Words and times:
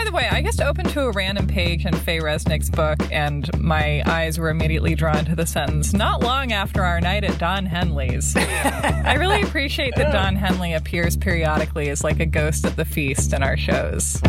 By 0.00 0.04
the 0.04 0.12
way, 0.12 0.28
I 0.30 0.40
just 0.40 0.62
opened 0.62 0.88
to 0.90 1.02
a 1.02 1.10
random 1.10 1.46
page 1.46 1.84
in 1.84 1.94
Faye 1.94 2.20
Resnick's 2.20 2.70
book, 2.70 2.98
and 3.12 3.46
my 3.60 4.02
eyes 4.06 4.38
were 4.38 4.48
immediately 4.48 4.94
drawn 4.94 5.26
to 5.26 5.36
the 5.36 5.44
sentence, 5.44 5.92
not 5.92 6.22
long 6.22 6.52
after 6.52 6.82
our 6.82 7.02
night 7.02 7.22
at 7.22 7.38
Don 7.38 7.66
Henley's. 7.66 8.34
I 8.34 9.16
really 9.18 9.42
appreciate 9.46 9.94
that 9.96 10.10
Don 10.10 10.36
Henley 10.36 10.72
appears 10.72 11.18
periodically 11.18 11.90
as 11.90 12.02
like 12.02 12.18
a 12.18 12.24
ghost 12.24 12.64
at 12.64 12.76
the 12.76 12.86
feast 12.86 13.34
in 13.34 13.42
our 13.42 13.58
shows. 13.58 14.22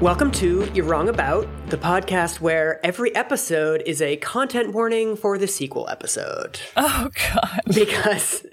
Welcome 0.00 0.30
to 0.32 0.70
You're 0.74 0.84
Wrong 0.84 1.08
About, 1.08 1.48
the 1.70 1.76
podcast 1.76 2.40
where 2.40 2.84
every 2.86 3.12
episode 3.16 3.82
is 3.84 4.00
a 4.00 4.16
content 4.18 4.72
warning 4.72 5.16
for 5.16 5.38
the 5.38 5.48
sequel 5.48 5.88
episode. 5.88 6.60
Oh, 6.76 7.10
God. 7.32 7.60
Because 7.66 8.46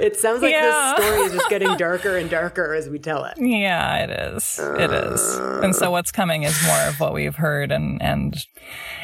it 0.00 0.16
sounds 0.16 0.42
like 0.42 0.50
Yeah. 0.50 0.94
this 0.96 1.04
story 1.06 1.20
is 1.26 1.32
just 1.32 1.48
getting 1.48 1.76
darker 1.76 2.16
and 2.16 2.28
darker 2.28 2.74
as 2.74 2.88
we 2.88 2.98
tell 2.98 3.24
it. 3.24 3.34
Yeah, 3.38 3.98
it 4.04 4.10
is. 4.34 4.58
It 4.60 4.90
is. 4.90 5.36
And 5.62 5.76
so 5.76 5.92
what's 5.92 6.10
coming 6.10 6.42
is 6.42 6.60
more 6.66 6.80
of 6.88 6.98
what 6.98 7.14
we've 7.14 7.36
heard 7.36 7.70
and 7.70 8.02
and 8.02 8.36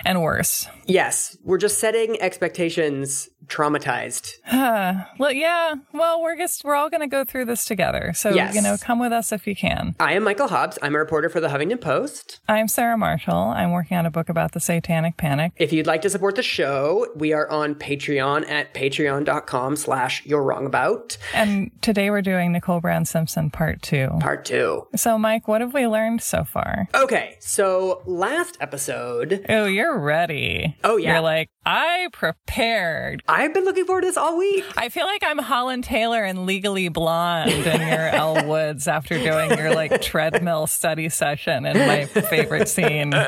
and 0.05 0.23
worse. 0.23 0.67
Yes, 0.87 1.37
we're 1.45 1.59
just 1.59 1.79
setting 1.79 2.21
expectations 2.21 3.29
traumatized. 3.51 4.37
Well, 5.19 5.33
yeah. 5.33 5.75
Well, 5.93 6.23
we're 6.23 6.37
just 6.37 6.65
we're 6.65 6.75
all 6.75 6.89
going 6.89 7.01
to 7.03 7.07
go 7.07 7.25
through 7.25 7.45
this 7.47 7.65
together. 7.65 8.13
So, 8.15 8.31
Yes. 8.31 8.55
you 8.55 8.63
know, 8.63 8.77
come 8.81 8.99
with 8.99 9.13
us 9.13 9.33
if 9.33 9.47
you 9.47 9.55
can. 9.55 9.95
I 10.01 10.15
am 10.15 10.23
Michael 10.25 10.49
Hobbs. 10.49 10.79
I'm 10.83 10.95
a 10.95 10.99
reporter 10.99 11.29
for 11.29 11.41
the 11.41 11.49
Huffington 11.49 11.81
Post. 11.81 12.41
I'm 12.49 12.69
Sarah 12.69 12.97
Marshall. 12.97 13.35
I'm 13.35 13.73
working 13.73 13.97
on 13.97 14.07
a 14.07 14.11
book 14.11 14.29
about 14.29 14.53
the 14.53 14.61
satanic 14.61 15.17
panic. 15.17 15.53
If 15.57 15.73
you'd 15.73 15.87
like 15.87 16.03
to 16.03 16.11
support 16.11 16.37
the 16.37 16.43
show, 16.43 17.07
we 17.15 17.33
are 17.33 17.49
on 17.51 17.75
Patreon 17.75 18.49
at 18.49 18.73
patreon.com 18.75 19.77
slash 19.77 20.25
you're 20.25 20.43
wrong 20.43 20.65
about 20.67 21.19
And 21.35 21.71
today 21.83 22.11
we're 22.11 22.23
doing 22.23 22.53
Nicole 22.53 22.81
Brown 22.81 23.05
Simpson 23.05 23.51
part 23.51 23.83
2. 23.83 24.19
part 24.21 24.45
two. 24.45 24.87
So, 24.97 25.19
Mike, 25.19 25.49
what 25.49 25.61
have 25.61 25.75
we 25.75 25.87
learned 25.87 26.23
so 26.23 26.45
far? 26.45 26.89
Okay, 26.95 27.37
so 27.41 28.03
last 28.07 28.57
episode, 28.61 29.45
Oh, 29.49 29.67
you're 29.67 29.99
ready. 29.99 30.77
Oh, 30.85 30.97
yeah. 30.97 31.15
You're 31.15 31.23
like, 31.23 31.51
I 31.65 32.09
prepared. 32.13 33.23
I've 33.29 33.53
been 33.53 33.65
looking 33.65 33.85
forward 33.85 34.03
to 34.03 34.07
this 34.07 34.17
all 34.17 34.39
week. 34.39 34.65
I 34.77 34.89
feel 34.89 35.07
like 35.07 35.23
I'm 35.25 35.39
Holland 35.39 35.85
Taylor 35.85 36.25
and 36.25 36.47
Legally 36.47 36.89
Blonde 36.89 37.51
in 37.51 37.81
your 37.81 38.09
Elle 38.13 38.47
Woods 38.47 38.89
after 38.89 39.19
doing 39.19 39.57
your 39.59 39.75
like 39.75 40.01
treadmill 40.01 40.67
study 40.67 41.09
session 41.09 41.67
in 41.67 41.77
my 41.79 42.07
favorite 42.07 42.69
scene. 42.69 43.13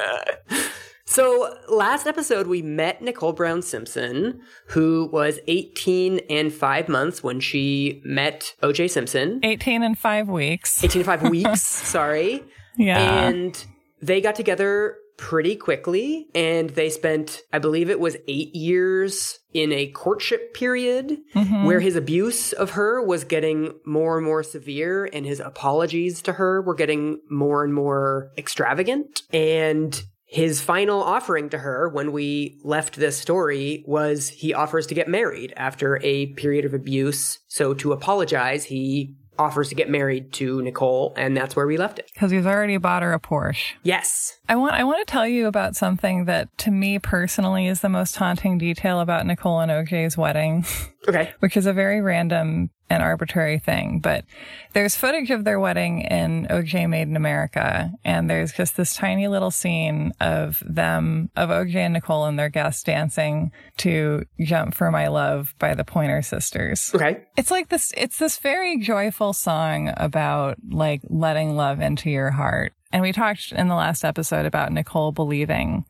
So 1.05 1.55
last 1.69 2.06
episode, 2.06 2.47
we 2.47 2.62
met 2.62 3.03
Nicole 3.03 3.34
Brown 3.34 3.60
Simpson, 3.60 4.41
who 4.69 5.10
was 5.12 5.41
18 5.47 6.20
and 6.30 6.50
five 6.50 6.88
months 6.88 7.22
when 7.22 7.38
she 7.38 8.00
met 8.03 8.55
OJ 8.62 8.88
Simpson. 8.88 9.38
18 9.42 9.83
and 9.83 9.98
five 9.98 10.30
weeks. 10.30 10.83
18 10.83 11.00
and 11.00 11.06
five 11.06 11.28
weeks, 11.28 11.60
sorry. 11.60 12.42
Yeah. 12.78 13.27
And 13.27 13.62
they 14.00 14.22
got 14.22 14.36
together 14.36 14.97
pretty 15.23 15.55
quickly 15.55 16.27
and 16.34 16.70
they 16.70 16.91
spent, 16.91 17.42
I 17.53 17.61
believe 17.61 17.89
it 17.89 18.01
was 18.01 18.17
eight 18.27 18.56
years 18.56 19.39
in 19.55 19.70
a 19.70 19.87
courtship 19.87 20.53
period 20.53 21.17
mm-hmm. 21.33 21.65
where 21.65 21.78
his 21.78 21.95
abuse 21.95 22.53
of 22.53 22.70
her 22.70 23.01
was 23.01 23.23
getting 23.23 23.73
more 23.87 24.17
and 24.17 24.27
more 24.27 24.43
severe 24.43 25.09
and 25.12 25.25
his 25.25 25.39
apologies 25.39 26.23
to 26.23 26.33
her 26.33 26.61
were 26.61 26.75
getting 26.75 27.20
more 27.31 27.62
and 27.62 27.73
more 27.73 28.33
extravagant. 28.37 29.23
And 29.33 30.03
his 30.27 30.61
final 30.61 31.00
offering 31.00 31.50
to 31.50 31.59
her 31.59 31.89
when 31.89 32.11
we 32.11 32.59
left 32.65 32.97
this 32.97 33.17
story 33.17 33.84
was 33.87 34.28
he 34.28 34.53
offers 34.53 34.89
to 34.89 34.95
get 34.95 35.06
married 35.06 35.55
after 35.56 36.00
a 36.03 36.27
period 36.34 36.65
of 36.65 36.75
abuse. 36.75 37.39
So 37.47 37.75
to 37.75 37.93
apologize, 37.93 38.65
he 38.65 39.15
offers 39.39 39.69
to 39.70 39.75
get 39.75 39.89
married 39.89 40.33
to 40.34 40.62
Nicole, 40.62 41.15
and 41.17 41.37
that's 41.37 41.56
where 41.56 41.67
we 41.67 41.77
left 41.77 41.98
it. 41.98 42.11
Because 42.12 42.31
he's 42.31 42.47
already 42.47 42.77
bought 42.77 43.03
her 43.03 43.12
a 43.12 43.21
Porsche. 43.21 43.72
Yes. 43.82 44.38
I 44.48 44.56
want 44.56 44.75
I 44.75 44.84
want 44.84 45.06
to 45.06 45.10
tell 45.10 45.26
you 45.26 45.47
about 45.47 45.76
something 45.76 46.25
that 46.26 46.56
to 46.58 46.70
me 46.70 46.98
personally 46.98 47.66
is 47.69 47.80
the 47.80 47.88
most 47.88 48.16
haunting 48.16 48.58
detail 48.58 49.00
about 49.00 49.25
Nicole 49.26 49.60
and 49.60 49.70
OJ's 49.70 50.16
wedding. 50.16 50.64
Okay. 51.08 51.32
which 51.41 51.56
is 51.56 51.66
a 51.66 51.72
very 51.72 52.00
random 52.00 52.70
and 52.88 53.02
arbitrary 53.02 53.58
thing. 53.58 53.98
But 53.98 54.25
there's 54.72 54.94
footage 54.94 55.32
of 55.32 55.44
their 55.44 55.58
wedding 55.58 56.02
in 56.02 56.47
OJ 56.48 56.88
Made 56.88 57.08
in 57.08 57.16
America. 57.16 57.91
And 58.04 58.31
there's 58.31 58.52
just 58.52 58.76
this 58.76 58.94
tiny 58.94 59.26
little 59.26 59.50
scene 59.50 60.12
of 60.20 60.62
them, 60.64 61.31
of 61.34 61.48
OJ 61.48 61.75
and 61.75 61.94
Nicole 61.94 62.26
and 62.26 62.38
their 62.38 62.50
guests 62.50 62.84
dancing 62.84 63.50
to 63.78 64.25
Jump 64.41 64.75
for 64.75 64.92
My 64.92 65.08
Love 65.08 65.56
by 65.58 65.75
the 65.75 65.84
Pointer 65.84 66.22
Sisters. 66.22 66.92
Okay. 66.94 67.25
It's 67.36 67.50
like 67.50 67.69
this, 67.69 67.92
it's 67.97 68.19
this 68.19 68.38
very 68.38 68.78
joyful 68.78 69.32
song 69.32 69.92
about 69.97 70.58
like 70.70 71.00
letting 71.08 71.56
love 71.56 71.81
into 71.81 72.10
your 72.10 72.31
heart. 72.31 72.75
And 72.92 73.03
we 73.03 73.12
talked 73.12 73.53
in 73.53 73.69
the 73.69 73.75
last 73.75 74.04
episode 74.04 74.47
about 74.47 74.72
Nicole 74.72 75.12
believing 75.12 75.84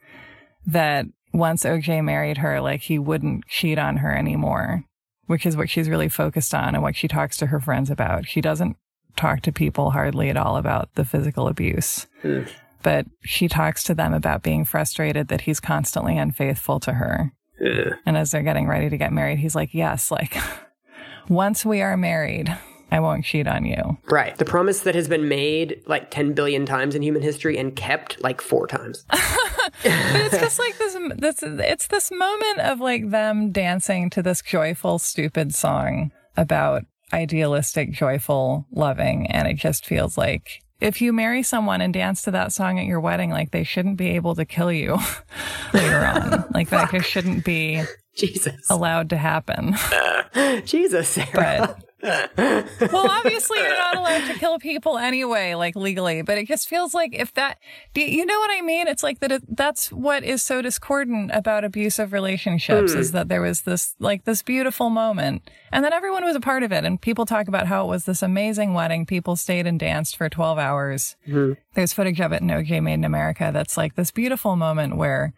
that 0.66 1.06
once 1.32 1.64
OJ 1.64 2.04
married 2.04 2.38
her, 2.38 2.60
like 2.60 2.82
he 2.82 2.98
wouldn't 2.98 3.46
cheat 3.46 3.78
on 3.78 3.98
her 3.98 4.14
anymore, 4.16 4.84
which 5.26 5.44
is 5.46 5.56
what 5.56 5.68
she's 5.70 5.88
really 5.88 6.08
focused 6.08 6.54
on 6.54 6.74
and 6.74 6.82
what 6.82 6.94
she 6.96 7.08
talks 7.08 7.36
to 7.38 7.46
her 7.46 7.58
friends 7.60 7.90
about. 7.90 8.26
She 8.26 8.40
doesn't 8.40 8.76
talk 9.16 9.40
to 9.42 9.52
people 9.52 9.90
hardly 9.90 10.30
at 10.30 10.36
all 10.36 10.56
about 10.56 10.94
the 10.94 11.04
physical 11.04 11.48
abuse, 11.48 12.06
Hmm. 12.22 12.42
but 12.82 13.06
she 13.22 13.48
talks 13.48 13.82
to 13.84 13.94
them 13.94 14.14
about 14.14 14.42
being 14.42 14.64
frustrated 14.64 15.28
that 15.28 15.42
he's 15.42 15.60
constantly 15.60 16.16
unfaithful 16.16 16.80
to 16.80 16.92
her. 16.94 17.32
Ugh. 17.60 17.94
And 18.06 18.16
as 18.16 18.30
they're 18.30 18.42
getting 18.42 18.66
ready 18.68 18.88
to 18.90 18.96
get 18.96 19.12
married, 19.12 19.38
he's 19.38 19.54
like, 19.54 19.74
yes, 19.74 20.10
like 20.10 20.36
once 21.28 21.64
we 21.64 21.82
are 21.82 21.96
married, 21.96 22.56
I 22.92 23.00
won't 23.00 23.24
cheat 23.24 23.46
on 23.46 23.64
you. 23.64 23.96
Right. 24.04 24.36
The 24.36 24.44
promise 24.44 24.80
that 24.80 24.94
has 24.94 25.08
been 25.08 25.26
made 25.26 25.82
like 25.86 26.10
10 26.10 26.34
billion 26.34 26.66
times 26.66 26.94
in 26.94 27.00
human 27.00 27.22
history 27.22 27.56
and 27.56 27.74
kept 27.74 28.22
like 28.22 28.42
four 28.42 28.66
times. 28.66 29.04
But 29.84 30.20
it's 30.20 30.38
just 30.38 30.58
like 30.58 30.76
this, 30.76 30.96
this, 31.16 31.42
it's 31.42 31.86
this 31.86 32.10
moment 32.10 32.60
of 32.60 32.80
like 32.80 33.10
them 33.10 33.52
dancing 33.52 34.10
to 34.10 34.22
this 34.22 34.42
joyful, 34.42 34.98
stupid 34.98 35.54
song 35.54 36.12
about 36.36 36.84
idealistic, 37.12 37.92
joyful 37.92 38.66
loving. 38.70 39.28
And 39.28 39.48
it 39.48 39.54
just 39.54 39.86
feels 39.86 40.18
like 40.18 40.62
if 40.80 41.00
you 41.00 41.12
marry 41.12 41.42
someone 41.42 41.80
and 41.80 41.94
dance 41.94 42.22
to 42.22 42.30
that 42.32 42.52
song 42.52 42.78
at 42.78 42.86
your 42.86 43.00
wedding, 43.00 43.30
like 43.30 43.50
they 43.50 43.64
shouldn't 43.64 43.96
be 43.96 44.10
able 44.10 44.34
to 44.34 44.44
kill 44.44 44.70
you 44.70 44.98
later 45.72 46.04
on. 46.04 46.44
Like 46.52 46.68
that 46.70 46.90
just 46.90 47.08
shouldn't 47.08 47.44
be 47.44 47.82
Jesus. 48.14 48.68
allowed 48.68 49.10
to 49.10 49.16
happen. 49.16 49.74
Jesus, 50.64 51.08
Sarah. 51.08 51.30
But 51.34 51.84
well, 52.02 53.10
obviously 53.10 53.58
you're 53.60 53.68
not 53.68 53.96
allowed 53.96 54.26
to 54.26 54.34
kill 54.34 54.58
people 54.58 54.98
anyway, 54.98 55.54
like 55.54 55.76
legally. 55.76 56.22
But 56.22 56.36
it 56.38 56.48
just 56.48 56.68
feels 56.68 56.94
like 56.94 57.14
if 57.14 57.32
that, 57.34 57.58
you 57.94 58.26
know 58.26 58.38
what 58.38 58.50
I 58.50 58.60
mean? 58.60 58.88
It's 58.88 59.02
like 59.02 59.20
that. 59.20 59.30
It, 59.30 59.56
that's 59.56 59.92
what 59.92 60.24
is 60.24 60.42
so 60.42 60.62
discordant 60.62 61.30
about 61.32 61.64
abusive 61.64 62.12
relationships 62.12 62.92
is 62.94 63.10
hmm. 63.10 63.16
that 63.16 63.28
there 63.28 63.40
was 63.40 63.62
this 63.62 63.94
like 64.00 64.24
this 64.24 64.42
beautiful 64.42 64.90
moment, 64.90 65.48
and 65.70 65.84
then 65.84 65.92
everyone 65.92 66.24
was 66.24 66.34
a 66.34 66.40
part 66.40 66.64
of 66.64 66.72
it. 66.72 66.84
And 66.84 67.00
people 67.00 67.24
talk 67.24 67.46
about 67.46 67.66
how 67.66 67.84
it 67.84 67.88
was 67.88 68.04
this 68.04 68.22
amazing 68.22 68.74
wedding. 68.74 69.06
People 69.06 69.36
stayed 69.36 69.66
and 69.66 69.78
danced 69.78 70.16
for 70.16 70.28
12 70.28 70.58
hours. 70.58 71.16
Hmm. 71.24 71.52
There's 71.74 71.92
footage 71.92 72.20
of 72.20 72.32
it 72.32 72.42
in 72.42 72.48
OJ 72.48 72.82
Made 72.82 72.94
in 72.94 73.04
America. 73.04 73.50
That's 73.52 73.76
like 73.76 73.94
this 73.94 74.10
beautiful 74.10 74.56
moment 74.56 74.96
where. 74.96 75.34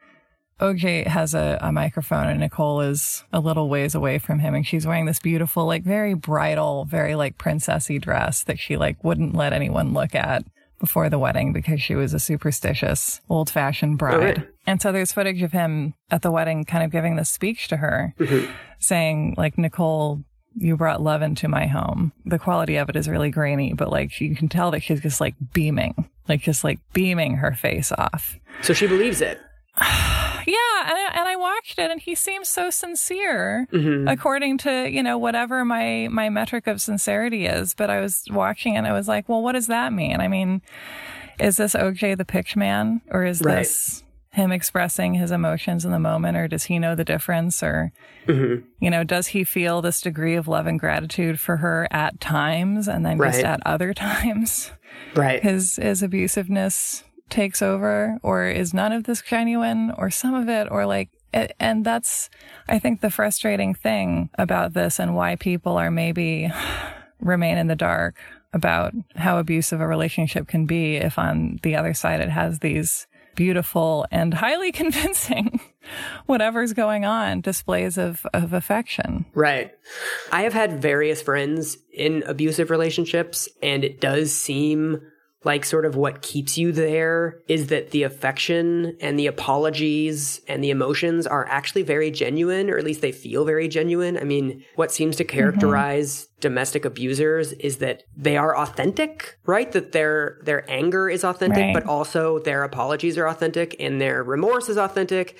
OJ 0.60 1.06
has 1.06 1.34
a, 1.34 1.58
a 1.60 1.72
microphone 1.72 2.28
and 2.28 2.40
Nicole 2.40 2.80
is 2.80 3.24
a 3.32 3.40
little 3.40 3.68
ways 3.68 3.94
away 3.94 4.18
from 4.18 4.38
him 4.38 4.54
and 4.54 4.66
she's 4.66 4.86
wearing 4.86 5.06
this 5.06 5.18
beautiful, 5.18 5.66
like 5.66 5.82
very 5.82 6.14
bridal, 6.14 6.84
very 6.84 7.14
like 7.14 7.38
princessy 7.38 8.00
dress 8.00 8.44
that 8.44 8.58
she 8.58 8.76
like 8.76 9.02
wouldn't 9.02 9.34
let 9.34 9.52
anyone 9.52 9.92
look 9.92 10.14
at 10.14 10.44
before 10.78 11.08
the 11.08 11.18
wedding 11.18 11.52
because 11.52 11.80
she 11.80 11.94
was 11.94 12.14
a 12.14 12.20
superstitious 12.20 13.20
old 13.28 13.50
fashioned 13.50 13.94
oh, 13.94 13.96
bride. 13.96 14.18
right. 14.18 14.48
And 14.66 14.80
so 14.80 14.92
there's 14.92 15.12
footage 15.12 15.42
of 15.42 15.52
him 15.52 15.94
at 16.10 16.22
the 16.22 16.30
wedding 16.30 16.64
kind 16.64 16.84
of 16.84 16.90
giving 16.90 17.16
this 17.16 17.30
speech 17.30 17.68
to 17.68 17.78
her 17.78 18.14
mm-hmm. 18.18 18.50
saying 18.78 19.34
like, 19.36 19.58
Nicole, 19.58 20.22
you 20.56 20.76
brought 20.76 21.02
love 21.02 21.20
into 21.20 21.48
my 21.48 21.66
home. 21.66 22.12
The 22.24 22.38
quality 22.38 22.76
of 22.76 22.88
it 22.88 22.96
is 22.96 23.08
really 23.08 23.30
grainy, 23.30 23.72
but 23.72 23.90
like 23.90 24.20
you 24.20 24.36
can 24.36 24.48
tell 24.48 24.70
that 24.70 24.84
she's 24.84 25.00
just 25.00 25.20
like 25.20 25.34
beaming, 25.52 26.08
like 26.28 26.42
just 26.42 26.62
like 26.62 26.78
beaming 26.92 27.36
her 27.36 27.52
face 27.52 27.90
off. 27.90 28.38
So 28.62 28.72
she 28.72 28.86
believes 28.86 29.20
it. 29.20 29.40
Yeah, 30.54 30.80
and 30.86 30.92
I, 30.98 31.10
and 31.14 31.28
I 31.28 31.36
watched 31.36 31.78
it, 31.78 31.90
and 31.90 32.00
he 32.00 32.14
seems 32.14 32.48
so 32.48 32.70
sincere, 32.70 33.66
Mm-hmm. 33.72 34.08
according 34.08 34.58
to 34.58 34.88
you 34.90 35.02
know 35.02 35.18
whatever 35.18 35.64
my 35.64 36.08
my 36.10 36.28
metric 36.28 36.66
of 36.66 36.80
sincerity 36.80 37.46
is. 37.46 37.74
But 37.74 37.90
I 37.90 38.00
was 38.00 38.24
watching, 38.30 38.76
and 38.76 38.86
I 38.86 38.92
was 38.92 39.08
like, 39.08 39.28
well, 39.28 39.42
what 39.42 39.52
does 39.52 39.66
that 39.68 39.92
mean? 39.92 40.20
I 40.20 40.28
mean, 40.28 40.62
is 41.40 41.56
this 41.56 41.74
OJ 41.74 42.16
the 42.16 42.24
pitch 42.24 42.56
man, 42.56 43.00
or 43.10 43.24
is 43.24 43.40
Right. 43.42 43.58
this 43.58 44.02
him 44.30 44.50
expressing 44.50 45.14
his 45.14 45.30
emotions 45.30 45.84
in 45.84 45.92
the 45.92 46.00
moment, 46.00 46.36
or 46.36 46.48
does 46.48 46.64
he 46.64 46.80
know 46.80 46.94
the 46.96 47.04
difference, 47.04 47.62
or 47.62 47.92
Mm-hmm. 48.26 48.66
you 48.80 48.90
know, 48.90 49.04
does 49.04 49.28
he 49.28 49.44
feel 49.44 49.80
this 49.80 50.00
degree 50.00 50.34
of 50.34 50.48
love 50.48 50.66
and 50.66 50.80
gratitude 50.80 51.38
for 51.38 51.58
her 51.58 51.86
at 51.92 52.20
times, 52.20 52.88
and 52.88 53.06
then 53.06 53.16
just 53.18 53.44
at 53.44 53.60
other 53.64 53.94
times? 54.08 54.72
Right. 55.14 55.40
his 55.42 55.76
his 55.76 56.02
abusiveness 56.02 57.03
takes 57.30 57.62
over 57.62 58.18
or 58.22 58.46
is 58.46 58.74
none 58.74 58.92
of 58.92 59.04
this 59.04 59.22
genuine 59.22 59.92
or 59.96 60.10
some 60.10 60.34
of 60.34 60.48
it 60.48 60.68
or 60.70 60.86
like 60.86 61.10
and 61.58 61.84
that's, 61.84 62.30
I 62.68 62.78
think, 62.78 63.00
the 63.00 63.10
frustrating 63.10 63.74
thing 63.74 64.30
about 64.38 64.72
this 64.72 65.00
and 65.00 65.16
why 65.16 65.36
people 65.36 65.76
are 65.76 65.90
maybe 65.90 66.50
remain 67.20 67.58
in 67.58 67.66
the 67.66 67.76
dark 67.76 68.16
about 68.52 68.94
how 69.16 69.38
abusive 69.38 69.80
a 69.80 69.86
relationship 69.86 70.46
can 70.46 70.64
be 70.64 70.96
if 70.96 71.18
on 71.18 71.58
the 71.62 71.74
other 71.74 71.92
side 71.92 72.20
it 72.20 72.28
has 72.28 72.60
these 72.60 73.06
beautiful 73.34 74.06
and 74.12 74.34
highly 74.34 74.70
convincing 74.72 75.60
whatever's 76.26 76.72
going 76.72 77.04
on 77.04 77.40
displays 77.40 77.98
of, 77.98 78.24
of 78.32 78.52
affection. 78.52 79.26
Right. 79.34 79.72
I 80.30 80.42
have 80.42 80.52
had 80.52 80.80
various 80.80 81.20
friends 81.20 81.78
in 81.92 82.22
abusive 82.26 82.70
relationships, 82.70 83.48
and 83.60 83.84
it 83.84 84.00
does 84.00 84.32
seem 84.32 85.00
like 85.44 85.64
sort 85.64 85.84
of 85.84 85.94
what 85.94 86.22
keeps 86.22 86.56
you 86.56 86.72
there 86.72 87.40
is 87.48 87.68
that 87.68 87.90
the 87.90 88.02
affection 88.02 88.96
and 89.00 89.18
the 89.18 89.26
apologies 89.26 90.40
and 90.48 90.64
the 90.64 90.70
emotions 90.70 91.26
are 91.26 91.46
actually 91.46 91.82
very 91.82 92.10
genuine, 92.10 92.70
or 92.70 92.78
at 92.78 92.84
least 92.84 93.02
they 93.02 93.12
feel 93.12 93.44
very 93.44 93.68
genuine. 93.68 94.16
I 94.16 94.24
mean, 94.24 94.64
what 94.74 94.90
seems 94.90 95.16
to 95.16 95.24
characterize 95.24 96.24
mm-hmm. 96.24 96.40
domestic 96.40 96.84
abusers 96.84 97.52
is 97.52 97.78
that 97.78 98.04
they 98.16 98.36
are 98.36 98.56
authentic, 98.56 99.38
right? 99.44 99.70
That 99.72 99.92
their 99.92 100.38
their 100.42 100.68
anger 100.70 101.08
is 101.08 101.24
authentic, 101.24 101.58
right. 101.58 101.74
but 101.74 101.84
also 101.84 102.38
their 102.38 102.64
apologies 102.64 103.18
are 103.18 103.28
authentic 103.28 103.76
and 103.78 104.00
their 104.00 104.22
remorse 104.22 104.68
is 104.68 104.78
authentic 104.78 105.38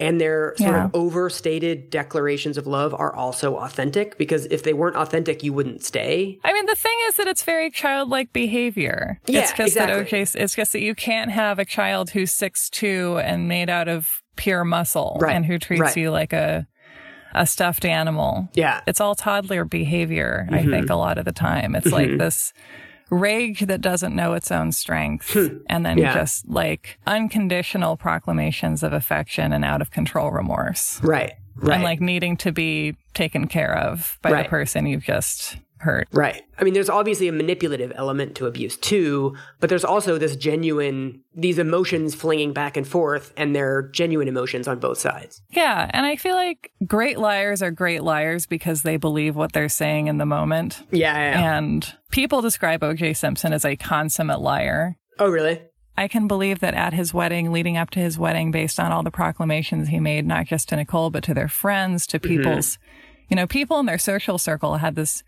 and 0.00 0.20
their 0.20 0.54
sort 0.56 0.70
yeah. 0.70 0.84
of 0.84 0.94
overstated 0.94 1.90
declarations 1.90 2.56
of 2.56 2.66
love 2.66 2.94
are 2.94 3.14
also 3.14 3.56
authentic 3.56 4.16
because 4.18 4.46
if 4.46 4.62
they 4.62 4.72
weren't 4.72 4.96
authentic, 4.96 5.42
you 5.42 5.52
wouldn't 5.52 5.84
stay. 5.84 6.38
I 6.44 6.52
mean, 6.52 6.66
the 6.66 6.74
thing 6.74 6.96
is 7.08 7.16
that 7.16 7.26
it's 7.26 7.42
very 7.42 7.70
childlike 7.70 8.32
behavior. 8.32 9.20
Yeah, 9.26 9.40
it's 9.40 9.50
just 9.52 9.72
exactly. 9.72 9.94
that 9.94 10.00
okay, 10.02 10.20
it's 10.22 10.54
just 10.54 10.72
that 10.72 10.80
you 10.80 10.94
can't 10.94 11.30
have 11.30 11.58
a 11.58 11.64
child 11.64 12.10
who's 12.10 12.32
six 12.32 12.70
two 12.70 13.18
and 13.22 13.48
made 13.48 13.68
out 13.68 13.88
of 13.88 14.22
pure 14.36 14.64
muscle 14.64 15.18
right. 15.20 15.34
and 15.34 15.44
who 15.44 15.58
treats 15.58 15.80
right. 15.80 15.96
you 15.96 16.10
like 16.10 16.32
a 16.32 16.66
a 17.34 17.46
stuffed 17.46 17.84
animal. 17.84 18.48
Yeah. 18.54 18.80
It's 18.86 19.00
all 19.00 19.14
toddler 19.14 19.64
behavior, 19.64 20.46
mm-hmm. 20.46 20.54
I 20.54 20.64
think, 20.64 20.90
a 20.90 20.94
lot 20.94 21.18
of 21.18 21.24
the 21.24 21.32
time. 21.32 21.74
It's 21.74 21.86
mm-hmm. 21.86 21.94
like 21.94 22.18
this 22.18 22.52
rage 23.10 23.60
that 23.60 23.80
doesn't 23.80 24.14
know 24.14 24.34
its 24.34 24.50
own 24.50 24.72
strength 24.72 25.32
Hmm. 25.32 25.58
and 25.68 25.84
then 25.86 25.98
Yeah. 25.98 26.14
just 26.14 26.48
like 26.48 26.98
unconditional 27.06 27.96
proclamations 27.96 28.82
of 28.82 28.92
affection 28.92 29.52
and 29.52 29.64
out 29.64 29.80
of 29.80 29.90
control 29.90 30.30
remorse 30.30 31.00
Right. 31.02 31.32
Right. 31.56 31.74
and 31.74 31.82
like 31.82 32.00
needing 32.00 32.36
to 32.38 32.52
be 32.52 32.96
taken 33.14 33.48
care 33.48 33.76
of 33.76 34.18
by 34.22 34.30
Right. 34.32 34.42
the 34.44 34.48
person 34.50 34.86
you've 34.86 35.04
just 35.04 35.56
hurt. 35.80 36.08
Right. 36.12 36.42
I 36.58 36.64
mean, 36.64 36.74
there's 36.74 36.90
obviously 36.90 37.28
a 37.28 37.32
manipulative 37.32 37.92
element 37.94 38.34
to 38.36 38.46
abuse 38.46 38.76
too, 38.76 39.36
but 39.60 39.68
there's 39.68 39.84
also 39.84 40.18
this 40.18 40.36
genuine, 40.36 41.20
these 41.34 41.58
emotions 41.58 42.14
flinging 42.14 42.52
back 42.52 42.76
and 42.76 42.86
forth, 42.86 43.32
and 43.36 43.54
they're 43.54 43.82
genuine 43.82 44.28
emotions 44.28 44.68
on 44.68 44.78
both 44.78 44.98
sides. 44.98 45.42
Yeah. 45.50 45.90
And 45.92 46.06
I 46.06 46.16
feel 46.16 46.34
like 46.34 46.72
great 46.86 47.18
liars 47.18 47.62
are 47.62 47.70
great 47.70 48.02
liars 48.02 48.46
because 48.46 48.82
they 48.82 48.96
believe 48.96 49.36
what 49.36 49.52
they're 49.52 49.68
saying 49.68 50.08
in 50.08 50.18
the 50.18 50.26
moment. 50.26 50.82
Yeah. 50.90 51.14
yeah, 51.14 51.40
yeah. 51.40 51.58
And 51.58 51.94
people 52.10 52.40
describe 52.40 52.80
OJ 52.80 53.16
Simpson 53.16 53.52
as 53.52 53.64
a 53.64 53.76
consummate 53.76 54.40
liar. 54.40 54.96
oh, 55.18 55.28
really? 55.28 55.60
I 55.98 56.06
can 56.06 56.28
believe 56.28 56.60
that 56.60 56.74
at 56.74 56.92
his 56.92 57.12
wedding, 57.12 57.50
leading 57.50 57.76
up 57.76 57.90
to 57.90 57.98
his 57.98 58.16
wedding, 58.16 58.52
based 58.52 58.78
on 58.78 58.92
all 58.92 59.02
the 59.02 59.10
proclamations 59.10 59.88
he 59.88 59.98
made, 59.98 60.24
not 60.24 60.46
just 60.46 60.68
to 60.68 60.76
Nicole, 60.76 61.10
but 61.10 61.24
to 61.24 61.34
their 61.34 61.48
friends, 61.48 62.06
to 62.06 62.20
mm-hmm. 62.20 62.36
people's, 62.36 62.78
you 63.28 63.34
know, 63.34 63.48
people 63.48 63.80
in 63.80 63.86
their 63.86 63.98
social 63.98 64.38
circle 64.38 64.76
had 64.76 64.94
this 64.94 65.24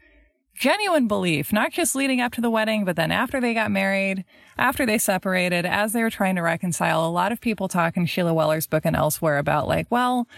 genuine 0.60 1.08
belief, 1.08 1.54
not 1.54 1.72
just 1.72 1.96
leading 1.96 2.20
up 2.20 2.32
to 2.32 2.40
the 2.42 2.50
wedding, 2.50 2.84
but 2.84 2.94
then 2.94 3.10
after 3.10 3.40
they 3.40 3.54
got 3.54 3.70
married, 3.70 4.24
after 4.58 4.84
they 4.84 4.98
separated, 4.98 5.64
as 5.64 5.94
they 5.94 6.02
were 6.02 6.10
trying 6.10 6.36
to 6.36 6.42
reconcile. 6.42 7.04
A 7.04 7.08
lot 7.08 7.32
of 7.32 7.40
people 7.40 7.66
talk 7.66 7.96
in 7.96 8.04
Sheila 8.04 8.34
Weller's 8.34 8.66
book 8.66 8.84
and 8.84 8.94
elsewhere 8.94 9.38
about 9.38 9.66
like, 9.66 9.86
well, 9.88 10.28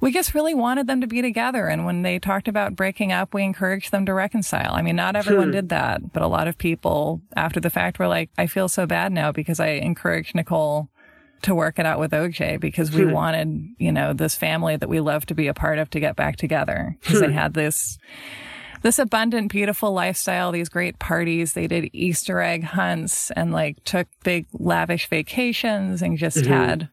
we 0.00 0.12
just 0.12 0.34
really 0.34 0.54
wanted 0.54 0.88
them 0.88 1.00
to 1.02 1.06
be 1.06 1.22
together. 1.22 1.68
And 1.68 1.84
when 1.84 2.02
they 2.02 2.18
talked 2.18 2.48
about 2.48 2.74
breaking 2.74 3.12
up, 3.12 3.32
we 3.32 3.44
encouraged 3.44 3.92
them 3.92 4.06
to 4.06 4.12
reconcile. 4.14 4.72
I 4.72 4.82
mean, 4.82 4.96
not 4.96 5.14
everyone 5.14 5.52
did 5.52 5.68
that, 5.68 6.12
but 6.12 6.22
a 6.22 6.26
lot 6.26 6.48
of 6.48 6.58
people 6.58 7.20
after 7.36 7.60
the 7.60 7.70
fact 7.70 8.00
were 8.00 8.08
like, 8.08 8.30
I 8.36 8.48
feel 8.48 8.68
so 8.68 8.86
bad 8.86 9.12
now 9.12 9.30
because 9.30 9.60
I 9.60 9.68
encouraged 9.68 10.34
Nicole 10.34 10.88
to 11.42 11.54
work 11.54 11.78
it 11.78 11.86
out 11.86 12.00
with 12.00 12.10
OJ 12.10 12.58
because 12.58 12.90
we 12.90 13.06
wanted, 13.06 13.68
you 13.78 13.92
know, 13.92 14.14
this 14.14 14.34
family 14.34 14.76
that 14.76 14.88
we 14.88 15.00
love 15.00 15.26
to 15.26 15.34
be 15.34 15.46
a 15.46 15.54
part 15.54 15.78
of 15.78 15.90
to 15.90 16.00
get 16.00 16.16
back 16.16 16.36
together 16.36 16.96
because 17.00 17.20
they 17.20 17.32
had 17.32 17.54
this 17.54 17.98
this 18.82 18.98
abundant, 18.98 19.50
beautiful 19.50 19.92
lifestyle, 19.92 20.52
these 20.52 20.68
great 20.68 20.98
parties. 20.98 21.52
They 21.52 21.66
did 21.66 21.90
Easter 21.92 22.40
egg 22.40 22.64
hunts 22.64 23.30
and 23.32 23.52
like 23.52 23.82
took 23.84 24.08
big 24.24 24.46
lavish 24.52 25.08
vacations 25.08 26.02
and 26.02 26.16
just 26.16 26.38
mm-hmm. 26.38 26.52
had 26.52 26.88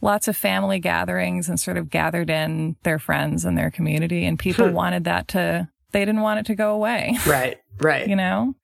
lots 0.00 0.28
of 0.28 0.36
family 0.36 0.78
gatherings 0.78 1.48
and 1.48 1.58
sort 1.58 1.76
of 1.76 1.90
gathered 1.90 2.30
in 2.30 2.76
their 2.82 2.98
friends 2.98 3.44
and 3.44 3.56
their 3.56 3.70
community. 3.70 4.24
And 4.24 4.38
people 4.38 4.68
wanted 4.70 5.04
that 5.04 5.28
to, 5.28 5.68
they 5.92 6.00
didn't 6.00 6.20
want 6.20 6.40
it 6.40 6.46
to 6.46 6.54
go 6.54 6.74
away, 6.74 7.16
Right. 7.26 7.58
Right. 7.80 8.06
you 8.06 8.16
know? 8.16 8.54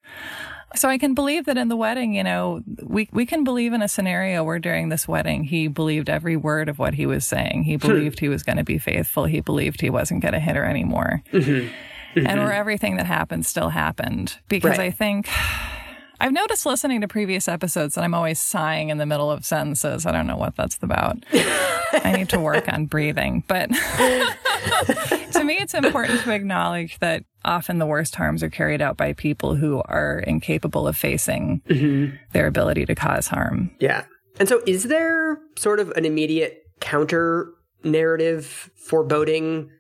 So 0.77 0.89
I 0.89 0.99
can 0.99 1.15
believe 1.15 1.47
that 1.47 1.59
in 1.59 1.69
the 1.69 1.77
wedding, 1.77 2.15
you 2.15 2.23
know, 2.23 2.63
we, 2.83 3.09
we 3.11 3.27
can 3.27 3.43
believe 3.43 3.73
in 3.73 3.83
a 3.83 3.89
scenario 3.89 4.45
where 4.45 4.61
during 4.61 4.89
this 4.89 5.09
wedding, 5.09 5.43
he 5.43 5.67
believed 5.67 6.09
every 6.09 6.37
word 6.37 6.69
of 6.69 6.79
what 6.79 6.95
he 6.95 7.07
was 7.07 7.27
saying. 7.27 7.65
He 7.65 7.75
hmm. 7.75 7.89
believed 7.89 8.21
he 8.21 8.29
was 8.29 8.45
going 8.45 8.59
to 8.59 8.65
be 8.65 8.79
faithful. 8.79 9.25
He 9.25 9.41
believed 9.41 9.81
he 9.81 9.91
wasn't 9.91 10.23
going 10.23 10.35
to 10.35 10.41
hit 10.41 10.55
her 10.55 10.65
anymore. 10.65 11.23
Mm-hmm. 11.33 11.73
And 12.17 12.27
where 12.27 12.37
mm-hmm. 12.37 12.51
everything 12.51 12.97
that 12.97 13.07
happened 13.07 13.47
still 13.47 13.69
happened. 13.69 14.39
Because 14.49 14.79
Right. 14.79 14.81
I 14.81 14.91
think 14.91 15.29
I've 16.21 16.33
noticed 16.33 16.67
listening 16.67 17.01
to 17.01 17.09
previous 17.09 17.49
episodes 17.49 17.95
that 17.95 18.05
I'm 18.05 18.15
always 18.15 18.39
sighing 18.39 18.91
in 18.91 18.99
the 18.99 19.07
middle 19.07 19.31
of 19.31 19.45
sentences. 19.45 20.05
I 20.05 20.13
don't 20.13 20.27
know 20.27 20.37
what 20.37 20.55
that's 20.55 20.79
about. 20.83 21.25
I 21.33 22.13
need 22.15 22.29
to 22.31 22.39
work 22.39 22.71
on 22.71 22.87
breathing. 22.87 23.43
But 23.49 23.69
to 25.33 25.43
me, 25.45 25.57
it's 25.57 25.73
important 25.73 26.21
to 26.21 26.33
acknowledge 26.33 26.99
that 26.99 27.25
often 27.45 27.79
the 27.79 27.87
worst 27.87 28.17
harms 28.17 28.43
are 28.43 28.51
carried 28.51 28.83
out 28.83 28.99
by 28.99 29.15
people 29.15 29.55
who 29.55 29.83
are 29.87 30.19
incapable 30.19 30.87
of 30.87 30.97
facing 30.97 31.63
mm-hmm. 31.67 32.15
their 32.33 32.47
ability 32.47 32.85
to 32.87 32.95
cause 32.95 33.29
harm. 33.29 33.71
Yeah. 33.81 34.05
And 34.39 34.49
so 34.49 34.63
is 34.67 34.85
there 34.85 35.39
sort 35.57 35.81
of 35.81 35.91
an 35.93 36.05
immediate 36.05 36.65
counter 36.81 37.51
narrative 37.83 38.71
foreboding 38.77 39.71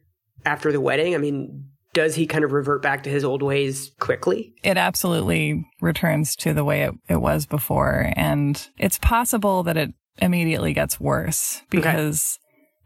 after 0.46 0.72
the 0.72 0.80
wedding? 0.80 1.14
I 1.14 1.18
mean, 1.18 1.66
does 2.00 2.14
he 2.14 2.26
kind 2.26 2.44
of 2.44 2.52
revert 2.52 2.80
back 2.80 3.02
to 3.02 3.10
his 3.10 3.24
old 3.24 3.42
ways 3.42 3.92
quickly? 4.00 4.54
it 4.62 4.78
absolutely 4.78 5.66
returns 5.82 6.34
to 6.36 6.54
the 6.54 6.64
way 6.64 6.82
it, 6.84 6.94
it 7.08 7.20
was 7.20 7.44
before. 7.44 8.10
And 8.16 8.68
it's 8.78 8.98
possible 8.98 9.62
that 9.64 9.76
it 9.76 9.90
immediately 10.18 10.72
gets 10.72 10.98
worse 10.98 11.62
because 11.68 12.38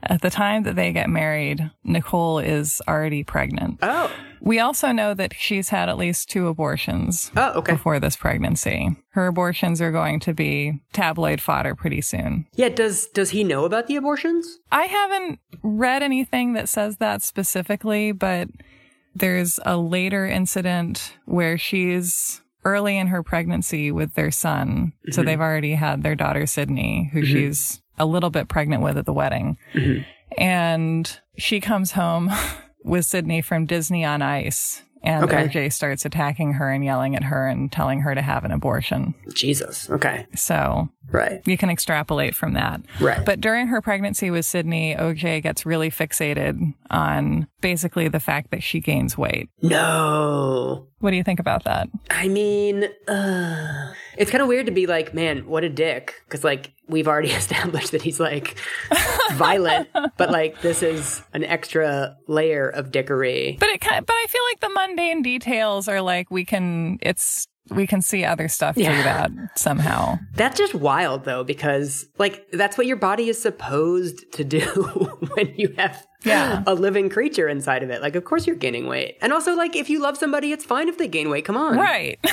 at 0.03 0.21
the 0.21 0.31
time 0.31 0.65
that 0.65 0.75
they 0.75 0.93
get 0.93 1.09
married, 1.09 1.71
Nicole 1.85 2.39
is 2.41 2.83
already 2.89 3.23
pregnant. 3.25 3.79
Oh. 3.83 4.11
We 4.41 4.59
also 4.61 4.93
know 4.93 5.15
that 5.15 5.33
she's 5.35 5.71
had 5.71 5.89
at 5.89 5.97
least 5.97 6.29
two 6.29 6.49
abortions 6.49 7.31
Oh, 7.35 7.53
okay. 7.61 7.73
before 7.73 7.99
this 7.99 8.15
pregnancy. 8.17 8.95
Her 9.11 9.27
abortions 9.29 9.81
are 9.81 9.91
going 9.93 10.21
to 10.21 10.35
be 10.35 10.83
tabloid 10.93 11.41
fodder 11.41 11.75
pretty 11.75 12.03
soon. 12.03 12.47
Yeah, 12.55 12.69
does 12.69 13.07
does 13.07 13.31
he 13.31 13.43
know 13.45 13.65
about 13.65 13.87
the 13.87 13.97
abortions? 13.97 14.59
I 14.71 14.85
haven't 14.85 15.39
read 15.63 16.03
anything 16.03 16.53
that 16.55 16.69
says 16.69 16.99
that 16.99 17.23
specifically, 17.23 18.13
but 18.13 18.49
there's 19.15 19.61
a 19.65 19.77
later 19.77 20.27
incident 20.27 21.17
where 21.25 21.57
she's 21.57 22.41
early 22.65 22.97
in 22.97 23.09
her 23.09 23.23
pregnancy 23.23 23.93
with 23.93 24.15
their 24.15 24.31
son. 24.31 24.93
So 25.11 25.21
mm-hmm. 25.21 25.27
they've 25.27 25.41
already 25.41 25.75
had 25.75 26.03
their 26.03 26.15
daughter, 26.15 26.47
Sydney, 26.47 27.11
who 27.13 27.21
mm-hmm. 27.21 27.33
she's 27.33 27.83
a 27.99 28.07
little 28.07 28.31
bit 28.31 28.49
pregnant 28.49 28.83
with 28.83 28.99
at 28.99 29.07
the 29.07 29.13
wedding. 29.13 29.59
Mm-hmm. 29.75 30.03
And 30.39 31.21
she 31.37 31.61
comes 31.61 31.93
home 31.93 32.31
with 32.85 33.05
Sydney 33.05 33.43
from 33.43 33.67
Disney 33.67 34.05
on 34.05 34.23
Ice. 34.23 34.83
And 35.03 35.25
Okay. 35.25 35.49
OJ 35.49 35.73
starts 35.73 36.07
attacking 36.07 36.55
her 36.55 36.71
and 36.71 36.83
yelling 36.83 37.15
at 37.15 37.25
her 37.25 37.47
and 37.47 37.71
telling 37.71 38.01
her 38.01 38.15
to 38.15 38.23
have 38.23 38.45
an 38.45 38.53
abortion. 38.53 39.15
Jesus. 39.35 39.91
Okay. 39.91 40.27
So 40.35 40.89
Right. 41.15 41.41
you 41.47 41.57
can 41.57 41.71
extrapolate 41.71 42.35
from 42.35 42.55
that. 42.55 42.81
Right. 43.01 43.25
But 43.25 43.41
during 43.41 43.69
her 43.69 43.81
pregnancy 43.81 44.31
with 44.31 44.45
Sydney, 44.45 44.97
OJ 44.97 45.43
gets 45.43 45.65
really 45.65 45.91
fixated 45.91 46.75
on 46.91 47.47
basically 47.61 48.09
the 48.09 48.21
fact 48.21 48.51
that 48.51 48.63
she 48.63 48.81
gains 48.81 49.17
weight. 49.17 49.49
no. 49.63 50.89
What 51.01 51.11
do 51.11 51.17
you 51.19 51.25
think 51.25 51.39
about 51.39 51.65
that? 51.65 51.91
I 52.11 52.29
mean, 52.29 52.85
uh, 53.09 53.93
it's 54.17 54.31
kind 54.31 54.41
of 54.41 54.49
weird 54.49 54.65
to 54.67 54.73
be 54.73 54.87
like, 54.87 55.13
man, 55.13 55.47
what 55.47 55.63
a 55.63 55.69
dick. 55.69 56.15
Because, 56.25 56.43
like, 56.43 56.73
we've 56.89 57.07
already 57.07 57.31
established 57.43 57.93
that 57.93 58.01
he's, 58.01 58.19
like, 58.19 58.57
violent, 59.33 59.89
but, 60.17 60.31
like, 60.31 60.63
this 60.63 60.83
is 60.83 61.23
an 61.35 61.45
extra 61.45 62.17
layer 62.27 62.69
of 62.71 62.91
dickery. 62.91 63.59
But 63.61 63.69
it 63.69 63.83
kind 63.83 64.05
but 64.07 64.15
I 64.15 64.27
feel 64.31 64.41
like 64.51 64.61
the 64.61 64.71
mundane 64.71 65.21
details 65.23 65.89
are 65.89 66.01
like 66.01 66.31
we 66.31 66.45
can 66.47 66.99
it's 67.03 67.47
we 67.71 67.87
can 67.87 68.03
see 68.03 68.25
other 68.25 68.49
stuff 68.49 68.75
through 68.75 68.85
Yeah. 68.85 69.03
that 69.29 69.59
somehow. 69.59 70.19
That's 70.35 70.59
just 70.59 70.75
wild, 70.75 71.25
though, 71.25 71.45
because, 71.45 72.07
like, 72.19 72.51
that's 72.53 72.77
what 72.77 72.87
your 72.87 72.97
body 72.97 73.29
is 73.29 73.41
supposed 73.41 74.31
to 74.33 74.45
do 74.45 74.61
when 75.35 75.55
you 75.57 75.75
have 75.79 76.07
Yeah. 76.25 76.63
a 76.67 76.75
living 76.75 77.09
creature 77.09 77.49
inside 77.49 77.83
of 77.83 77.91
it. 77.91 78.03
Like, 78.03 78.17
of 78.17 78.25
course 78.25 78.47
you're 78.47 78.57
gaining 78.57 78.87
weight. 78.87 79.17
And 79.23 79.33
also, 79.33 79.55
like, 79.55 79.77
if 79.77 79.89
you 79.89 80.01
love 80.01 80.17
somebody, 80.19 80.53
it's 80.53 80.65
fine 80.65 80.89
if 80.89 80.99
they 80.99 81.09
gain 81.09 81.31
weight. 81.31 81.45
Come 81.45 81.57
on. 81.57 81.77
Right. 81.79 82.19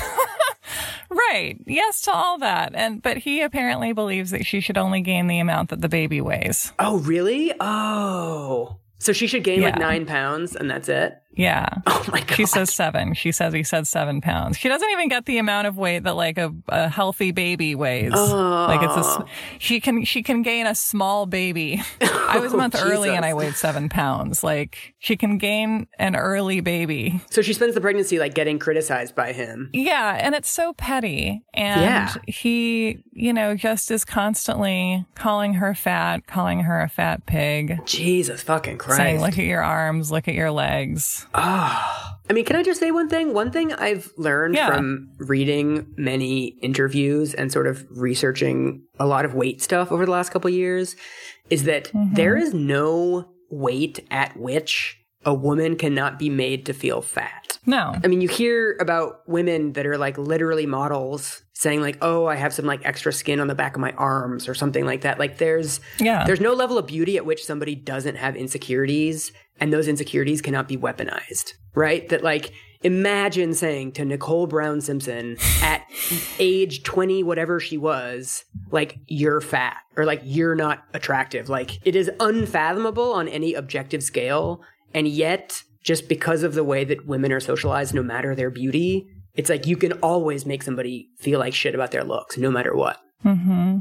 Right. 1.09 1.57
Yes 1.65 2.01
to 2.03 2.11
all 2.11 2.37
that. 2.39 2.71
And 2.73 3.01
but 3.01 3.17
he 3.17 3.41
apparently 3.41 3.91
believes 3.91 4.31
that 4.31 4.45
she 4.45 4.61
should 4.61 4.77
only 4.77 5.01
gain 5.01 5.27
the 5.27 5.39
amount 5.39 5.69
that 5.69 5.81
the 5.81 5.89
baby 5.89 6.21
weighs. 6.21 6.71
Oh, 6.79 6.99
really? 6.99 7.51
Oh. 7.59 8.77
So 8.99 9.11
she 9.11 9.27
should 9.27 9.43
gain 9.43 9.61
like 9.61 9.77
nine 9.77 10.05
pounds 10.05 10.55
and 10.55 10.69
that's 10.69 10.87
it? 10.87 11.21
Yeah. 11.33 11.67
Oh 12.01 12.05
my 12.11 12.21
God. 12.21 12.31
She 12.35 12.47
says 12.47 12.73
seven. 12.73 13.13
She 13.13 13.31
says 13.31 13.53
he 13.53 13.61
said 13.61 13.85
seven 13.85 14.21
pounds. 14.21 14.57
She 14.57 14.67
doesn't 14.69 14.89
even 14.89 15.07
get 15.07 15.27
the 15.27 15.37
amount 15.37 15.67
of 15.67 15.77
weight 15.77 16.03
that 16.05 16.15
like 16.15 16.39
a, 16.39 16.51
a 16.67 16.89
healthy 16.89 17.31
baby 17.31 17.75
weighs. 17.75 18.11
Like 18.11 18.81
it's 18.81 18.95
a, 18.95 18.99
s- 18.99 19.17
oh. 19.19 19.25
she 19.59 19.79
can 19.79 20.03
she 20.03 20.23
can 20.23 20.41
gain 20.41 20.65
a 20.65 20.73
small 20.73 21.27
baby. 21.27 21.79
I 22.01 22.39
was 22.39 22.53
a 22.53 22.57
month 22.57 22.75
oh, 22.75 22.83
early 22.89 23.11
and 23.15 23.23
I 23.23 23.35
weighed 23.35 23.53
seven 23.55 23.87
pounds. 23.87 24.43
Like 24.43 24.95
she 24.97 25.15
can 25.15 25.37
gain 25.37 25.85
an 25.99 26.15
early 26.15 26.59
baby. 26.59 27.21
So 27.29 27.43
she 27.43 27.53
spends 27.53 27.75
the 27.75 27.81
pregnancy 27.81 28.17
like 28.17 28.33
getting 28.33 28.57
criticized 28.57 29.13
by 29.13 29.31
him. 29.31 29.69
Yeah, 29.73 30.17
and 30.19 30.33
it's 30.33 30.49
so 30.49 30.73
petty. 30.73 31.43
And 31.53 31.81
Yeah. 31.81 32.13
he, 32.25 33.03
you 33.11 33.31
know, 33.31 33.53
just 33.55 33.91
is 33.91 34.03
constantly 34.05 35.05
calling 35.13 35.53
her 35.55 35.75
fat, 35.75 36.25
calling 36.25 36.61
her 36.61 36.81
a 36.81 36.89
fat 36.89 37.27
pig, 37.27 37.79
Jesus 37.85 38.41
fucking 38.41 38.79
Christ. 38.79 38.97
saying, 38.97 39.21
"Look 39.21 39.37
at 39.37 39.45
your 39.45 39.61
arms, 39.63 40.11
look 40.11 40.27
at 40.27 40.33
your 40.33 40.49
legs." 40.51 41.20
I 41.33 42.33
mean, 42.33 42.45
can 42.45 42.55
I 42.55 42.63
just 42.63 42.79
say 42.79 42.91
one 42.91 43.09
thing? 43.09 43.33
One 43.33 43.51
thing 43.51 43.73
I've 43.73 44.11
learned 44.17 44.55
Yeah. 44.55 44.67
from 44.73 45.09
reading 45.17 45.87
many 45.97 46.45
interviews 46.61 47.33
and 47.33 47.51
sort 47.51 47.67
of 47.67 47.85
researching 47.89 48.83
a 48.99 49.05
lot 49.05 49.25
of 49.25 49.33
weight 49.33 49.61
stuff 49.61 49.91
over 49.91 50.05
the 50.05 50.11
last 50.11 50.31
couple 50.31 50.47
of 50.47 50.53
years 50.53 50.95
is 51.49 51.63
that 51.63 51.85
Mm-hmm. 51.93 52.13
there 52.15 52.37
is 52.37 52.53
no 52.53 53.29
weight 53.49 54.05
at 54.11 54.37
which 54.37 54.97
a 55.25 55.33
woman 55.33 55.75
cannot 55.75 56.17
be 56.17 56.29
made 56.29 56.65
to 56.65 56.73
feel 56.73 57.01
fat. 57.01 57.40
No. 57.65 57.95
I 58.03 58.07
mean, 58.07 58.21
you 58.21 58.27
hear 58.27 58.75
about 58.79 59.21
women 59.27 59.73
that 59.73 59.85
are 59.85 59.97
like 59.97 60.17
literally 60.17 60.65
models 60.65 61.43
saying 61.53 61.81
like, 61.81 61.97
"Oh, 62.01 62.25
I 62.25 62.35
have 62.35 62.53
some 62.53 62.65
like 62.65 62.81
extra 62.85 63.13
skin 63.13 63.39
on 63.39 63.47
the 63.47 63.55
back 63.55 63.75
of 63.75 63.81
my 63.81 63.91
arms" 63.91 64.47
or 64.47 64.55
something 64.55 64.85
like 64.85 65.01
that. 65.01 65.19
Like 65.19 65.37
there's 65.37 65.79
Yeah. 65.99 66.23
there's 66.25 66.41
no 66.41 66.53
level 66.53 66.77
of 66.77 66.87
beauty 66.87 67.17
at 67.17 67.25
which 67.25 67.45
somebody 67.45 67.75
doesn't 67.75 68.15
have 68.15 68.35
insecurities 68.35 69.31
and 69.59 69.71
those 69.71 69.87
insecurities 69.87 70.41
cannot 70.41 70.67
be 70.67 70.75
weaponized, 70.77 71.53
right? 71.75 72.09
That 72.09 72.23
like 72.23 72.51
imagine 72.83 73.53
saying 73.53 73.91
to 73.91 74.03
Nicole 74.03 74.47
Brown 74.47 74.81
Simpson 74.81 75.37
at 75.61 75.83
age 76.39 76.81
20 76.81 77.21
whatever 77.21 77.59
she 77.59 77.77
was, 77.77 78.43
like 78.71 78.97
you're 79.05 79.39
fat 79.39 79.77
or 79.95 80.05
like 80.05 80.21
you're 80.23 80.55
not 80.55 80.83
attractive. 80.95 81.47
Like 81.47 81.77
it 81.85 81.95
is 81.95 82.09
unfathomable 82.19 83.13
on 83.13 83.27
any 83.27 83.53
objective 83.53 84.01
scale 84.01 84.61
and 84.95 85.07
yet 85.07 85.61
just 85.83 86.07
because 86.07 86.43
of 86.43 86.53
the 86.53 86.63
way 86.63 86.83
that 86.83 87.05
women 87.05 87.31
are 87.31 87.39
socialized 87.39 87.93
no 87.93 88.03
matter 88.03 88.35
their 88.35 88.49
beauty, 88.49 89.07
it's 89.33 89.49
like 89.49 89.65
you 89.65 89.77
can 89.77 89.93
always 89.93 90.45
make 90.45 90.63
somebody 90.63 91.09
feel 91.19 91.39
like 91.39 91.53
shit 91.53 91.75
about 91.75 91.91
their 91.91 92.03
looks 92.03 92.37
no 92.37 92.51
matter 92.51 92.75
what. 92.75 92.99
hmm 93.23 93.79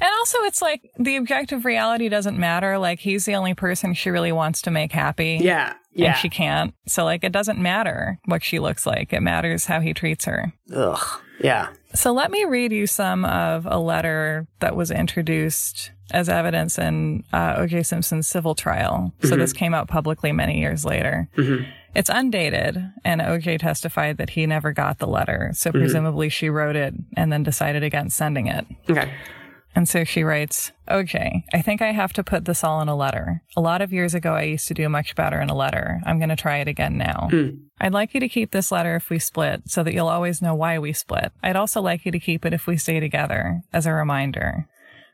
And 0.00 0.10
also, 0.18 0.38
it's 0.42 0.60
like 0.62 0.90
the 0.98 1.16
objective 1.16 1.64
reality 1.64 2.08
doesn't 2.08 2.38
matter. 2.38 2.78
Like, 2.78 2.98
he's 3.00 3.24
the 3.24 3.34
only 3.34 3.54
person 3.54 3.94
she 3.94 4.10
really 4.10 4.32
wants 4.32 4.62
to 4.62 4.70
make 4.70 4.92
happy. 4.92 5.38
Yeah. 5.40 5.74
Yeah. 5.94 6.08
And 6.08 6.16
she 6.16 6.28
can't. 6.28 6.74
So, 6.86 7.04
like, 7.04 7.22
it 7.22 7.32
doesn't 7.32 7.58
matter 7.58 8.18
what 8.24 8.42
she 8.42 8.58
looks 8.58 8.86
like. 8.86 9.12
It 9.12 9.20
matters 9.20 9.66
how 9.66 9.80
he 9.80 9.92
treats 9.94 10.24
her. 10.24 10.52
Ugh. 10.74 11.20
Yeah. 11.40 11.68
So, 11.94 12.12
let 12.12 12.30
me 12.30 12.44
read 12.44 12.72
you 12.72 12.86
some 12.86 13.24
of 13.24 13.66
a 13.66 13.78
letter 13.78 14.46
that 14.60 14.74
was 14.74 14.90
introduced 14.90 15.92
as 16.12 16.28
evidence 16.28 16.78
in 16.78 17.24
uh, 17.32 17.54
O.J. 17.58 17.82
Simpson's 17.82 18.28
civil 18.28 18.54
trial. 18.54 19.12
So, 19.22 19.30
mm-hmm. 19.30 19.38
this 19.38 19.52
came 19.52 19.74
out 19.74 19.88
publicly 19.88 20.32
many 20.32 20.60
years 20.60 20.84
later. 20.84 21.28
Mm-hmm. 21.36 21.64
It's 21.94 22.08
undated, 22.08 22.82
and 23.04 23.20
OJ 23.20 23.58
testified 23.58 24.16
that 24.16 24.30
he 24.30 24.46
never 24.46 24.72
got 24.72 24.98
the 24.98 25.06
letter. 25.06 25.50
So, 25.54 25.70
mm-hmm. 25.70 25.80
presumably, 25.80 26.28
she 26.28 26.48
wrote 26.48 26.76
it 26.76 26.94
and 27.16 27.32
then 27.32 27.42
decided 27.42 27.82
against 27.82 28.16
sending 28.16 28.46
it. 28.46 28.66
Okay. 28.88 29.12
And 29.74 29.88
so 29.88 30.04
she 30.04 30.22
writes, 30.22 30.72
OJ, 30.88 31.44
I 31.52 31.62
think 31.62 31.80
I 31.80 31.92
have 31.92 32.12
to 32.14 32.24
put 32.24 32.44
this 32.44 32.62
all 32.62 32.82
in 32.82 32.88
a 32.88 32.96
letter. 32.96 33.42
A 33.56 33.60
lot 33.60 33.80
of 33.80 33.92
years 33.92 34.14
ago, 34.14 34.34
I 34.34 34.42
used 34.42 34.68
to 34.68 34.74
do 34.74 34.88
much 34.88 35.14
better 35.14 35.40
in 35.40 35.48
a 35.48 35.56
letter. 35.56 36.00
I'm 36.04 36.18
going 36.18 36.28
to 36.28 36.36
try 36.36 36.58
it 36.58 36.68
again 36.68 36.98
now. 36.98 37.28
Mm. 37.32 37.60
I'd 37.80 37.92
like 37.92 38.12
you 38.14 38.20
to 38.20 38.28
keep 38.28 38.50
this 38.50 38.70
letter 38.70 38.96
if 38.96 39.08
we 39.08 39.18
split 39.18 39.62
so 39.66 39.82
that 39.82 39.94
you'll 39.94 40.08
always 40.08 40.42
know 40.42 40.54
why 40.54 40.78
we 40.78 40.92
split. 40.92 41.32
I'd 41.42 41.56
also 41.56 41.80
like 41.80 42.04
you 42.04 42.12
to 42.12 42.20
keep 42.20 42.44
it 42.44 42.52
if 42.52 42.66
we 42.66 42.76
stay 42.76 43.00
together 43.00 43.62
as 43.72 43.86
a 43.86 43.92
reminder. 43.92 44.68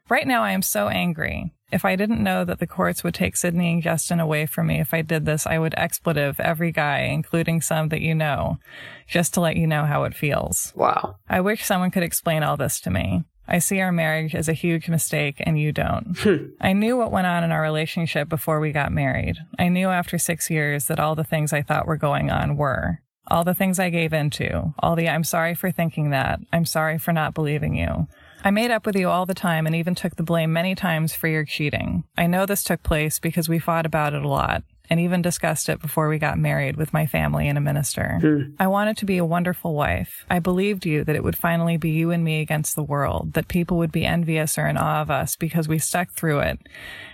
Right 0.08 0.26
now, 0.26 0.42
I 0.42 0.52
am 0.52 0.62
so 0.62 0.88
angry. 0.88 1.52
If 1.70 1.84
I 1.84 1.96
didn't 1.96 2.22
know 2.22 2.44
that 2.44 2.60
the 2.60 2.66
courts 2.66 3.04
would 3.04 3.14
take 3.14 3.36
Sydney 3.36 3.72
and 3.72 3.82
Justin 3.82 4.20
away 4.20 4.46
from 4.46 4.68
me 4.68 4.80
if 4.80 4.94
I 4.94 5.02
did 5.02 5.26
this, 5.26 5.46
I 5.46 5.58
would 5.58 5.74
expletive 5.76 6.40
every 6.40 6.72
guy, 6.72 7.00
including 7.00 7.60
some 7.60 7.90
that 7.90 8.00
you 8.00 8.14
know, 8.14 8.58
just 9.06 9.34
to 9.34 9.40
let 9.40 9.56
you 9.56 9.66
know 9.66 9.84
how 9.84 10.04
it 10.04 10.14
feels. 10.14 10.72
Wow. 10.74 11.16
I 11.28 11.40
wish 11.42 11.64
someone 11.64 11.90
could 11.90 12.02
explain 12.02 12.42
all 12.42 12.56
this 12.56 12.80
to 12.80 12.90
me. 12.90 13.24
I 13.46 13.58
see 13.58 13.80
our 13.80 13.92
marriage 13.92 14.34
as 14.34 14.48
a 14.48 14.54
huge 14.54 14.88
mistake 14.88 15.36
and 15.40 15.58
you 15.58 15.72
don't. 15.72 16.16
Hmm. 16.18 16.46
I 16.60 16.72
knew 16.72 16.96
what 16.96 17.12
went 17.12 17.26
on 17.26 17.44
in 17.44 17.52
our 17.52 17.62
relationship 17.62 18.28
before 18.28 18.60
we 18.60 18.72
got 18.72 18.92
married. 18.92 19.36
I 19.58 19.68
knew 19.68 19.88
after 19.88 20.18
six 20.18 20.50
years 20.50 20.86
that 20.86 20.98
all 20.98 21.14
the 21.14 21.24
things 21.24 21.52
I 21.52 21.62
thought 21.62 21.86
were 21.86 21.96
going 21.96 22.30
on 22.30 22.56
were. 22.56 23.00
All 23.30 23.44
the 23.44 23.54
things 23.54 23.78
I 23.78 23.90
gave 23.90 24.12
into. 24.12 24.74
All 24.78 24.96
the 24.96 25.08
I'm 25.08 25.24
sorry 25.24 25.54
for 25.54 25.70
thinking 25.70 26.10
that. 26.10 26.40
I'm 26.52 26.64
sorry 26.64 26.98
for 26.98 27.12
not 27.12 27.34
believing 27.34 27.76
you. 27.76 28.08
I 28.44 28.50
made 28.50 28.70
up 28.70 28.86
with 28.86 28.96
you 28.96 29.08
all 29.08 29.26
the 29.26 29.34
time 29.34 29.66
and 29.66 29.74
even 29.74 29.94
took 29.94 30.16
the 30.16 30.22
blame 30.22 30.52
many 30.52 30.74
times 30.74 31.14
for 31.14 31.28
your 31.28 31.44
cheating. 31.44 32.04
I 32.16 32.26
know 32.26 32.46
this 32.46 32.62
took 32.62 32.82
place 32.82 33.18
because 33.18 33.48
we 33.48 33.58
fought 33.58 33.86
about 33.86 34.14
it 34.14 34.24
a 34.24 34.28
lot 34.28 34.62
and 34.90 35.00
even 35.00 35.22
discussed 35.22 35.68
it 35.68 35.80
before 35.80 36.08
we 36.08 36.18
got 36.18 36.38
married 36.38 36.76
with 36.76 36.92
my 36.92 37.06
family 37.06 37.48
and 37.48 37.58
a 37.58 37.60
minister. 37.60 38.18
Hmm. 38.20 38.54
I 38.58 38.68
wanted 38.68 38.96
to 38.98 39.04
be 39.04 39.18
a 39.18 39.24
wonderful 39.24 39.74
wife. 39.74 40.24
I 40.30 40.38
believed 40.38 40.86
you 40.86 41.04
that 41.04 41.16
it 41.16 41.22
would 41.22 41.36
finally 41.36 41.76
be 41.76 41.90
you 41.90 42.10
and 42.10 42.24
me 42.24 42.40
against 42.40 42.74
the 42.74 42.82
world, 42.82 43.34
that 43.34 43.48
people 43.48 43.76
would 43.78 43.92
be 43.92 44.06
envious 44.06 44.56
or 44.56 44.66
in 44.66 44.76
awe 44.76 45.02
of 45.02 45.10
us 45.10 45.36
because 45.36 45.68
we 45.68 45.78
stuck 45.78 46.10
through 46.12 46.40
it 46.40 46.60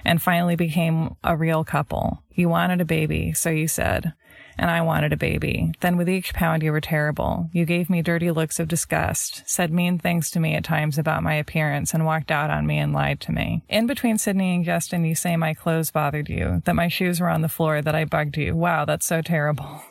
and 0.04 0.22
finally 0.22 0.56
became 0.56 1.16
a 1.24 1.36
real 1.36 1.64
couple. 1.64 2.22
You 2.32 2.48
wanted 2.48 2.80
a 2.80 2.84
baby, 2.84 3.32
so 3.32 3.50
you 3.50 3.68
said. 3.68 4.12
And 4.56 4.70
I 4.70 4.82
wanted 4.82 5.12
a 5.12 5.16
baby. 5.16 5.72
Then 5.80 5.96
with 5.96 6.08
each 6.08 6.34
pound, 6.34 6.62
you 6.62 6.72
were 6.72 6.80
terrible. 6.80 7.48
You 7.52 7.64
gave 7.64 7.90
me 7.90 8.02
dirty 8.02 8.30
looks 8.30 8.60
of 8.60 8.68
disgust, 8.68 9.42
said 9.46 9.72
mean 9.72 9.98
things 9.98 10.30
to 10.30 10.40
me 10.40 10.54
at 10.54 10.64
times 10.64 10.98
about 10.98 11.22
my 11.22 11.34
appearance, 11.34 11.92
and 11.92 12.06
walked 12.06 12.30
out 12.30 12.50
on 12.50 12.66
me 12.66 12.78
and 12.78 12.92
lied 12.92 13.20
to 13.22 13.32
me. 13.32 13.64
In 13.68 13.86
between 13.86 14.18
Sydney 14.18 14.54
and 14.54 14.64
Justin, 14.64 15.04
you 15.04 15.14
say 15.14 15.36
my 15.36 15.54
clothes 15.54 15.90
bothered 15.90 16.28
you, 16.28 16.62
that 16.64 16.76
my 16.76 16.88
shoes 16.88 17.20
were 17.20 17.28
on 17.28 17.42
the 17.42 17.48
floor, 17.48 17.82
that 17.82 17.94
I 17.94 18.04
bugged 18.04 18.36
you. 18.36 18.54
Wow, 18.54 18.84
that's 18.84 19.06
so 19.06 19.22
terrible. 19.22 19.82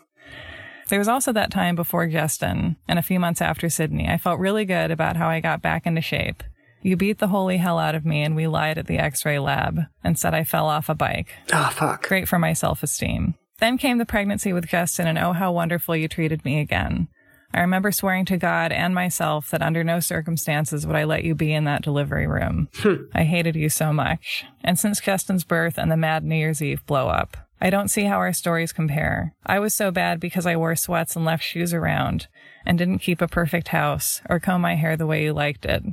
There 0.89 0.99
was 0.99 1.07
also 1.07 1.31
that 1.33 1.51
time 1.51 1.75
before 1.75 2.07
Justin 2.07 2.75
and 2.87 2.99
a 2.99 3.03
few 3.03 3.19
months 3.19 3.41
after 3.41 3.69
Sydney. 3.69 4.07
I 4.07 4.17
felt 4.17 4.39
really 4.39 4.65
good 4.65 4.91
about 4.91 5.15
how 5.15 5.27
I 5.27 5.39
got 5.39 5.61
back 5.61 5.85
into 5.85 6.01
shape. 6.01 6.43
You 6.81 6.97
beat 6.97 7.19
the 7.19 7.29
holy 7.29 7.57
hell 7.57 7.79
out 7.79 7.95
of 7.95 8.05
me 8.05 8.21
and 8.21 8.35
we 8.35 8.47
lied 8.47 8.77
at 8.77 8.87
the 8.87 8.99
x-ray 8.99 9.39
lab 9.39 9.79
and 10.03 10.19
said 10.19 10.33
I 10.33 10.43
fell 10.43 10.67
off 10.67 10.89
a 10.89 10.95
bike. 10.95 11.29
Oh, 11.53 11.71
fuck. 11.73 12.05
Great 12.05 12.27
for 12.27 12.37
my 12.37 12.51
self-esteem. 12.51 13.35
Then 13.63 13.77
came 13.77 13.97
the 13.97 14.05
pregnancy 14.05 14.51
with 14.51 14.67
Justin 14.67 15.07
and 15.07 15.17
oh 15.17 15.31
how 15.31 15.53
wonderful 15.53 15.95
you 15.95 16.09
treated 16.09 16.43
me 16.43 16.59
again. 16.59 17.07
I 17.53 17.61
remember 17.61 17.93
swearing 17.93 18.25
to 18.25 18.35
God 18.35 18.73
and 18.73 18.93
myself 18.93 19.49
that 19.51 19.61
under 19.61 19.85
no 19.85 20.01
circumstances 20.01 20.85
would 20.85 20.97
I 20.97 21.05
let 21.05 21.23
you 21.23 21.33
be 21.33 21.53
in 21.53 21.63
that 21.63 21.81
delivery 21.81 22.27
room. 22.27 22.67
Hmm. 22.79 23.05
I 23.13 23.23
hated 23.23 23.55
you 23.55 23.69
so 23.69 23.93
much. 23.93 24.43
And 24.65 24.77
since 24.77 24.99
Justin's 24.99 25.45
birth 25.45 25.77
and 25.77 25.89
the 25.89 25.95
mad 25.95 26.25
New 26.25 26.35
Year's 26.35 26.61
Eve 26.61 26.85
blow 26.85 27.07
up, 27.07 27.37
I 27.61 27.69
don't 27.69 27.87
see 27.87 28.03
how 28.03 28.17
our 28.17 28.33
stories 28.33 28.73
compare. 28.73 29.33
I 29.45 29.59
was 29.59 29.73
so 29.73 29.91
bad 29.91 30.19
because 30.19 30.45
I 30.45 30.57
wore 30.57 30.75
sweats 30.75 31.15
and 31.15 31.23
left 31.23 31.45
shoes 31.45 31.73
around 31.73 32.27
and 32.65 32.77
didn't 32.77 32.99
keep 32.99 33.21
a 33.21 33.29
perfect 33.29 33.69
house 33.69 34.21
or 34.29 34.41
comb 34.41 34.59
my 34.59 34.75
hair 34.75 34.97
the 34.97 35.07
way 35.07 35.23
you 35.23 35.31
liked 35.31 35.63
it 35.63 35.83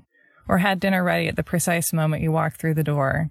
or 0.48 0.58
had 0.58 0.80
dinner 0.80 1.04
ready 1.04 1.28
at 1.28 1.36
the 1.36 1.44
precise 1.44 1.92
moment 1.92 2.24
you 2.24 2.32
walked 2.32 2.60
through 2.60 2.74
the 2.74 2.82
door 2.82 3.30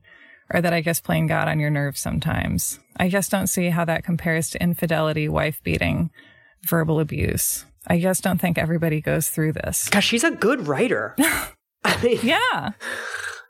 or 0.54 0.62
that 0.62 0.74
I 0.74 0.82
just 0.82 1.04
plain 1.04 1.28
God 1.28 1.48
on 1.48 1.60
your 1.60 1.70
nerves 1.70 2.00
sometimes. 2.00 2.80
I 2.98 3.10
just 3.10 3.32
don't 3.32 3.48
see 3.48 3.70
how 3.70 3.86
that 3.86 4.04
compares 4.04 4.50
to 4.52 4.62
infidelity, 4.64 5.30
wife 5.30 5.62
beating, 5.64 6.10
verbal 6.64 7.00
abuse. 7.00 7.66
I 7.88 8.00
just 8.00 8.24
don't 8.24 8.40
think 8.40 8.58
everybody 8.58 9.02
goes 9.02 9.30
through 9.30 9.54
this. 9.54 9.90
Gosh, 9.90 10.06
she's 10.08 10.24
a 10.24 10.32
good 10.32 10.68
writer. 10.68 11.16
I 11.84 12.02
mean, 12.04 12.20
Yeah. 12.24 12.72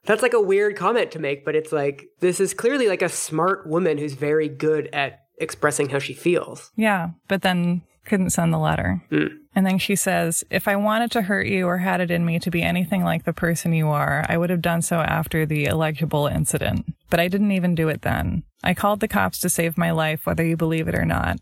that's 0.06 0.22
like 0.22 0.34
a 0.34 0.41
weird 0.41 0.75
comment 0.75 1.12
to 1.12 1.20
make, 1.20 1.44
but 1.46 1.56
it's 1.56 1.72
like, 1.72 2.06
this 2.20 2.39
is 2.39 2.53
clearly 2.53 2.88
like 2.88 3.01
a 3.01 3.10
smart 3.10 3.68
woman 3.68 3.98
who's 3.98 4.13
very 4.13 4.48
good 4.48 4.88
at 4.94 5.20
expressing 5.39 5.89
how 5.89 6.00
she 6.00 6.13
feels. 6.13 6.72
Yeah. 6.75 7.10
But 7.27 7.41
then 7.41 7.82
couldn't 8.09 8.31
send 8.31 8.51
the 8.51 8.57
letter. 8.57 9.01
Hmm. 9.09 9.27
And 9.55 9.65
then 9.65 9.77
she 9.77 9.95
says, 9.95 10.43
If 10.49 10.67
I 10.67 10.75
wanted 10.75 11.11
to 11.11 11.21
hurt 11.23 11.47
you 11.47 11.65
or 11.65 11.77
had 11.77 12.01
it 12.01 12.11
in 12.11 12.25
me 12.25 12.39
to 12.39 12.51
be 12.51 12.61
anything 12.61 13.03
like 13.03 13.23
the 13.23 13.33
person 13.33 13.71
you 13.73 13.87
are, 13.87 14.25
I 14.27 14.37
would 14.37 14.49
have 14.49 14.61
done 14.61 14.81
so 14.81 14.97
after 14.97 15.45
the 15.45 15.65
illegible 15.65 16.27
incident. 16.27 16.85
But 17.09 17.19
I 17.19 17.27
didn't 17.29 17.51
even 17.51 17.75
do 17.75 17.87
it 17.87 18.01
then. 18.01 18.43
I 18.63 18.73
called 18.73 18.99
the 18.99 19.07
cops 19.07 19.39
to 19.39 19.49
save 19.49 19.77
my 19.77 19.91
life, 19.91 20.25
whether 20.25 20.43
you 20.45 20.57
believe 20.57 20.87
it 20.89 20.95
or 20.95 21.05
not. 21.05 21.37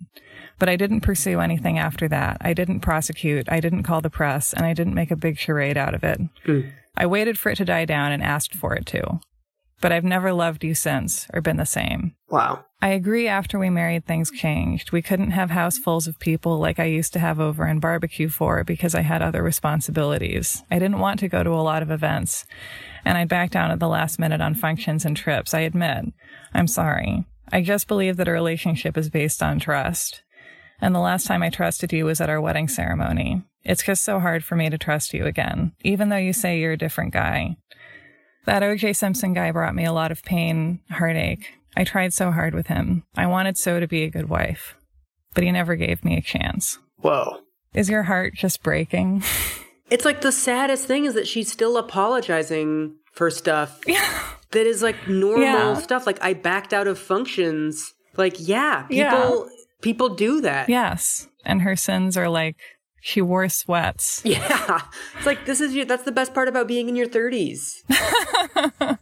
But 0.60 0.70
I 0.70 0.76
didn't 0.76 1.02
pursue 1.02 1.40
anything 1.40 1.80
after 1.80 2.08
that. 2.10 2.38
I 2.42 2.54
didn't 2.54 2.82
prosecute. 2.82 3.52
I 3.52 3.60
didn't 3.60 3.84
call 3.84 4.02
the 4.02 4.10
press, 4.10 4.54
and 4.54 4.66
I 4.66 4.74
didn't 4.74 4.94
make 4.96 5.12
a 5.12 5.16
big 5.16 5.38
charade 5.40 5.78
out 5.78 5.96
of 5.96 6.04
it. 6.04 6.20
Hmm. 6.46 6.62
I 6.96 7.06
waited 7.08 7.38
for 7.40 7.50
it 7.52 7.58
to 7.58 7.66
die 7.66 7.86
down 7.86 8.12
and 8.12 8.24
asked 8.24 8.54
for 8.56 8.76
it 8.76 8.86
to. 8.88 9.20
but 9.80 9.92
I've 9.92 10.04
never 10.04 10.34
loved 10.34 10.64
you 10.64 10.74
since 10.74 11.28
or 11.34 11.42
been 11.42 11.58
the 11.58 11.66
same. 11.66 12.16
Wow. 12.30 12.66
I 12.80 12.90
agree 12.90 13.28
after 13.28 13.58
we 13.58 13.72
married, 13.72 14.06
things 14.06 14.30
changed. 14.30 14.92
We 14.92 15.02
couldn't 15.02 15.32
have 15.32 15.50
housefuls 15.50 16.08
of 16.08 16.20
people 16.20 16.60
like 16.60 16.78
I 16.78 16.86
used 16.86 17.12
to 17.14 17.20
have 17.20 17.40
over 17.40 17.66
and 17.66 17.82
barbecue 17.82 18.30
for 18.30 18.64
because 18.64 18.94
I 18.94 19.02
had 19.02 19.24
other 19.24 19.42
responsibilities. 19.42 20.64
I 20.70 20.78
didn't 20.78 21.00
want 21.00 21.20
to 21.22 21.28
go 21.28 21.42
to 21.42 21.50
a 21.50 21.66
lot 21.66 21.82
of 21.82 21.90
events, 21.90 22.46
and 23.04 23.18
I 23.18 23.26
backed 23.26 23.54
down 23.54 23.72
at 23.72 23.80
the 23.80 23.88
last 23.88 24.20
minute 24.20 24.42
on 24.42 24.54
functions 24.54 25.06
and 25.06 25.18
trips. 25.18 25.56
I 25.56 25.62
admit. 25.62 26.06
I'm 26.54 26.68
sorry. 26.68 27.26
I 27.52 27.62
just 27.62 27.88
believe 27.88 28.18
that 28.18 28.28
a 28.28 28.32
relationship 28.32 28.96
is 28.96 29.10
based 29.10 29.42
on 29.42 29.58
trust. 29.58 30.22
And 30.80 30.94
the 30.94 31.00
last 31.00 31.26
time 31.26 31.42
I 31.42 31.50
trusted 31.50 31.92
you 31.92 32.06
was 32.06 32.22
at 32.22 32.30
our 32.30 32.40
wedding 32.40 32.68
ceremony. 32.68 33.42
It's 33.64 33.84
just 33.84 34.04
so 34.04 34.20
hard 34.20 34.44
for 34.44 34.56
me 34.56 34.70
to 34.70 34.78
trust 34.78 35.14
you 35.14 35.26
again, 35.26 35.74
even 35.82 36.10
though 36.10 36.18
you 36.18 36.32
say 36.32 36.60
you're 36.60 36.74
a 36.74 36.78
different 36.78 37.12
guy. 37.12 37.58
That 38.48 38.64
OJ 38.64 38.96
Simpson 38.96 39.34
guy 39.34 39.52
brought 39.52 39.76
me 39.76 39.86
a 39.86 39.94
lot 39.94 40.12
of 40.12 40.24
pain, 40.24 40.80
heartache. 40.90 41.54
I 41.76 41.84
tried 41.84 42.14
so 42.14 42.32
hard 42.32 42.56
with 42.56 42.68
him. 42.68 43.04
I 43.16 43.28
wanted 43.28 43.58
so 43.58 43.80
to 43.80 43.88
be 43.88 44.04
a 44.04 44.10
good 44.10 44.30
wife, 44.30 44.76
but 45.36 45.44
he 45.44 45.52
never 45.52 45.76
gave 45.76 46.04
me 46.04 46.18
a 46.18 46.22
chance. 46.22 46.80
Whoa. 46.98 47.42
Is 47.76 47.90
your 47.90 48.04
heart 48.04 48.34
just 48.34 48.64
breaking? 48.64 49.24
It's 49.90 50.04
like 50.04 50.20
the 50.20 50.34
saddest 50.34 50.84
thing 50.86 51.06
is 51.06 51.14
that 51.14 51.30
she's 51.30 51.50
still 51.50 51.78
apologizing 51.78 52.96
for 53.14 53.30
stuff 53.32 53.80
that 54.52 54.68
is 54.68 54.82
like 54.84 55.08
normal 55.08 55.44
Yeah. 55.46 55.74
stuff. 55.76 56.06
Like 56.06 56.22
I 56.22 56.34
backed 56.34 56.74
out 56.74 56.88
of 56.88 57.00
functions. 57.00 57.94
Like 58.18 58.36
yeah, 58.38 58.82
people 58.90 59.48
Yeah. 59.50 59.56
people 59.82 60.10
do 60.10 60.42
that. 60.42 60.68
yes. 60.68 61.30
And 61.46 61.62
her 61.62 61.78
sins 61.78 62.18
are 62.18 62.28
like 62.28 62.58
she 63.02 63.22
wore 63.22 63.48
sweats. 63.50 64.22
Yeah. 64.26 64.82
It's 65.18 65.26
like 65.26 65.46
this 65.46 65.62
is 65.62 65.74
your 65.76 65.86
that's 65.86 66.04
the 66.04 66.12
best 66.12 66.34
part 66.34 66.48
about 66.48 66.68
being 66.68 66.90
in 66.90 66.96
your 66.96 67.08
30s. 67.08 67.84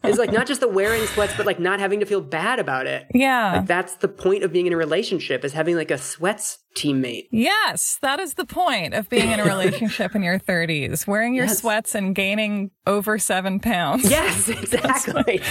it's 0.03 0.17
like 0.17 0.31
not 0.31 0.47
just 0.47 0.61
the 0.61 0.67
wearing 0.67 1.05
sweats 1.07 1.33
but 1.37 1.45
like 1.45 1.59
not 1.59 1.79
having 1.79 1.99
to 1.99 2.05
feel 2.05 2.21
bad 2.21 2.59
about 2.59 2.87
it. 2.87 3.05
Yeah. 3.13 3.57
Like 3.57 3.67
that's 3.67 3.95
the 3.95 4.07
point 4.07 4.43
of 4.43 4.51
being 4.53 4.67
in 4.67 4.73
a 4.73 4.77
relationship 4.77 5.43
is 5.43 5.53
having 5.53 5.75
like 5.75 5.91
a 5.91 5.97
sweats 5.97 6.59
teammate. 6.75 7.27
Yes, 7.31 7.97
that 8.01 8.19
is 8.19 8.33
the 8.35 8.45
point 8.45 8.93
of 8.93 9.09
being 9.09 9.31
in 9.31 9.39
a 9.39 9.45
relationship 9.45 10.13
in 10.15 10.23
your 10.23 10.39
30s, 10.39 11.07
wearing 11.07 11.33
your 11.33 11.45
Yes. 11.45 11.59
sweats 11.59 11.95
and 11.95 12.13
gaining 12.13 12.71
over 12.85 13.17
seven 13.17 13.59
pounds. 13.59 14.09
Yes, 14.09 14.49
exactly. 14.49 15.41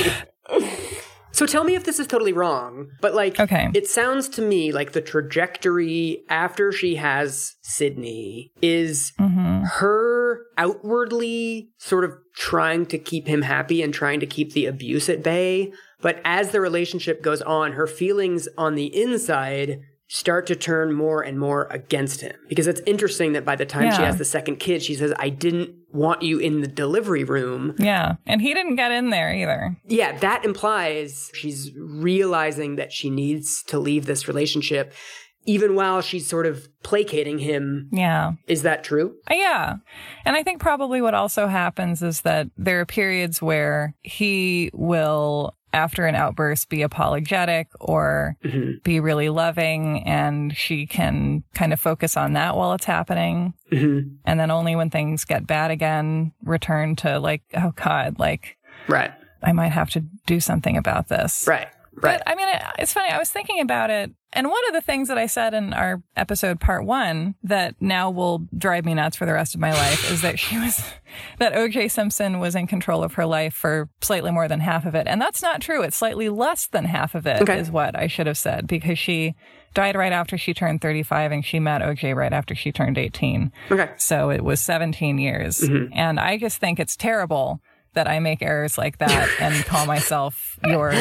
So 1.34 1.46
tell 1.46 1.64
me 1.64 1.74
if 1.74 1.84
this 1.84 1.98
is 1.98 2.06
totally 2.06 2.32
wrong, 2.32 2.88
but 3.00 3.14
like, 3.14 3.38
Okay. 3.40 3.68
it 3.74 3.86
sounds 3.88 4.28
to 4.30 4.42
me 4.42 4.72
like 4.72 4.92
the 4.92 5.00
trajectory 5.00 6.22
after 6.28 6.72
she 6.72 6.94
has 6.96 7.54
Sydney 7.62 8.52
is 8.62 9.12
Mm-hmm. 9.20 9.64
her 9.80 10.40
outwardly 10.56 11.70
sort 11.78 12.04
of 12.04 12.12
trying 12.36 12.86
to 12.86 12.98
keep 12.98 13.26
him 13.26 13.42
happy 13.42 13.82
and 13.82 13.92
trying 13.92 14.20
to 14.20 14.26
keep 14.26 14.52
the 14.52 14.66
abuse 14.66 15.08
at 15.08 15.22
bay. 15.22 15.72
But 16.00 16.20
as 16.24 16.50
the 16.50 16.60
relationship 16.60 17.22
goes 17.22 17.40
on, 17.42 17.72
her 17.72 17.86
feelings 17.86 18.48
on 18.58 18.74
the 18.74 18.86
inside 18.94 19.80
start 20.06 20.46
to 20.46 20.54
turn 20.54 20.92
more 20.92 21.22
and 21.22 21.38
more 21.38 21.66
against 21.70 22.20
him. 22.20 22.34
Because 22.48 22.66
it's 22.66 22.80
interesting 22.86 23.32
that 23.32 23.44
by 23.44 23.56
the 23.56 23.66
time 23.66 23.90
she 23.92 24.02
has 24.02 24.18
the 24.18 24.24
second 24.24 24.56
kid, 24.56 24.82
she 24.82 24.94
says, 24.94 25.14
I 25.18 25.30
didn't 25.30 25.70
want 25.92 26.22
you 26.22 26.38
in 26.38 26.60
the 26.60 26.66
delivery 26.66 27.24
room. 27.24 27.74
Yeah. 27.78 28.16
And 28.26 28.42
he 28.42 28.52
didn't 28.52 28.76
get 28.76 28.92
in 28.92 29.10
there 29.10 29.34
either. 29.34 29.76
Yeah, 29.86 30.16
that 30.18 30.44
implies 30.44 31.30
she's 31.34 31.70
realizing 31.76 32.76
that 32.76 32.92
she 32.92 33.08
needs 33.10 33.62
to 33.64 33.78
leave 33.78 34.04
this 34.06 34.28
relationship, 34.28 34.92
even 35.46 35.74
while 35.74 36.00
she's 36.02 36.26
sort 36.26 36.46
of 36.46 36.68
placating 36.82 37.38
him. 37.38 37.88
Yeah. 37.92 38.32
Is 38.46 38.62
that 38.62 38.84
true? 38.84 39.16
Uh, 39.30 39.34
Yeah. 39.34 39.76
And 40.24 40.36
I 40.36 40.42
think 40.42 40.60
probably 40.60 41.00
what 41.00 41.14
also 41.14 41.46
happens 41.48 42.02
is 42.02 42.20
that 42.22 42.48
there 42.56 42.80
are 42.80 42.86
periods 42.86 43.40
where 43.40 43.94
he 44.02 44.70
will, 44.74 45.54
after 45.74 46.06
an 46.06 46.14
outburst, 46.14 46.68
be 46.70 46.82
apologetic 46.82 47.68
or 47.80 48.36
Mhm. 48.44 48.82
be 48.84 49.00
really 49.00 49.28
loving, 49.28 50.02
and 50.04 50.56
she 50.56 50.86
can 50.86 51.42
kind 51.54 51.72
of 51.72 51.80
focus 51.80 52.16
on 52.16 52.32
that 52.34 52.56
while 52.56 52.72
it's 52.72 52.84
happening. 52.86 53.54
hmm 53.70 54.00
And 54.24 54.38
then 54.40 54.50
only 54.50 54.74
when 54.76 54.88
things 54.88 55.24
get 55.24 55.46
bad 55.46 55.70
again, 55.70 56.32
return 56.44 56.96
to 56.96 57.18
like, 57.18 57.42
oh 57.56 57.72
God, 57.76 58.18
like 58.18 58.56
Right. 58.88 59.12
I 59.42 59.52
might 59.52 59.72
have 59.72 59.90
to 59.90 60.00
do 60.26 60.40
something 60.40 60.76
about 60.76 61.08
this. 61.08 61.44
Right. 61.46 61.68
Right. 61.94 62.18
But 62.18 62.22
I 62.30 62.34
mean, 62.34 62.48
it's 62.78 62.92
funny. 62.92 63.10
I 63.10 63.18
was 63.18 63.30
thinking 63.30 63.60
about 63.60 63.90
it. 63.90 64.10
And 64.32 64.48
one 64.48 64.60
of 64.68 64.74
the 64.74 64.80
things 64.80 65.06
that 65.08 65.16
I 65.18 65.26
said 65.26 65.54
in 65.54 65.72
our 65.72 66.02
episode 66.16 66.58
part 66.58 66.84
one 66.84 67.36
that 67.44 67.76
now 67.80 68.10
will 68.10 68.48
drive 68.58 68.84
me 68.84 68.92
nuts 68.94 69.16
for 69.16 69.26
the 69.26 69.32
rest 69.32 69.54
of 69.54 69.60
my 69.60 69.72
life 69.72 70.10
is 70.10 70.22
that 70.22 70.40
she 70.40 70.58
was, 70.58 70.82
that 71.38 71.52
OJ 71.54 71.88
Simpson 71.90 72.40
was 72.40 72.56
in 72.56 72.66
control 72.66 73.04
of 73.04 73.14
her 73.14 73.26
life 73.26 73.54
for 73.54 73.88
slightly 74.00 74.32
more 74.32 74.48
than 74.48 74.58
half 74.58 74.86
of 74.86 74.96
it. 74.96 75.06
And 75.06 75.20
that's 75.20 75.40
not 75.40 75.60
true. 75.60 75.82
It's 75.82 75.96
slightly 75.96 76.28
less 76.28 76.66
than 76.66 76.84
half 76.86 77.14
of 77.14 77.26
it, 77.28 77.36
is 77.36 77.42
Okay. 77.48 77.70
what 77.70 77.94
I 77.96 78.08
should 78.08 78.26
have 78.26 78.38
said 78.38 78.66
because 78.66 78.98
she 78.98 79.36
died 79.72 79.94
right 79.94 80.12
after 80.12 80.36
she 80.36 80.52
turned 80.52 80.80
35 80.80 81.30
and 81.30 81.44
she 81.44 81.60
met 81.60 81.80
OJ 81.80 82.14
right 82.16 82.32
after 82.32 82.56
she 82.56 82.72
turned 82.72 82.98
18. 82.98 83.52
okay. 83.70 83.90
So 83.98 84.30
it 84.30 84.42
was 84.42 84.60
17 84.60 85.18
years. 85.18 85.60
Mm-hmm. 85.60 85.92
And 85.92 86.18
I 86.18 86.38
just 86.38 86.58
think 86.58 86.80
it's 86.80 86.96
terrible 86.96 87.60
that 87.94 88.08
I 88.08 88.18
make 88.20 88.42
errors 88.42 88.76
like 88.78 88.98
that 88.98 89.28
and 89.40 89.64
call 89.64 89.86
myself 89.86 90.58
your 90.64 90.92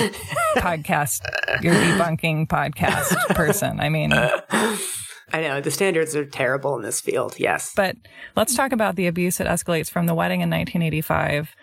podcast, 0.58 1.22
your 1.62 1.74
debunking 1.74 2.48
podcast 2.48 3.16
person. 3.36 3.80
I 3.80 3.90
mean, 3.90 4.14
I 4.14 5.42
know 5.42 5.62
the 5.62 5.72
standards 5.72 6.16
are 6.16 6.26
terrible 6.26 6.76
in 6.76 6.84
this 6.84 7.02
field. 7.02 7.36
Yes. 7.40 7.74
but 7.76 7.96
let's 8.36 8.56
talk 8.56 8.72
about 8.72 8.96
the 8.96 9.08
abuse 9.08 9.38
that 9.38 9.48
escalates 9.48 9.90
from 9.90 10.06
the 10.06 10.14
wedding 10.14 10.42
in 10.42 10.50
1985 10.50 11.56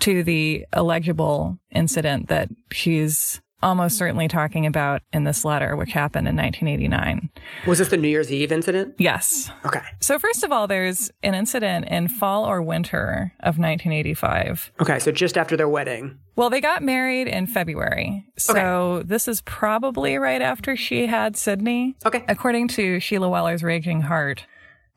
to 0.00 0.22
the 0.22 0.66
illegible 0.74 1.58
incident 1.70 2.28
that 2.28 2.48
she's 2.70 3.40
almost 3.62 3.98
certainly 3.98 4.28
talking 4.28 4.66
about 4.66 5.02
in 5.12 5.24
this 5.24 5.44
letter, 5.44 5.76
which 5.76 5.92
happened 5.92 6.28
in 6.28 6.36
1989. 6.36 7.30
Was 7.66 7.78
this 7.78 7.88
the 7.88 7.96
New 7.96 8.08
Year's 8.08 8.32
Eve 8.32 8.52
incident? 8.52 8.94
Yes. 8.98 9.50
Okay. 9.64 9.80
So 10.00 10.18
first 10.18 10.42
of 10.42 10.52
all, 10.52 10.66
there's 10.66 11.10
an 11.22 11.34
incident 11.34 11.86
in 11.88 12.08
fall 12.08 12.44
or 12.44 12.62
winter 12.62 13.32
of 13.40 13.58
1985 13.58 14.72
Okay. 14.80 14.98
So 14.98 15.12
just 15.12 15.36
after 15.36 15.56
their 15.56 15.68
wedding. 15.68 16.18
Well, 16.36 16.50
they 16.50 16.60
got 16.60 16.82
married 16.82 17.28
in 17.28 17.46
February. 17.46 18.24
So 18.38 19.02
this 19.04 19.28
is 19.28 19.42
probably 19.42 20.16
right 20.16 20.40
after 20.40 20.76
she 20.76 21.06
had 21.06 21.36
Sydney. 21.36 21.96
Okay. 22.06 22.24
According 22.28 22.68
to 22.68 22.98
Sheila 23.00 23.28
Weller's 23.28 23.62
Raging 23.62 24.02
Heart, 24.02 24.46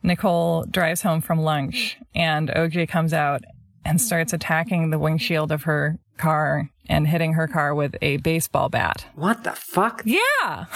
Nicole 0.03 0.65
drives 0.65 1.01
home 1.01 1.21
from 1.21 1.39
lunch 1.41 1.97
and 2.13 2.49
OJ 2.49 2.87
comes 2.89 3.13
out 3.13 3.43
and 3.85 3.99
starts 3.99 4.33
attacking 4.33 4.89
the 4.89 4.99
windshield 4.99 5.51
of 5.51 5.63
her 5.63 5.99
car 6.17 6.69
and 6.87 7.07
hitting 7.07 7.33
her 7.33 7.47
car 7.47 7.73
with 7.73 7.95
a 8.01 8.17
baseball 8.17 8.69
bat. 8.69 9.05
What 9.15 9.43
the 9.43 9.51
fuck? 9.51 10.01
Yeah. 10.05 10.65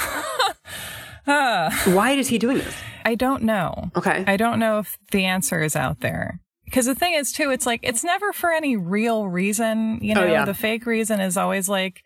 Uh. 1.27 1.69
Why 1.87 2.11
is 2.11 2.29
he 2.29 2.37
doing 2.37 2.59
this? 2.59 2.73
I 3.03 3.15
don't 3.15 3.43
know. 3.43 3.91
Okay. 3.97 4.23
I 4.25 4.37
don't 4.37 4.59
know 4.59 4.79
if 4.79 4.97
the 5.11 5.25
answer 5.25 5.61
is 5.61 5.75
out 5.75 5.99
there. 5.99 6.39
Because 6.63 6.85
the 6.85 6.95
thing 6.95 7.15
is, 7.15 7.33
too, 7.33 7.51
it's 7.51 7.65
like, 7.65 7.81
it's 7.83 8.01
never 8.03 8.31
for 8.31 8.51
any 8.51 8.77
real 8.77 9.27
reason. 9.27 9.99
You 10.01 10.13
oh, 10.13 10.21
know, 10.21 10.27
Oh, 10.27 10.31
yeah. 10.31 10.45
the 10.45 10.53
fake 10.53 10.85
reason 10.85 11.19
is 11.19 11.35
always 11.35 11.67
like, 11.67 12.03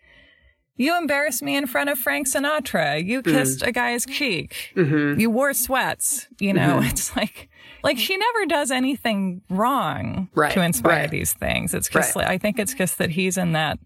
you 0.82 0.96
embarrassed 0.98 1.42
me 1.42 1.56
in 1.56 1.66
front 1.66 1.90
of 1.90 1.98
Frank 1.98 2.26
Sinatra. 2.28 2.98
Mm-hmm. 3.00 3.08
You 3.08 3.22
kissed 3.22 3.62
a 3.62 3.72
guy's 3.72 4.04
cheek. 4.06 4.72
You 4.76 5.30
wore 5.30 5.52
sweats. 5.54 6.28
You 6.40 6.52
know, 6.52 6.76
Mm-hmm. 6.78 6.88
it's 6.88 7.16
like, 7.16 7.48
like 7.82 7.98
she 7.98 8.16
never 8.16 8.46
does 8.46 8.70
anything 8.70 9.42
wrong 9.50 10.28
Right, 10.34 10.52
to 10.52 10.62
inspire 10.62 11.00
right. 11.02 11.10
these 11.10 11.32
things. 11.32 11.74
It's 11.74 11.88
just, 11.88 12.16
Right. 12.16 12.26
I 12.28 12.38
think 12.38 12.58
it's 12.58 12.74
just 12.74 12.98
that 12.98 13.10
he's 13.10 13.36
in 13.38 13.52
that 13.52 13.78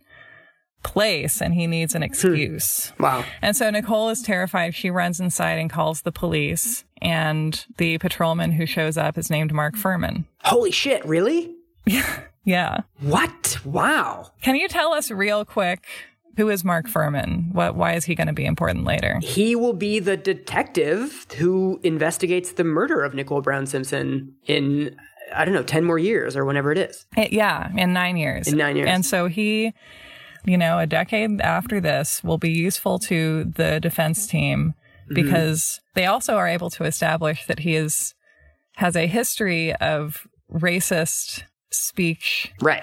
place 0.83 1.41
and 1.41 1.53
he 1.55 1.67
needs 1.67 1.95
an 1.95 2.03
excuse. 2.03 2.93
wow. 3.01 3.25
And 3.43 3.57
so 3.57 3.71
Nicole 3.71 4.09
is 4.11 4.23
terrified. 4.23 4.75
She 4.75 4.91
runs 4.91 5.19
inside 5.21 5.59
and 5.59 5.69
calls 5.71 6.03
the 6.03 6.13
police. 6.13 6.85
And 7.03 7.65
the 7.77 7.99
patrolman 7.99 8.53
who 8.53 8.67
shows 8.67 8.97
up 8.97 9.19
is 9.19 9.29
named 9.31 9.53
Mark 9.53 9.75
Fuhrman. 9.75 10.25
Holy 10.43 10.71
shit. 10.71 11.05
Really? 11.05 11.55
Yeah. 12.49 12.83
What? 13.01 13.59
Wow. 13.65 14.31
Can 14.41 14.55
you 14.55 14.69
tell 14.69 14.93
us 14.95 15.11
real 15.11 15.45
quick 15.45 15.85
who 16.37 16.49
is 16.51 16.65
Mark 16.65 16.87
Fuhrman? 16.87 17.53
What? 17.53 17.75
Why 17.77 17.95
is 17.95 18.05
he 18.05 18.15
going 18.15 18.27
to 18.27 18.33
be 18.33 18.45
important 18.45 18.85
later? 18.85 19.19
He 19.23 19.57
will 19.57 19.73
be 19.73 19.99
the 19.99 20.17
detective 20.17 21.27
who 21.37 21.81
investigates 21.83 22.53
the 22.53 22.65
murder 22.65 23.03
of 23.03 23.15
Nicole 23.15 23.41
Brown 23.43 23.67
Simpson 23.67 24.35
in, 24.47 24.97
I 25.35 25.45
don't 25.45 25.55
know, 25.55 25.63
10 25.63 25.85
more 25.85 25.99
years 25.99 26.37
or 26.37 26.45
whenever 26.45 26.73
it 26.73 26.79
is. 26.79 27.07
Eh, 27.17 27.29
Yeah, 27.31 27.71
in 27.77 27.93
nine 27.93 28.17
years. 28.17 28.49
In 28.49 28.59
nine 28.59 28.77
years. 28.77 28.89
And 28.89 29.05
so 29.05 29.27
he, 29.29 29.73
you 30.45 30.59
know, 30.59 30.79
a 30.79 30.87
decade 30.87 31.41
after 31.41 31.81
this 31.81 32.23
will 32.23 32.39
be 32.39 32.51
useful 32.51 32.99
to 33.01 33.45
the 33.57 33.81
defense 33.81 34.27
team 34.27 34.75
Mm-hmm. 35.09 35.15
because 35.23 35.81
they 35.95 36.05
also 36.07 36.35
are 36.35 36.49
able 36.49 36.69
to 36.71 36.83
establish 36.83 37.47
that 37.47 37.61
he 37.61 37.77
is 37.77 38.13
has 38.75 38.97
a 38.97 39.07
history 39.07 39.73
of 39.77 40.27
racist 40.53 41.45
speech 41.71 42.53
Right. 42.61 42.83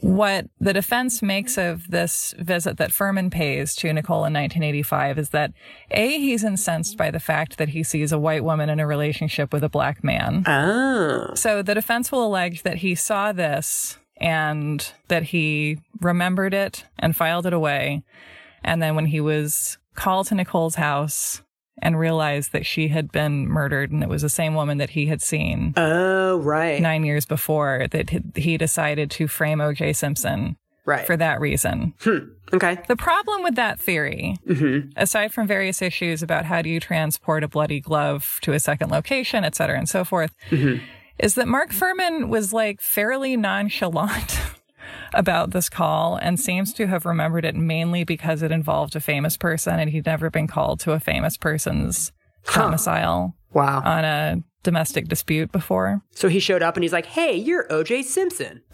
What 0.00 0.46
the 0.60 0.72
defense 0.72 1.22
makes 1.22 1.58
of 1.58 1.88
this 1.90 2.34
visit 2.38 2.76
that 2.78 2.90
Fuhrman 2.90 3.30
pays 3.30 3.74
to 3.76 3.92
Nicole 3.92 4.24
in 4.24 4.32
1985 4.32 5.18
is 5.18 5.30
that 5.30 5.52
A, 5.90 6.18
he's 6.18 6.44
incensed 6.44 6.96
by 6.96 7.10
the 7.10 7.20
fact 7.20 7.58
that 7.58 7.70
he 7.70 7.82
sees 7.82 8.12
a 8.12 8.18
white 8.18 8.44
woman 8.44 8.68
in 8.68 8.80
a 8.80 8.86
relationship 8.86 9.52
with 9.52 9.64
a 9.64 9.68
black 9.68 10.02
man. 10.04 10.44
Oh. 10.46 11.34
So 11.34 11.62
the 11.62 11.74
defense 11.74 12.10
will 12.10 12.26
allege 12.26 12.62
that 12.62 12.78
he 12.78 12.94
saw 12.94 13.32
this 13.32 13.98
and 14.18 14.92
that 15.08 15.24
he 15.24 15.78
remembered 16.00 16.54
it 16.54 16.84
and 16.98 17.16
filed 17.16 17.46
it 17.46 17.52
away. 17.52 18.02
And 18.62 18.82
then 18.82 18.94
when 18.94 19.06
he 19.06 19.20
was 19.20 19.78
called 19.94 20.26
to 20.28 20.34
Nicole's 20.34 20.76
house 20.76 21.42
and 21.82 21.98
realized 21.98 22.52
that 22.52 22.66
she 22.66 22.88
had 22.88 23.10
been 23.12 23.48
murdered 23.48 23.90
and 23.90 24.02
it 24.02 24.08
was 24.08 24.22
the 24.22 24.28
same 24.28 24.54
woman 24.54 24.78
that 24.78 24.90
he 24.90 25.06
had 25.06 25.22
seen 25.22 25.72
Oh, 25.76 26.38
right. 26.38 26.80
nine 26.80 27.04
years 27.04 27.24
before, 27.26 27.86
that 27.90 28.10
he- 28.36 28.56
decided 28.58 29.10
to 29.12 29.26
frame 29.28 29.58
OJ 29.60 29.94
Simpson 29.96 30.56
Right. 30.84 31.06
for 31.06 31.16
that 31.16 31.40
reason. 31.40 31.94
Hmm. 32.00 32.18
okay. 32.52 32.78
The 32.88 32.96
problem 32.96 33.42
with 33.42 33.54
that 33.54 33.78
theory, 33.78 34.36
mm-hmm. 34.46 34.88
aside 34.96 35.32
from 35.32 35.46
various 35.46 35.80
issues 35.82 36.22
about 36.22 36.46
how 36.46 36.62
do 36.62 36.68
you 36.68 36.80
transport 36.80 37.44
a 37.44 37.48
bloody 37.48 37.80
glove 37.80 38.38
to 38.42 38.52
a 38.52 38.58
second 38.60 38.90
location, 38.90 39.44
et 39.44 39.54
cetera, 39.54 39.78
and 39.78 39.88
so 39.88 40.04
forth, 40.04 40.32
mm-hmm. 40.50 40.82
is 41.18 41.34
that 41.36 41.46
Mark 41.48 41.70
Fuhrman 41.70 42.28
was 42.28 42.52
like 42.52 42.80
fairly 42.80 43.36
nonchalant 43.36 44.40
about 45.14 45.50
this 45.50 45.68
call 45.68 46.16
and 46.16 46.38
seems 46.38 46.72
to 46.74 46.86
have 46.86 47.04
remembered 47.06 47.44
it 47.44 47.54
mainly 47.54 48.04
because 48.04 48.42
it 48.42 48.52
involved 48.52 48.94
a 48.96 49.00
famous 49.00 49.36
person 49.36 49.78
and 49.80 49.90
he'd 49.90 50.06
never 50.06 50.30
been 50.30 50.46
called 50.46 50.80
to 50.80 50.92
a 50.92 51.00
famous 51.00 51.36
person's 51.36 52.12
domicile 52.54 53.34
Wow. 53.52 53.82
on 53.84 54.04
a 54.04 54.42
domestic 54.62 55.08
dispute 55.08 55.50
before. 55.50 56.02
so 56.12 56.28
he 56.28 56.38
showed 56.38 56.62
up 56.62 56.76
and 56.76 56.84
he's 56.84 56.92
like, 56.92 57.06
hey, 57.06 57.34
you're 57.34 57.66
OJ 57.68 58.04
Simpson. 58.04 58.62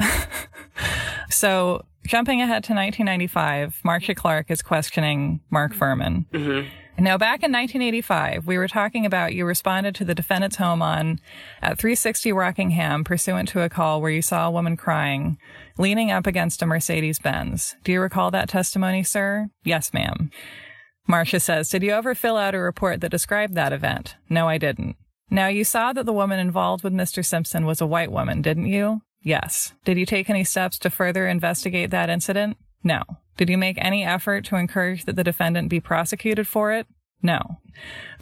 So, 1.28 1.84
jumping 2.06 2.40
ahead 2.40 2.62
to 2.64 2.72
1995, 2.72 3.80
Marcia 3.84 4.14
Clark 4.14 4.50
is 4.50 4.62
questioning 4.62 5.40
Mark 5.50 5.74
Fuhrman. 5.74 6.26
Mm-hmm. 6.30 6.68
Now, 7.02 7.18
back 7.18 7.42
in 7.42 7.52
1985, 7.52 8.46
we 8.46 8.56
were 8.56 8.68
talking 8.68 9.04
about 9.04 9.34
you 9.34 9.44
responded 9.44 9.94
to 9.96 10.04
the 10.04 10.14
defendant's 10.14 10.56
home 10.56 10.80
on 10.80 11.18
at 11.60 11.78
360 11.78 12.32
Rockingham 12.32 13.04
pursuant 13.04 13.48
to 13.50 13.60
a 13.62 13.68
call 13.68 14.00
where 14.00 14.10
you 14.10 14.22
saw 14.22 14.46
a 14.46 14.50
woman 14.50 14.76
crying, 14.76 15.36
leaning 15.78 16.10
up 16.10 16.26
against 16.26 16.62
a 16.62 16.66
Mercedes 16.66 17.18
Benz. 17.18 17.76
Do 17.84 17.92
you 17.92 18.00
recall 18.00 18.30
that 18.30 18.48
testimony, 18.48 19.02
sir? 19.02 19.48
Yes, 19.64 19.92
ma'am. 19.92 20.30
Marcia 21.06 21.40
says, 21.40 21.68
Did 21.68 21.82
you 21.82 21.92
ever 21.92 22.14
fill 22.14 22.36
out 22.36 22.54
a 22.54 22.58
report 22.58 23.00
that 23.00 23.10
described 23.10 23.54
that 23.54 23.72
event? 23.72 24.16
No, 24.28 24.48
I 24.48 24.58
didn't. 24.58 24.96
Now, 25.30 25.48
you 25.48 25.64
saw 25.64 25.92
that 25.92 26.06
the 26.06 26.12
woman 26.12 26.38
involved 26.38 26.84
with 26.84 26.92
Mr. 26.92 27.24
Simpson 27.24 27.66
was 27.66 27.80
a 27.80 27.86
white 27.86 28.12
woman, 28.12 28.42
didn't 28.42 28.66
you? 28.66 29.02
Yes. 29.22 29.72
Did 29.84 29.98
you 29.98 30.06
take 30.06 30.30
any 30.30 30.44
steps 30.44 30.78
to 30.78 30.90
further 30.90 31.26
investigate 31.26 31.90
that 31.90 32.10
incident? 32.10 32.56
No. 32.84 33.02
Did 33.36 33.50
you 33.50 33.58
make 33.58 33.76
any 33.78 34.04
effort 34.04 34.44
to 34.46 34.56
encourage 34.56 35.04
that 35.04 35.16
the 35.16 35.24
defendant 35.24 35.68
be 35.68 35.80
prosecuted 35.80 36.46
for 36.46 36.72
it? 36.72 36.86
No. 37.22 37.58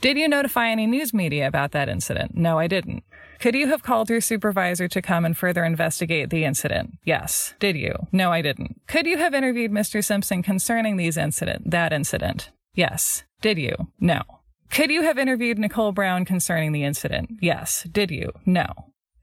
Did 0.00 0.16
you 0.16 0.28
notify 0.28 0.68
any 0.68 0.86
news 0.86 1.12
media 1.12 1.46
about 1.46 1.72
that 1.72 1.88
incident? 1.88 2.34
No, 2.34 2.58
I 2.58 2.66
didn't. 2.66 3.04
Could 3.44 3.54
you 3.54 3.66
have 3.66 3.82
called 3.82 4.08
your 4.08 4.22
supervisor 4.22 4.88
to 4.88 5.02
come 5.02 5.26
and 5.26 5.36
further 5.36 5.64
investigate 5.64 6.30
the 6.30 6.46
incident? 6.46 6.92
Yes. 7.04 7.52
Did 7.60 7.76
you? 7.76 8.06
No, 8.10 8.32
I 8.32 8.40
didn't. 8.40 8.80
Could 8.86 9.06
you 9.06 9.18
have 9.18 9.34
interviewed 9.34 9.70
Mr. 9.70 10.02
Simpson 10.02 10.42
concerning 10.42 10.96
these 10.96 11.18
incident, 11.18 11.70
that 11.70 11.92
incident? 11.92 12.48
Yes. 12.72 13.24
Did 13.42 13.58
you? 13.58 13.74
No. 14.00 14.22
Could 14.70 14.90
you 14.90 15.02
have 15.02 15.18
interviewed 15.18 15.58
Nicole 15.58 15.92
Brown 15.92 16.24
concerning 16.24 16.72
the 16.72 16.84
incident? 16.84 17.32
Yes. 17.42 17.86
Did 17.92 18.10
you? 18.10 18.32
No. 18.46 18.64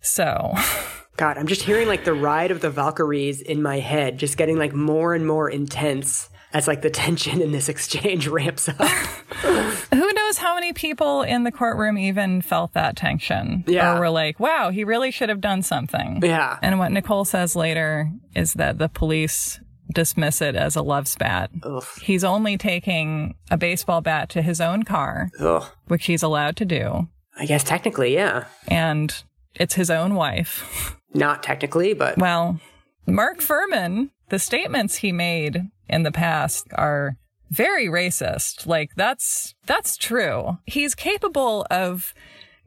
So, 0.01 0.53
God, 1.17 1.39
I'm 1.39 1.47
just 1.47 1.63
hearing 1.63 1.87
like 1.87 2.03
the 2.03 2.13
ride 2.13 2.51
of 2.51 2.61
the 2.61 2.69
Valkyries 2.69 3.41
in 3.41 3.63
my 3.63 3.79
head, 3.79 4.19
just 4.19 4.37
getting 4.37 4.59
like 4.59 4.75
more 4.75 5.15
and 5.15 5.25
more 5.25 5.49
intense 5.49 6.29
as 6.53 6.67
like 6.67 6.83
the 6.83 6.91
tension 6.91 7.41
in 7.41 7.53
this 7.53 7.69
exchange 7.73 8.27
ramps 8.27 8.69
up. 8.69 8.77
knows 10.31 10.37
how 10.37 10.55
many 10.55 10.71
people 10.71 11.23
in 11.23 11.43
the 11.43 11.51
courtroom 11.51 11.97
even 11.97 12.41
felt 12.41 12.71
that 12.73 12.95
tension? 12.95 13.65
Yeah. 13.67 13.97
Or 13.97 13.99
were 13.99 14.09
like, 14.09 14.39
wow, 14.39 14.69
he 14.69 14.85
really 14.85 15.11
should 15.11 15.27
have 15.27 15.41
done 15.41 15.61
something. 15.61 16.21
Yeah. 16.23 16.57
And 16.61 16.79
what 16.79 16.93
Nicole 16.93 17.25
says 17.25 17.53
later 17.53 18.09
is 18.33 18.53
that 18.53 18.77
the 18.77 18.87
police 18.87 19.59
dismiss 19.93 20.41
it 20.41 20.55
as 20.55 20.77
a 20.77 20.81
love 20.81 21.09
spat. 21.09 21.49
Ugh. 21.63 21.83
He's 22.01 22.23
only 22.23 22.57
taking 22.57 23.35
a 23.49 23.57
baseball 23.57 23.99
bat 23.99 24.29
to 24.29 24.41
his 24.41 24.61
own 24.61 24.83
car, 24.83 25.29
Ugh. 25.37 25.65
which 25.87 26.05
he's 26.05 26.23
allowed 26.23 26.55
to 26.57 26.65
do. 26.65 27.09
I 27.37 27.45
guess 27.45 27.63
technically, 27.65 28.13
yeah. 28.13 28.45
And 28.69 29.13
it's 29.55 29.73
his 29.73 29.89
own 29.89 30.15
wife. 30.15 30.95
Not 31.13 31.43
technically, 31.43 31.93
but 31.93 32.17
Well, 32.17 32.61
Mark 33.05 33.39
Fuhrman, 33.39 34.11
the 34.29 34.39
statements 34.39 34.95
he 34.95 35.11
made 35.11 35.67
in 35.89 36.03
the 36.03 36.11
past 36.11 36.67
are 36.75 37.17
very 37.51 37.85
racist. 37.87 38.65
Like 38.65 38.91
that's 38.95 39.53
that's 39.67 39.97
true. 39.97 40.57
He's 40.65 40.95
capable 40.95 41.67
of 41.69 42.13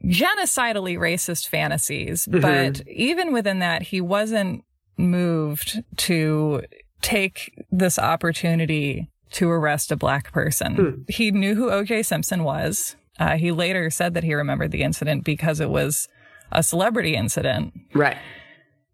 genocidally 0.03 0.97
racist 0.97 1.47
fantasies, 1.49 2.27
but 2.27 2.87
even 2.87 3.33
within 3.33 3.59
that 3.59 3.81
he 3.83 3.99
wasn't 3.99 4.63
moved 4.97 5.83
to 5.97 6.63
take 7.01 7.53
this 7.71 7.99
opportunity 7.99 9.09
to 9.31 9.49
arrest 9.49 9.91
a 9.91 9.95
black 9.97 10.31
person. 10.31 11.05
He 11.09 11.31
knew 11.31 11.55
who 11.55 11.69
OJ 11.69 12.05
Simpson 12.05 12.43
was. 12.43 12.95
Uh, 13.19 13.37
he 13.37 13.51
later 13.51 13.89
said 13.89 14.13
that 14.13 14.23
he 14.23 14.33
remembered 14.33 14.71
the 14.71 14.83
incident 14.83 15.23
because 15.25 15.59
it 15.59 15.69
was 15.69 16.07
a 16.51 16.61
celebrity 16.63 17.15
incident. 17.15 17.73
right. 17.93 18.17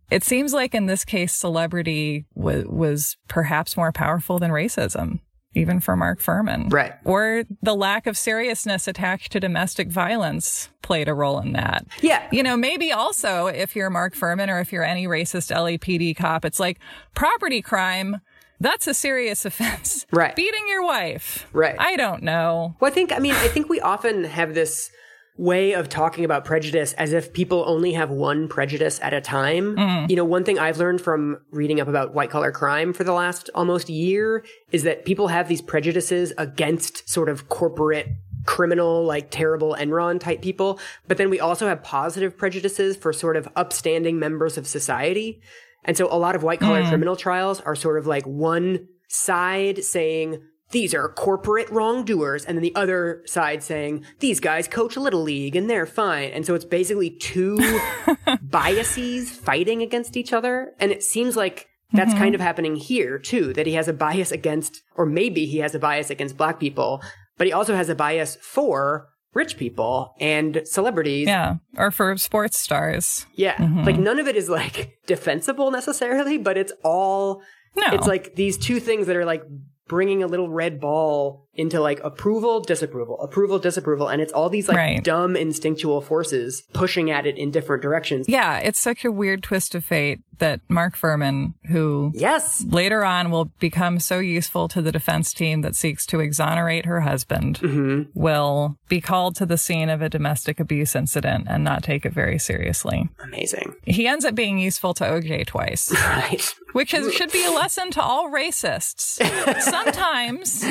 It 0.09 0.23
seems 0.25 0.53
like 0.53 0.75
in 0.75 0.87
this 0.87 1.05
case, 1.05 1.31
celebrity 1.33 2.25
wa 2.35 2.63
was 2.67 3.15
perhaps 3.29 3.77
more 3.77 3.93
powerful 3.93 4.39
than 4.39 4.51
racism, 4.51 5.19
even 5.53 5.79
for 5.79 5.95
Mark 5.95 6.19
Fuhrman. 6.19 6.71
Right. 6.71 6.93
Or 7.03 7.43
the 7.61 7.75
lack 7.75 8.07
of 8.07 8.17
seriousness 8.17 8.87
attached 8.87 9.31
to 9.33 9.39
domestic 9.39 9.89
violence 9.89 10.69
played 10.81 11.07
a 11.07 11.13
role 11.13 11.39
in 11.39 11.53
that. 11.53 11.85
Yeah. 12.01 12.25
You 12.31 12.43
know, 12.43 12.55
maybe 12.55 12.91
also 12.91 13.47
if 13.47 13.75
you're 13.75 13.89
Mark 13.89 14.15
Fuhrman 14.15 14.47
or 14.47 14.59
if 14.59 14.71
you're 14.71 14.83
any 14.83 15.07
racist 15.07 15.53
LAPD 15.53 16.15
cop, 16.15 16.45
it's 16.45 16.59
like 16.59 16.79
property 17.15 17.61
crime. 17.61 18.21
That's 18.59 18.87
a 18.87 18.93
serious 18.93 19.43
offense. 19.45 20.05
Right. 20.11 20.35
Beating 20.35 20.67
your 20.67 20.83
wife. 20.83 21.47
Right. 21.51 21.75
I 21.77 21.95
don't 21.97 22.23
know. 22.23 22.75
Well, 22.79 22.91
I 22.91 22.93
think, 22.93 23.11
I 23.11 23.19
mean, 23.19 23.35
I 23.35 23.47
think 23.47 23.69
we 23.69 23.81
often 23.81 24.23
have 24.23 24.53
this 24.53 24.91
way 25.37 25.73
of 25.73 25.89
talking 25.89 26.25
about 26.25 26.45
prejudice 26.45 26.93
as 26.93 27.13
if 27.13 27.33
people 27.33 27.63
only 27.65 27.93
have 27.93 28.09
one 28.09 28.47
prejudice 28.47 28.99
at 29.01 29.13
a 29.13 29.21
time. 29.21 29.75
Mm-hmm. 29.75 30.09
You 30.09 30.15
know, 30.17 30.25
one 30.25 30.43
thing 30.43 30.59
I've 30.59 30.77
learned 30.77 31.01
from 31.01 31.39
reading 31.51 31.79
up 31.79 31.87
about 31.87 32.13
white 32.13 32.29
collar 32.29 32.51
crime 32.51 32.93
for 32.93 33.03
the 33.03 33.13
last 33.13 33.49
almost 33.55 33.89
year 33.89 34.45
is 34.71 34.83
that 34.83 35.05
people 35.05 35.29
have 35.29 35.47
these 35.47 35.61
prejudices 35.61 36.33
against 36.37 37.09
sort 37.09 37.29
of 37.29 37.49
corporate 37.49 38.07
criminal, 38.45 39.03
like 39.05 39.31
terrible 39.31 39.75
Enron 39.79 40.19
type 40.19 40.41
people. 40.41 40.79
But 41.07 41.17
then 41.17 41.29
we 41.29 41.39
also 41.39 41.67
have 41.67 41.83
positive 41.83 42.37
prejudices 42.37 42.97
for 42.97 43.13
sort 43.13 43.37
of 43.37 43.47
upstanding 43.55 44.19
members 44.19 44.57
of 44.57 44.67
society. 44.67 45.41
And 45.85 45.97
so 45.97 46.07
a 46.11 46.17
lot 46.17 46.35
of 46.35 46.43
white 46.43 46.59
collar 46.59 46.83
mm. 46.83 46.89
criminal 46.89 47.15
trials 47.15 47.61
are 47.61 47.75
sort 47.75 47.97
of 47.97 48.05
like 48.05 48.25
one 48.25 48.87
side 49.07 49.83
saying, 49.83 50.41
these 50.71 50.93
are 50.93 51.09
corporate 51.09 51.69
wrongdoers, 51.69 52.45
and 52.45 52.57
then 52.57 52.63
the 52.63 52.75
other 52.75 53.21
side 53.25 53.63
saying, 53.63 54.05
these 54.19 54.39
guys 54.39 54.67
coach 54.67 54.95
a 54.95 54.99
Little 54.99 55.21
League 55.21 55.55
and 55.55 55.69
they're 55.69 55.85
fine. 55.85 56.31
And 56.31 56.45
so 56.45 56.55
it's 56.55 56.65
basically 56.65 57.09
two 57.09 57.59
biases 58.41 59.29
fighting 59.29 59.81
against 59.81 60.17
each 60.17 60.33
other. 60.33 60.73
And 60.79 60.91
it 60.91 61.03
seems 61.03 61.35
like 61.35 61.67
that's 61.93 62.11
mm-hmm. 62.11 62.19
kind 62.19 62.35
of 62.35 62.41
happening 62.41 62.75
here 62.75 63.19
too, 63.19 63.53
that 63.53 63.67
he 63.67 63.73
has 63.73 63.87
a 63.87 63.93
bias 63.93 64.31
against, 64.31 64.81
or 64.95 65.05
maybe 65.05 65.45
he 65.45 65.57
has 65.59 65.75
a 65.75 65.79
bias 65.79 66.09
against 66.09 66.37
black 66.37 66.59
people, 66.59 67.01
but 67.37 67.47
he 67.47 67.53
also 67.53 67.75
has 67.75 67.89
a 67.89 67.95
bias 67.95 68.37
for 68.41 69.09
rich 69.33 69.57
people 69.57 70.13
and 70.19 70.61
celebrities. 70.65 71.27
Yeah. 71.27 71.55
Or 71.77 71.91
for 71.91 72.15
sports 72.17 72.59
stars. 72.59 73.25
Yeah. 73.35 73.55
Mm-hmm. 73.55 73.83
Like 73.83 73.99
none 73.99 74.19
of 74.19 74.27
it 74.27 74.35
is 74.35 74.49
like 74.49 74.97
defensible 75.05 75.71
necessarily, 75.71 76.37
but 76.37 76.57
it's 76.57 76.73
all, 76.83 77.41
No. 77.75 77.87
it's 77.91 78.07
like 78.07 78.35
these 78.35 78.57
two 78.57 78.79
things 78.79 79.07
that 79.07 79.15
are 79.15 79.25
like 79.25 79.43
bringing 79.91 80.23
a 80.23 80.27
little 80.27 80.49
red 80.49 80.79
ball 80.79 81.49
into 81.53 81.81
like 81.81 81.99
approval, 82.03 82.61
disapproval, 82.61 83.19
approval, 83.21 83.59
disapproval. 83.59 84.07
And 84.07 84.21
it's 84.21 84.31
all 84.33 84.49
these 84.49 84.67
like 84.67 84.77
Right. 84.77 85.03
dumb 85.03 85.35
instinctual 85.35 86.01
forces 86.01 86.63
pushing 86.73 87.11
at 87.11 87.25
it 87.25 87.37
in 87.37 87.51
different 87.51 87.81
directions. 87.81 88.27
Yeah, 88.29 88.57
it's 88.59 88.79
such 88.79 89.03
a 89.03 89.11
weird 89.11 89.43
twist 89.43 89.75
of 89.75 89.83
fate 89.83 90.19
that 90.39 90.61
Mark 90.69 90.97
Fuhrman, 90.97 91.53
who 91.67 92.11
Yes. 92.15 92.63
later 92.67 93.03
on 93.05 93.29
will 93.31 93.45
become 93.59 93.99
so 93.99 94.17
useful 94.19 94.67
to 94.69 94.81
the 94.81 94.91
defense 94.91 95.33
team 95.33 95.61
that 95.61 95.75
seeks 95.75 96.05
to 96.07 96.19
exonerate 96.19 96.85
her 96.85 97.01
husband, 97.01 97.59
mm-hmm. 97.59 98.03
will 98.19 98.77
be 98.89 99.01
called 99.01 99.35
to 99.35 99.45
the 99.45 99.57
scene 99.57 99.89
of 99.89 100.01
a 100.01 100.09
domestic 100.09 100.59
abuse 100.59 100.95
incident 100.95 101.45
and 101.47 101.63
not 101.63 101.83
take 101.83 102.05
it 102.05 102.13
very 102.13 102.39
seriously. 102.39 103.09
Amazing. 103.23 103.75
He 103.85 104.07
ends 104.07 104.25
up 104.25 104.33
being 104.33 104.57
useful 104.57 104.93
to 104.95 105.03
OJ 105.03 105.45
twice, 105.45 105.91
Right. 106.07 106.55
which 106.71 106.93
is, 106.93 107.13
should 107.13 107.31
be 107.31 107.45
a 107.45 107.51
lesson 107.51 107.91
to 107.91 108.01
all 108.01 108.31
racists. 108.31 109.21
Sometimes 109.61 110.65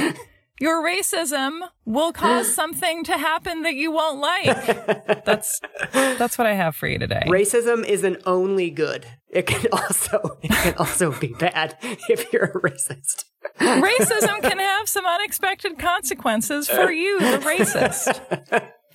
your 0.60 0.84
racism 0.84 1.60
will 1.84 2.12
cause 2.12 2.54
something 2.54 3.02
to 3.04 3.16
happen 3.16 3.62
that 3.62 3.74
you 3.74 3.90
won't 3.90 4.20
like. 4.20 5.24
That's 5.24 5.60
that's 5.92 6.38
what 6.38 6.46
I 6.46 6.54
have 6.54 6.76
for 6.76 6.86
you 6.86 6.98
today. 6.98 7.24
Racism 7.26 7.84
isn't 7.84 8.22
only 8.26 8.70
good. 8.70 9.06
It 9.28 9.46
can 9.46 9.66
also 9.72 10.38
it 10.42 10.50
can 10.50 10.74
also 10.76 11.12
be 11.12 11.28
bad 11.28 11.76
if 12.08 12.32
you're 12.32 12.44
a 12.44 12.60
racist. 12.60 13.24
racism 13.58 14.42
can 14.42 14.58
have 14.58 14.88
some 14.88 15.06
unexpected 15.06 15.78
consequences 15.78 16.68
for 16.68 16.90
you, 16.90 17.18
the 17.20 17.38
racist. 17.38 18.20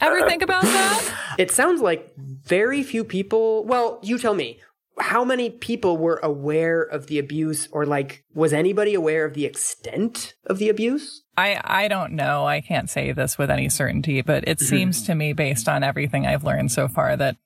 Ever 0.02 0.28
think 0.28 0.42
about 0.42 0.64
that? 0.64 1.36
It 1.38 1.52
sounds 1.52 1.82
like 1.82 2.14
very 2.18 2.84
few 2.84 3.04
people, 3.04 3.66
well, 3.66 4.00
you 4.04 4.18
tell 4.18 4.34
me. 4.34 4.60
How 4.98 5.26
many 5.26 5.50
people 5.50 5.98
were 5.98 6.20
aware 6.24 6.82
of 6.82 7.08
the 7.08 7.20
abuse 7.20 7.68
or 7.72 7.86
like 7.86 8.24
was 8.34 8.54
anybody 8.54 8.94
aware 8.94 9.26
of 9.26 9.34
the 9.34 9.46
extent 9.46 10.36
of 10.46 10.58
the 10.58 10.70
abuse? 10.70 11.24
I, 11.38 11.60
I 11.64 11.88
don't 11.88 12.14
know. 12.14 12.46
I 12.46 12.62
can't 12.62 12.90
say 12.90 13.12
this 13.12 13.38
with 13.38 13.52
any 13.52 13.68
certainty, 13.68 14.22
but 14.22 14.48
it 14.48 14.58
mm-hmm. 14.58 14.66
seems 14.66 15.04
to 15.04 15.16
me 15.16 15.34
based 15.34 15.68
on 15.68 15.84
everything 15.84 16.26
I've 16.26 16.44
learned 16.46 16.72
so 16.72 16.88
far 16.88 17.18
that 17.18 17.38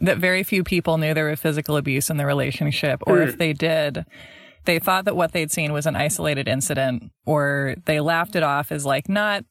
that 0.00 0.18
very 0.18 0.42
few 0.42 0.64
people 0.64 0.98
knew 0.98 1.14
there 1.14 1.30
was 1.30 1.40
physical 1.40 1.76
abuse 1.76 2.10
in 2.10 2.16
the 2.16 2.26
relationship 2.26 3.00
or 3.06 3.22
if 3.22 3.36
mm. 3.36 3.38
they 3.38 3.52
did 3.52 4.04
they 4.64 4.78
thought 4.78 5.04
that 5.04 5.16
what 5.16 5.32
they'd 5.32 5.52
seen 5.52 5.72
was 5.72 5.86
an 5.86 5.94
isolated 5.94 6.48
incident 6.48 7.12
or 7.24 7.76
they 7.86 8.00
laughed 8.00 8.34
it 8.34 8.42
off 8.42 8.72
as 8.72 8.84
like 8.84 9.08
not 9.08 9.44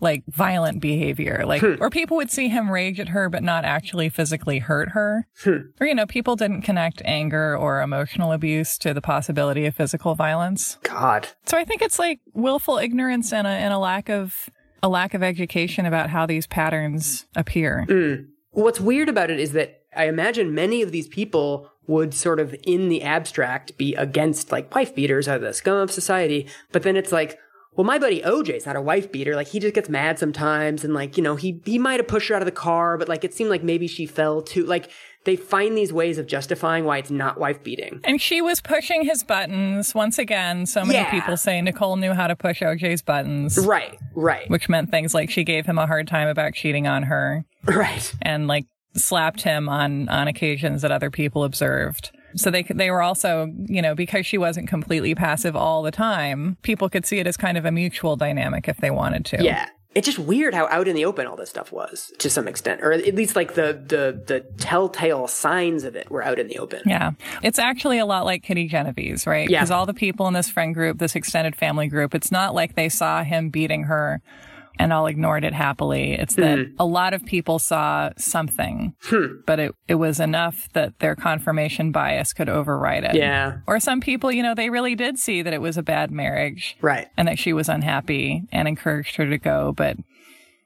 like 0.00 0.24
violent 0.26 0.80
behavior. 0.80 1.44
Like 1.46 1.62
hmm. 1.62 1.74
or 1.80 1.90
people 1.90 2.16
would 2.16 2.30
see 2.30 2.48
him 2.48 2.70
rage 2.70 2.98
at 2.98 3.10
her 3.10 3.28
but 3.28 3.42
not 3.42 3.64
actually 3.64 4.08
physically 4.08 4.58
hurt 4.58 4.90
her. 4.90 5.26
Hmm. 5.42 5.70
Or 5.80 5.86
you 5.86 5.94
know 5.94 6.06
people 6.06 6.36
didn't 6.36 6.62
connect 6.62 7.02
anger 7.04 7.56
or 7.56 7.80
emotional 7.80 8.32
abuse 8.32 8.78
to 8.78 8.94
the 8.94 9.00
possibility 9.00 9.66
of 9.66 9.74
physical 9.74 10.14
violence. 10.14 10.78
God. 10.82 11.28
so 11.46 11.56
I 11.56 11.64
think 11.64 11.82
it's 11.82 11.98
like 11.98 12.20
willful 12.32 12.78
ignorance 12.78 13.32
and 13.32 13.46
a, 13.46 13.50
and 13.50 13.72
a 13.72 13.78
lack 13.78 14.08
of 14.08 14.48
a 14.82 14.88
lack 14.88 15.14
of 15.14 15.22
education 15.22 15.86
about 15.86 16.10
how 16.10 16.26
these 16.26 16.46
patterns 16.46 17.26
appear. 17.36 17.84
Hmm. 17.88 18.30
What's 18.52 18.80
weird 18.80 19.08
about 19.08 19.30
it 19.30 19.38
is 19.38 19.52
that 19.52 19.82
I 19.94 20.06
imagine 20.06 20.54
many 20.54 20.82
of 20.82 20.92
these 20.92 21.08
people 21.08 21.70
would 21.86 22.14
sort 22.14 22.38
of 22.38 22.54
in 22.62 22.88
the 22.88 23.02
abstract 23.02 23.76
be 23.76 23.94
against 23.94 24.52
like 24.52 24.72
wife 24.74 24.94
beaters 24.94 25.26
are 25.28 25.38
the 25.38 25.52
scum 25.52 25.76
of 25.76 25.90
society, 25.90 26.46
but 26.72 26.82
then 26.82 26.96
it's 26.96 27.12
like, 27.12 27.38
well, 27.76 27.84
my 27.84 27.98
buddy 27.98 28.20
OJ's 28.22 28.66
not 28.66 28.76
a 28.76 28.80
wife 28.80 29.10
beater. 29.12 29.36
Like 29.36 29.48
he 29.48 29.60
just 29.60 29.74
gets 29.74 29.88
mad 29.88 30.18
sometimes 30.18 30.84
and 30.84 30.92
like, 30.92 31.16
you 31.16 31.22
know, 31.22 31.36
he 31.36 31.60
he 31.64 31.78
might 31.78 32.00
have 32.00 32.08
pushed 32.08 32.28
her 32.28 32.34
out 32.34 32.42
of 32.42 32.46
the 32.46 32.52
car, 32.52 32.98
but 32.98 33.08
like 33.08 33.24
it 33.24 33.32
seemed 33.32 33.48
like 33.50 33.62
maybe 33.62 33.86
she 33.86 34.06
fell 34.06 34.42
too. 34.42 34.66
Like 34.66 34.90
they 35.24 35.36
find 35.36 35.76
these 35.76 35.92
ways 35.92 36.18
of 36.18 36.26
justifying 36.26 36.84
why 36.84 36.98
it's 36.98 37.10
not 37.10 37.38
wife 37.38 37.62
beating. 37.62 38.00
And 38.04 38.20
she 38.20 38.40
was 38.42 38.60
pushing 38.60 39.04
his 39.04 39.22
buttons. 39.22 39.94
Once 39.94 40.18
again, 40.18 40.66
so 40.66 40.84
many 40.84 40.94
Yeah. 40.98 41.10
people 41.10 41.36
say 41.36 41.60
Nicole 41.60 41.96
knew 41.96 42.12
how 42.14 42.26
to 42.26 42.34
push 42.34 42.60
OJ's 42.62 43.02
buttons, 43.02 43.58
Right, 43.58 43.98
right, 44.14 44.48
which 44.50 44.68
meant 44.68 44.90
things 44.90 45.14
like 45.14 45.30
she 45.30 45.44
gave 45.44 45.66
him 45.66 45.78
a 45.78 45.86
hard 45.86 46.08
time 46.08 46.26
about 46.28 46.54
cheating 46.54 46.86
on 46.86 47.04
her 47.04 47.44
right. 47.66 48.12
and 48.22 48.48
like 48.48 48.64
slapped 48.94 49.42
him 49.42 49.68
on 49.68 50.08
on 50.08 50.26
occasions 50.26 50.82
that 50.82 50.90
other 50.90 51.10
people 51.10 51.44
observed. 51.44 52.10
So 52.36 52.50
they 52.50 52.62
they 52.62 52.90
were 52.90 53.02
also, 53.02 53.52
you 53.66 53.82
know, 53.82 53.94
because 53.94 54.26
she 54.26 54.38
wasn't 54.38 54.68
completely 54.68 55.14
passive 55.14 55.56
all 55.56 55.82
the 55.82 55.90
time, 55.90 56.56
people 56.62 56.88
could 56.88 57.06
see 57.06 57.18
it 57.18 57.26
as 57.26 57.36
kind 57.36 57.58
of 57.58 57.64
a 57.64 57.70
mutual 57.70 58.16
dynamic 58.16 58.68
if 58.68 58.78
they 58.78 58.90
wanted 58.90 59.24
to. 59.26 59.42
Yeah. 59.42 59.68
It's 59.92 60.06
just 60.06 60.20
weird 60.20 60.54
how 60.54 60.68
out 60.68 60.86
in 60.86 60.94
the 60.94 61.04
open 61.04 61.26
all 61.26 61.34
this 61.34 61.50
stuff 61.50 61.72
was 61.72 62.12
to 62.18 62.30
some 62.30 62.46
extent, 62.46 62.80
or 62.80 62.92
at 62.92 63.14
least 63.14 63.34
like 63.34 63.54
the 63.54 63.82
the 63.84 64.22
the 64.24 64.40
telltale 64.58 65.26
signs 65.26 65.82
of 65.82 65.96
it 65.96 66.08
were 66.08 66.22
out 66.22 66.38
in 66.38 66.46
the 66.46 66.58
open. 66.58 66.82
Yeah. 66.86 67.10
It's 67.42 67.58
actually 67.58 67.98
a 67.98 68.06
lot 68.06 68.24
like 68.24 68.44
Kitty 68.44 68.68
Genovese, 68.68 69.26
right? 69.26 69.50
Yeah. 69.50 69.58
Because 69.58 69.72
all 69.72 69.86
the 69.86 69.94
people 69.94 70.28
in 70.28 70.34
this 70.34 70.48
friend 70.48 70.74
group, 70.74 70.98
this 70.98 71.16
extended 71.16 71.56
family 71.56 71.88
group, 71.88 72.14
it's 72.14 72.30
not 72.30 72.54
like 72.54 72.76
they 72.76 72.88
saw 72.88 73.24
him 73.24 73.48
beating 73.48 73.84
her 73.84 74.22
and 74.80 74.92
all 74.92 75.06
ignored 75.06 75.44
it 75.44 75.52
happily. 75.52 76.12
It's 76.12 76.34
that 76.36 76.58
Mm-hmm. 76.58 76.74
a 76.78 76.84
lot 76.86 77.14
of 77.14 77.24
people 77.24 77.58
saw 77.58 78.10
something, 78.18 78.94
Hmm. 79.02 79.26
but 79.46 79.58
it, 79.60 79.74
it 79.88 79.94
was 79.96 80.18
enough 80.20 80.68
that 80.72 80.98
their 81.00 81.14
confirmation 81.14 81.92
bias 81.92 82.32
could 82.32 82.48
override 82.48 83.04
it. 83.04 83.14
Yeah. 83.14 83.58
Or 83.66 83.78
some 83.80 84.00
people, 84.00 84.32
you 84.32 84.42
know, 84.42 84.54
they 84.54 84.70
really 84.70 84.94
did 84.94 85.18
see 85.18 85.42
that 85.42 85.52
it 85.52 85.60
was 85.60 85.76
a 85.76 85.82
bad 85.82 86.10
marriage 86.10 86.76
Right. 86.80 87.08
and 87.16 87.28
that 87.28 87.38
she 87.38 87.52
was 87.52 87.68
unhappy 87.68 88.42
and 88.52 88.66
encouraged 88.66 89.16
her 89.16 89.28
to 89.28 89.38
go, 89.38 89.72
but 89.76 89.96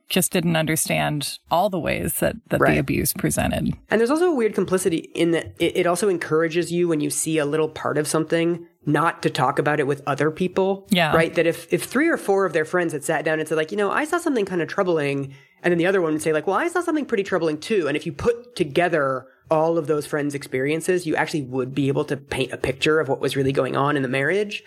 just 0.08 0.32
didn't 0.32 0.56
understand 0.56 1.38
all 1.50 1.70
the 1.70 1.78
ways 1.78 2.18
that, 2.20 2.36
that 2.50 2.60
Right. 2.60 2.74
the 2.74 2.78
abuse 2.78 3.12
presented. 3.12 3.74
And 3.90 4.00
there's 4.00 4.10
also 4.10 4.30
a 4.30 4.34
weird 4.34 4.54
complicity 4.54 4.98
in 5.14 5.30
that 5.32 5.54
it, 5.58 5.78
it 5.78 5.86
also 5.86 6.08
encourages 6.08 6.70
you 6.70 6.88
when 6.88 7.00
you 7.00 7.10
see 7.10 7.38
a 7.38 7.46
little 7.46 7.68
part 7.68 7.96
of 7.98 8.06
something 8.06 8.66
not 8.86 9.22
to 9.22 9.30
talk 9.30 9.58
about 9.58 9.80
it 9.80 9.86
with 9.86 10.02
other 10.06 10.30
people. 10.30 10.86
Yeah. 10.90 11.14
Right? 11.16 11.34
That 11.34 11.46
if, 11.46 11.72
if 11.72 11.84
three 11.84 12.08
or 12.08 12.18
four 12.18 12.44
of 12.44 12.52
their 12.52 12.66
friends 12.66 12.92
had 12.92 13.02
sat 13.02 13.24
down 13.24 13.40
and 13.40 13.48
said, 13.48 13.56
like, 13.56 13.70
you 13.70 13.78
know, 13.78 13.90
I 13.90 14.04
saw 14.04 14.18
something 14.18 14.44
kind 14.44 14.60
of 14.60 14.68
troubling, 14.68 15.34
and 15.62 15.72
then 15.72 15.78
the 15.78 15.86
other 15.86 16.02
one 16.02 16.12
would 16.12 16.22
say, 16.22 16.34
like, 16.34 16.46
well, 16.46 16.56
I 16.56 16.68
saw 16.68 16.82
something 16.82 17.06
pretty 17.06 17.22
troubling 17.24 17.58
too. 17.58 17.88
And 17.88 17.96
if 17.96 18.04
you 18.04 18.12
put 18.12 18.54
together 18.56 19.26
all 19.50 19.78
of 19.78 19.86
those 19.86 20.06
friends' 20.06 20.34
experiences, 20.34 21.06
you 21.06 21.16
actually 21.16 21.42
would 21.42 21.74
be 21.74 21.88
able 21.88 22.04
to 22.06 22.16
paint 22.16 22.52
a 22.52 22.56
picture 22.58 23.00
of 23.00 23.08
what 23.08 23.20
was 23.20 23.36
really 23.36 23.52
going 23.52 23.76
on 23.76 23.96
in 23.96 24.02
the 24.02 24.08
marriage. 24.08 24.62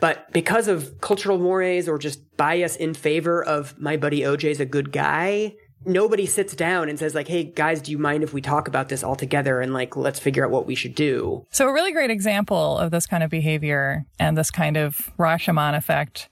But 0.00 0.32
because 0.32 0.68
of 0.68 1.00
cultural 1.00 1.38
mores 1.38 1.88
or 1.88 1.98
just 1.98 2.36
bias 2.36 2.76
in 2.76 2.94
favor 2.94 3.42
of 3.44 3.78
my 3.78 3.96
buddy 3.96 4.20
OJ's 4.20 4.60
a 4.60 4.66
good 4.66 4.92
guy, 4.92 5.54
nobody 5.86 6.26
sits 6.26 6.54
down 6.54 6.88
and 6.88 6.98
says 6.98 7.14
like, 7.14 7.28
"Hey 7.28 7.44
guys, 7.44 7.80
do 7.80 7.92
you 7.92 7.98
mind 7.98 8.22
if 8.22 8.32
we 8.32 8.40
talk 8.40 8.68
about 8.68 8.88
this 8.88 9.02
all 9.02 9.16
together 9.16 9.60
and 9.60 9.72
like 9.72 9.96
let's 9.96 10.18
figure 10.18 10.44
out 10.44 10.50
what 10.50 10.66
we 10.66 10.74
should 10.74 10.94
do?" 10.94 11.46
So, 11.50 11.68
a 11.68 11.72
really 11.72 11.92
great 11.92 12.10
example 12.10 12.78
of 12.78 12.90
this 12.90 13.06
kind 13.06 13.22
of 13.22 13.30
behavior 13.30 14.04
and 14.18 14.36
this 14.36 14.50
kind 14.50 14.76
of 14.76 15.12
Rashomon 15.18 15.76
effect 15.76 16.28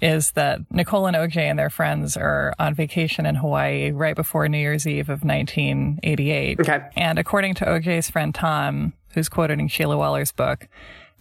is 0.00 0.32
that 0.32 0.58
Nicole 0.68 1.06
and 1.06 1.16
OJ 1.16 1.36
and 1.36 1.58
their 1.58 1.70
friends 1.70 2.16
are 2.16 2.52
on 2.58 2.74
vacation 2.74 3.24
in 3.24 3.36
Hawaii 3.36 3.92
right 3.92 4.16
before 4.16 4.48
New 4.48 4.58
Year's 4.58 4.84
Eve 4.84 5.08
of 5.08 5.22
1988. 5.22 6.60
Okay. 6.60 6.80
And 6.96 7.20
according 7.20 7.54
to 7.54 7.64
OJ's 7.64 8.10
friend 8.10 8.34
Tom, 8.34 8.94
who's 9.14 9.28
quoted 9.28 9.60
in 9.60 9.68
Sheila 9.68 9.96
Weller's 9.96 10.32
book, 10.32 10.68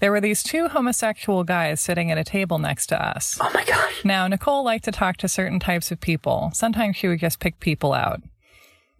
there 0.01 0.11
were 0.11 0.19
these 0.19 0.43
two 0.43 0.67
homosexual 0.67 1.43
guys 1.43 1.79
sitting 1.79 2.11
at 2.11 2.17
a 2.17 2.23
table 2.23 2.57
next 2.57 2.87
to 2.87 3.01
us. 3.01 3.37
Oh 3.39 3.51
my 3.53 3.63
gosh. 3.63 4.03
Now, 4.03 4.27
Nicole 4.27 4.63
liked 4.63 4.85
to 4.85 4.91
talk 4.91 5.17
to 5.17 5.27
certain 5.27 5.59
types 5.59 5.91
of 5.91 6.01
people. 6.01 6.51
Sometimes 6.53 6.97
she 6.97 7.07
would 7.07 7.19
just 7.19 7.39
pick 7.39 7.59
people 7.59 7.93
out. 7.93 8.21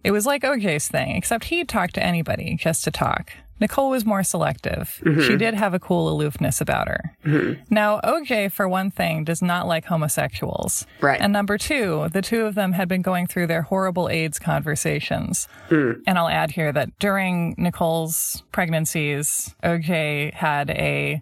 It 0.04 0.12
was 0.12 0.28
like 0.28 0.44
OJ's 0.44 0.88
thing, 0.88 1.16
except 1.16 1.46
he'd 1.46 1.68
talk 1.68 1.92
to 1.94 2.04
anybody 2.04 2.56
just 2.56 2.84
to 2.84 2.92
talk. 2.92 3.32
Nicole 3.62 3.91
was 3.91 4.06
more 4.06 4.24
selective. 4.24 5.00
She 5.04 5.10
mm-hmm. 5.10 5.38
did 5.38 5.54
have 5.54 5.76
a 5.76 5.80
cool 5.80 6.10
aloofness 6.10 6.60
about 6.60 6.88
her. 6.88 7.15
Mm-hmm. 7.24 7.62
Now, 7.69 8.00
OJ, 8.04 8.52
for 8.52 8.67
one 8.67 8.89
thing, 8.89 9.24
does 9.24 9.41
not 9.41 9.67
like 9.67 9.86
homosexuals. 9.86 10.88
Right. 11.00 11.21
And 11.21 11.32
number 11.32 11.60
two, 11.60 12.10
the 12.12 12.24
two 12.24 12.41
of 12.41 12.56
them 12.56 12.74
had 12.74 12.88
been 12.88 13.04
going 13.04 13.28
through 13.28 13.47
their 13.47 13.62
horrible 13.62 14.10
AIDS 14.10 14.39
conversations. 14.39 15.47
Mm. 15.69 16.02
And 16.08 16.17
I'll 16.17 16.28
add 16.28 16.52
here 16.52 16.71
that 16.71 16.97
during 16.97 17.54
Nicole's 17.58 18.41
pregnancies, 18.52 19.54
OJ 19.63 20.34
had 20.34 20.71
a 20.71 21.21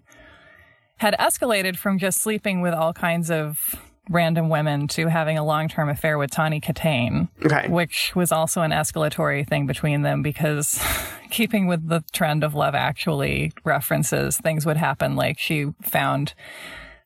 had 0.96 1.14
escalated 1.18 1.76
from 1.76 1.98
just 1.98 2.20
sleeping 2.20 2.60
with 2.60 2.74
all 2.74 2.92
kinds 2.92 3.30
of 3.30 3.74
random 4.10 4.48
women 4.48 4.88
to 4.88 5.06
having 5.06 5.38
a 5.38 5.44
long-term 5.44 5.88
affair 5.88 6.18
with 6.18 6.30
Tawny 6.30 6.60
Kitaen, 6.60 7.28
Okay. 7.44 7.68
which 7.68 8.14
was 8.14 8.32
also 8.32 8.60
an 8.62 8.72
escalatory 8.72 9.46
thing 9.46 9.66
between 9.66 10.02
them 10.02 10.22
because 10.22 10.82
keeping 11.30 11.66
with 11.68 11.88
the 11.88 12.02
trend 12.12 12.42
of 12.44 12.54
Love 12.54 12.74
Actually 12.74 13.52
references, 13.64 14.36
things 14.36 14.66
would 14.66 14.76
happen 14.76 15.14
like 15.16 15.38
she 15.38 15.72
found 15.80 16.34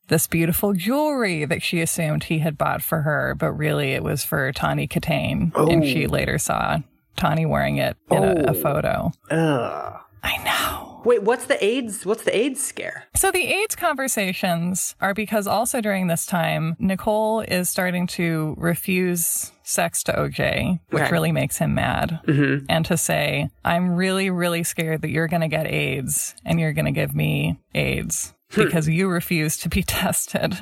this 0.07 0.27
beautiful 0.27 0.73
jewelry 0.73 1.45
that 1.45 1.61
she 1.61 1.81
assumed 1.81 2.25
he 2.25 2.39
had 2.39 2.57
bought 2.57 2.81
for 2.81 3.01
her, 3.01 3.35
but 3.37 3.53
really 3.53 3.93
it 3.93 4.03
was 4.03 4.23
for 4.23 4.51
Tawny 4.51 4.87
Kitaen. 4.87 5.55
And 5.55 5.85
she 5.85 6.07
oh. 6.07 6.09
later 6.09 6.37
saw 6.37 6.79
Tawny 7.17 7.45
wearing 7.45 7.77
it 7.77 7.97
in 8.11 8.23
a, 8.23 8.33
a 8.33 8.49
oh. 8.49 8.53
photo. 8.53 9.11
Ugh. 9.31 10.01
I 10.25 10.43
know. 10.43 11.01
Wait, 11.05 11.21
what's 11.21 11.45
the 11.45 11.63
AIDS? 11.63 12.03
What's 12.03 12.23
the 12.23 12.35
AIDS 12.35 12.61
scare? 12.63 13.05
So 13.15 13.31
the 13.31 13.45
AIDS 13.45 13.75
conversations 13.75 14.95
are 14.99 15.13
because 15.13 15.45
also 15.45 15.79
during 15.79 16.07
this 16.07 16.25
time, 16.25 16.75
Nicole 16.79 17.41
is 17.41 17.69
starting 17.69 18.07
to 18.07 18.55
refuse 18.57 19.51
sex 19.61 20.01
to 20.03 20.13
OJ, 20.13 20.79
which 20.89 21.03
Okay. 21.03 21.11
really 21.11 21.31
makes 21.31 21.57
him 21.59 21.75
mad. 21.75 22.21
Mm-hmm. 22.27 22.65
And 22.69 22.85
to 22.85 22.97
say, 22.97 23.49
I'm 23.63 23.95
really, 23.95 24.31
really 24.31 24.63
scared 24.63 25.03
that 25.03 25.11
you're 25.11 25.27
going 25.27 25.41
to 25.41 25.47
get 25.47 25.67
AIDS 25.67 26.33
and 26.43 26.59
you're 26.59 26.73
going 26.73 26.85
to 26.85 26.91
give 26.91 27.13
me 27.13 27.59
AIDS 27.75 28.33
hmm. 28.51 28.63
because 28.63 28.87
you 28.87 29.07
refuse 29.07 29.57
to 29.59 29.69
be 29.69 29.83
tested 29.87 30.57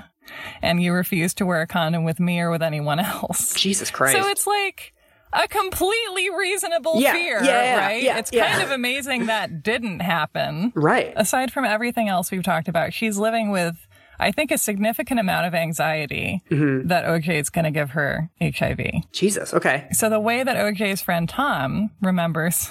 and 0.62 0.82
you 0.82 0.94
refuse 0.94 1.34
to 1.36 1.46
wear 1.46 1.62
a 1.62 1.68
condom 1.68 2.04
with 2.04 2.20
me 2.20 2.40
or 2.40 2.50
with 2.50 2.62
anyone 2.62 3.00
else. 3.00 3.54
Jesus 3.54 3.92
Christ. 3.92 4.18
So 4.18 4.28
it's 4.28 4.48
like 4.48 4.93
a 5.34 5.48
completely 5.48 6.30
reasonable 6.30 7.00
Yeah, 7.02 7.14
fear, 7.14 7.44
yeah, 7.44 7.78
right? 7.88 8.04
yeah, 8.04 8.18
it's 8.18 8.32
kind 8.32 8.62
of 8.62 8.72
amazing 8.72 9.26
that 9.28 9.64
didn't 9.64 10.00
happen 10.02 10.72
right. 10.76 11.14
aside 11.16 11.52
from 11.52 11.66
everything 11.66 12.08
else 12.10 12.32
we've 12.32 12.44
talked 12.44 12.68
about, 12.68 12.94
she's 12.94 13.18
living 13.18 13.50
with, 13.52 13.88
I 14.20 14.32
think, 14.32 14.52
a 14.52 14.58
significant 14.58 15.20
amount 15.20 15.48
of 15.48 15.54
anxiety 15.56 16.42
Mm-hmm. 16.52 16.88
that 16.88 17.06
OJ 17.06 17.40
is 17.40 17.50
going 17.50 17.66
to 17.66 17.72
give 17.72 17.92
her 17.92 18.30
HIV. 18.42 18.80
Jesus. 19.12 19.54
Okay. 19.54 19.88
So 19.92 20.10
the 20.10 20.20
way 20.20 20.44
that 20.44 20.56
OJ's 20.56 21.02
friend 21.02 21.28
Tom 21.28 21.90
remembers 22.02 22.70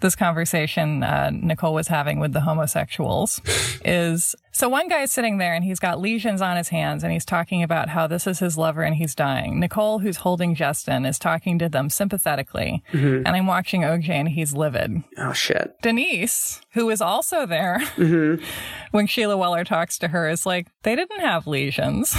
this 0.00 0.16
conversation 0.16 1.02
uh, 1.02 1.30
Nicole 1.32 1.74
was 1.74 1.88
having 1.88 2.20
with 2.20 2.32
the 2.32 2.40
homosexuals 2.40 3.40
is 3.84 4.34
so 4.58 4.68
one 4.68 4.88
guy's 4.88 5.12
sitting 5.12 5.38
there 5.38 5.54
and 5.54 5.64
he's 5.64 5.78
got 5.78 6.00
lesions 6.00 6.42
on 6.42 6.56
his 6.56 6.68
hands 6.70 7.04
and 7.04 7.12
he's 7.12 7.24
talking 7.24 7.62
about 7.62 7.90
how 7.90 8.08
this 8.08 8.26
is 8.26 8.40
his 8.40 8.58
lover 8.58 8.82
and 8.82 8.96
he's 8.96 9.14
dying. 9.14 9.60
Nicole, 9.60 10.00
who's 10.00 10.16
holding 10.18 10.56
Justin, 10.56 11.06
is 11.06 11.16
talking 11.16 11.60
to 11.60 11.68
them 11.68 11.88
sympathetically. 11.88 12.82
Mm-hmm. 12.92 13.24
And 13.24 13.28
I'm 13.28 13.46
watching 13.46 13.82
OJ 13.82 14.08
and 14.08 14.28
he's 14.30 14.54
livid. 14.54 15.04
Oh 15.16 15.32
shit. 15.32 15.76
Denise, 15.80 16.60
who 16.72 16.90
is 16.90 17.00
also 17.00 17.46
there 17.46 17.78
mm-hmm. 17.96 18.44
when 18.90 19.06
Sheila 19.06 19.36
Weller 19.36 19.62
talks 19.62 19.96
to 19.98 20.08
her, 20.08 20.28
is 20.28 20.44
like, 20.44 20.66
they 20.82 20.96
didn't 20.96 21.20
have 21.20 21.46
lesions. 21.46 22.14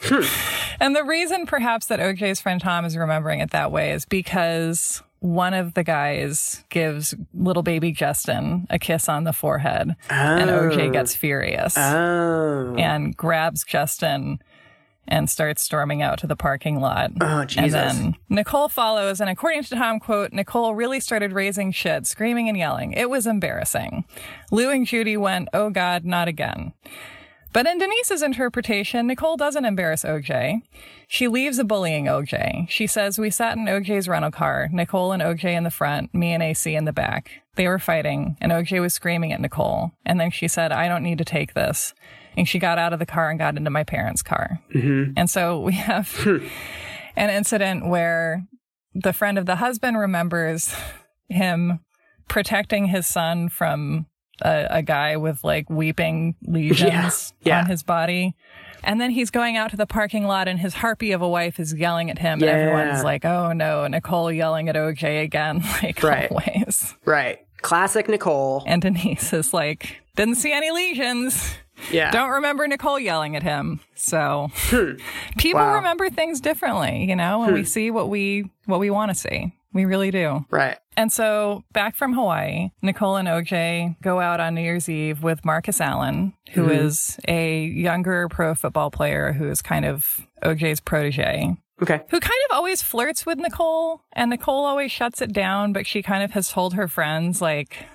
Hmm. 0.00 0.22
and 0.80 0.96
the 0.96 1.04
reason 1.04 1.46
perhaps 1.46 1.86
that 1.86 2.00
OJ's 2.00 2.40
friend 2.40 2.60
Tom 2.60 2.84
is 2.84 2.96
remembering 2.96 3.40
it 3.40 3.50
that 3.50 3.70
way 3.70 3.92
is 3.92 4.04
because 4.04 5.02
one 5.20 5.54
of 5.54 5.74
the 5.74 5.82
guys 5.82 6.64
gives 6.68 7.14
little 7.34 7.62
baby 7.62 7.92
Justin 7.92 8.66
a 8.70 8.78
kiss 8.78 9.08
on 9.08 9.24
the 9.24 9.32
forehead, 9.32 9.96
and 10.08 10.50
OJ 10.50 10.88
oh. 10.88 10.90
gets 10.90 11.14
furious 11.14 11.76
Oh. 11.76 12.74
and 12.78 13.16
grabs 13.16 13.64
Justin 13.64 14.40
and 15.08 15.28
starts 15.28 15.62
storming 15.62 16.02
out 16.02 16.18
to 16.18 16.26
the 16.26 16.36
parking 16.36 16.80
lot. 16.80 17.10
Oh, 17.20 17.44
Jesus. 17.44 17.74
And 17.74 17.74
then 17.74 18.16
Nicole 18.28 18.68
follows, 18.68 19.20
and 19.20 19.30
according 19.30 19.64
to 19.64 19.74
Tom, 19.74 19.98
quote, 19.98 20.32
Nicole 20.32 20.74
really 20.74 21.00
started 21.00 21.32
raising 21.32 21.72
shit, 21.72 22.06
screaming 22.06 22.48
and 22.48 22.58
yelling. 22.58 22.92
It 22.92 23.08
was 23.08 23.26
embarrassing. 23.26 24.04
Lou 24.50 24.70
and 24.70 24.86
Judy 24.86 25.16
went, 25.16 25.48
oh 25.54 25.70
God, 25.70 26.04
not 26.04 26.28
again. 26.28 26.74
But 27.52 27.66
in 27.66 27.78
Denise's 27.78 28.22
interpretation, 28.22 29.06
Nicole 29.06 29.36
doesn't 29.36 29.64
embarrass 29.64 30.04
OJ. 30.04 30.62
She 31.08 31.28
leaves 31.28 31.58
a 31.58 31.64
bullying 31.64 32.04
OJ. 32.04 32.68
She 32.68 32.86
says, 32.86 33.18
We 33.18 33.30
sat 33.30 33.56
in 33.56 33.64
OJ's 33.64 34.08
rental 34.08 34.30
car, 34.30 34.68
Nicole 34.70 35.12
and 35.12 35.22
OJ 35.22 35.44
in 35.56 35.64
the 35.64 35.70
front, 35.70 36.14
me 36.14 36.32
and 36.32 36.42
AC 36.42 36.74
in 36.74 36.84
the 36.84 36.92
back. 36.92 37.30
They 37.56 37.66
were 37.66 37.78
fighting, 37.78 38.36
and 38.40 38.52
OJ 38.52 38.80
was 38.80 38.92
screaming 38.92 39.32
at 39.32 39.40
Nicole. 39.40 39.92
And 40.04 40.20
then 40.20 40.30
she 40.30 40.46
said, 40.46 40.72
I 40.72 40.88
don't 40.88 41.02
need 41.02 41.18
to 41.18 41.24
take 41.24 41.54
this. 41.54 41.94
And 42.36 42.46
she 42.46 42.58
got 42.58 42.78
out 42.78 42.92
of 42.92 42.98
the 42.98 43.06
car 43.06 43.30
and 43.30 43.38
got 43.38 43.56
into 43.56 43.70
my 43.70 43.82
parents' 43.82 44.22
car. 44.22 44.60
Mm-hmm. 44.74 45.14
And 45.16 45.28
so 45.28 45.60
we 45.60 45.72
have 45.72 46.14
an 47.16 47.30
incident 47.30 47.88
where 47.88 48.46
the 48.94 49.12
friend 49.12 49.38
of 49.38 49.46
the 49.46 49.56
husband 49.56 49.98
remembers 49.98 50.74
him 51.28 51.80
protecting 52.28 52.86
his 52.86 53.06
son 53.06 53.48
from 53.48 54.06
a, 54.42 54.66
a 54.70 54.82
guy 54.82 55.16
with 55.16 55.42
like 55.44 55.68
weeping 55.70 56.34
lesions 56.42 57.32
Yeah. 57.42 57.60
on 57.60 57.66
his 57.66 57.82
body. 57.82 58.34
And 58.84 59.00
then 59.00 59.10
he's 59.10 59.30
going 59.30 59.56
out 59.56 59.70
to 59.72 59.76
the 59.76 59.86
parking 59.86 60.24
lot 60.26 60.46
and 60.46 60.58
his 60.58 60.74
harpy 60.74 61.10
of 61.12 61.20
a 61.20 61.28
wife 61.28 61.58
is 61.58 61.74
yelling 61.74 62.10
at 62.10 62.18
him. 62.18 62.40
Yeah. 62.40 62.50
And 62.50 62.60
everyone's 62.60 63.02
like, 63.04 63.24
oh 63.24 63.52
no, 63.52 63.86
Nicole 63.88 64.30
yelling 64.32 64.68
at 64.68 64.76
OJ 64.76 65.22
again, 65.22 65.62
like 65.82 66.02
Right. 66.02 66.30
always. 66.30 66.94
Right. 67.04 67.40
Classic 67.60 68.08
Nicole. 68.08 68.62
And 68.66 68.80
Denise 68.82 69.32
is 69.32 69.52
like, 69.52 70.00
didn't 70.14 70.36
see 70.36 70.52
any 70.52 70.70
lesions. 70.70 71.56
Yeah. 71.90 72.10
Don't 72.10 72.30
remember 72.30 72.66
Nicole 72.68 72.98
yelling 73.00 73.34
at 73.36 73.42
him. 73.42 73.80
So 73.94 74.48
hmm. 74.54 74.92
people 75.38 75.60
Wow. 75.60 75.74
remember 75.76 76.08
things 76.10 76.40
differently, 76.40 77.04
you 77.04 77.16
know, 77.16 77.42
and 77.42 77.54
we 77.54 77.60
hmm. 77.60 77.66
see 77.66 77.90
what 77.90 78.08
we 78.08 78.50
what 78.66 78.78
we 78.80 78.90
want 78.90 79.10
to 79.10 79.14
see. 79.14 79.52
We 79.72 79.84
really 79.84 80.10
do. 80.10 80.44
Right. 80.50 80.78
And 80.98 81.12
so 81.12 81.62
back 81.72 81.94
from 81.94 82.12
Hawaii, 82.12 82.70
Nicole 82.82 83.14
and 83.14 83.28
OJ 83.28 84.00
go 84.02 84.18
out 84.18 84.40
on 84.40 84.56
New 84.56 84.62
Year's 84.62 84.88
Eve 84.88 85.22
with 85.22 85.44
Marcus 85.44 85.80
Allen, 85.80 86.34
who 86.54 86.68
is 86.68 87.20
a 87.28 87.66
younger 87.66 88.28
pro 88.28 88.56
football 88.56 88.90
player 88.90 89.32
who 89.32 89.48
is 89.48 89.62
kind 89.62 89.84
of 89.84 90.26
OJ's 90.42 90.80
protege. 90.80 91.56
Okay. 91.80 92.00
Who 92.10 92.18
kind 92.18 92.40
of 92.50 92.56
always 92.56 92.82
flirts 92.82 93.24
with 93.24 93.38
Nicole, 93.38 94.00
and 94.12 94.30
Nicole 94.30 94.64
always 94.64 94.90
shuts 94.90 95.22
it 95.22 95.32
down, 95.32 95.72
but 95.72 95.86
she 95.86 96.02
kind 96.02 96.24
of 96.24 96.32
has 96.32 96.50
told 96.50 96.74
her 96.74 96.88
friends, 96.88 97.40
like, 97.40 97.86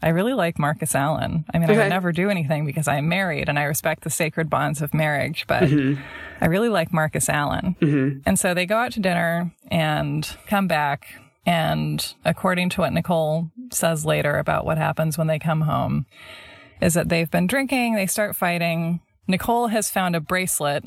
I 0.00 0.08
really 0.08 0.32
like 0.32 0.58
Marcus 0.58 0.94
Allen. 0.94 1.44
I 1.52 1.58
mean, 1.58 1.68
I 1.68 1.76
would 1.76 1.90
never 1.90 2.10
do 2.10 2.30
anything 2.30 2.64
because 2.64 2.88
I'm 2.88 3.06
married 3.06 3.50
and 3.50 3.58
I 3.58 3.64
respect 3.64 4.02
the 4.02 4.08
sacred 4.10 4.48
bonds 4.48 4.80
of 4.80 4.94
marriage, 4.94 5.44
but 5.46 5.64
Mm-hmm. 5.64 6.00
I 6.40 6.46
really 6.46 6.70
like 6.70 6.90
Marcus 6.90 7.28
Allen. 7.28 7.76
And 8.24 8.38
so 8.38 8.54
they 8.54 8.64
go 8.64 8.78
out 8.78 8.92
to 8.92 9.00
dinner 9.00 9.54
and 9.70 10.26
come 10.46 10.68
back. 10.68 11.06
And 11.46 12.14
according 12.24 12.70
to 12.70 12.80
what 12.80 12.92
Nicole 12.92 13.50
says 13.70 14.04
later 14.04 14.36
about 14.36 14.66
what 14.66 14.78
happens 14.78 15.16
when 15.16 15.28
they 15.28 15.38
come 15.38 15.62
home, 15.62 16.06
is 16.80 16.94
that 16.94 17.08
they've 17.08 17.30
been 17.30 17.46
drinking, 17.46 17.94
they 17.94 18.06
start 18.06 18.36
fighting. 18.36 19.00
Nicole 19.28 19.68
has 19.68 19.88
found 19.88 20.14
a 20.14 20.20
bracelet 20.20 20.84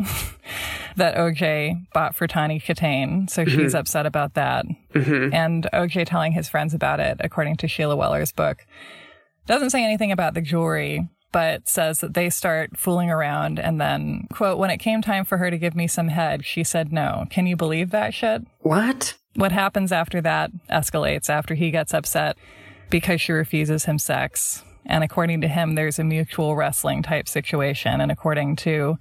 that 0.95 1.15
OJ 1.15 1.87
bought 1.93 2.15
for 2.15 2.27
Tawny 2.27 2.59
Kitaen, 2.59 3.29
so 3.29 3.43
mm-hmm. 3.43 3.57
she's 3.57 3.73
upset 3.73 4.05
about 4.05 4.35
that. 4.35 4.65
Mm-hmm. 4.93 5.33
And 5.33 5.67
OJ 5.73 6.05
telling 6.05 6.33
his 6.33 6.49
friends 6.49 6.73
about 6.73 6.99
it, 6.99 7.17
according 7.21 7.57
to 7.57 7.67
Sheila 7.67 7.95
Weller's 7.95 8.31
book, 8.31 8.65
doesn't 9.45 9.71
say 9.71 9.83
anything 9.83 10.11
about 10.11 10.35
the 10.35 10.41
jewelry, 10.41 11.09
but 11.31 11.67
says 11.67 11.99
that 11.99 12.13
they 12.13 12.29
start 12.29 12.77
fooling 12.77 13.09
around 13.09 13.59
and 13.59 13.79
then, 13.79 14.27
quote, 14.31 14.57
when 14.57 14.69
it 14.69 14.77
came 14.77 15.01
time 15.01 15.25
for 15.25 15.37
her 15.37 15.49
to 15.49 15.57
give 15.57 15.75
me 15.75 15.87
some 15.87 16.09
head, 16.09 16.45
she 16.45 16.63
said 16.63 16.91
no. 16.91 17.25
Can 17.29 17.47
you 17.47 17.55
believe 17.55 17.91
that 17.91 18.13
shit? 18.13 18.43
What? 18.59 19.15
What 19.35 19.51
happens 19.51 19.91
after 19.91 20.21
that 20.21 20.51
escalates 20.69 21.29
after 21.29 21.53
he 21.53 21.71
gets 21.71 21.93
upset 21.93 22.37
because 22.89 23.21
she 23.21 23.31
refuses 23.31 23.85
him 23.85 23.99
sex. 23.99 24.63
And 24.85 25.03
according 25.03 25.41
to 25.41 25.47
him, 25.47 25.75
there's 25.75 25.99
a 25.99 26.03
mutual 26.03 26.55
wrestling 26.55 27.03
type 27.03 27.27
situation. 27.27 28.01
And 28.01 28.11
according 28.11 28.55
to 28.57 28.97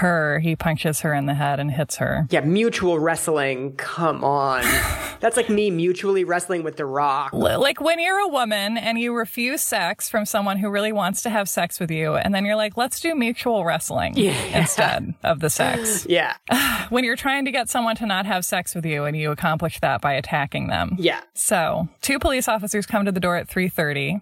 her, 0.00 0.38
he 0.40 0.56
punches 0.56 1.00
her 1.00 1.14
in 1.14 1.26
the 1.26 1.34
head 1.34 1.60
and 1.60 1.70
hits 1.70 1.96
her. 1.96 2.26
Yeah, 2.30 2.40
mutual 2.40 2.98
wrestling. 2.98 3.74
Come 3.76 4.24
on. 4.24 4.62
That's 5.20 5.36
like 5.36 5.48
me 5.48 5.70
mutually 5.70 6.24
wrestling 6.24 6.62
with 6.62 6.76
The 6.76 6.86
Rock. 6.86 7.32
Like 7.32 7.80
when 7.80 7.98
you're 8.00 8.18
a 8.18 8.28
woman 8.28 8.76
and 8.76 8.98
you 8.98 9.14
refuse 9.14 9.60
sex 9.60 10.08
from 10.08 10.24
someone 10.26 10.56
who 10.56 10.70
really 10.70 10.92
wants 10.92 11.22
to 11.22 11.30
have 11.30 11.48
sex 11.48 11.78
with 11.78 11.90
you, 11.90 12.14
and 12.14 12.34
then 12.34 12.44
you're 12.44 12.56
like, 12.56 12.76
let's 12.76 13.00
do 13.00 13.14
mutual 13.14 13.64
wrestling 13.64 14.16
instead 14.16 15.14
of 15.22 15.40
the 15.40 15.50
sex. 15.50 16.06
Yeah. 16.10 16.34
When 16.90 17.04
you're 17.04 17.16
trying 17.16 17.44
to 17.44 17.52
get 17.52 17.68
someone 17.68 17.94
to 17.96 18.06
not 18.06 18.26
have 18.26 18.44
sex 18.44 18.74
with 18.74 18.84
you 18.84 19.04
and 19.04 19.16
you 19.16 19.30
accomplish 19.30 19.78
that 19.80 20.00
by 20.00 20.14
attacking 20.14 20.66
them. 20.66 20.96
Yeah. 20.98 21.20
So, 21.34 21.88
two 22.02 22.18
police 22.18 22.48
officers 22.48 22.84
come 22.84 23.04
to 23.04 23.12
the 23.12 23.20
door 23.20 23.36
at 23.36 23.48
3:30, 23.48 24.20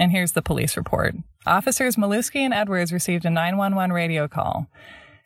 and 0.00 0.10
here's 0.10 0.32
the 0.32 0.42
police 0.42 0.76
report. 0.76 1.14
Officers 1.46 1.96
Milewski 1.96 2.40
and 2.40 2.54
Edwards 2.54 2.92
received 2.92 3.24
a 3.24 3.30
911 3.30 3.92
radio 3.92 4.26
call. 4.26 4.66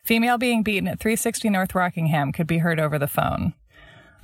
Female 0.03 0.37
being 0.37 0.61
beaten 0.61 0.87
at 0.87 0.99
360 0.99 1.49
North 1.49 1.73
Rockingham 1.73 2.31
could 2.31 2.45
be 2.45 2.59
heard 2.59 2.79
over 2.79 2.99
the 2.99 3.07
phone. 3.07 3.53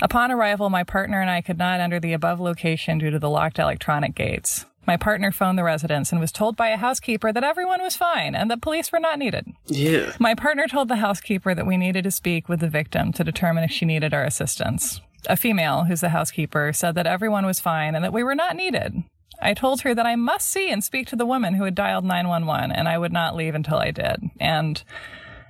Upon 0.02 0.32
arrival, 0.32 0.70
my 0.70 0.84
partner 0.84 1.22
and 1.22 1.30
I 1.30 1.42
could 1.42 1.58
not 1.58 1.80
enter 1.80 2.00
the 2.00 2.14
above 2.14 2.40
location 2.40 2.98
due 2.98 3.12
to 3.12 3.20
the 3.20 3.30
locked 3.30 3.60
electronic 3.60 4.14
gates. 4.14 4.66
My 4.86 4.98
partner 4.98 5.32
phoned 5.32 5.58
the 5.58 5.64
residence 5.64 6.12
and 6.12 6.20
was 6.20 6.32
told 6.32 6.58
by 6.58 6.70
a 6.70 6.78
housekeeper 6.78 7.32
that 7.32 7.44
everyone 7.44 7.82
was 7.82 7.96
fine 7.96 8.36
and 8.36 8.50
that 8.50 8.62
police 8.62 8.92
were 8.92 9.00
not 9.00 9.20
needed. 9.20 9.46
Yeah. 9.68 10.14
My 10.20 10.34
partner 10.34 10.68
told 10.68 10.88
the 10.88 10.96
housekeeper 10.98 11.54
that 11.54 11.68
we 11.68 11.78
needed 11.78 12.04
to 12.04 12.12
speak 12.12 12.50
with 12.50 12.60
the 12.60 12.70
victim 12.70 13.14
to 13.14 13.24
determine 13.24 13.64
if 13.64 13.72
she 13.72 13.86
needed 13.86 14.14
our 14.14 14.24
assistance. 14.24 15.00
A 15.28 15.38
female, 15.38 15.84
who's 15.84 16.02
the 16.02 16.10
housekeeper, 16.10 16.74
said 16.74 16.96
that 16.96 17.06
everyone 17.06 17.46
was 17.46 17.60
fine 17.60 17.94
and 17.94 18.04
that 18.04 18.14
we 18.14 18.24
were 18.24 18.36
not 18.36 18.56
needed. 18.56 19.04
I 19.42 19.54
told 19.54 19.82
her 19.82 19.94
that 19.96 20.06
I 20.06 20.16
must 20.16 20.48
see 20.50 20.70
and 20.72 20.84
speak 20.84 21.08
to 21.08 21.16
the 21.16 21.26
woman 21.26 21.56
who 21.56 21.64
had 21.64 21.76
dialed 21.76 22.06
911 22.06 22.72
and 22.72 22.88
I 22.88 22.98
would 22.98 23.12
not 23.14 23.36
leave 23.36 23.56
until 23.56 23.78
I 23.80 23.92
did. 23.92 24.30
And 24.40 24.84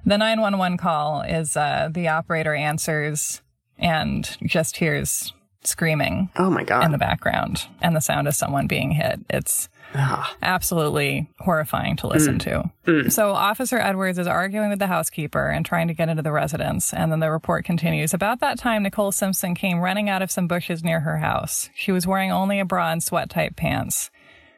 the 0.06 0.18
911 0.18 0.78
call 0.78 1.22
is 1.22 1.58
uh, 1.58 1.90
the 1.92 2.08
operator 2.08 2.54
answers 2.56 3.42
and 3.78 4.38
just 4.46 4.78
hears 4.78 5.34
screaming 5.64 6.30
Oh 6.38 6.50
my 6.50 6.64
God. 6.64 6.84
in 6.86 6.92
the 6.92 6.98
background 6.98 7.68
and 7.82 7.96
the 7.96 8.00
sound 8.02 8.28
of 8.28 8.36
someone 8.36 8.66
being 8.68 8.92
hit. 8.92 9.20
It's 9.30 9.70
Ah. 9.94 10.36
absolutely 10.42 11.30
horrifying 11.40 11.96
to 11.98 12.08
listen 12.08 12.40
to. 12.40 12.72
So 13.10 13.32
Officer 13.32 13.78
Edwards 13.78 14.18
is 14.18 14.28
arguing 14.28 14.70
with 14.70 14.80
the 14.80 14.88
housekeeper 14.88 15.50
and 15.50 15.66
trying 15.66 15.88
to 15.90 15.94
get 15.94 16.10
into 16.10 16.24
the 16.24 16.32
residence. 16.32 16.94
And 16.94 17.12
then 17.12 17.20
the 17.20 17.30
report 17.32 17.66
continues. 17.66 18.14
About 18.14 18.40
that 18.40 18.58
time, 18.58 18.84
Nicole 18.84 19.12
Simpson 19.12 19.54
came 19.56 19.80
running 19.80 20.10
out 20.10 20.22
of 20.22 20.32
some 20.32 20.48
bushes 20.48 20.84
near 20.84 21.02
her 21.02 21.18
house. 21.18 21.70
She 21.76 21.92
was 21.92 22.08
wearing 22.08 22.32
only 22.32 22.60
a 22.60 22.66
bra 22.66 22.92
and 22.92 23.04
sweat 23.04 23.30
type 23.30 23.56
pants. 23.56 24.10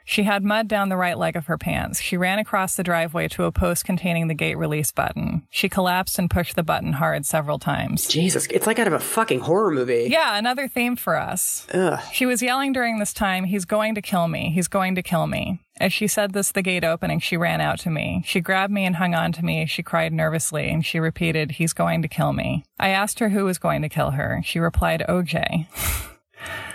She 0.05 0.23
had 0.23 0.43
mud 0.43 0.67
down 0.67 0.89
the 0.89 0.97
right 0.97 1.17
leg 1.17 1.35
of 1.35 1.47
her 1.47 1.57
pants. 1.57 2.01
She 2.01 2.17
ran 2.17 2.39
across 2.39 2.75
the 2.75 2.83
driveway 2.83 3.27
to 3.29 3.45
a 3.45 3.51
post 3.51 3.85
containing 3.85 4.27
the 4.27 4.33
gate 4.33 4.57
release 4.57 4.91
button. 4.91 5.47
She 5.49 5.69
collapsed 5.69 6.19
and 6.19 6.29
pushed 6.29 6.55
the 6.55 6.63
button 6.63 6.93
hard 6.93 7.25
several 7.25 7.59
times. 7.59 8.07
Jesus. 8.07 8.45
It's 8.47 8.67
like 8.67 8.79
out 8.79 8.87
of 8.87 8.93
a 8.93 8.99
fucking 8.99 9.41
horror 9.41 9.71
movie. 9.71 10.07
Yeah, 10.09 10.37
another 10.37 10.67
theme 10.67 10.95
for 10.95 11.15
us. 11.15 11.67
Ugh. 11.73 11.99
She 12.11 12.25
was 12.25 12.41
yelling 12.41 12.73
during 12.73 12.99
this 12.99 13.13
time, 13.13 13.45
He's 13.45 13.65
going 13.65 13.95
to 13.95 14.01
kill 14.01 14.27
me. 14.27 14.51
He's 14.53 14.67
going 14.67 14.95
to 14.95 15.03
kill 15.03 15.27
me. 15.27 15.59
As 15.79 15.91
she 15.91 16.07
said 16.07 16.33
this, 16.33 16.51
the 16.51 16.61
gate 16.61 16.83
opening, 16.83 17.19
she 17.19 17.35
ran 17.35 17.59
out 17.59 17.79
to 17.79 17.89
me. 17.89 18.21
She 18.25 18.41
grabbed 18.41 18.71
me 18.71 18.85
and 18.85 18.97
hung 18.97 19.15
on 19.15 19.31
to 19.33 19.43
me. 19.43 19.65
She 19.65 19.81
cried 19.81 20.13
nervously 20.13 20.69
and 20.69 20.85
she 20.85 20.99
repeated, 20.99 21.51
He's 21.51 21.73
going 21.73 22.01
to 22.03 22.07
kill 22.07 22.33
me. 22.33 22.63
I 22.79 22.89
asked 22.89 23.19
her 23.19 23.29
who 23.29 23.45
was 23.45 23.57
going 23.57 23.81
to 23.81 23.89
kill 23.89 24.11
her. 24.11 24.41
She 24.45 24.59
replied, 24.59 25.03
OJ. 25.09 25.67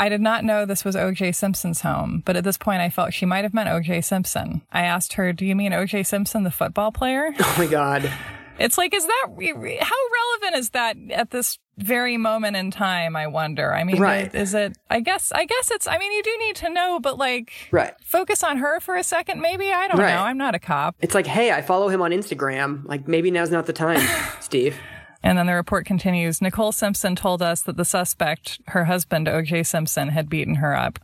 I 0.00 0.08
did 0.08 0.20
not 0.20 0.44
know 0.44 0.64
this 0.64 0.84
was 0.84 0.96
OJ 0.96 1.34
Simpson's 1.34 1.82
home, 1.82 2.22
but 2.24 2.34
at 2.36 2.42
this 2.44 2.56
point 2.56 2.80
I 2.80 2.88
felt 2.90 3.12
she 3.12 3.26
might 3.26 3.44
have 3.44 3.52
meant 3.54 3.68
OJ 3.68 4.02
Simpson. 4.02 4.62
I 4.72 4.82
asked 4.82 5.12
her, 5.14 5.32
Do 5.32 5.44
you 5.44 5.54
mean 5.54 5.72
OJ 5.72 6.06
Simpson, 6.06 6.42
the 6.42 6.50
football 6.50 6.90
player? 6.90 7.34
Oh 7.40 7.54
my 7.58 7.66
God. 7.66 8.10
It's 8.58 8.76
like, 8.76 8.92
is 8.94 9.06
that 9.06 9.26
how 9.28 9.36
relevant 9.38 10.56
is 10.58 10.70
that 10.70 10.96
at 11.12 11.30
this 11.30 11.58
very 11.78 12.16
moment 12.18 12.56
in 12.56 12.70
time? 12.70 13.16
I 13.16 13.26
wonder. 13.26 13.72
I 13.74 13.84
mean, 13.84 13.98
Right. 13.98 14.34
is 14.34 14.52
it? 14.54 14.76
I 14.90 15.00
guess. 15.00 15.32
I 15.32 15.46
guess 15.46 15.70
it's. 15.70 15.86
I 15.86 15.96
mean, 15.96 16.12
you 16.12 16.22
do 16.22 16.36
need 16.40 16.56
to 16.56 16.68
know, 16.70 17.00
but 17.00 17.16
like, 17.16 17.52
Right. 17.70 17.94
focus 18.04 18.42
on 18.44 18.58
her 18.58 18.78
for 18.80 18.96
a 18.96 19.02
second, 19.04 19.40
maybe. 19.40 19.72
I 19.72 19.88
don't 19.88 19.98
Right. 19.98 20.14
know. 20.14 20.22
I'm 20.22 20.36
not 20.38 20.54
a 20.54 20.58
cop. 20.58 20.94
It's 21.00 21.14
like, 21.14 21.26
hey, 21.26 21.52
I 21.52 21.62
follow 21.62 21.88
him 21.88 22.02
on 22.02 22.10
Instagram. 22.10 22.84
Like, 22.86 23.08
maybe 23.08 23.30
now's 23.30 23.50
not 23.50 23.64
the 23.66 23.72
time, 23.72 24.00
Steve. 24.40 24.76
And 25.22 25.36
then 25.36 25.46
the 25.46 25.54
report 25.54 25.86
continues. 25.86 26.40
Nicole 26.40 26.72
Simpson 26.72 27.14
told 27.14 27.42
us 27.42 27.60
that 27.62 27.76
the 27.76 27.84
suspect, 27.84 28.60
her 28.68 28.86
husband, 28.86 29.28
O.J. 29.28 29.64
Simpson, 29.64 30.08
had 30.08 30.30
beaten 30.30 30.56
her 30.56 30.74
up. 30.74 30.98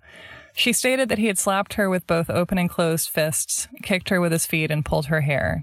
She 0.54 0.72
stated 0.72 1.10
that 1.10 1.18
he 1.18 1.26
had 1.26 1.36
slapped 1.36 1.74
her 1.74 1.90
with 1.90 2.06
both 2.06 2.30
open 2.30 2.56
and 2.56 2.70
closed 2.70 3.10
fists, 3.10 3.68
kicked 3.82 4.08
her 4.08 4.22
with 4.22 4.32
his 4.32 4.46
feet, 4.46 4.70
and 4.70 4.86
pulled 4.86 5.06
her 5.06 5.20
hair. 5.20 5.62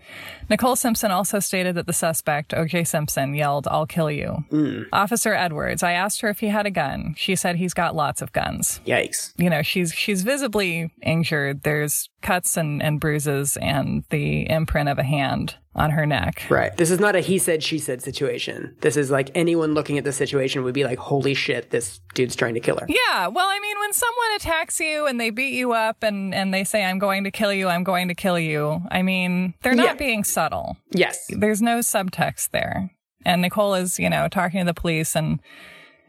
Nicole 0.49 0.75
Simpson 0.75 1.11
also 1.11 1.39
stated 1.39 1.75
that 1.75 1.87
the 1.87 1.93
suspect, 1.93 2.51
OJ 2.51 2.85
Simpson, 2.87 3.33
yelled, 3.33 3.67
I'll 3.69 3.85
kill 3.85 4.11
you. 4.11 4.45
Mm. 4.51 4.87
Officer 4.93 5.33
Edwards, 5.33 5.83
I 5.83 5.93
asked 5.93 6.21
her 6.21 6.29
if 6.29 6.39
he 6.39 6.47
had 6.47 6.65
a 6.65 6.71
gun. 6.71 7.15
She 7.17 7.35
said 7.35 7.55
he's 7.55 7.73
got 7.73 7.95
lots 7.95 8.21
of 8.21 8.31
guns. 8.33 8.79
Yikes. 8.85 9.33
You 9.37 9.49
know, 9.49 9.61
she's 9.61 9.93
she's 9.93 10.23
visibly 10.23 10.91
injured. 11.01 11.63
There's 11.63 12.09
cuts 12.21 12.55
and, 12.57 12.81
and 12.81 12.99
bruises 12.99 13.57
and 13.57 14.03
the 14.09 14.49
imprint 14.49 14.87
of 14.89 14.97
a 14.97 15.03
hand 15.03 15.55
on 15.75 15.89
her 15.89 16.05
neck. 16.05 16.43
Right. 16.49 16.75
This 16.77 16.91
is 16.91 16.99
not 16.99 17.15
a 17.15 17.19
he 17.19 17.37
said, 17.39 17.63
she 17.63 17.79
said 17.79 18.01
situation. 18.01 18.75
This 18.81 18.95
is 18.95 19.09
like 19.09 19.31
anyone 19.35 19.73
looking 19.73 19.97
at 19.97 20.03
the 20.03 20.11
situation 20.13 20.63
would 20.63 20.73
be 20.75 20.83
like, 20.83 20.99
holy 20.99 21.33
shit, 21.33 21.71
this 21.71 21.99
dude's 22.13 22.35
trying 22.35 22.53
to 22.53 22.59
kill 22.59 22.77
her. 22.77 22.85
Yeah. 22.87 23.27
Well, 23.27 23.47
I 23.47 23.59
mean, 23.59 23.77
when 23.79 23.91
someone 23.91 24.35
attacks 24.35 24.79
you 24.79 25.07
and 25.07 25.19
they 25.19 25.31
beat 25.31 25.55
you 25.55 25.73
up 25.73 26.03
and, 26.03 26.33
and 26.33 26.53
they 26.53 26.63
say, 26.63 26.85
I'm 26.85 26.99
going 26.99 27.23
to 27.23 27.31
kill 27.31 27.51
you, 27.51 27.67
I'm 27.69 27.83
going 27.83 28.07
to 28.09 28.13
kill 28.15 28.37
you, 28.37 28.83
I 28.91 29.01
mean, 29.01 29.55
they're 29.63 29.73
not 29.73 29.85
Yeah. 29.85 29.93
being 29.95 30.23
subtle. 30.33 30.77
Yes. 30.91 31.25
There's 31.29 31.61
no 31.61 31.79
subtext 31.79 32.51
there. 32.51 32.91
And 33.25 33.41
Nicole 33.41 33.75
is, 33.75 33.99
you 33.99 34.09
know, 34.09 34.27
talking 34.27 34.59
to 34.59 34.65
the 34.65 34.73
police 34.73 35.15
and 35.15 35.39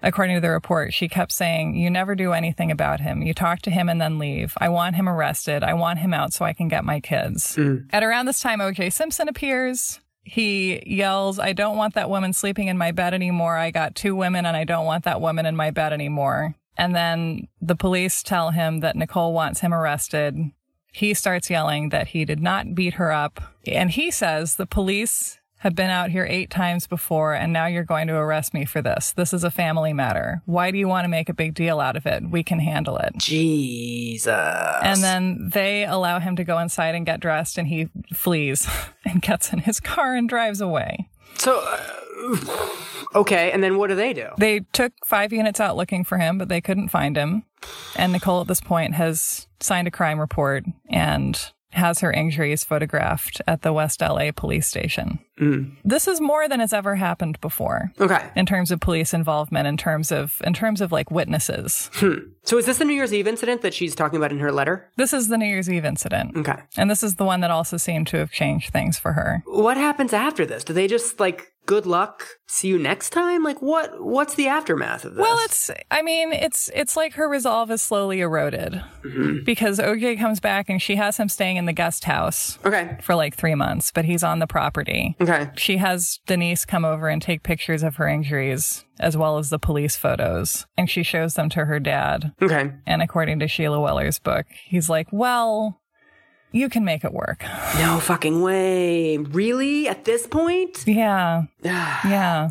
according 0.02 0.36
to 0.36 0.40
the 0.40 0.50
report, 0.50 0.92
she 0.92 1.08
kept 1.08 1.32
saying, 1.32 1.74
You 1.74 1.90
never 1.90 2.14
do 2.14 2.32
anything 2.32 2.70
about 2.70 3.00
him. 3.00 3.22
You 3.22 3.34
talk 3.34 3.60
to 3.62 3.70
him 3.70 3.88
and 3.88 4.00
then 4.00 4.18
leave. 4.18 4.54
I 4.58 4.68
want 4.68 4.96
him 4.96 5.08
arrested. 5.08 5.64
I 5.64 5.74
want 5.74 5.98
him 5.98 6.14
out 6.14 6.32
so 6.32 6.44
I 6.44 6.52
can 6.52 6.68
get 6.68 6.84
my 6.84 7.00
kids. 7.00 7.56
Mm. 7.56 7.88
At 7.92 8.04
around 8.04 8.26
this 8.26 8.40
time, 8.40 8.60
OJ 8.60 8.92
Simpson 8.92 9.28
appears. 9.28 10.00
He 10.22 10.82
yells, 10.86 11.38
I 11.38 11.52
don't 11.52 11.76
want 11.76 11.94
that 11.94 12.08
woman 12.08 12.32
sleeping 12.32 12.68
in 12.68 12.78
my 12.78 12.92
bed 12.92 13.12
anymore. 13.12 13.56
I 13.58 13.70
got 13.70 13.94
two 13.94 14.16
women 14.16 14.46
and 14.46 14.56
I 14.56 14.64
don't 14.64 14.86
want 14.86 15.04
that 15.04 15.20
woman 15.20 15.44
in 15.44 15.54
my 15.54 15.70
bed 15.70 15.92
anymore. 15.92 16.54
And 16.76 16.94
then 16.94 17.48
the 17.60 17.76
police 17.76 18.22
tell 18.22 18.50
him 18.50 18.80
that 18.80 18.96
Nicole 18.96 19.34
wants 19.34 19.60
him 19.60 19.74
arrested. 19.74 20.36
He 20.94 21.12
starts 21.12 21.50
yelling 21.50 21.88
that 21.88 22.08
he 22.08 22.24
did 22.24 22.40
not 22.40 22.72
beat 22.72 22.94
her 22.94 23.10
up. 23.10 23.40
And 23.66 23.90
he 23.90 24.12
says 24.12 24.54
the 24.54 24.64
police 24.64 25.40
have 25.58 25.74
been 25.74 25.90
out 25.90 26.10
here 26.10 26.24
eight 26.24 26.50
times 26.50 26.86
before, 26.86 27.34
and 27.34 27.52
now 27.52 27.66
you're 27.66 27.82
going 27.82 28.06
to 28.06 28.14
arrest 28.14 28.54
me 28.54 28.64
for 28.64 28.80
this. 28.80 29.10
This 29.10 29.32
is 29.32 29.42
a 29.42 29.50
family 29.50 29.92
matter. 29.92 30.42
Why 30.44 30.70
do 30.70 30.78
you 30.78 30.86
want 30.86 31.04
to 31.04 31.08
make 31.08 31.28
a 31.28 31.34
big 31.34 31.54
deal 31.54 31.80
out 31.80 31.96
of 31.96 32.06
it? 32.06 32.30
We 32.30 32.44
can 32.44 32.60
handle 32.60 32.96
it. 32.98 33.14
Jesus. 33.16 34.28
And 34.28 35.02
then 35.02 35.50
they 35.52 35.84
allow 35.84 36.20
him 36.20 36.36
to 36.36 36.44
go 36.44 36.60
inside 36.60 36.94
and 36.94 37.04
get 37.04 37.18
dressed, 37.18 37.58
and 37.58 37.66
he 37.66 37.88
flees 38.12 38.68
and 39.04 39.20
gets 39.20 39.52
in 39.52 39.60
his 39.60 39.80
car 39.80 40.14
and 40.14 40.28
drives 40.28 40.60
away. 40.60 41.08
So, 41.38 41.60
uh, 41.66 42.36
okay. 43.16 43.50
And 43.50 43.64
then 43.64 43.78
what 43.78 43.88
do 43.88 43.96
they 43.96 44.12
do? 44.12 44.28
They 44.38 44.60
took 44.72 44.92
five 45.04 45.32
units 45.32 45.58
out 45.58 45.76
looking 45.76 46.04
for 46.04 46.18
him, 46.18 46.38
but 46.38 46.48
they 46.48 46.60
couldn't 46.60 46.90
find 46.90 47.16
him. 47.16 47.42
And 47.96 48.12
Nicole 48.12 48.42
at 48.42 48.46
this 48.46 48.60
point 48.60 48.94
has 48.94 49.48
signed 49.64 49.88
a 49.88 49.90
crime 49.90 50.18
report 50.20 50.64
and 50.88 51.50
has 51.72 51.98
her 51.98 52.12
injuries 52.12 52.62
photographed 52.62 53.42
at 53.48 53.62
the 53.62 53.72
West 53.72 54.00
LA 54.00 54.30
police 54.30 54.68
station. 54.68 55.18
Mm. 55.40 55.74
This 55.84 56.06
is 56.06 56.20
more 56.20 56.48
than 56.48 56.60
has 56.60 56.72
ever 56.72 56.94
happened 56.94 57.40
before 57.40 57.90
Okay. 58.00 58.30
in 58.36 58.46
terms 58.46 58.70
of 58.70 58.78
police 58.78 59.12
involvement, 59.12 59.66
in 59.66 59.76
terms 59.76 60.12
of 60.12 60.40
in 60.44 60.52
terms 60.54 60.80
of 60.80 60.92
like 60.92 61.10
witnesses. 61.10 61.90
Hmm. 61.94 62.18
So 62.44 62.58
is 62.58 62.66
this 62.66 62.78
the 62.78 62.84
New 62.84 62.94
Year's 62.94 63.12
Eve 63.12 63.26
incident 63.26 63.62
that 63.62 63.74
she's 63.74 63.96
talking 63.96 64.18
about 64.18 64.30
in 64.30 64.38
her 64.38 64.52
letter? 64.52 64.88
This 64.96 65.12
is 65.12 65.26
the 65.26 65.36
New 65.36 65.46
Year's 65.46 65.68
Eve 65.68 65.84
incident. 65.84 66.36
Okay. 66.36 66.54
And 66.76 66.88
this 66.88 67.02
is 67.02 67.16
the 67.16 67.24
one 67.24 67.40
that 67.40 67.50
also 67.50 67.76
seemed 67.76 68.06
to 68.08 68.18
have 68.18 68.30
changed 68.30 68.72
things 68.72 68.96
for 69.00 69.14
her. 69.14 69.42
What 69.46 69.76
happens 69.76 70.12
after 70.12 70.46
this? 70.46 70.62
Do 70.62 70.72
they 70.72 70.86
just 70.86 71.18
like 71.18 71.50
good 71.66 71.86
luck, 71.86 72.26
see 72.46 72.68
you 72.68 72.78
next 72.78 73.10
time? 73.10 73.42
Like 73.42 73.62
what 73.62 74.02
what's 74.02 74.34
the 74.34 74.48
aftermath 74.48 75.04
of 75.04 75.14
this? 75.14 75.22
Well, 75.22 75.38
it's 75.44 75.70
I 75.90 76.02
mean, 76.02 76.32
it's 76.32 76.70
it's 76.74 76.96
like 76.96 77.14
her 77.14 77.28
resolve 77.28 77.70
is 77.70 77.82
slowly 77.82 78.20
eroded 78.20 78.82
mm-hmm. 79.02 79.44
because 79.44 79.78
OJ 79.78 80.18
comes 80.18 80.40
back 80.40 80.68
and 80.68 80.80
she 80.80 80.96
has 80.96 81.16
him 81.16 81.28
staying 81.28 81.56
in 81.56 81.66
the 81.66 81.72
guest 81.72 82.04
house 82.04 82.58
Okay. 82.64 82.96
for 83.00 83.14
like 83.14 83.34
3 83.34 83.54
months, 83.54 83.90
but 83.90 84.04
he's 84.04 84.22
on 84.22 84.38
the 84.38 84.46
property. 84.46 85.16
Okay. 85.20 85.50
She 85.56 85.78
has 85.78 86.20
Denise 86.26 86.64
come 86.64 86.84
over 86.84 87.08
and 87.08 87.20
take 87.20 87.42
pictures 87.42 87.82
of 87.82 87.96
her 87.96 88.08
injuries 88.08 88.84
as 89.00 89.16
well 89.16 89.38
as 89.38 89.50
the 89.50 89.58
police 89.58 89.96
photos, 89.96 90.66
and 90.78 90.88
she 90.88 91.02
shows 91.02 91.34
them 91.34 91.48
to 91.50 91.64
her 91.64 91.80
dad. 91.80 92.32
Okay. 92.40 92.72
And 92.86 93.02
according 93.02 93.40
to 93.40 93.48
Sheila 93.48 93.80
Weller's 93.80 94.20
book, 94.20 94.46
he's 94.66 94.88
like, 94.88 95.08
"Well, 95.10 95.80
you 96.54 96.68
can 96.68 96.84
make 96.84 97.04
it 97.04 97.12
work." 97.12 97.44
No 97.78 98.00
fucking 98.00 98.40
way. 98.40 99.18
Really? 99.18 99.88
At 99.88 100.04
this 100.04 100.26
point? 100.26 100.84
Yeah. 100.86 101.44
yeah. 101.62 102.50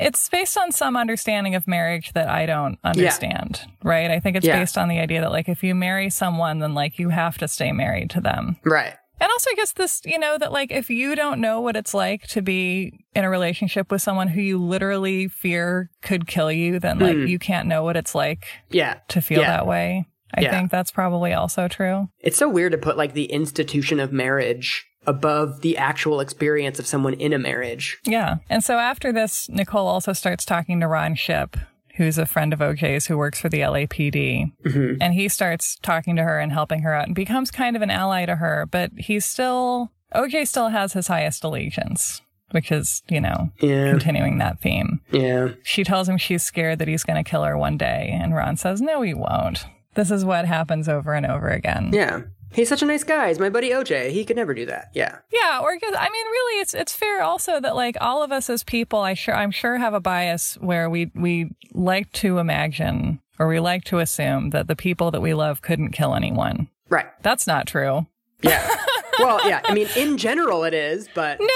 It's 0.00 0.28
based 0.28 0.56
on 0.56 0.72
some 0.72 0.96
understanding 0.96 1.54
of 1.54 1.68
marriage 1.68 2.12
that 2.14 2.28
I 2.28 2.46
don't 2.46 2.78
understand, 2.84 3.60
right? 3.82 4.10
I 4.10 4.20
think 4.20 4.36
it's 4.36 4.46
Yeah. 4.46 4.58
based 4.58 4.78
on 4.78 4.88
the 4.88 4.98
idea 4.98 5.20
that 5.20 5.30
like 5.30 5.48
if 5.48 5.62
you 5.62 5.74
marry 5.74 6.10
someone 6.10 6.58
then 6.60 6.74
like 6.74 6.98
you 6.98 7.10
have 7.10 7.38
to 7.38 7.48
stay 7.48 7.72
married 7.72 8.10
to 8.10 8.20
them. 8.20 8.56
Right. 8.64 8.94
And 9.20 9.30
also 9.30 9.50
I 9.52 9.54
guess 9.54 9.72
this, 9.72 10.00
you 10.04 10.18
know, 10.18 10.36
that 10.38 10.50
like 10.50 10.72
if 10.72 10.90
you 10.90 11.14
don't 11.14 11.40
know 11.40 11.60
what 11.60 11.76
it's 11.76 11.94
like 11.94 12.26
to 12.28 12.42
be 12.42 13.04
in 13.14 13.24
a 13.24 13.30
relationship 13.30 13.90
with 13.92 14.02
someone 14.02 14.26
who 14.28 14.40
you 14.40 14.58
literally 14.58 15.28
fear 15.28 15.90
could 16.02 16.26
kill 16.26 16.50
you, 16.50 16.80
then 16.80 16.98
like 16.98 17.14
hmm. 17.16 17.26
you 17.26 17.38
can't 17.38 17.68
know 17.68 17.84
what 17.84 17.96
it's 17.96 18.14
like 18.16 18.46
Yeah. 18.70 18.94
to 19.08 19.20
feel. 19.22 19.40
Yeah. 19.40 19.58
that 19.58 19.66
way. 19.66 20.06
I 20.34 20.42
Yeah. 20.42 20.50
think 20.50 20.70
that's 20.70 20.90
probably 20.90 21.32
also 21.32 21.68
true. 21.68 22.08
It's 22.20 22.36
so 22.36 22.48
weird 22.48 22.72
to 22.72 22.78
put 22.78 22.96
like 22.96 23.12
the 23.14 23.26
institution 23.26 24.00
of 24.00 24.12
marriage 24.12 24.86
above 25.06 25.62
the 25.62 25.76
actual 25.76 26.20
experience 26.20 26.78
of 26.78 26.86
someone 26.86 27.14
in 27.14 27.32
a 27.32 27.38
marriage. 27.38 27.98
Yeah. 28.04 28.36
And 28.48 28.62
so 28.62 28.78
after 28.78 29.12
this, 29.12 29.48
Nicole 29.48 29.86
also 29.88 30.12
starts 30.12 30.44
talking 30.44 30.78
to 30.80 30.86
Ron 30.86 31.16
Shipp, 31.16 31.56
who's 31.96 32.18
a 32.18 32.24
friend 32.26 32.52
of 32.52 32.60
OJ's 32.60 33.06
who 33.06 33.18
works 33.18 33.40
for 33.40 33.48
the 33.48 33.60
LAPD. 33.60 34.52
Mm-hmm. 34.64 35.02
And 35.02 35.12
he 35.14 35.28
starts 35.28 35.76
talking 35.82 36.14
to 36.16 36.22
her 36.22 36.38
and 36.38 36.52
helping 36.52 36.82
her 36.82 36.94
out 36.94 37.06
and 37.06 37.14
becomes 37.16 37.50
kind 37.50 37.74
of 37.76 37.82
an 37.82 37.90
ally 37.90 38.24
to 38.26 38.36
her, 38.36 38.66
but 38.70 38.92
he's 38.96 39.24
still, 39.24 39.90
OJ 40.14 40.46
still 40.46 40.68
has 40.68 40.92
his 40.92 41.08
highest 41.08 41.42
allegiance, 41.42 42.22
which 42.52 42.70
is, 42.70 43.02
you 43.08 43.20
know, 43.20 43.50
Yeah. 43.60 43.90
continuing 43.90 44.38
that 44.38 44.60
theme. 44.60 45.00
Yeah. 45.10 45.48
She 45.64 45.82
tells 45.84 46.08
him 46.08 46.16
she's 46.16 46.44
scared 46.44 46.78
that 46.78 46.86
he's 46.88 47.02
going 47.02 47.22
to 47.22 47.28
kill 47.28 47.42
her 47.42 47.58
one 47.58 47.76
day. 47.76 48.10
And 48.22 48.34
Ron 48.36 48.56
says, 48.56 48.80
no, 48.80 49.02
he 49.02 49.14
won't. 49.14 49.64
This 49.94 50.10
is 50.10 50.24
what 50.24 50.46
happens 50.46 50.88
over 50.88 51.14
and 51.14 51.26
over 51.26 51.48
again. 51.48 51.90
Yeah. 51.92 52.22
He's 52.52 52.68
such 52.68 52.82
a 52.82 52.86
nice 52.86 53.02
guy. 53.04 53.28
He's 53.28 53.38
my 53.38 53.48
buddy 53.48 53.70
OJ. 53.70 54.10
He 54.10 54.24
could 54.24 54.36
never 54.36 54.52
do 54.52 54.66
that. 54.66 54.90
Yeah. 54.92 55.18
Yeah, 55.32 55.60
or 55.62 55.78
'cause- 55.78 55.94
I 55.98 56.08
mean, 56.10 56.26
really, 56.26 56.60
it's 56.60 56.74
it's 56.74 56.94
fair 56.94 57.22
also 57.22 57.60
that 57.60 57.74
like 57.74 57.96
all 58.00 58.22
of 58.22 58.30
us 58.30 58.50
as 58.50 58.62
people, 58.62 58.98
I 59.00 59.14
sure 59.14 59.34
I'm 59.34 59.50
sure 59.50 59.78
have 59.78 59.94
a 59.94 60.00
bias 60.00 60.58
where 60.60 60.90
we 60.90 61.10
we 61.14 61.50
like 61.72 62.12
to 62.12 62.38
imagine 62.38 63.20
or 63.38 63.48
we 63.48 63.58
like 63.58 63.84
to 63.84 63.98
assume 64.00 64.50
that 64.50 64.68
the 64.68 64.76
people 64.76 65.10
that 65.12 65.22
we 65.22 65.32
love 65.32 65.62
couldn't 65.62 65.92
kill 65.92 66.14
anyone. 66.14 66.68
Right. 66.90 67.06
That's 67.22 67.46
not 67.46 67.66
true. 67.66 68.06
Yeah. 68.42 68.68
well, 69.18 69.48
yeah. 69.48 69.62
I 69.64 69.72
mean, 69.72 69.88
in 69.96 70.18
general, 70.18 70.64
it 70.64 70.74
is, 70.74 71.08
but 71.14 71.40
No, 71.40 71.46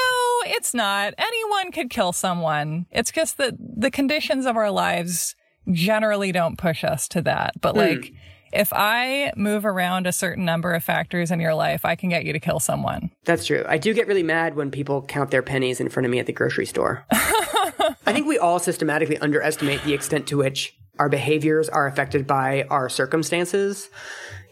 it's 0.47 0.73
not. 0.73 1.13
Anyone 1.19 1.73
could 1.73 1.91
kill 1.91 2.13
someone. 2.15 2.87
It's 2.91 3.13
just 3.13 3.37
that 3.37 3.55
the 3.59 3.91
conditions 3.91 4.47
of 4.47 4.57
our 4.57 4.71
lives 4.71 5.37
generally 5.71 6.33
don't 6.33 6.57
push 6.57 6.85
us 6.85 7.07
to 7.09 7.21
that. 7.23 7.61
But 7.61 7.73
hmm. 7.73 7.81
like. 7.81 8.13
If 8.57 8.73
I 8.73 9.33
move 9.37 9.67
around 9.67 10.07
a 10.07 10.13
certain 10.13 10.45
number 10.45 10.73
of 10.73 10.83
factors 10.83 11.31
in 11.31 11.41
your 11.41 11.55
life, 11.55 11.85
I 11.85 11.95
can 11.95 12.09
get 12.09 12.25
you 12.25 12.33
to 12.33 12.41
kill 12.41 12.59
someone. 12.61 13.11
that's 13.25 13.47
true. 13.47 13.65
I 13.69 13.77
do 13.79 13.93
get 13.95 14.07
really 14.07 14.23
mad 14.23 14.57
when 14.57 14.71
people 14.71 15.03
count 15.03 15.31
their 15.31 15.43
pennies 15.43 15.79
in 15.81 15.89
front 15.91 16.07
of 16.07 16.11
me 16.11 16.19
at 16.19 16.27
the 16.27 16.33
grocery 16.33 16.67
store. 16.67 17.05
I 17.13 18.13
think 18.13 18.27
we 18.27 18.39
all 18.39 18.59
systematically 18.59 19.19
underestimate 19.19 19.83
the 19.85 19.93
extent 19.95 20.27
to 20.29 20.39
which 20.39 20.75
our 20.99 21.09
behaviors 21.11 21.69
are 21.69 21.87
affected 21.87 22.27
by 22.27 22.63
our 22.71 22.89
circumstances 22.89 23.91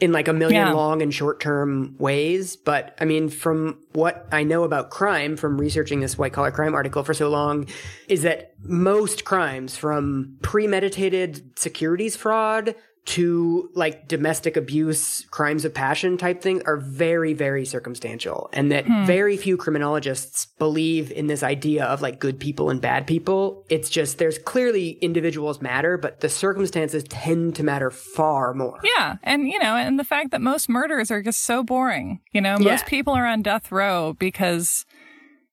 in 0.01 0.13
like 0.13 0.29
a 0.29 0.33
million 0.33 0.67
Yeah. 0.67 0.73
long 0.73 1.01
and 1.01 1.15
short 1.15 1.41
term 1.41 1.95
ways. 1.99 2.57
But 2.57 2.95
I 3.01 3.07
mean, 3.07 3.29
from 3.31 3.79
what 3.93 4.27
I 4.31 4.43
know 4.43 4.65
about 4.65 4.91
crime 4.91 5.37
from 5.39 5.57
researching 5.59 6.01
this 6.01 6.19
white 6.19 6.33
collar 6.35 6.51
crime 6.51 6.75
article 6.75 7.03
for 7.05 7.15
so 7.15 7.31
long, 7.31 7.67
is 8.09 8.23
that 8.23 8.53
most 8.63 9.25
crimes 9.25 9.77
from 9.77 10.37
premeditated 10.43 11.59
securities 11.59 12.17
fraud 12.17 12.75
to 13.07 13.71
like 13.75 14.09
domestic 14.09 14.57
abuse, 14.57 15.27
crimes 15.31 15.65
of 15.65 15.75
passion 15.75 16.17
type 16.17 16.41
thing 16.41 16.63
are 16.67 16.79
very, 16.79 17.35
very 17.35 17.67
circumstantial. 17.67 18.49
And 18.53 18.73
that 18.73 18.87
hmm. 18.87 19.05
very 19.05 19.37
few 19.37 19.57
criminologists 19.59 20.47
believe 20.59 21.13
in 21.13 21.27
this 21.27 21.43
idea 21.43 21.85
of 21.85 22.01
like 22.01 22.19
good 22.19 22.41
people 22.41 22.71
and 22.71 22.81
bad 22.81 23.07
people. 23.07 23.67
It's 23.69 23.91
just 23.91 24.17
there's 24.17 24.39
clearly 24.39 24.93
individuals 25.03 25.61
matter, 25.61 25.99
but 25.99 26.21
the 26.21 26.31
circumstances 26.31 27.05
tend 27.05 27.57
to 27.57 27.63
matter 27.63 27.91
far 27.91 28.55
more. 28.55 28.81
Yeah. 28.97 29.17
And, 29.23 29.49
you 29.49 29.59
know, 29.59 29.77
and 29.77 29.99
the 29.99 30.05
fact 30.05 30.31
that 30.31 30.41
most 30.41 30.69
murders 30.71 31.11
are 31.11 31.23
just 31.23 31.43
so 31.43 31.63
boring. 31.63 32.21
You 32.33 32.41
know, 32.41 32.59
most 32.59 32.85
Yeah. 32.85 32.89
people 32.89 33.13
are 33.13 33.27
on 33.27 33.43
death 33.43 33.71
row 33.71 34.15
because, 34.19 34.87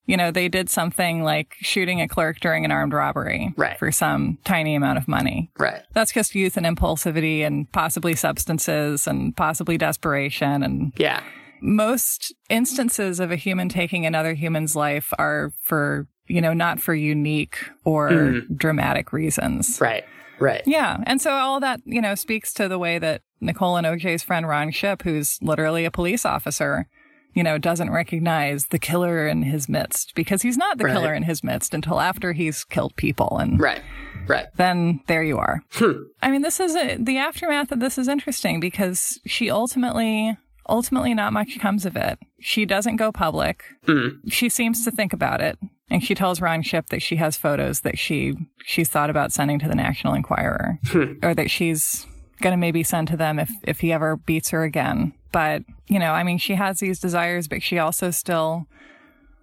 you 0.05 0.17
know, 0.17 0.31
they 0.31 0.47
did 0.49 0.69
something 0.69 1.23
like 1.23 1.55
shooting 1.59 2.01
a 2.01 2.07
clerk 2.07 2.39
during 2.39 2.65
an 2.65 2.71
armed 2.71 2.93
robbery 2.93 3.53
Right. 3.55 3.77
for 3.77 3.91
some 3.91 4.37
tiny 4.43 4.75
amount 4.75 4.97
of 4.97 5.07
money. 5.07 5.51
Right. 5.57 5.81
That's 5.93 6.11
just 6.11 6.35
youth 6.35 6.57
and 6.57 6.65
impulsivity 6.65 7.45
and 7.45 7.71
possibly 7.71 8.15
substances 8.15 9.07
and 9.07 9.35
possibly 9.37 9.77
desperation. 9.77 10.63
And 10.63 10.91
Yeah. 10.97 11.21
most 11.61 12.33
instances 12.49 13.19
of 13.19 13.31
a 13.31 13.35
human 13.35 13.69
taking 13.69 14.05
another 14.05 14.33
human's 14.33 14.75
life 14.75 15.13
are 15.19 15.51
for, 15.61 16.07
you 16.27 16.41
know, 16.41 16.53
not 16.53 16.79
for 16.81 16.93
unique 16.95 17.57
or 17.85 18.09
Mm. 18.09 18.57
dramatic 18.57 19.13
reasons. 19.13 19.79
Right. 19.79 20.03
Right. 20.39 20.63
Yeah. 20.65 20.97
And 21.05 21.21
so 21.21 21.31
all 21.33 21.59
that, 21.59 21.81
you 21.85 22.01
know, 22.01 22.15
speaks 22.15 22.51
to 22.53 22.67
the 22.67 22.79
way 22.79 22.97
that 22.97 23.21
Nicole 23.39 23.77
and 23.77 23.85
OJ's 23.85 24.23
friend 24.23 24.47
Ron 24.47 24.71
Shipp, 24.71 25.03
who's 25.03 25.37
literally 25.41 25.85
a 25.85 25.91
police 25.91 26.25
officer, 26.25 26.87
you 27.33 27.43
know, 27.43 27.57
doesn't 27.57 27.89
recognize 27.91 28.67
the 28.67 28.79
killer 28.79 29.27
in 29.27 29.43
his 29.43 29.69
midst 29.69 30.13
because 30.15 30.41
he's 30.41 30.57
not 30.57 30.77
the 30.77 30.85
Right. 30.85 30.93
killer 30.93 31.13
in 31.13 31.23
his 31.23 31.43
midst 31.43 31.73
until 31.73 31.99
after 31.99 32.33
he's 32.33 32.63
killed 32.63 32.95
people. 32.95 33.37
And 33.39 33.59
Right. 33.59 33.81
Right. 34.27 34.47
then 34.57 35.01
there 35.07 35.23
you 35.23 35.37
are. 35.37 35.61
Hmm. 35.73 36.03
I 36.21 36.29
mean, 36.31 36.41
this 36.41 36.59
is 36.59 36.75
a, 36.75 36.97
the 36.97 37.17
aftermath 37.17 37.71
of 37.71 37.79
this 37.79 37.97
is 37.97 38.07
interesting 38.07 38.59
because 38.59 39.19
she 39.25 39.49
ultimately, 39.49 40.37
ultimately, 40.69 41.13
not 41.13 41.33
much 41.33 41.57
comes 41.59 41.85
of 41.85 41.95
it. 41.95 42.19
She 42.39 42.65
doesn't 42.65 42.97
go 42.97 43.11
public. 43.11 43.63
Mm. 43.87 44.17
She 44.31 44.47
seems 44.49 44.83
to 44.85 44.91
think 44.91 45.11
about 45.13 45.41
it, 45.41 45.57
and 45.89 46.03
she 46.03 46.13
tells 46.15 46.39
Ron 46.41 46.61
Shipp 46.61 46.87
that 46.89 47.01
she 47.01 47.15
has 47.17 47.35
photos 47.37 47.81
that 47.81 47.97
she 47.97 48.35
she's 48.63 48.89
thought 48.89 49.09
about 49.09 49.31
sending 49.31 49.57
to 49.59 49.67
the 49.67 49.75
National 49.75 50.13
Enquirer, 50.13 50.77
Hmm. 50.91 51.13
or 51.23 51.33
that 51.33 51.49
she's 51.49 52.05
going 52.41 52.53
to 52.53 52.57
maybe 52.57 52.83
send 52.83 53.07
to 53.09 53.17
them 53.17 53.39
if 53.39 53.49
if 53.63 53.79
he 53.79 53.91
ever 53.91 54.17
beats 54.17 54.49
her 54.51 54.63
again. 54.63 55.13
But 55.31 55.63
you 55.87 55.99
know, 55.99 56.11
I 56.11 56.23
mean, 56.23 56.37
she 56.37 56.55
has 56.55 56.79
these 56.79 56.99
desires, 56.99 57.47
but 57.47 57.63
she 57.63 57.79
also 57.79 58.11
still 58.11 58.67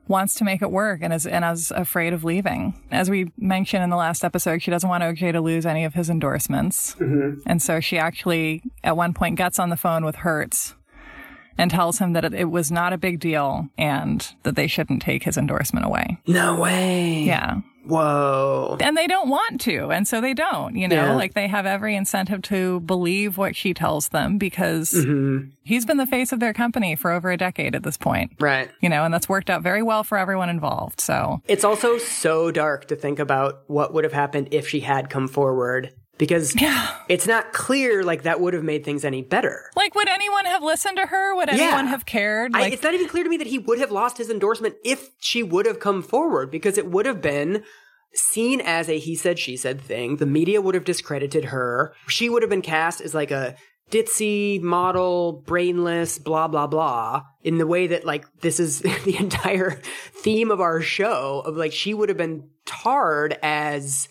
wants 0.08 0.34
to 0.36 0.44
make 0.44 0.62
it 0.62 0.70
work 0.70 1.00
and 1.02 1.12
is 1.12 1.26
and 1.26 1.44
is 1.44 1.70
afraid 1.70 2.12
of 2.12 2.24
leaving. 2.24 2.74
As 2.90 3.10
we 3.10 3.30
mentioned 3.36 3.84
in 3.84 3.90
the 3.90 3.96
last 3.96 4.24
episode, 4.24 4.62
she 4.62 4.70
doesn't 4.70 4.88
want 4.88 5.04
OJ 5.04 5.32
to 5.32 5.40
lose 5.40 5.66
any 5.66 5.84
of 5.84 5.94
his 5.94 6.10
endorsements. 6.10 6.94
Mm-hmm. 6.94 7.40
And 7.46 7.62
so 7.62 7.80
she 7.80 7.98
actually 7.98 8.62
at 8.82 8.96
one 8.96 9.14
point 9.14 9.36
gets 9.36 9.58
on 9.58 9.68
the 9.68 9.76
phone 9.76 10.04
with 10.04 10.16
Hertz 10.16 10.74
and 11.58 11.70
tells 11.70 11.98
him 11.98 12.12
that 12.14 12.24
it, 12.24 12.32
it 12.32 12.50
was 12.50 12.70
not 12.70 12.92
a 12.92 12.98
big 12.98 13.20
deal 13.20 13.68
and 13.76 14.34
that 14.44 14.56
they 14.56 14.66
shouldn't 14.66 15.02
take 15.02 15.24
his 15.24 15.36
endorsement 15.36 15.84
away. 15.84 16.18
No 16.26 16.58
way. 16.58 17.22
Yeah. 17.24 17.60
Whoa. 17.88 18.76
And 18.80 18.96
they 18.96 19.06
don't 19.06 19.28
want 19.28 19.60
to. 19.62 19.90
And 19.90 20.06
so 20.06 20.20
they 20.20 20.34
don't, 20.34 20.76
you 20.76 20.86
know, 20.86 20.94
Yeah. 20.94 21.14
like 21.14 21.34
they 21.34 21.48
have 21.48 21.64
every 21.64 21.96
incentive 21.96 22.42
to 22.42 22.80
believe 22.80 23.38
what 23.38 23.56
she 23.56 23.72
tells 23.72 24.08
them 24.08 24.36
because 24.36 24.92
mm-hmm. 24.92 25.48
he's 25.64 25.86
been 25.86 25.96
the 25.96 26.06
face 26.06 26.30
of 26.32 26.40
their 26.40 26.52
company 26.52 26.96
for 26.96 27.10
over 27.10 27.30
a 27.30 27.36
decade 27.36 27.74
at 27.74 27.82
this 27.82 27.96
point. 27.96 28.32
Right. 28.38 28.70
You 28.80 28.88
know, 28.88 29.04
and 29.04 29.12
that's 29.12 29.28
worked 29.28 29.48
out 29.48 29.62
very 29.62 29.82
well 29.82 30.04
for 30.04 30.18
everyone 30.18 30.50
involved. 30.50 31.00
So 31.00 31.40
It's 31.48 31.64
also 31.64 31.96
so 31.98 32.50
dark 32.50 32.86
to 32.88 32.96
think 32.96 33.18
about 33.18 33.62
what 33.68 33.94
would 33.94 34.04
have 34.04 34.12
happened 34.12 34.48
if 34.50 34.68
she 34.68 34.80
had 34.80 35.08
come 35.08 35.26
forward 35.26 35.94
because 36.18 36.60
Yeah. 36.60 36.94
it's 37.08 37.26
not 37.26 37.52
clear 37.52 38.02
like 38.04 38.22
that 38.24 38.40
would 38.40 38.54
have 38.54 38.64
made 38.64 38.84
things 38.84 39.04
any 39.04 39.22
better. 39.22 39.70
Like, 39.76 39.94
would 39.94 40.08
anyone 40.08 40.44
have 40.44 40.62
listened 40.62 40.96
to 40.98 41.06
her? 41.06 41.34
Would 41.36 41.48
anyone 41.48 41.86
have 41.86 42.04
cared? 42.04 42.52
I, 42.54 42.68
it's 42.68 42.82
not 42.82 42.94
even 42.94 43.08
clear 43.08 43.24
to 43.24 43.30
me 43.30 43.36
that 43.38 43.46
he 43.46 43.58
would 43.58 43.78
have 43.78 43.90
lost 43.90 44.18
his 44.18 44.28
endorsement 44.28 44.74
if 44.84 45.10
she 45.20 45.42
would 45.42 45.66
have 45.66 45.80
come 45.80 46.02
forward 46.02 46.50
because 46.50 46.76
it 46.76 46.90
would 46.90 47.06
have 47.06 47.22
been 47.22 47.62
seen 48.14 48.60
as 48.60 48.88
a 48.88 48.98
he 48.98 49.14
said 49.14 49.38
she 49.38 49.56
said 49.56 49.80
thing. 49.80 50.16
The 50.16 50.26
media 50.26 50.60
would 50.60 50.74
have 50.74 50.84
discredited 50.84 51.46
her. 51.46 51.94
She 52.08 52.28
would 52.28 52.42
have 52.42 52.50
been 52.50 52.62
cast 52.62 53.00
as 53.00 53.14
like 53.14 53.30
a 53.30 53.54
ditzy 53.90 54.60
model, 54.60 55.44
brainless, 55.46 56.18
blah 56.18 56.48
blah 56.48 56.66
blah. 56.66 57.22
In 57.42 57.58
the 57.58 57.66
way 57.66 57.86
that 57.88 58.04
like 58.04 58.24
this 58.40 58.60
is 58.60 58.80
the 59.04 59.16
entire 59.18 59.80
theme 60.12 60.50
of 60.50 60.60
our 60.60 60.80
show 60.80 61.42
of 61.44 61.56
like 61.56 61.72
she 61.72 61.94
would 61.94 62.08
have 62.08 62.18
been 62.18 62.48
tarred 62.66 63.38
as 63.42 64.08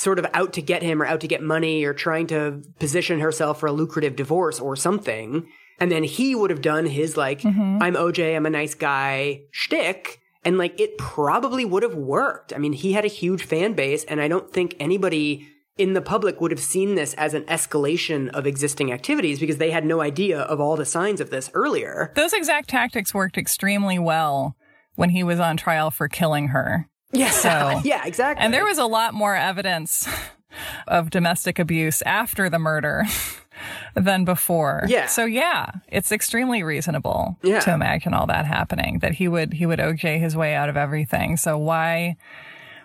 sort 0.00 0.18
of 0.18 0.26
out 0.32 0.54
to 0.54 0.62
get 0.62 0.82
him 0.82 1.02
or 1.02 1.04
out 1.04 1.20
to 1.20 1.28
get 1.28 1.42
money 1.42 1.84
or 1.84 1.92
trying 1.92 2.26
to 2.26 2.62
position 2.78 3.20
herself 3.20 3.60
for 3.60 3.66
a 3.66 3.72
lucrative 3.72 4.16
divorce 4.16 4.58
or 4.58 4.74
something. 4.74 5.46
And 5.78 5.92
then 5.92 6.04
he 6.04 6.34
would 6.34 6.48
have 6.48 6.62
done 6.62 6.86
his 6.86 7.18
like, 7.18 7.42
mm-hmm. 7.42 7.82
I'm 7.82 7.94
OJ, 7.94 8.34
I'm 8.34 8.46
a 8.46 8.50
nice 8.50 8.74
guy 8.74 9.42
shtick. 9.50 10.20
And 10.42 10.56
like, 10.56 10.80
it 10.80 10.96
probably 10.96 11.66
would 11.66 11.82
have 11.82 11.94
worked. 11.94 12.54
I 12.54 12.58
mean, 12.58 12.72
he 12.72 12.94
had 12.94 13.04
a 13.04 13.08
huge 13.08 13.44
fan 13.44 13.74
base 13.74 14.04
and 14.04 14.22
I 14.22 14.28
don't 14.28 14.50
think 14.50 14.74
anybody 14.80 15.46
in 15.76 15.92
the 15.92 16.00
public 16.00 16.40
would 16.40 16.50
have 16.50 16.60
seen 16.60 16.94
this 16.94 17.12
as 17.14 17.34
an 17.34 17.44
escalation 17.44 18.30
of 18.30 18.46
existing 18.46 18.92
activities 18.92 19.38
because 19.38 19.58
they 19.58 19.70
had 19.70 19.84
no 19.84 20.00
idea 20.00 20.40
of 20.40 20.60
all 20.60 20.76
the 20.76 20.86
signs 20.86 21.20
of 21.20 21.28
this 21.28 21.50
earlier. 21.52 22.10
those 22.16 22.32
exact 22.32 22.70
tactics 22.70 23.12
worked 23.12 23.36
extremely 23.36 23.98
well 23.98 24.56
when 24.94 25.10
he 25.10 25.22
was 25.22 25.38
on 25.38 25.58
trial 25.58 25.90
for 25.90 26.08
killing 26.08 26.48
her. 26.48 26.88
Yeah. 27.12 27.30
So- 27.30 27.80
yeah, 27.84 28.04
exactly. 28.06 28.44
And 28.44 28.52
there 28.54 28.64
was 28.64 28.78
a 28.78 28.86
lot 28.86 29.14
more 29.14 29.34
evidence 29.36 30.08
of 30.86 31.10
domestic 31.10 31.58
abuse 31.58 32.02
after 32.02 32.48
the 32.50 32.58
murder 32.58 33.04
than 33.94 34.24
before. 34.24 34.84
Yeah. 34.88 35.06
So 35.06 35.24
yeah, 35.24 35.70
it's 35.88 36.12
extremely 36.12 36.62
reasonable 36.62 37.36
Yeah. 37.42 37.60
to 37.60 37.72
imagine 37.72 38.14
all 38.14 38.26
that 38.26 38.46
happening 38.46 39.00
that 39.00 39.12
he 39.14 39.28
would 39.28 39.52
he 39.54 39.66
would 39.66 39.78
OJ 39.78 40.18
his 40.20 40.36
way 40.36 40.54
out 40.54 40.68
of 40.68 40.76
everything. 40.76 41.36
So 41.36 41.58
why 41.58 42.16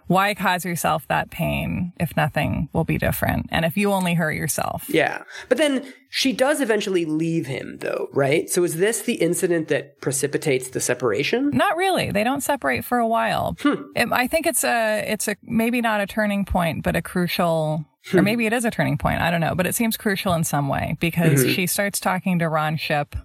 why 0.08 0.34
cause 0.34 0.66
yourself 0.66 1.08
that 1.08 1.32
pain 1.32 1.94
if 2.00 2.16
nothing 2.16 2.70
will 2.74 2.84
be 2.84 2.98
different 2.98 3.48
and 3.50 3.66
if 3.66 3.76
you 3.76 3.92
only 3.92 4.14
hurt 4.14 4.34
yourself? 4.34 4.86
Yeah. 4.88 5.24
But 5.50 5.58
then 5.58 5.92
she 6.10 6.32
does 6.32 6.62
eventually 6.62 7.06
leave 7.06 7.48
him, 7.48 7.78
though, 7.80 8.10
right? 8.14 8.50
So 8.50 8.64
is 8.64 8.78
this 8.78 9.02
the 9.02 9.16
incident 9.16 9.68
that 9.70 10.00
precipitates 10.02 10.70
the 10.70 10.80
separation? 10.80 11.50
Not 11.50 11.76
really. 11.76 12.12
They 12.12 12.24
don't 12.24 12.42
separate 12.42 12.86
for 12.86 13.00
a 13.00 13.08
while. 13.08 13.56
Hmm. 13.62 13.84
It- 13.96 14.12
I 14.12 14.28
think 14.28 14.46
it's 14.46 14.64
a, 14.64 15.04
it's 15.08 15.28
a, 15.28 15.36
maybe 15.44 15.82
not 15.82 16.02
a 16.02 16.08
turning 16.08 16.46
point, 16.46 16.84
but 16.84 16.96
a 16.96 17.02
crucial, 17.02 17.86
or 18.14 18.20
hmm. 18.20 18.24
maybe 18.24 18.46
it 18.46 18.54
is 18.54 18.66
a 18.66 18.72
turning 18.72 18.98
point. 18.98 19.22
I 19.22 19.32
don't 19.32 19.42
know, 19.42 19.56
but 19.56 19.68
it 19.68 19.76
seems 19.76 19.98
crucial 19.98 20.34
in 20.34 20.44
some 20.44 20.68
way 20.68 20.96
because 21.00 21.44
mm-hmm. 21.44 21.54
she 21.54 21.68
starts 21.68 22.00
talking 22.00 22.40
to 22.40 22.48
Ron 22.48 22.78
Shipp 22.78 23.16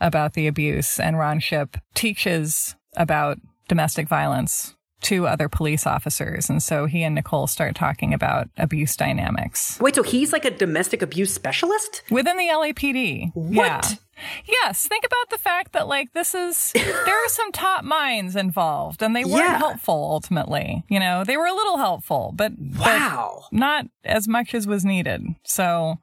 about 0.00 0.34
the 0.34 0.46
abuse 0.46 1.00
and 1.00 1.18
Ron 1.18 1.40
Shipp 1.40 1.76
teaches 1.94 2.76
about 2.96 3.38
domestic 3.68 4.08
violence 4.08 4.74
to 5.02 5.26
other 5.26 5.48
police 5.48 5.86
officers. 5.86 6.50
And 6.50 6.62
so 6.62 6.86
he 6.86 7.02
and 7.02 7.14
Nicole 7.14 7.46
start 7.46 7.74
talking 7.74 8.12
about 8.14 8.48
abuse 8.58 8.96
dynamics 8.96 9.78
Wait, 9.80 9.94
so 9.94 10.02
he's 10.02 10.32
like 10.32 10.44
a 10.44 10.50
domestic 10.50 11.02
abuse 11.02 11.32
specialist? 11.32 12.02
within 12.10 12.36
the 12.36 12.44
LAPD. 12.48 13.20
Yeah. 13.24 13.30
What? 13.34 13.98
Yes. 14.46 14.86
Think 14.86 15.04
about 15.06 15.30
the 15.30 15.38
fact 15.38 15.72
that 15.72 15.88
like 15.88 16.12
this 16.12 16.34
is 16.34 16.72
there 16.74 16.84
are 17.24 17.28
some 17.28 17.52
top 17.52 17.84
minds 17.84 18.36
involved 18.36 19.02
and 19.02 19.16
they 19.16 19.24
weren't 19.24 19.38
Yeah. 19.38 19.58
helpful 19.58 19.94
ultimately. 20.12 20.84
You 20.88 21.00
know, 21.00 21.24
they 21.24 21.36
were 21.38 21.46
a 21.46 21.54
little 21.54 21.78
helpful, 21.78 22.32
but 22.36 22.52
Wow. 22.78 23.44
not 23.50 23.86
as 24.04 24.28
much 24.28 24.54
as 24.54 24.66
was 24.66 24.84
needed. 24.84 25.22
So 25.44 25.96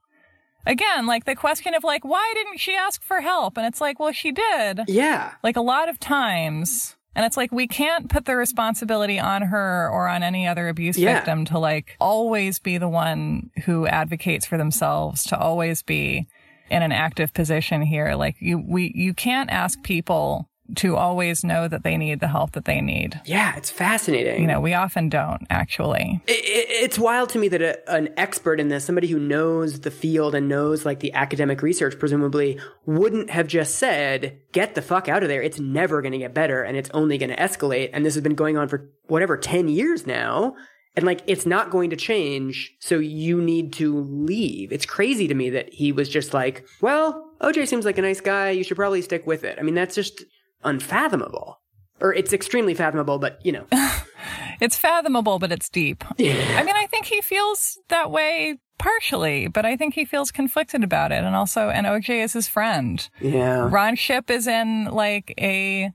again, 0.65 1.05
like 1.05 1.25
the 1.25 1.35
question 1.35 1.75
of 1.75 1.83
like 1.83 2.03
why 2.03 2.31
didn't 2.35 2.59
she 2.59 2.73
ask 2.73 3.03
for 3.03 3.21
help? 3.21 3.57
And 3.57 3.65
it's 3.67 3.79
like, 3.81 3.99
well, 3.99 4.11
she 4.11 4.31
did. 4.31 4.81
Yeah. 4.87 5.33
Like 5.43 5.55
a 5.55 5.61
lot 5.61 5.87
of 5.87 5.99
times 5.99 6.95
and 7.17 7.25
it's 7.25 7.35
like 7.35 7.51
we 7.51 7.67
can't 7.67 8.09
put 8.09 8.23
the 8.25 8.35
responsibility 8.37 9.19
on 9.19 9.41
her 9.41 9.89
or 9.91 10.07
on 10.07 10.23
any 10.23 10.47
other 10.47 10.69
abuse 10.69 10.97
Yeah. 10.97 11.15
victim 11.15 11.43
to 11.45 11.59
like 11.59 11.97
always 11.99 12.59
be 12.59 12.77
the 12.77 12.87
one 12.87 13.49
who 13.65 13.87
advocates 13.87 14.45
for 14.45 14.57
themselves, 14.57 15.23
to 15.25 15.37
always 15.37 15.81
be 15.81 16.27
in 16.69 16.81
an 16.83 16.91
active 16.91 17.33
position 17.33 17.81
here. 17.81 18.13
Like 18.15 18.35
you 18.39 18.59
we 18.65 18.91
you 18.95 19.13
can't 19.13 19.49
ask 19.49 19.81
people 19.83 20.47
to 20.75 20.95
always 20.95 21.43
know 21.43 21.67
that 21.67 21.83
they 21.83 21.97
need 21.97 22.19
the 22.19 22.27
help 22.27 22.51
that 22.51 22.65
they 22.65 22.81
need. 22.81 23.19
Yeah, 23.25 23.55
it's 23.55 23.69
fascinating. 23.69 24.41
You 24.41 24.47
know, 24.47 24.59
we 24.61 24.73
often 24.73 25.09
don't 25.09 25.45
actually. 25.49 26.21
I- 26.27 26.31
I- 26.31 26.65
it's 26.83 26.99
wild 26.99 27.29
to 27.29 27.39
me 27.39 27.47
that 27.49 27.61
a, 27.61 27.91
an 27.91 28.09
expert 28.17 28.59
in 28.59 28.67
this, 28.67 28.85
somebody 28.85 29.07
who 29.07 29.19
knows 29.19 29.79
the 29.81 29.91
field 29.91 30.35
and 30.35 30.47
knows 30.47 30.85
like 30.85 30.99
the 30.99 31.13
academic 31.13 31.61
research, 31.61 31.97
presumably, 31.99 32.59
wouldn't 32.85 33.29
have 33.29 33.47
just 33.47 33.75
said, 33.75 34.39
get 34.51 34.75
the 34.75 34.81
fuck 34.81 35.07
out 35.07 35.23
of 35.23 35.29
there. 35.29 35.41
It's 35.41 35.59
never 35.59 36.01
going 36.01 36.11
to 36.11 36.17
get 36.17 36.33
better 36.33 36.61
and 36.63 36.77
it's 36.77 36.89
only 36.93 37.17
going 37.17 37.29
to 37.29 37.35
escalate. 37.37 37.89
And 37.93 38.05
this 38.05 38.13
has 38.15 38.23
been 38.23 38.35
going 38.35 38.57
on 38.57 38.67
for 38.67 38.89
whatever, 39.07 39.37
10 39.37 39.67
years 39.69 40.05
now. 40.05 40.55
And 40.95 41.05
like, 41.05 41.21
it's 41.27 41.45
not 41.45 41.69
going 41.69 41.91
to 41.91 41.95
change. 41.95 42.73
So 42.79 42.97
you 42.97 43.39
need 43.41 43.73
to 43.73 43.99
leave. 44.01 44.71
It's 44.71 44.85
crazy 44.85 45.27
to 45.27 45.35
me 45.35 45.51
that 45.51 45.71
he 45.71 45.91
was 45.91 46.09
just 46.09 46.33
like, 46.33 46.65
well, 46.81 47.23
OJ 47.39 47.67
seems 47.67 47.85
like 47.85 47.99
a 47.99 48.01
nice 48.01 48.19
guy. 48.19 48.49
You 48.49 48.63
should 48.63 48.77
probably 48.77 49.03
stick 49.03 49.27
with 49.27 49.43
it. 49.43 49.57
I 49.59 49.61
mean, 49.61 49.75
that's 49.75 49.93
just 49.93 50.23
unfathomable. 50.63 51.59
Or 51.99 52.13
it's 52.13 52.31
extremely 52.33 52.73
fathomable, 52.73 53.19
but 53.19 53.39
you 53.45 53.51
know. 53.51 53.65
It's 54.59 54.75
fathomable, 54.75 55.37
but 55.37 55.51
it's 55.51 55.69
deep. 55.69 56.03
I 56.19 56.63
mean, 56.63 56.75
I 56.75 56.87
think 56.89 57.05
he 57.05 57.21
feels 57.21 57.77
that 57.89 58.09
way 58.09 58.57
partially, 58.79 59.47
but 59.47 59.67
I 59.67 59.77
think 59.77 59.93
he 59.93 60.03
feels 60.03 60.31
conflicted 60.31 60.83
about 60.83 61.11
it. 61.11 61.23
And 61.23 61.35
also, 61.35 61.69
and 61.69 61.85
OJ 61.85 62.23
is 62.23 62.33
his 62.33 62.47
friend. 62.47 63.07
Yeah. 63.21 63.69
Ron 63.71 63.95
Shipp 63.95 64.31
is 64.31 64.47
in 64.47 64.85
like 64.85 65.31
a 65.39 65.91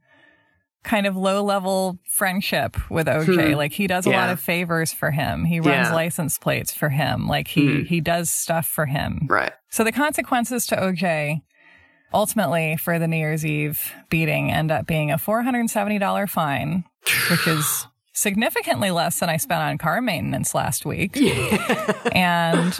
kind 0.85 1.09
of 1.09 1.17
low 1.17 1.43
level 1.43 1.99
friendship 2.09 2.77
with 2.89 3.09
OJ. 3.09 3.57
Like 3.57 3.73
he 3.73 3.89
does 3.89 4.07
a 4.07 4.11
lot 4.11 4.27
Hmm. 4.29 4.33
Of 4.35 4.41
favors 4.41 4.93
for 4.93 5.11
him. 5.11 5.45
He 5.45 5.59
runs 5.59 5.89
Yeah. 5.89 5.95
license 5.95 6.39
plates 6.39 6.73
for 6.73 6.89
him. 6.89 7.27
Like 7.27 7.49
he, 7.49 7.83
he 7.83 8.01
does 8.01 8.31
stuff 8.31 8.69
for 8.69 8.87
him. 8.87 9.27
Right. 9.29 9.53
So 9.71 9.83
the 9.83 9.91
consequences 9.91 10.69
to 10.69 10.77
OJ 10.77 11.43
ultimately 12.15 12.77
for 12.77 12.99
the 12.99 13.09
New 13.09 13.17
Year's 13.17 13.45
Eve 13.45 13.93
beating 14.09 14.51
end 14.51 14.71
up 14.71 14.87
being 14.87 15.11
a 15.11 15.17
$470 15.17 16.29
fine, 16.29 16.85
which 17.31 17.47
is 17.47 17.87
significantly 18.13 18.91
less 18.91 19.19
than 19.21 19.29
I 19.29 19.37
spent 19.37 19.63
on 19.63 19.79
car 19.79 20.01
maintenance 20.01 20.55
last 20.55 20.85
week, 20.85 21.17
and 22.13 22.75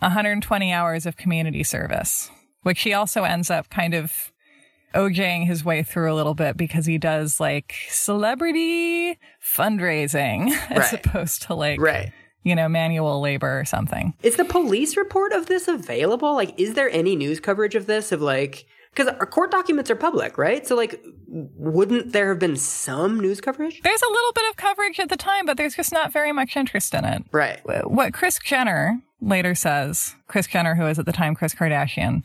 120 0.00 0.72
hours 0.72 1.06
of 1.06 1.16
community 1.16 1.64
service, 1.64 2.30
which 2.62 2.82
he 2.82 2.92
also 2.92 3.24
ends 3.24 3.50
up 3.50 3.70
kind 3.70 3.94
of 3.94 4.32
OJing 4.94 5.46
his 5.46 5.64
way 5.64 5.82
through 5.82 6.12
a 6.12 6.14
little 6.14 6.34
bit 6.34 6.56
because 6.56 6.86
he 6.86 6.98
does 6.98 7.40
like 7.40 7.74
celebrity 7.88 9.18
fundraising 9.42 10.50
as 10.70 10.92
opposed 10.92 11.42
to 11.42 11.54
like, 11.54 11.80
Right. 11.80 12.12
You 12.46 12.54
know, 12.54 12.68
manual 12.68 13.20
labor 13.20 13.58
or 13.58 13.64
something. 13.64 14.14
Is 14.22 14.36
the 14.36 14.44
police 14.44 14.96
report 14.96 15.32
of 15.32 15.46
this 15.46 15.66
available? 15.66 16.32
Like, 16.34 16.54
is 16.56 16.74
there 16.74 16.88
any 16.90 17.16
news 17.16 17.40
coverage 17.40 17.74
of 17.74 17.86
this? 17.86 18.12
Of 18.12 18.22
like, 18.22 18.66
because 18.94 19.12
our 19.18 19.26
court 19.26 19.50
documents 19.50 19.90
are 19.90 19.96
public, 19.96 20.38
right? 20.38 20.64
So, 20.64 20.76
like, 20.76 21.02
wouldn't 21.26 22.12
there 22.12 22.28
have 22.28 22.38
been 22.38 22.54
some 22.54 23.18
news 23.18 23.40
coverage? 23.40 23.80
There's 23.82 24.00
a 24.00 24.08
little 24.08 24.32
bit 24.32 24.48
of 24.48 24.56
coverage 24.56 25.00
at 25.00 25.08
the 25.08 25.16
time, 25.16 25.44
but 25.44 25.56
there's 25.56 25.74
just 25.74 25.92
not 25.92 26.12
very 26.12 26.30
much 26.30 26.56
interest 26.56 26.94
in 26.94 27.04
it. 27.04 27.24
Right. 27.32 27.60
What 27.84 28.14
Kris 28.14 28.38
Jenner 28.38 29.02
later 29.20 29.56
says, 29.56 30.14
Kris 30.28 30.46
Jenner, 30.46 30.76
who 30.76 30.84
was 30.84 31.00
at 31.00 31.06
the 31.06 31.12
time 31.12 31.34
Kris 31.34 31.52
Kardashian, 31.52 32.24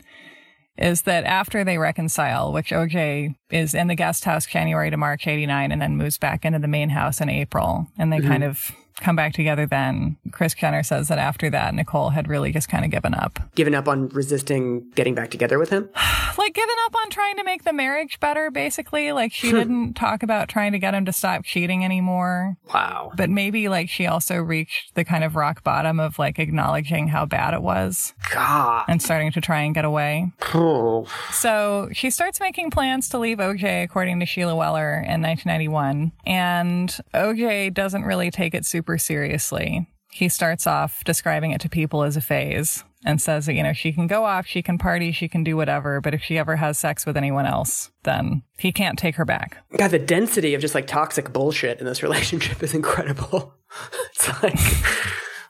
is 0.78 1.02
that 1.02 1.24
after 1.24 1.64
they 1.64 1.78
reconcile, 1.78 2.52
which 2.52 2.70
OJ 2.70 3.34
is 3.50 3.74
in 3.74 3.88
the 3.88 3.96
guest 3.96 4.24
house 4.24 4.46
January 4.46 4.90
to 4.90 4.96
March 4.96 5.26
89 5.26 5.72
and 5.72 5.82
then 5.82 5.96
moves 5.96 6.16
back 6.16 6.44
into 6.44 6.60
the 6.60 6.68
main 6.68 6.90
house 6.90 7.20
in 7.20 7.28
April, 7.28 7.88
and 7.98 8.12
they 8.12 8.18
mm-hmm. 8.18 8.28
kind 8.28 8.44
of 8.44 8.70
come 9.00 9.16
back 9.16 9.32
together 9.32 9.66
then. 9.66 10.16
Kris 10.30 10.54
Jenner 10.54 10.82
says 10.82 11.08
that 11.08 11.18
after 11.18 11.50
that, 11.50 11.74
Nicole 11.74 12.10
had 12.10 12.28
really 12.28 12.52
just 12.52 12.68
kind 12.68 12.84
of 12.84 12.90
given 12.90 13.14
up. 13.14 13.38
Given 13.54 13.74
up 13.74 13.88
on 13.88 14.08
resisting 14.08 14.90
getting 14.94 15.14
back 15.14 15.30
together 15.30 15.58
with 15.58 15.70
him? 15.70 15.88
Like 16.38 16.54
given 16.54 16.74
up 16.86 16.96
on 16.96 17.10
trying 17.10 17.36
to 17.36 17.44
make 17.44 17.64
the 17.64 17.74
marriage 17.74 18.18
better, 18.18 18.50
basically. 18.50 19.12
Like 19.12 19.34
she 19.34 19.52
didn't 19.52 19.92
talk 19.92 20.22
about 20.22 20.48
trying 20.48 20.72
to 20.72 20.78
get 20.78 20.94
him 20.94 21.04
to 21.04 21.12
stop 21.12 21.44
cheating 21.44 21.84
anymore. 21.84 22.56
Wow. 22.72 23.12
But 23.14 23.28
maybe 23.28 23.68
like 23.68 23.90
she 23.90 24.06
also 24.06 24.36
reached 24.38 24.94
the 24.94 25.04
kind 25.04 25.24
of 25.24 25.36
rock 25.36 25.62
bottom 25.62 26.00
of 26.00 26.18
like 26.18 26.38
acknowledging 26.38 27.08
how 27.08 27.26
bad 27.26 27.52
it 27.52 27.60
was 27.60 28.14
God. 28.32 28.86
and 28.88 29.02
starting 29.02 29.30
to 29.32 29.42
try 29.42 29.60
and 29.60 29.74
get 29.74 29.84
away. 29.84 30.32
Oh. 30.54 31.06
So 31.32 31.90
she 31.92 32.08
starts 32.08 32.40
making 32.40 32.70
plans 32.70 33.10
to 33.10 33.18
leave 33.18 33.36
OJ, 33.36 33.84
according 33.84 34.18
to 34.20 34.26
Sheila 34.26 34.56
Weller, 34.56 34.94
in 34.94 35.20
1991. 35.20 36.12
And 36.24 36.88
OJ 37.12 37.74
doesn't 37.74 38.04
really 38.04 38.30
take 38.30 38.54
it 38.54 38.64
super 38.64 38.81
seriously. 38.98 39.88
He 40.10 40.28
starts 40.28 40.66
off 40.66 41.02
describing 41.04 41.52
it 41.52 41.60
to 41.62 41.68
people 41.68 42.02
as 42.02 42.16
a 42.16 42.20
phase 42.20 42.84
and 43.04 43.20
says 43.20 43.46
that, 43.46 43.54
you 43.54 43.62
know, 43.62 43.72
she 43.72 43.92
can 43.92 44.06
go 44.06 44.24
off, 44.24 44.46
she 44.46 44.62
can 44.62 44.78
party, 44.78 45.10
she 45.10 45.26
can 45.28 45.42
do 45.42 45.56
whatever, 45.56 46.00
but 46.00 46.14
if 46.14 46.22
she 46.22 46.38
ever 46.38 46.56
has 46.56 46.78
sex 46.78 47.06
with 47.06 47.16
anyone 47.16 47.46
else, 47.46 47.90
then 48.04 48.42
he 48.58 48.72
can't 48.72 48.98
take 48.98 49.16
her 49.16 49.24
back. 49.24 49.56
God, 49.76 49.90
the 49.90 49.98
density 49.98 50.54
of 50.54 50.60
just 50.60 50.74
like 50.74 50.86
toxic 50.86 51.32
bullshit 51.32 51.80
in 51.80 51.86
this 51.86 52.02
relationship 52.02 52.62
is 52.62 52.74
incredible. 52.74 53.54
it's 54.12 54.42
like 54.42 54.58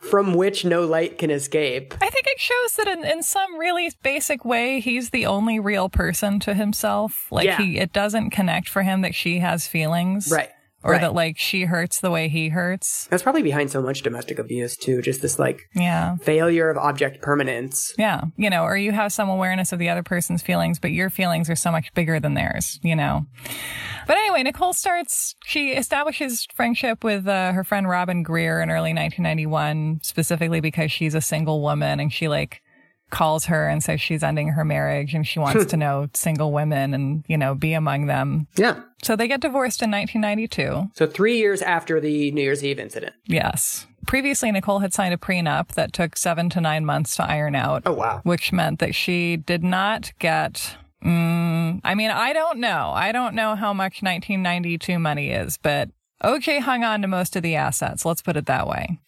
from 0.00 0.34
which 0.34 0.64
no 0.64 0.84
light 0.86 1.18
can 1.18 1.30
escape. 1.30 1.94
I 2.00 2.08
think 2.10 2.26
it 2.26 2.38
shows 2.40 2.76
that 2.76 2.88
in, 2.88 3.04
in 3.04 3.22
some 3.22 3.58
really 3.58 3.90
basic 4.02 4.44
way, 4.44 4.80
he's 4.80 5.10
the 5.10 5.26
only 5.26 5.58
real 5.58 5.88
person 5.88 6.38
to 6.40 6.54
himself. 6.54 7.26
Like 7.30 7.46
Yeah. 7.46 7.56
he, 7.58 7.78
it 7.78 7.92
doesn't 7.92 8.30
connect 8.30 8.68
for 8.68 8.82
him 8.82 9.00
that 9.02 9.14
she 9.14 9.40
has 9.40 9.66
feelings. 9.66 10.30
Right. 10.30 10.50
Or 10.84 10.92
right. 10.92 11.00
that 11.00 11.14
like 11.14 11.38
she 11.38 11.62
hurts 11.62 12.00
the 12.00 12.10
way 12.10 12.28
he 12.28 12.48
hurts. 12.48 13.06
That's 13.10 13.22
probably 13.22 13.42
behind 13.42 13.70
so 13.70 13.80
much 13.80 14.02
domestic 14.02 14.38
abuse 14.38 14.76
too. 14.76 15.00
Just 15.02 15.22
this 15.22 15.38
like 15.38 15.68
Yeah. 15.74 16.16
failure 16.16 16.68
of 16.70 16.76
object 16.76 17.22
permanence. 17.22 17.94
Yeah. 17.98 18.24
You 18.36 18.50
know, 18.50 18.64
or 18.64 18.76
you 18.76 18.90
have 18.92 19.12
some 19.12 19.28
awareness 19.28 19.72
of 19.72 19.78
the 19.78 19.88
other 19.88 20.02
person's 20.02 20.42
feelings, 20.42 20.78
but 20.80 20.90
your 20.90 21.08
feelings 21.10 21.48
are 21.48 21.54
so 21.56 21.70
much 21.70 21.92
bigger 21.94 22.18
than 22.18 22.34
theirs, 22.34 22.80
you 22.82 22.96
know? 22.96 23.26
But 24.06 24.16
anyway, 24.16 24.42
Nicole 24.42 24.72
starts, 24.72 25.36
she 25.44 25.70
establishes 25.70 26.46
friendship 26.54 27.04
with 27.04 27.28
uh, 27.28 27.52
her 27.52 27.62
friend 27.62 27.88
Robin 27.88 28.22
Greer 28.24 28.60
in 28.60 28.68
early 28.70 28.92
1991, 28.92 30.00
specifically 30.02 30.60
because 30.60 30.90
she's 30.90 31.14
a 31.14 31.20
single 31.20 31.62
woman 31.62 32.00
and 32.00 32.12
she 32.12 32.26
like 32.28 32.60
calls 33.12 33.44
her 33.44 33.68
and 33.68 33.84
says 33.84 34.00
she's 34.00 34.24
ending 34.24 34.48
her 34.48 34.64
marriage 34.64 35.14
and 35.14 35.24
she 35.24 35.38
wants 35.38 35.66
to 35.66 35.76
know 35.76 36.08
single 36.14 36.50
women 36.50 36.92
and, 36.94 37.24
you 37.28 37.38
know, 37.38 37.54
be 37.54 37.74
among 37.74 38.06
them. 38.06 38.48
Yeah. 38.56 38.80
So 39.04 39.14
they 39.14 39.28
get 39.28 39.40
divorced 39.40 39.82
in 39.82 39.90
1992. 39.92 40.90
So 40.94 41.06
three 41.06 41.36
years 41.38 41.62
after 41.62 42.00
the 42.00 42.32
New 42.32 42.42
Year's 42.42 42.64
Eve 42.64 42.80
incident. 42.80 43.14
Yes. 43.26 43.86
Previously, 44.06 44.50
Nicole 44.50 44.80
had 44.80 44.92
signed 44.92 45.14
a 45.14 45.16
prenup 45.16 45.68
that 45.74 45.92
took 45.92 46.16
seven 46.16 46.50
to 46.50 46.60
nine 46.60 46.84
months 46.84 47.14
to 47.16 47.24
iron 47.24 47.54
out. 47.54 47.82
Oh 47.86 47.92
wow. 47.92 48.20
which 48.24 48.52
meant 48.52 48.80
that 48.80 48.96
she 48.96 49.36
did 49.36 49.62
not 49.62 50.12
get. 50.18 50.76
Mm, 51.04 51.80
I 51.84 51.94
mean, 51.94 52.10
I 52.10 52.32
don't 52.32 52.58
know. 52.58 52.90
I 52.94 53.12
don't 53.12 53.34
know 53.34 53.54
how 53.54 53.72
much 53.72 54.02
1992 54.02 54.98
money 54.98 55.30
is, 55.30 55.58
but 55.58 55.90
OJ 56.22 56.60
hung 56.60 56.84
on 56.84 57.02
to 57.02 57.08
most 57.08 57.36
of 57.36 57.42
the 57.42 57.56
assets. 57.56 58.04
Let's 58.04 58.22
put 58.22 58.36
it 58.36 58.46
that 58.46 58.66
way. 58.68 59.00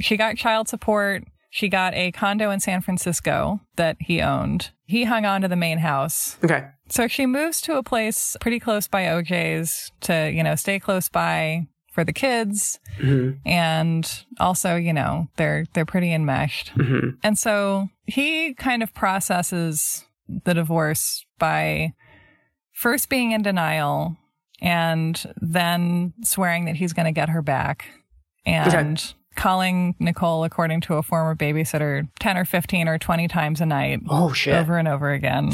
She 0.00 0.16
got 0.16 0.36
child 0.36 0.68
support. 0.68 1.24
She 1.54 1.68
got 1.68 1.94
a 1.94 2.10
condo 2.10 2.50
in 2.50 2.58
San 2.58 2.80
Francisco 2.80 3.60
that 3.76 3.96
he 4.00 4.20
owned. 4.20 4.72
He 4.86 5.04
hung 5.04 5.24
on 5.24 5.40
to 5.42 5.46
the 5.46 5.54
main 5.54 5.78
house. 5.78 6.36
Okay. 6.42 6.66
So 6.88 7.06
she 7.06 7.26
moves 7.26 7.60
to 7.60 7.76
a 7.76 7.82
place 7.84 8.36
pretty 8.40 8.58
close 8.58 8.88
by 8.88 9.04
OJ's 9.04 9.92
to, 10.00 10.32
you 10.32 10.42
know, 10.42 10.56
stay 10.56 10.80
close 10.80 11.08
by 11.08 11.68
for 11.92 12.02
the 12.02 12.12
kids. 12.12 12.80
Mm-hmm. 12.98 13.48
And 13.48 14.24
also, 14.40 14.74
you 14.74 14.92
know, 14.92 15.28
they're, 15.36 15.66
they're 15.74 15.84
pretty 15.84 16.12
enmeshed. 16.12 16.72
Mm-hmm. 16.74 17.10
And 17.22 17.38
so 17.38 17.88
he 18.04 18.54
kind 18.54 18.82
of 18.82 18.92
processes 18.92 20.06
the 20.26 20.54
divorce 20.54 21.24
by 21.38 21.94
first 22.72 23.08
being 23.08 23.30
in 23.30 23.42
denial 23.42 24.16
and 24.60 25.32
then 25.40 26.14
swearing 26.24 26.64
that 26.64 26.74
he's 26.74 26.92
going 26.92 27.06
to 27.06 27.12
get 27.12 27.28
her 27.28 27.42
back 27.42 27.84
and 28.44 29.14
calling 29.34 29.94
Nicole, 29.98 30.44
according 30.44 30.80
to 30.82 30.94
a 30.94 31.02
former 31.02 31.34
babysitter, 31.34 32.08
10 32.20 32.36
or 32.38 32.44
15 32.44 32.88
or 32.88 32.98
20 32.98 33.28
times 33.28 33.60
a 33.60 33.66
night 33.66 34.00
Oh 34.08 34.32
shit. 34.32 34.54
over 34.54 34.76
and 34.78 34.88
over 34.88 35.10
again. 35.10 35.52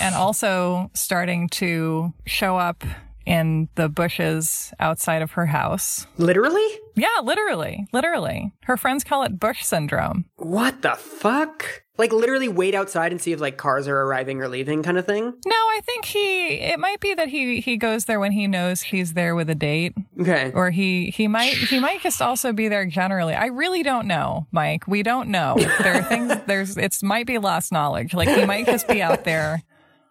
And 0.00 0.14
also 0.14 0.90
starting 0.94 1.48
to 1.50 2.12
show 2.26 2.56
up 2.56 2.84
in 3.26 3.68
the 3.74 3.88
bushes 3.88 4.72
outside 4.80 5.22
of 5.22 5.32
her 5.32 5.44
house. 5.46 6.06
Literally? 6.16 6.66
Yeah, 6.96 7.08
literally, 7.22 7.86
literally. 7.92 8.52
Her 8.62 8.76
friends 8.76 9.04
call 9.04 9.22
it 9.24 9.38
bush 9.38 9.64
syndrome. 9.64 10.24
What 10.36 10.82
the 10.82 10.92
fuck? 10.94 11.82
Like 11.98 12.12
literally 12.12 12.46
wait 12.46 12.76
outside 12.76 13.10
and 13.10 13.20
see 13.20 13.32
if 13.32 13.40
like 13.40 13.56
cars 13.56 13.88
are 13.88 14.00
arriving 14.02 14.40
or 14.40 14.48
leaving 14.48 14.84
kind 14.84 14.96
of 14.98 15.04
thing? 15.04 15.24
No, 15.24 15.54
I 15.56 15.80
think 15.84 16.04
he, 16.04 16.46
it 16.60 16.78
might 16.78 17.00
be 17.00 17.12
that 17.14 17.26
he, 17.28 17.60
he 17.60 17.76
goes 17.76 18.04
there 18.04 18.20
when 18.20 18.30
he 18.30 18.46
knows 18.46 18.82
he's 18.82 19.14
there 19.14 19.34
with 19.34 19.50
a 19.50 19.54
date 19.56 19.94
Okay. 20.20 20.52
or 20.54 20.70
he, 20.70 21.10
he 21.10 21.26
might, 21.26 21.54
he 21.54 21.80
might 21.80 22.00
just 22.00 22.22
also 22.22 22.52
be 22.52 22.68
there 22.68 22.86
generally. 22.86 23.34
I 23.34 23.46
really 23.46 23.82
don't 23.82 24.06
know, 24.06 24.46
Mike. 24.52 24.86
We 24.86 25.02
don't 25.02 25.28
know. 25.28 25.56
There 25.82 25.94
are 25.94 26.04
things, 26.04 26.32
there's, 26.46 26.76
it's 26.76 27.02
might 27.02 27.26
be 27.26 27.38
lost 27.38 27.72
knowledge. 27.72 28.14
Like 28.14 28.28
he 28.28 28.46
might 28.46 28.66
just 28.66 28.86
be 28.86 29.02
out 29.02 29.24
there 29.24 29.64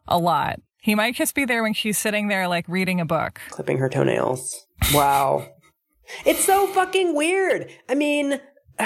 a 0.10 0.18
lot. 0.20 0.60
He 0.82 0.94
might 0.94 1.16
just 1.16 1.36
be 1.36 1.46
there 1.46 1.64
when 1.64 1.74
she's 1.74 1.98
sitting 1.98 2.28
there 2.28 2.50
like 2.50 2.68
reading 2.68 3.00
a 3.00 3.06
book. 3.06 3.40
Clipping 3.50 3.78
her 3.78 3.88
toenails. 3.88 4.68
Wow. 4.94 5.48
it's 6.26 6.44
so 6.44 6.68
fucking 6.68 7.16
weird. 7.16 7.70
I 7.90 7.96
mean, 7.96 8.40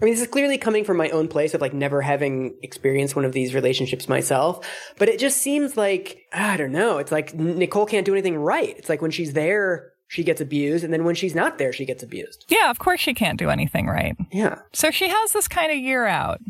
I 0.00 0.04
mean, 0.04 0.14
this 0.14 0.20
is 0.22 0.28
clearly 0.28 0.58
coming 0.58 0.84
from 0.84 0.96
my 0.96 1.10
own 1.10 1.26
place 1.28 1.54
of 1.54 1.60
like 1.60 1.72
never 1.74 2.02
having 2.02 2.54
experienced 2.62 3.16
one 3.16 3.24
of 3.24 3.32
these 3.32 3.54
relationships 3.54 4.08
myself. 4.08 4.66
But 4.98 5.08
it 5.08 5.18
just 5.18 5.38
seems 5.38 5.76
like, 5.76 6.22
I 6.32 6.56
don't 6.56 6.72
know. 6.72 6.98
It's 6.98 7.10
like 7.10 7.34
Nicole 7.34 7.86
can't 7.86 8.06
do 8.06 8.12
anything 8.12 8.36
right. 8.36 8.76
It's 8.78 8.88
like 8.88 9.02
when 9.02 9.10
she's 9.10 9.32
there, 9.32 9.90
she 10.06 10.22
gets 10.22 10.40
abused. 10.40 10.84
And 10.84 10.92
then 10.92 11.04
when 11.04 11.14
she's 11.16 11.34
not 11.34 11.58
there, 11.58 11.72
she 11.72 11.84
gets 11.84 12.02
abused. 12.02 12.44
Yeah, 12.48 12.70
of 12.70 12.78
course 12.78 13.00
she 13.00 13.12
can't 13.12 13.38
do 13.38 13.50
anything 13.50 13.86
right. 13.86 14.16
Yeah. 14.30 14.60
So 14.72 14.90
she 14.90 15.08
has 15.08 15.32
this 15.32 15.48
kind 15.48 15.72
of 15.72 15.78
year 15.78 16.06
out 16.06 16.40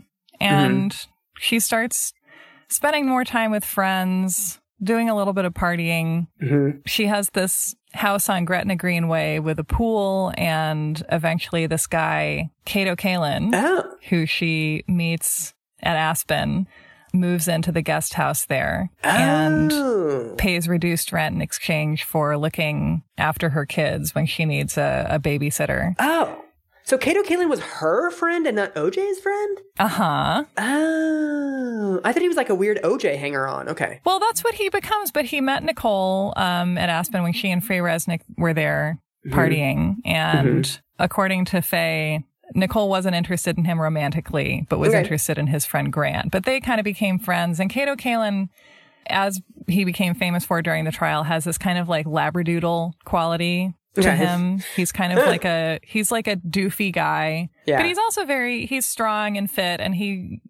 and 0.41 0.95
she 1.39 1.59
starts 1.59 2.13
spending 2.69 3.07
more 3.07 3.25
time 3.25 3.51
with 3.51 3.65
friends, 3.65 4.61
doing 4.83 5.09
a 5.09 5.17
little 5.17 5.33
bit 5.33 5.45
of 5.47 5.55
partying. 5.55 6.27
Mhm. 6.43 6.83
She 6.87 7.07
has 7.07 7.31
this 7.31 7.75
house 7.99 8.29
on 8.29 8.45
Gretna 8.45 8.77
Greenway 8.77 9.39
with 9.41 9.59
a 9.59 9.65
pool 9.65 10.33
and 10.37 11.03
eventually 11.11 11.67
this 11.67 11.87
guy, 11.87 12.51
Kato 12.65 12.95
Kaelin, 12.97 13.51
Oh. 13.55 13.95
who 14.09 14.25
she 14.27 14.85
meets 14.89 15.53
at 15.83 15.97
Aspen, 15.97 16.67
moves 17.15 17.49
into 17.49 17.73
the 17.73 17.83
guest 17.83 18.15
house 18.15 18.47
there 18.47 18.91
and 19.03 19.73
Oh. 19.73 20.35
pays 20.39 20.69
reduced 20.69 21.13
rent 21.13 21.35
in 21.35 21.41
exchange 21.43 22.05
for 22.05 22.37
looking 22.37 23.03
after 23.17 23.49
her 23.51 23.65
kids 23.67 24.15
when 24.15 24.27
she 24.27 24.45
needs 24.45 24.77
a, 24.79 25.07
a 25.11 25.19
babysitter. 25.19 25.95
Oh. 25.99 26.38
So 26.89 26.97
Kato 26.97 27.21
Kaelin 27.21 27.51
was 27.51 27.61
her 27.61 28.11
friend 28.11 28.47
and 28.47 28.57
not 28.57 28.75
OJ's 28.75 29.21
friend? 29.21 29.59
Uh 29.79 29.89
huh. 29.89 30.45
Oh. 30.57 32.01
I 32.03 32.13
thought 32.15 32.23
he 32.23 32.29
was 32.29 32.37
like 32.39 32.49
a 32.49 32.55
weird 32.55 32.81
OJ 32.83 33.19
hanger 33.19 33.47
on. 33.47 33.69
Okay. 33.69 34.01
Well, 34.07 34.19
that's 34.19 34.43
what 34.43 34.55
he 34.55 34.71
becomes. 34.71 35.11
But 35.11 35.27
he 35.27 35.43
met 35.43 35.63
Nicole 35.63 36.33
um, 36.39 36.79
at 36.79 36.89
Aspen 36.89 37.23
when 37.23 37.35
she 37.35 37.51
and 37.51 37.63
Faye 37.63 37.81
Resnick 37.81 38.23
were 38.39 38.55
there 38.55 38.99
partying. 39.27 39.97
And 40.07 40.81
according 40.99 41.45
to 41.47 41.61
Faye, 41.61 42.25
Nicole 42.55 42.89
wasn't 42.89 43.15
interested 43.17 43.59
in 43.59 43.67
him 43.67 43.79
romantically, 43.79 44.65
but 44.71 44.79
was 44.79 44.89
Okay. 44.89 45.01
interested 45.01 45.37
in 45.37 45.49
his 45.49 45.67
friend 45.67 45.93
Grant. 45.93 46.31
But 46.31 46.45
they 46.45 46.59
kind 46.59 46.81
of 46.81 46.85
became 46.85 47.19
friends. 47.19 47.61
And 47.61 47.69
Kato 47.69 47.97
Kaelin, 47.97 48.49
as 49.09 49.43
he 49.67 49.85
became 49.85 50.15
famous 50.15 50.47
for 50.47 50.63
during 50.63 50.87
the 50.87 50.91
trial, 50.93 51.25
has 51.25 51.45
this 51.45 51.59
kind 51.59 51.79
of 51.79 51.87
like 51.87 52.07
labradoodle 52.07 52.93
quality 53.05 53.75
to 53.95 54.01
Okay. 54.01 54.17
him. 54.17 54.63
He's 54.77 54.93
kind 54.93 55.13
of 55.13 55.27
like 55.27 55.45
a 55.45 55.81
he's 55.83 56.13
like 56.13 56.29
a 56.29 56.37
doofy 56.37 56.93
guy. 56.93 57.49
Yeah. 57.67 57.79
But 57.79 57.87
he's 57.87 57.99
also 57.99 58.25
very 58.25 58.65
he's 58.67 58.87
strong 58.87 59.37
and 59.37 59.51
fit 59.51 59.81
and 59.81 59.95
he 59.95 60.41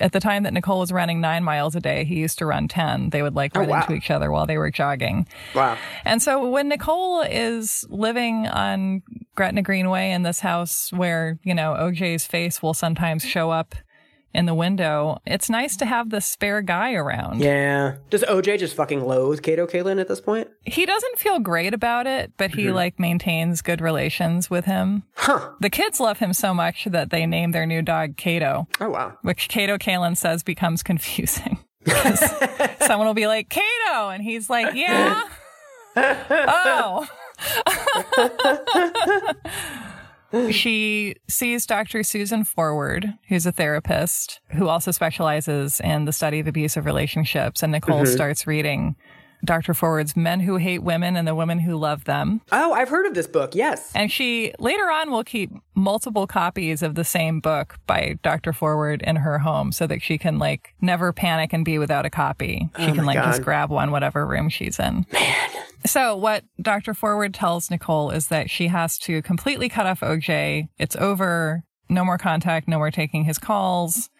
at 0.00 0.12
the 0.12 0.20
time 0.20 0.42
that 0.42 0.52
Nicole 0.52 0.80
was 0.80 0.92
running 0.92 1.20
nine 1.20 1.44
miles 1.44 1.74
a 1.76 1.80
day, 1.80 2.04
he 2.04 2.16
used 2.16 2.38
to 2.38 2.46
run 2.46 2.68
10. 2.68 3.10
They 3.10 3.22
would 3.22 3.34
like 3.34 3.52
Oh, 3.56 3.60
run 3.60 3.68
wow. 3.68 3.80
into 3.82 3.94
each 3.94 4.10
other 4.10 4.30
while 4.30 4.46
they 4.46 4.58
were 4.58 4.70
jogging. 4.70 5.26
Wow. 5.54 5.76
And 6.04 6.20
so 6.22 6.48
when 6.48 6.68
Nicole 6.68 7.22
is 7.22 7.84
living 7.88 8.46
on 8.48 9.02
Gretna 9.34 9.62
Greenway 9.62 10.10
in 10.10 10.22
this 10.22 10.40
house 10.40 10.92
where, 10.92 11.38
you 11.44 11.54
know, 11.54 11.74
OJ's 11.74 12.26
face 12.26 12.62
will 12.62 12.74
sometimes 12.74 13.24
show 13.24 13.50
up 13.50 13.74
in 14.34 14.46
the 14.46 14.54
window, 14.54 15.18
it's 15.26 15.48
nice 15.48 15.76
to 15.76 15.86
have 15.86 16.10
the 16.10 16.20
spare 16.20 16.60
guy 16.62 16.92
around. 16.92 17.40
Yeah. 17.40 17.96
Does 18.10 18.22
OJ 18.22 18.58
just 18.58 18.76
fucking 18.76 19.04
loathe 19.04 19.42
Kato 19.42 19.66
Kaelin 19.66 20.00
at 20.00 20.08
this 20.08 20.20
point? 20.20 20.48
He 20.62 20.84
doesn't 20.84 21.18
feel 21.18 21.38
great 21.38 21.72
about 21.72 22.06
it, 22.06 22.32
but 22.36 22.50
he 22.50 22.64
mm-hmm. 22.64 22.74
like 22.74 23.00
maintains 23.00 23.62
good 23.62 23.80
relations 23.80 24.50
with 24.50 24.66
him. 24.66 25.04
Huh. 25.14 25.52
The 25.60 25.70
kids 25.70 26.00
love 26.00 26.18
him 26.18 26.32
so 26.32 26.52
much 26.52 26.84
that 26.84 27.10
they 27.10 27.26
name 27.26 27.52
their 27.52 27.66
new 27.66 27.82
dog 27.82 28.16
Kato, 28.16 28.68
Oh 28.80 28.90
wow. 28.90 29.16
which 29.22 29.48
Kato 29.48 29.78
Kaelin 29.78 30.16
says 30.16 30.42
becomes 30.42 30.82
confusing. 30.82 31.58
someone 32.80 33.06
will 33.06 33.14
be 33.14 33.26
like, 33.26 33.48
Kato, 33.48 34.08
and 34.08 34.22
he's 34.22 34.50
like, 34.50 34.74
yeah. 34.74 35.22
oh. 35.96 37.08
she 40.50 41.16
sees 41.28 41.66
Dr. 41.66 42.02
Susan 42.02 42.44
Forward, 42.44 43.14
who's 43.28 43.46
a 43.46 43.52
therapist 43.52 44.40
who 44.50 44.68
also 44.68 44.90
specializes 44.90 45.80
in 45.80 46.04
the 46.04 46.12
study 46.12 46.40
of 46.40 46.46
abusive 46.46 46.84
relationships. 46.84 47.62
And 47.62 47.72
Nicole 47.72 48.02
mm-hmm. 48.02 48.14
starts 48.14 48.46
reading 48.46 48.96
Dr. 49.46 49.72
Forward's 49.72 50.16
Men 50.16 50.40
Who 50.40 50.56
Hate 50.56 50.82
Women 50.82 51.16
and 51.16 51.26
the 51.26 51.34
Women 51.34 51.60
Who 51.60 51.76
Love 51.76 52.04
Them. 52.04 52.42
Oh, 52.52 52.72
I've 52.72 52.88
heard 52.88 53.06
of 53.06 53.14
this 53.14 53.26
book. 53.26 53.54
Yes. 53.54 53.90
And 53.94 54.12
she 54.12 54.52
later 54.58 54.90
on 54.90 55.10
will 55.10 55.24
keep 55.24 55.50
multiple 55.74 56.26
copies 56.26 56.82
of 56.82 56.94
the 56.94 57.04
same 57.04 57.40
book 57.40 57.78
by 57.86 58.18
Dr. 58.22 58.52
Forward 58.52 59.02
in 59.02 59.16
her 59.16 59.38
home 59.38 59.72
so 59.72 59.86
that 59.86 60.02
she 60.02 60.18
can 60.18 60.38
like 60.38 60.74
never 60.80 61.12
panic 61.12 61.52
and 61.52 61.64
be 61.64 61.78
without 61.78 62.04
a 62.04 62.10
copy. 62.10 62.68
She 62.76 62.84
oh 62.84 62.94
can 62.94 63.04
my 63.04 63.14
like 63.14 63.24
just 63.24 63.42
grab 63.42 63.70
one 63.70 63.90
whatever 63.90 64.26
room 64.26 64.48
she's 64.48 64.78
in. 64.78 65.06
Man. 65.12 65.50
So 65.86 66.16
what 66.16 66.44
Dr. 66.60 66.94
Forward 66.94 67.32
tells 67.32 67.70
Nicole 67.70 68.10
is 68.10 68.26
that 68.28 68.50
she 68.50 68.68
has 68.68 68.98
to 68.98 69.22
completely 69.22 69.68
cut 69.68 69.86
off 69.86 70.00
OJ. 70.00 70.68
It's 70.78 70.96
over. 70.96 71.62
No 71.88 72.04
more 72.04 72.18
contact, 72.18 72.66
no 72.66 72.78
more 72.78 72.90
taking 72.90 73.24
his 73.24 73.38
calls, 73.38 74.10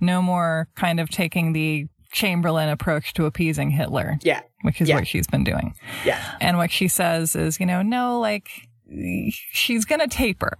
no 0.00 0.22
more 0.22 0.68
kind 0.74 0.98
of 0.98 1.10
taking 1.10 1.52
the 1.52 1.86
Chamberlain 2.10 2.68
approach 2.68 3.12
to 3.14 3.24
appeasing 3.26 3.70
Hitler 3.70 4.18
Yeah. 4.22 4.40
which 4.62 4.80
is 4.80 4.88
Yeah. 4.88 4.96
what 4.96 5.06
she's 5.06 5.26
been 5.26 5.44
doing. 5.44 5.74
Yeah. 6.04 6.20
And 6.40 6.56
what 6.56 6.70
she 6.70 6.88
says 6.88 7.34
is, 7.36 7.60
you 7.60 7.66
know, 7.66 7.82
no, 7.82 8.18
like 8.18 8.68
she's 9.52 9.84
going 9.84 10.00
to 10.00 10.08
taper. 10.08 10.56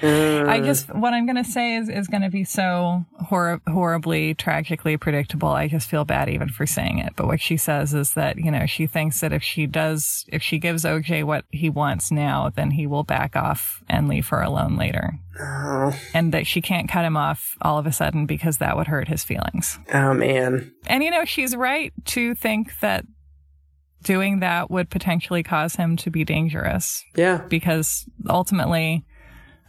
Mm. 0.00 0.48
I 0.48 0.60
just, 0.60 0.94
what 0.94 1.12
I'm 1.12 1.26
going 1.26 1.42
to 1.42 1.50
say 1.50 1.76
is, 1.76 1.88
is 1.88 2.06
going 2.06 2.22
to 2.22 2.28
be 2.28 2.44
so 2.44 3.04
hor- 3.26 3.60
horribly, 3.66 4.34
tragically 4.34 4.96
predictable. 4.96 5.48
I 5.48 5.68
just 5.68 5.88
feel 5.88 6.04
bad 6.04 6.28
even 6.28 6.48
for 6.48 6.66
saying 6.66 6.98
it. 6.98 7.14
But 7.16 7.26
what 7.26 7.40
she 7.40 7.56
says 7.56 7.94
is 7.94 8.14
that, 8.14 8.38
you 8.38 8.50
know, 8.50 8.66
she 8.66 8.86
thinks 8.86 9.20
that 9.20 9.32
if 9.32 9.42
she 9.42 9.66
does, 9.66 10.24
if 10.28 10.42
she 10.42 10.58
gives 10.58 10.84
OJ 10.84 11.24
what 11.24 11.44
he 11.50 11.68
wants 11.68 12.10
now, 12.10 12.50
then 12.54 12.72
he 12.72 12.86
will 12.86 13.04
back 13.04 13.34
off 13.34 13.82
and 13.88 14.08
leave 14.08 14.28
her 14.28 14.40
alone 14.40 14.76
later. 14.76 15.18
Oh. 15.40 15.96
And 16.14 16.32
that 16.32 16.46
she 16.46 16.60
can't 16.60 16.88
cut 16.88 17.04
him 17.04 17.16
off 17.16 17.56
all 17.62 17.78
of 17.78 17.86
a 17.86 17.92
sudden 17.92 18.26
because 18.26 18.58
that 18.58 18.76
would 18.76 18.88
hurt 18.88 19.08
his 19.08 19.24
feelings. 19.24 19.78
Oh 19.92 20.14
man. 20.14 20.72
And 20.86 21.02
you 21.02 21.10
know, 21.10 21.24
she's 21.24 21.54
right 21.54 21.92
to 22.06 22.34
think 22.34 22.78
that 22.80 23.04
doing 24.02 24.40
that 24.40 24.70
would 24.70 24.90
potentially 24.90 25.42
cause 25.42 25.76
him 25.76 25.96
to 25.98 26.10
be 26.10 26.24
dangerous 26.24 27.04
Yeah. 27.16 27.42
because 27.48 28.04
ultimately 28.28 29.04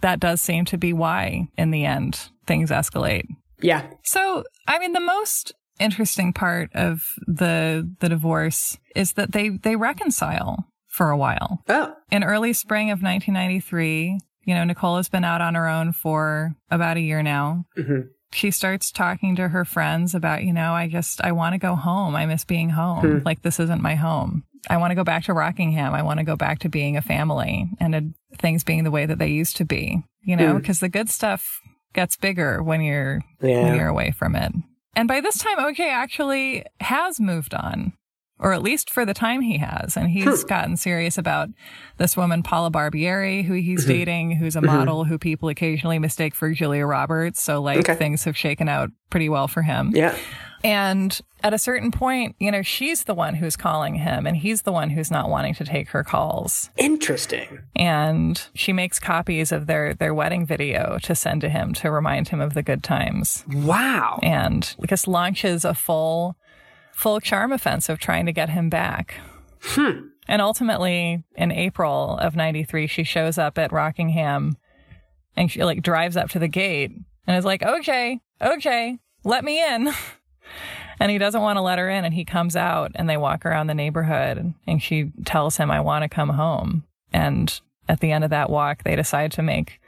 that 0.02 0.20
does 0.20 0.40
seem 0.42 0.66
to 0.66 0.78
be 0.78 0.94
why 0.94 1.48
in 1.58 1.72
the 1.72 1.86
end 1.86 2.30
things 2.48 2.70
escalate. 2.72 3.26
Yeah. 3.62 3.86
So, 4.04 4.44
I 4.68 4.80
mean, 4.80 4.94
the 4.94 5.00
most 5.02 5.54
interesting 5.80 6.34
part 6.34 6.70
of 6.74 7.04
the 7.28 7.90
the 8.00 8.10
divorce 8.10 8.78
is 8.96 9.14
that 9.14 9.32
they 9.34 9.50
they 9.50 9.76
reconcile 9.76 10.66
for 10.88 11.10
a 11.10 11.18
while. 11.18 11.64
Oh. 11.70 11.94
In 12.12 12.24
early 12.24 12.54
spring 12.54 12.90
of 12.92 13.02
1993, 13.02 14.20
you 14.46 14.54
know, 14.56 14.64
Nicole 14.64 14.98
has 14.98 15.10
been 15.10 15.24
out 15.24 15.42
on 15.42 15.56
her 15.56 15.68
own 15.68 15.92
for 15.94 16.56
about 16.72 16.98
a 16.98 17.02
year 17.02 17.22
now. 17.24 17.66
hmm 17.76 18.02
She 18.32 18.52
starts 18.52 18.92
talking 18.92 19.36
to 19.38 19.48
her 19.50 19.66
friends 19.66 20.14
about, 20.14 20.44
you 20.44 20.54
know, 20.54 20.74
I 20.74 20.88
just, 20.88 21.20
I 21.24 21.32
want 21.32 21.54
to 21.54 21.60
go 21.60 21.76
home. 21.76 22.16
I 22.16 22.26
miss 22.26 22.46
being 22.46 22.70
home. 22.70 23.02
Hmm. 23.20 23.26
Like, 23.26 23.42
this 23.42 23.60
isn't 23.60 23.82
my 23.82 23.96
home. 23.96 24.44
I 24.70 24.78
want 24.78 24.92
to 24.92 24.96
go 24.96 25.04
back 25.04 25.24
to 25.26 25.34
Rockingham. 25.34 25.94
I 25.94 26.04
want 26.04 26.20
to 26.20 26.26
go 26.26 26.36
back 26.36 26.60
to 26.60 26.70
being 26.70 26.96
a 26.98 27.02
family 27.02 27.70
and 27.80 27.96
uh, 27.96 28.02
things 28.38 28.64
being 28.64 28.84
the 28.84 28.92
way 28.92 29.06
that 29.06 29.18
they 29.18 29.30
used 29.30 29.58
to 29.58 29.66
be, 29.66 30.04
you 30.22 30.36
know, 30.36 30.52
Hmm. 30.54 30.58
because 30.60 30.80
the 30.80 30.90
good 30.90 31.10
stuff 31.10 31.60
gets 31.94 32.18
bigger 32.18 32.62
when 32.62 32.82
you're, 32.82 33.22
when 33.40 33.76
you're 33.76 33.88
away 33.88 34.12
from 34.12 34.36
it. 34.36 34.52
And 34.96 35.08
by 35.08 35.22
this 35.22 35.38
time, 35.38 35.58
OJ 35.58 35.80
actually 35.90 36.66
has 36.82 37.20
moved 37.20 37.54
on, 37.54 37.94
or 38.40 38.54
at 38.54 38.62
least 38.64 38.90
for 38.90 39.06
the 39.06 39.14
time 39.14 39.42
he 39.42 39.58
has. 39.58 39.98
And 39.98 40.10
he's 40.10 40.42
Hmm. 40.44 40.48
gotten 40.48 40.78
serious 40.78 41.18
about 41.18 41.50
this 41.98 42.16
woman, 42.16 42.42
Paula 42.42 42.72
Barbieri, 42.72 43.44
who 43.44 43.54
he's 43.54 43.82
Mm-hmm. 43.82 43.92
dating, 43.92 44.32
who's 44.32 44.56
a 44.56 44.62
model 44.62 45.04
who 45.04 45.18
people 45.18 45.50
occasionally 45.50 46.00
mistake 46.00 46.34
for 46.34 46.52
Julia 46.54 46.86
Roberts. 46.86 47.42
So, 47.42 47.62
like, 47.62 47.80
Okay. 47.80 47.96
things 47.96 48.24
have 48.24 48.38
shaken 48.38 48.70
out 48.70 48.92
pretty 49.10 49.28
well 49.30 49.48
for 49.48 49.62
him. 49.64 49.92
Yeah. 49.94 50.16
And 50.62 51.18
at 51.42 51.54
a 51.54 51.58
certain 51.58 51.90
point, 51.90 52.36
you 52.38 52.52
know, 52.52 52.62
she's 52.62 53.06
the 53.06 53.14
one 53.14 53.36
who's 53.36 53.56
calling 53.56 53.96
him, 53.96 54.28
and 54.28 54.36
he's 54.36 54.64
the 54.64 54.74
one 54.74 54.90
who's 54.90 55.10
not 55.10 55.30
wanting 55.30 55.54
to 55.56 55.64
take 55.64 55.90
her 55.92 56.04
calls. 56.04 56.70
Interesting. 56.76 57.60
And 57.78 58.42
she 58.56 58.74
makes 58.74 59.00
copies 59.00 59.54
of 59.54 59.68
their, 59.68 59.94
their 59.94 60.14
wedding 60.14 60.46
video 60.46 60.98
to 61.04 61.16
send 61.16 61.40
to 61.42 61.50
him 61.50 61.74
to 61.76 61.90
remind 61.90 62.28
him 62.28 62.42
of 62.42 62.56
the 62.56 62.62
good 62.64 62.84
times 62.84 63.46
Wow. 63.50 64.20
and 64.22 64.76
just 64.88 65.08
launches 65.08 65.64
a 65.64 65.74
full 65.74 66.36
full 67.00 67.22
charm 67.22 67.54
offensive 67.54 67.98
trying 67.98 68.26
to 68.26 68.34
get 68.34 68.50
him 68.50 68.70
back. 68.70 69.16
Hmm. 69.62 70.08
And 70.28 70.42
ultimately, 70.42 71.24
in 71.36 71.52
April 71.52 72.18
of 72.18 72.36
'93, 72.36 72.88
she 72.88 73.04
shows 73.04 73.38
up 73.38 73.58
at 73.58 73.72
Rockingham, 73.72 74.58
and 75.36 75.50
she 75.50 75.64
like 75.64 75.82
drives 75.82 76.18
up 76.18 76.30
to 76.32 76.40
the 76.40 76.50
gate 76.50 76.92
and 77.26 77.38
is 77.38 77.46
like, 77.46 77.64
okay, 77.64 78.20
okay, 78.42 79.00
let 79.24 79.44
me 79.44 79.64
in." 79.66 79.94
And 81.02 81.10
he 81.10 81.18
doesn't 81.18 81.42
want 81.42 81.56
to 81.56 81.62
let 81.62 81.80
her 81.80 81.90
in, 81.90 82.04
and 82.04 82.14
he 82.14 82.26
comes 82.26 82.58
out, 82.58 82.92
and 82.96 83.10
they 83.10 83.16
walk 83.16 83.46
around 83.46 83.68
the 83.68 83.74
neighborhood, 83.74 84.54
and 84.68 84.84
she 84.84 85.14
tells 85.24 85.56
him, 85.56 85.72
"I 85.72 85.80
want 85.80 86.04
to 86.04 86.10
come 86.10 86.28
home." 86.28 86.84
And 87.14 87.58
at 87.88 88.02
the 88.02 88.12
end 88.12 88.26
of 88.26 88.32
that 88.32 88.50
walk, 88.50 88.84
they 88.84 88.98
decide 88.98 89.32
to 89.34 89.42
make 89.42 89.79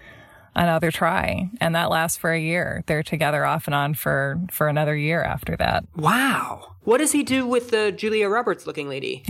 another 0.55 0.91
try 0.91 1.49
and 1.59 1.73
that 1.75 1.89
lasts 1.89 2.17
for 2.17 2.31
a 2.31 2.39
year 2.39 2.83
they're 2.87 3.03
together 3.03 3.45
off 3.45 3.67
and 3.67 3.75
on 3.75 3.93
for 3.93 4.39
for 4.51 4.67
another 4.67 4.95
year 4.95 5.23
after 5.23 5.55
that 5.57 5.85
Wow. 5.95 6.75
What 6.83 6.97
does 6.97 7.11
he 7.11 7.21
do 7.21 7.45
with 7.45 7.69
the 7.69 7.91
Julia 7.91 8.27
Roberts 8.27 8.65
looking 8.65 8.89
lady? 8.89 9.23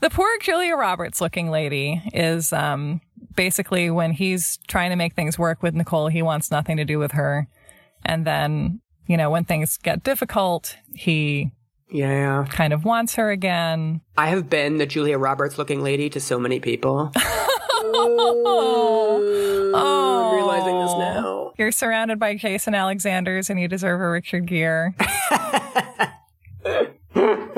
the 0.00 0.10
poor 0.10 0.38
julia 0.40 0.76
roberts 0.76 1.20
looking 1.20 1.50
lady 1.50 2.02
is 2.12 2.52
um 2.52 3.00
basically 3.34 3.90
when 3.90 4.12
he's 4.12 4.58
trying 4.68 4.90
to 4.90 4.96
make 4.96 5.14
things 5.14 5.38
work 5.38 5.62
with 5.62 5.74
nicole 5.74 6.08
he 6.08 6.22
wants 6.22 6.50
nothing 6.50 6.76
to 6.76 6.84
do 6.84 6.98
with 6.98 7.12
her 7.12 7.48
and 8.04 8.26
then 8.26 8.80
you 9.06 9.16
know 9.16 9.30
when 9.30 9.44
things 9.44 9.78
get 9.78 10.02
difficult 10.02 10.76
he 10.94 11.50
yeah. 11.90 12.44
kind 12.50 12.72
of 12.72 12.84
wants 12.84 13.14
her 13.14 13.30
again 13.30 14.00
I 14.18 14.28
have 14.28 14.48
been 14.48 14.78
the 14.78 14.86
Julia 14.86 15.18
Roberts 15.18 15.58
looking 15.58 15.82
lady 15.82 16.08
to 16.10 16.20
so 16.20 16.38
many 16.38 16.58
people. 16.58 17.12
oh, 17.94 19.72
I'm 19.74 20.34
realizing 20.36 20.78
this 20.78 20.92
now. 20.92 21.52
you're 21.58 21.72
surrounded 21.72 22.18
by 22.18 22.36
jason 22.36 22.74
alexanders 22.74 23.50
and 23.50 23.60
you 23.60 23.68
deserve 23.68 24.00
a 24.00 24.08
richard 24.08 24.46
gere 24.46 24.94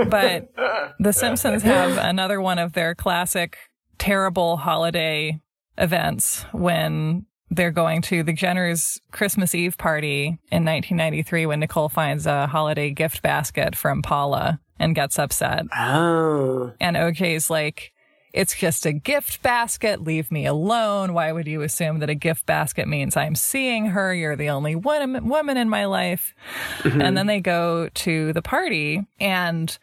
but 0.08 0.52
the 0.98 1.12
Simpsons 1.12 1.62
have 1.62 1.98
another 1.98 2.40
one 2.40 2.58
of 2.58 2.72
their 2.72 2.94
classic 2.94 3.56
terrible 3.98 4.56
holiday 4.56 5.40
events 5.76 6.44
when 6.52 7.26
they're 7.50 7.70
going 7.70 8.02
to 8.02 8.22
the 8.22 8.32
Jenner's 8.32 9.00
Christmas 9.10 9.54
Eve 9.54 9.78
party 9.78 10.38
in 10.50 10.64
1993 10.64 11.46
when 11.46 11.60
Nicole 11.60 11.88
finds 11.88 12.26
a 12.26 12.46
holiday 12.46 12.90
gift 12.90 13.22
basket 13.22 13.74
from 13.74 14.02
Paula 14.02 14.60
and 14.78 14.94
gets 14.94 15.18
upset. 15.18 15.64
Oh. 15.76 16.72
And 16.78 16.96
OJ's 16.96 17.50
like, 17.50 17.92
it's 18.32 18.54
just 18.54 18.86
a 18.86 18.92
gift 18.92 19.42
basket. 19.42 20.02
Leave 20.02 20.30
me 20.30 20.46
alone. 20.46 21.14
Why 21.14 21.32
would 21.32 21.46
you 21.46 21.62
assume 21.62 22.00
that 22.00 22.10
a 22.10 22.14
gift 22.14 22.46
basket 22.46 22.86
means 22.86 23.16
I'm 23.16 23.34
seeing 23.34 23.86
her? 23.86 24.14
You're 24.14 24.36
the 24.36 24.50
only 24.50 24.74
one, 24.74 25.28
woman 25.28 25.56
in 25.56 25.68
my 25.68 25.86
life. 25.86 26.34
Mm-hmm. 26.80 27.00
And 27.00 27.16
then 27.16 27.26
they 27.26 27.40
go 27.40 27.88
to 27.88 28.32
the 28.32 28.42
party 28.42 29.06
and 29.18 29.76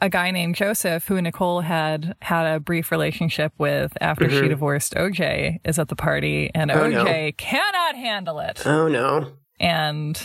a 0.00 0.08
guy 0.08 0.32
named 0.32 0.56
Joseph, 0.56 1.06
who 1.06 1.22
Nicole 1.22 1.60
had 1.60 2.16
had 2.20 2.44
a 2.46 2.58
brief 2.58 2.90
relationship 2.90 3.52
with 3.56 3.92
after 4.00 4.28
she 4.28 4.36
mm-hmm. 4.36 4.48
divorced 4.48 4.94
OJ, 4.94 5.60
is 5.64 5.78
at 5.78 5.88
the 5.88 5.96
party 5.96 6.50
and 6.54 6.72
Oh, 6.72 6.88
no. 6.88 7.04
OJ 7.04 7.36
cannot 7.36 7.94
handle 7.94 8.40
it 8.40 8.66
Oh 8.66 8.88
no. 8.88 9.32
and 9.60 10.20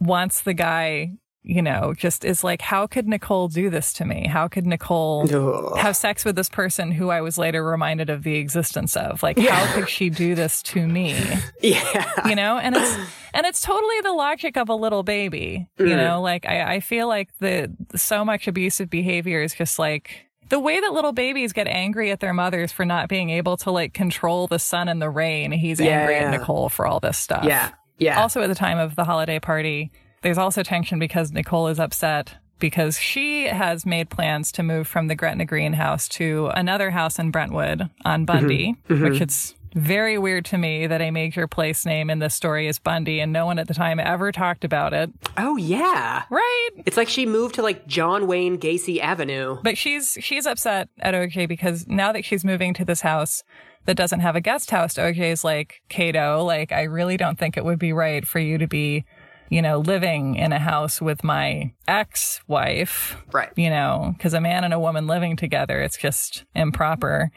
wants 0.00 0.40
the 0.40 0.54
guy 0.54 1.12
you 1.44 1.60
know, 1.60 1.92
just 1.94 2.24
is 2.24 2.42
like, 2.42 2.62
how 2.62 2.86
could 2.86 3.06
Nicole 3.06 3.48
do 3.48 3.68
this 3.68 3.92
to 3.94 4.06
me? 4.06 4.26
How 4.26 4.48
could 4.48 4.66
Nicole 4.66 5.28
Ugh. 5.30 5.76
have 5.76 5.94
sex 5.94 6.24
with 6.24 6.36
this 6.36 6.48
person 6.48 6.90
who 6.90 7.10
I 7.10 7.20
was 7.20 7.36
later 7.36 7.62
reminded 7.62 8.08
of 8.08 8.22
the 8.22 8.36
existence 8.36 8.96
of? 8.96 9.22
Like, 9.22 9.38
how 9.38 9.74
could 9.74 9.90
she 9.90 10.08
do 10.08 10.34
this 10.34 10.62
to 10.64 10.86
me? 10.86 11.14
Yeah. 11.60 12.28
You 12.28 12.34
know, 12.34 12.58
and 12.58 12.76
it's 12.76 12.96
and 13.34 13.46
it's 13.46 13.60
totally 13.60 14.00
the 14.02 14.12
logic 14.12 14.56
of 14.56 14.68
a 14.68 14.74
little 14.74 15.02
baby. 15.02 15.68
You 15.78 15.86
mm-hmm. 15.86 15.96
know, 15.96 16.20
like 16.20 16.46
I, 16.46 16.74
I 16.74 16.80
feel 16.80 17.08
like 17.08 17.30
the 17.38 17.74
so 17.94 18.24
much 18.24 18.48
abusive 18.48 18.90
behavior 18.90 19.42
is 19.42 19.54
just 19.54 19.78
like 19.78 20.26
the 20.50 20.58
way 20.58 20.80
that 20.80 20.92
little 20.92 21.12
babies 21.12 21.52
get 21.52 21.66
angry 21.66 22.10
at 22.10 22.20
their 22.20 22.34
mothers 22.34 22.70
for 22.70 22.84
not 22.84 23.08
being 23.08 23.30
able 23.30 23.56
to 23.58 23.70
like 23.70 23.94
control 23.94 24.46
the 24.46 24.58
sun 24.58 24.88
and 24.88 25.00
the 25.00 25.10
rain. 25.10 25.52
He's 25.52 25.80
Yeah, 25.80 26.00
angry 26.00 26.14
yeah. 26.16 26.24
at 26.24 26.38
Nicole 26.38 26.68
for 26.68 26.86
all 26.86 27.00
this 27.00 27.18
stuff. 27.18 27.44
Yeah. 27.44 27.70
Yeah. 27.98 28.20
Also, 28.20 28.42
at 28.42 28.48
the 28.48 28.54
time 28.54 28.78
of 28.78 28.96
the 28.96 29.04
holiday 29.04 29.38
party, 29.38 29.92
there's 30.24 30.38
also 30.38 30.62
tension 30.62 30.98
because 30.98 31.30
Nicole 31.30 31.68
is 31.68 31.78
upset 31.78 32.34
because 32.58 32.98
she 32.98 33.44
has 33.44 33.84
made 33.84 34.08
plans 34.08 34.50
to 34.52 34.62
move 34.62 34.88
from 34.88 35.06
the 35.06 35.14
Gretna 35.14 35.44
Green 35.44 35.74
house 35.74 36.08
to 36.08 36.46
another 36.54 36.90
house 36.90 37.18
in 37.18 37.30
Brentwood 37.30 37.82
on 38.06 38.20
mm-hmm. 38.20 38.24
Bundy, 38.24 38.76
mm-hmm. 38.88 39.04
which 39.04 39.20
it's 39.20 39.54
very 39.74 40.16
weird 40.16 40.46
to 40.46 40.56
me 40.56 40.86
that 40.86 41.02
a 41.02 41.10
major 41.10 41.46
place 41.46 41.84
name 41.84 42.08
in 42.08 42.20
this 42.20 42.34
story 42.34 42.68
is 42.68 42.78
Bundy 42.78 43.20
and 43.20 43.34
no 43.34 43.44
one 43.44 43.58
at 43.58 43.68
the 43.68 43.74
time 43.74 44.00
ever 44.00 44.32
talked 44.32 44.64
about 44.64 44.94
it. 44.94 45.10
oh 45.36 45.56
yeah. 45.58 46.22
Right. 46.30 46.68
It's 46.86 46.96
like 46.96 47.08
she 47.08 47.26
moved 47.26 47.56
to 47.56 47.62
like 47.62 47.86
John 47.86 48.26
Wayne 48.26 48.56
Gacy 48.56 49.00
Avenue. 49.00 49.58
But 49.62 49.76
she's 49.76 50.16
she's 50.20 50.46
upset 50.46 50.88
at 51.00 51.12
OJ 51.12 51.48
because 51.48 51.86
now 51.86 52.12
that 52.12 52.24
she's 52.24 52.44
moving 52.44 52.72
to 52.74 52.84
this 52.86 53.02
house 53.02 53.42
that 53.84 53.96
doesn't 53.96 54.20
have 54.20 54.36
a 54.36 54.40
guest 54.40 54.70
house, 54.70 54.94
OJ's 54.94 55.44
like, 55.44 55.82
Kato, 55.88 56.42
like 56.42 56.72
I 56.72 56.84
really 56.84 57.16
don't 57.16 57.38
think 57.38 57.56
it 57.56 57.64
would 57.64 57.78
be 57.78 57.92
right 57.92 58.26
for 58.26 58.38
you 58.38 58.56
to 58.58 58.66
be, 58.66 59.04
you 59.50 59.62
know, 59.62 59.78
living 59.78 60.36
in 60.36 60.52
a 60.52 60.58
house 60.58 61.00
with 61.00 61.22
my 61.24 61.72
ex-wife. 61.88 63.16
Right. 63.32 63.50
You 63.56 63.70
know, 63.70 64.14
because 64.16 64.34
a 64.34 64.40
man 64.40 64.64
and 64.64 64.72
a 64.74 64.78
woman 64.80 65.06
living 65.06 65.36
together, 65.36 65.80
it's 65.80 65.96
just 65.98 66.44
improper. 66.54 67.30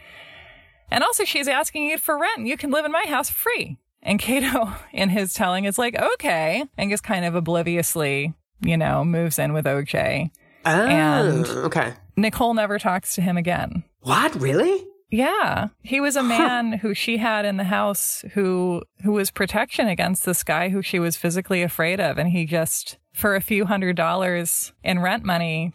And 0.90 1.04
also 1.04 1.24
she's 1.26 1.48
asking 1.48 1.84
you 1.90 1.98
for 1.98 2.18
rent. 2.18 2.48
You 2.48 2.58
can 2.58 2.72
live 2.72 2.86
in 2.86 2.92
my 2.92 3.04
house 3.08 3.30
free. 3.30 3.78
And 4.02 4.20
Kato, 4.20 4.72
in 4.94 5.10
his 5.10 5.34
telling, 5.34 5.66
is 5.66 5.78
like, 5.78 6.00
okay, 6.14 6.64
and 6.78 6.90
just 6.90 7.04
kind 7.04 7.26
of 7.26 7.36
obliviously, 7.36 8.34
you 8.62 8.78
know, 8.78 9.04
moves 9.04 9.38
in 9.40 9.54
with 9.54 9.66
OJ. 9.66 10.32
Oh, 10.66 10.86
And- 10.86 11.46
okay. 11.46 11.94
Nicole 12.16 12.54
never 12.54 12.80
talks 12.80 13.14
to 13.16 13.22
him 13.22 13.38
again. 13.38 13.84
What? 14.02 14.34
Really? 14.36 14.86
Yeah, 15.10 15.70
he 15.84 16.02
was 16.02 16.18
a 16.18 16.24
man 16.24 16.74
who 16.74 16.94
she 16.94 17.18
had 17.18 17.46
in 17.46 17.56
the 17.56 17.64
house 17.64 18.26
who 18.34 18.84
who 19.04 19.14
was 19.14 19.32
protection 19.32 19.88
against 19.88 20.26
this 20.26 20.44
guy 20.44 20.70
who 20.70 20.82
she 20.82 21.00
was 21.00 21.16
physically 21.16 21.64
afraid 21.64 22.02
of. 22.02 22.18
And 22.18 22.30
he 22.30 22.46
just 22.46 22.98
for 23.14 23.36
a 23.36 23.42
few 23.42 23.66
hundred 23.66 23.96
dollars 23.96 24.74
in 24.84 25.00
rent 25.00 25.24
money 25.24 25.72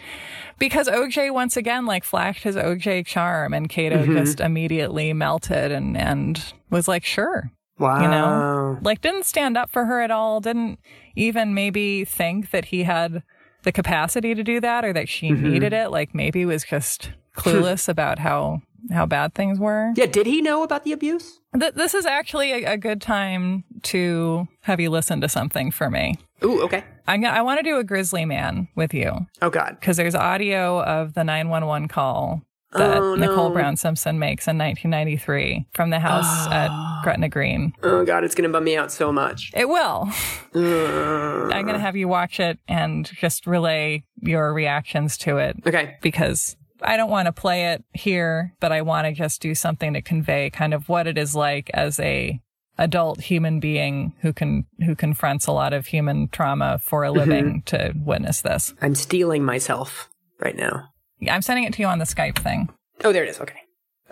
because 0.58 0.86
OJ 0.86 1.32
once 1.32 1.56
again 1.56 1.86
like 1.86 2.04
flashed 2.04 2.44
his 2.44 2.56
OJ 2.56 3.06
charm 3.06 3.54
and 3.54 3.70
Kato 3.70 4.02
mm-hmm. 4.02 4.16
just 4.16 4.38
immediately 4.38 5.14
melted 5.14 5.72
and 5.72 5.96
and 5.96 6.52
was 6.68 6.86
like 6.86 7.04
sure. 7.04 7.50
Wow. 7.78 8.02
you 8.02 8.08
know? 8.08 8.78
Like 8.82 9.00
didn't 9.00 9.24
stand 9.24 9.56
up 9.56 9.70
for 9.70 9.86
her 9.86 10.02
at 10.02 10.10
all 10.10 10.40
didn't 10.40 10.78
even 11.16 11.54
maybe 11.54 12.04
think 12.04 12.50
that 12.50 12.66
he 12.66 12.82
had 12.82 13.22
the 13.62 13.72
capacity 13.72 14.34
to 14.34 14.44
do 14.44 14.60
that 14.60 14.84
or 14.84 14.92
that 14.92 15.08
she 15.08 15.30
mm-hmm. 15.30 15.52
needed 15.52 15.72
it. 15.72 15.90
Like 15.90 16.14
maybe 16.14 16.44
was 16.44 16.64
just 16.64 17.12
clueless 17.36 17.88
about 17.88 18.18
how 18.18 18.62
how 18.90 19.06
bad 19.06 19.32
things 19.34 19.58
were 19.60 19.92
Yeah. 19.96 20.06
Did 20.06 20.26
he 20.26 20.42
know 20.42 20.62
about 20.64 20.82
the 20.84 20.92
abuse? 20.92 21.38
Th- 21.58 21.72
this 21.74 21.94
is 21.94 22.04
actually 22.04 22.50
a, 22.64 22.72
a 22.72 22.76
good 22.76 23.00
time 23.00 23.62
to 23.84 24.48
have 24.62 24.80
you 24.80 24.90
listen 24.90 25.20
to 25.20 25.28
something 25.28 25.70
for 25.70 25.88
me 25.90 26.16
Ooh. 26.44 26.62
Okay. 26.64 26.82
I'm 27.06 27.20
gonna, 27.22 27.36
i 27.38 27.42
want 27.42 27.58
to 27.58 27.62
do 27.62 27.78
a 27.78 27.84
grizzly 27.84 28.24
man 28.24 28.68
with 28.74 28.92
you 28.92 29.26
Oh 29.40 29.50
God. 29.50 29.76
because 29.78 29.96
there's 29.96 30.14
audio 30.16 30.82
of 30.82 31.14
the 31.14 31.22
911 31.24 31.88
call 31.88 32.42
that 32.72 32.96
Oh, 32.98 33.14
nicole 33.14 33.50
no. 33.50 33.54
brown 33.54 33.76
simpson 33.76 34.18
makes 34.18 34.48
in 34.48 34.56
1993 34.58 35.66
from 35.74 35.90
the 35.90 36.00
house 36.00 36.46
at 36.48 36.70
gretna 37.04 37.28
green 37.28 37.74
Oh 37.82 38.04
God. 38.04 38.24
It's 38.24 38.34
gonna 38.34 38.48
bum 38.48 38.64
me 38.64 38.76
out 38.76 38.90
so 38.90 39.12
much. 39.12 39.52
It 39.54 39.68
will. 39.68 40.08
Uh, 40.54 41.48
I'm 41.52 41.62
going 41.64 41.74
to 41.74 41.78
have 41.80 41.96
you 41.96 42.08
watch 42.08 42.38
it 42.40 42.58
and 42.68 43.06
just 43.14 43.46
relay 43.46 44.04
your 44.20 44.52
reactions 44.52 45.16
to 45.18 45.38
it 45.38 45.56
okay. 45.66 45.96
because 46.02 46.56
I 46.82 46.96
don't 46.96 47.10
want 47.10 47.26
to 47.26 47.32
play 47.32 47.72
it 47.72 47.84
here, 47.92 48.54
but 48.60 48.72
I 48.72 48.82
want 48.82 49.06
to 49.06 49.12
just 49.12 49.40
do 49.40 49.54
something 49.54 49.94
to 49.94 50.02
convey 50.02 50.50
kind 50.50 50.74
of 50.74 50.88
what 50.88 51.06
it 51.06 51.16
is 51.16 51.34
like 51.34 51.70
as 51.74 51.98
a 52.00 52.40
adult 52.78 53.20
human 53.20 53.60
being 53.60 54.14
who 54.20 54.32
can 54.32 54.66
who 54.84 54.94
confronts 54.94 55.46
a 55.46 55.52
lot 55.52 55.72
of 55.72 55.86
human 55.86 56.28
trauma 56.28 56.78
for 56.78 57.04
a 57.04 57.08
mm-hmm. 57.08 57.18
living 57.18 57.62
to 57.66 57.92
witness 57.96 58.40
this. 58.40 58.74
I'm 58.80 58.94
steeling 58.94 59.44
myself 59.44 60.08
right 60.40 60.56
now. 60.56 60.88
I'm 61.30 61.42
sending 61.42 61.64
it 61.64 61.72
to 61.74 61.82
you 61.82 61.88
on 61.88 61.98
the 61.98 62.04
Skype 62.04 62.38
thing. 62.38 62.68
Oh, 63.04 63.12
there 63.12 63.24
it 63.24 63.28
is. 63.28 63.40
Okay. 63.40 63.60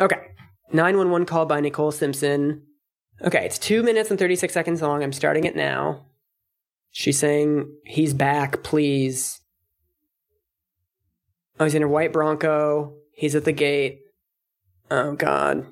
Okay. 0.00 0.20
911 0.72 1.26
call 1.26 1.46
by 1.46 1.60
Nicole 1.60 1.90
Simpson. 1.90 2.62
Okay, 3.22 3.44
it's 3.44 3.58
two 3.58 3.82
minutes 3.82 4.10
and 4.10 4.18
36 4.18 4.52
seconds 4.54 4.80
long. 4.80 5.02
I'm 5.02 5.12
starting 5.12 5.44
it 5.44 5.56
now. 5.56 6.06
She's 6.92 7.18
saying, 7.18 7.70
he's 7.84 8.14
back, 8.14 8.62
please. 8.62 9.39
Oh, 11.60 11.64
he's 11.64 11.74
in 11.74 11.82
a 11.82 11.88
white 11.88 12.12
Bronco. 12.12 12.94
He's 13.12 13.34
at 13.34 13.44
the 13.44 13.52
gate. 13.52 14.00
Oh, 14.90 15.14
God. 15.14 15.66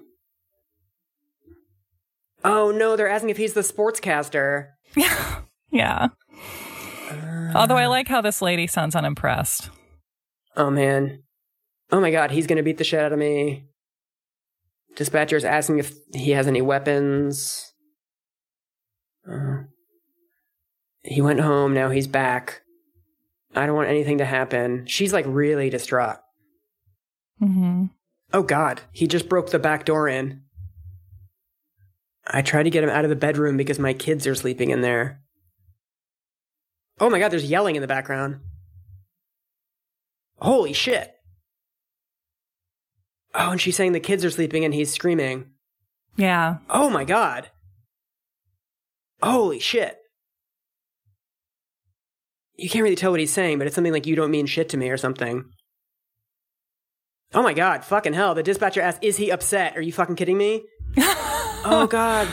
Oh, 2.44 2.70
no, 2.70 2.94
they're 2.94 3.08
asking 3.08 3.30
if 3.30 3.38
he's 3.38 3.54
the 3.54 3.62
sportscaster. 3.62 4.68
Yeah. 4.94 5.40
Yeah. 5.70 6.08
Although 7.54 7.76
I 7.76 7.88
like 7.88 8.08
how 8.08 8.22
this 8.22 8.40
lady 8.40 8.66
sounds 8.66 8.96
unimpressed. 8.96 9.68
Oh, 10.56 10.70
man. 10.70 11.24
Oh, 11.92 12.00
my 12.00 12.10
God, 12.10 12.30
he's 12.30 12.46
going 12.46 12.56
to 12.56 12.62
beat 12.62 12.78
the 12.78 12.84
shit 12.84 12.98
out 13.00 13.12
of 13.12 13.18
me. 13.18 13.66
Dispatcher's 14.96 15.44
asking 15.44 15.78
if 15.78 15.92
he 16.14 16.30
has 16.30 16.46
any 16.46 16.62
weapons. 16.62 17.74
Uh, 19.30 19.64
he 21.02 21.20
went 21.20 21.40
home, 21.40 21.74
now 21.74 21.90
he's 21.90 22.06
back. 22.06 22.62
I 23.58 23.66
don't 23.66 23.76
want 23.76 23.88
anything 23.88 24.18
to 24.18 24.24
happen. 24.24 24.86
She's 24.86 25.12
like 25.12 25.24
really 25.28 25.70
distraught. 25.70 26.18
hmm 27.38 27.86
Oh 28.32 28.42
god, 28.42 28.82
he 28.92 29.06
just 29.06 29.28
broke 29.28 29.50
the 29.50 29.58
back 29.58 29.84
door 29.86 30.06
in. 30.08 30.42
I 32.26 32.42
try 32.42 32.62
to 32.62 32.68
get 32.70 32.84
him 32.84 32.90
out 32.90 33.04
of 33.04 33.10
the 33.10 33.16
bedroom 33.16 33.56
because 33.56 33.78
my 33.78 33.94
kids 33.94 34.26
are 34.26 34.34
sleeping 34.34 34.68
in 34.70 34.82
there. 34.82 35.22
Oh 37.00 37.08
my 37.08 37.18
god, 37.18 37.30
there's 37.30 37.50
yelling 37.50 37.74
in 37.76 37.80
the 37.82 37.88
background. 37.88 38.40
Holy 40.40 40.72
shit. 40.72 41.14
Oh, 43.34 43.50
and 43.52 43.60
she's 43.60 43.76
saying 43.76 43.92
the 43.92 44.00
kids 44.00 44.24
are 44.24 44.30
sleeping 44.30 44.64
and 44.64 44.74
he's 44.74 44.92
screaming. 44.92 45.46
Yeah. 46.16 46.58
Oh 46.68 46.90
my 46.90 47.04
god. 47.04 47.50
Holy 49.22 49.58
shit. 49.58 49.98
You 52.58 52.68
can't 52.68 52.82
really 52.82 52.96
tell 52.96 53.10
what 53.12 53.20
he's 53.20 53.32
saying, 53.32 53.58
but 53.58 53.66
it's 53.66 53.74
something 53.74 53.92
like 53.92 54.06
you 54.06 54.16
don't 54.16 54.30
mean 54.32 54.46
shit 54.46 54.68
to 54.70 54.76
me 54.76 54.90
or 54.90 54.96
something. 54.96 55.44
Oh 57.34 57.42
my 57.42 57.52
god, 57.54 57.84
fucking 57.84 58.14
hell. 58.14 58.34
The 58.34 58.42
dispatcher 58.42 58.80
asks, 58.80 58.98
Is 59.02 59.16
he 59.16 59.30
upset? 59.30 59.76
Are 59.76 59.80
you 59.82 59.92
fucking 59.92 60.16
kidding 60.16 60.36
me? 60.38 60.64
oh 60.98 61.86
god. 61.88 62.26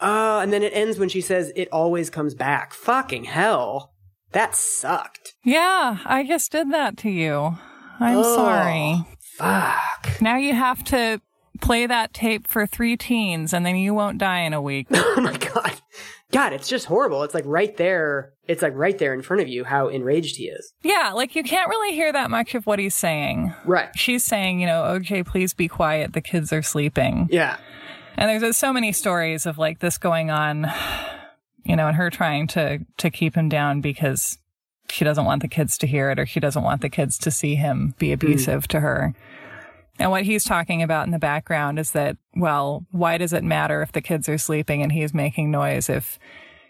Oh, 0.00 0.40
and 0.40 0.52
then 0.52 0.62
it 0.62 0.72
ends 0.74 0.98
when 0.98 1.08
she 1.08 1.20
says, 1.20 1.52
It 1.54 1.68
always 1.70 2.10
comes 2.10 2.34
back. 2.34 2.72
Fucking 2.72 3.24
hell. 3.24 3.92
That 4.32 4.54
sucked. 4.54 5.34
Yeah, 5.44 5.98
I 6.04 6.24
just 6.26 6.50
did 6.52 6.72
that 6.72 6.96
to 6.98 7.10
you. 7.10 7.56
I'm 8.00 8.16
Oh. 8.18 8.34
sorry. 8.36 9.04
Fuck. 9.36 10.20
Now 10.22 10.36
you 10.36 10.54
have 10.54 10.82
to 10.84 11.20
play 11.60 11.86
that 11.86 12.14
tape 12.14 12.46
for 12.46 12.66
three 12.66 12.96
teens 12.96 13.52
and 13.52 13.66
then 13.66 13.76
you 13.76 13.92
won't 13.92 14.18
die 14.18 14.40
in 14.40 14.52
a 14.54 14.62
week. 14.62 14.86
Oh 14.94 15.20
my 15.20 15.36
god. 15.36 15.74
God, 16.32 16.52
it's 16.52 16.68
just 16.68 16.86
horrible. 16.86 17.22
It's 17.22 17.34
like 17.34 17.44
right 17.46 17.76
there. 17.76 18.32
It's 18.46 18.62
like 18.62 18.74
right 18.74 18.96
there 18.96 19.12
in 19.14 19.22
front 19.22 19.42
of 19.42 19.48
you 19.48 19.64
how 19.64 19.88
enraged 19.88 20.36
he 20.36 20.44
is. 20.44 20.72
yeah, 20.82 21.12
like 21.14 21.34
you 21.34 21.42
can't 21.42 21.68
really 21.68 21.94
hear 21.94 22.12
that 22.12 22.30
much 22.30 22.54
of 22.54 22.66
what 22.66 22.78
he's 22.78 22.94
saying. 22.94 23.52
Right. 23.64 23.88
She's 23.96 24.24
saying, 24.24 24.60
you 24.60 24.66
know, 24.66 24.82
OJ, 24.82 25.26
please 25.26 25.54
be 25.54 25.68
quiet. 25.68 26.12
The 26.12 26.20
kids 26.20 26.52
are 26.52 26.62
sleeping. 26.62 27.28
Yeah. 27.30 27.56
And 28.16 28.28
there's 28.28 28.42
uh, 28.42 28.52
so 28.52 28.72
many 28.72 28.92
stories 28.92 29.46
of 29.46 29.58
like 29.58 29.78
this 29.78 29.98
going 29.98 30.30
on, 30.30 30.66
you 31.64 31.76
know, 31.76 31.86
and 31.88 31.96
her 31.96 32.10
trying 32.10 32.46
to 32.48 32.80
to 32.98 33.10
keep 33.10 33.34
him 33.34 33.48
down 33.48 33.80
because 33.80 34.38
she 34.90 35.04
doesn't 35.04 35.24
want 35.24 35.42
the 35.42 35.48
kids 35.48 35.78
to 35.78 35.86
hear 35.86 36.10
it 36.10 36.18
or 36.18 36.26
she 36.26 36.40
doesn't 36.40 36.62
want 36.62 36.80
the 36.80 36.88
kids 36.90 37.16
to 37.18 37.30
see 37.30 37.54
him 37.54 37.94
be 37.98 38.12
abusive 38.12 38.66
to 38.68 38.80
her. 38.80 39.14
And 40.00 40.10
what 40.10 40.24
he's 40.24 40.44
talking 40.44 40.82
about 40.82 41.04
in 41.04 41.12
the 41.12 41.18
background 41.18 41.78
is 41.78 41.90
that, 41.92 42.16
well, 42.34 42.86
why 42.90 43.18
does 43.18 43.34
it 43.34 43.44
matter 43.44 43.82
if 43.82 43.92
the 43.92 44.00
kids 44.00 44.30
are 44.30 44.38
sleeping 44.38 44.82
and 44.82 44.90
he's 44.90 45.12
making 45.12 45.50
noise 45.50 45.90
if 45.90 46.18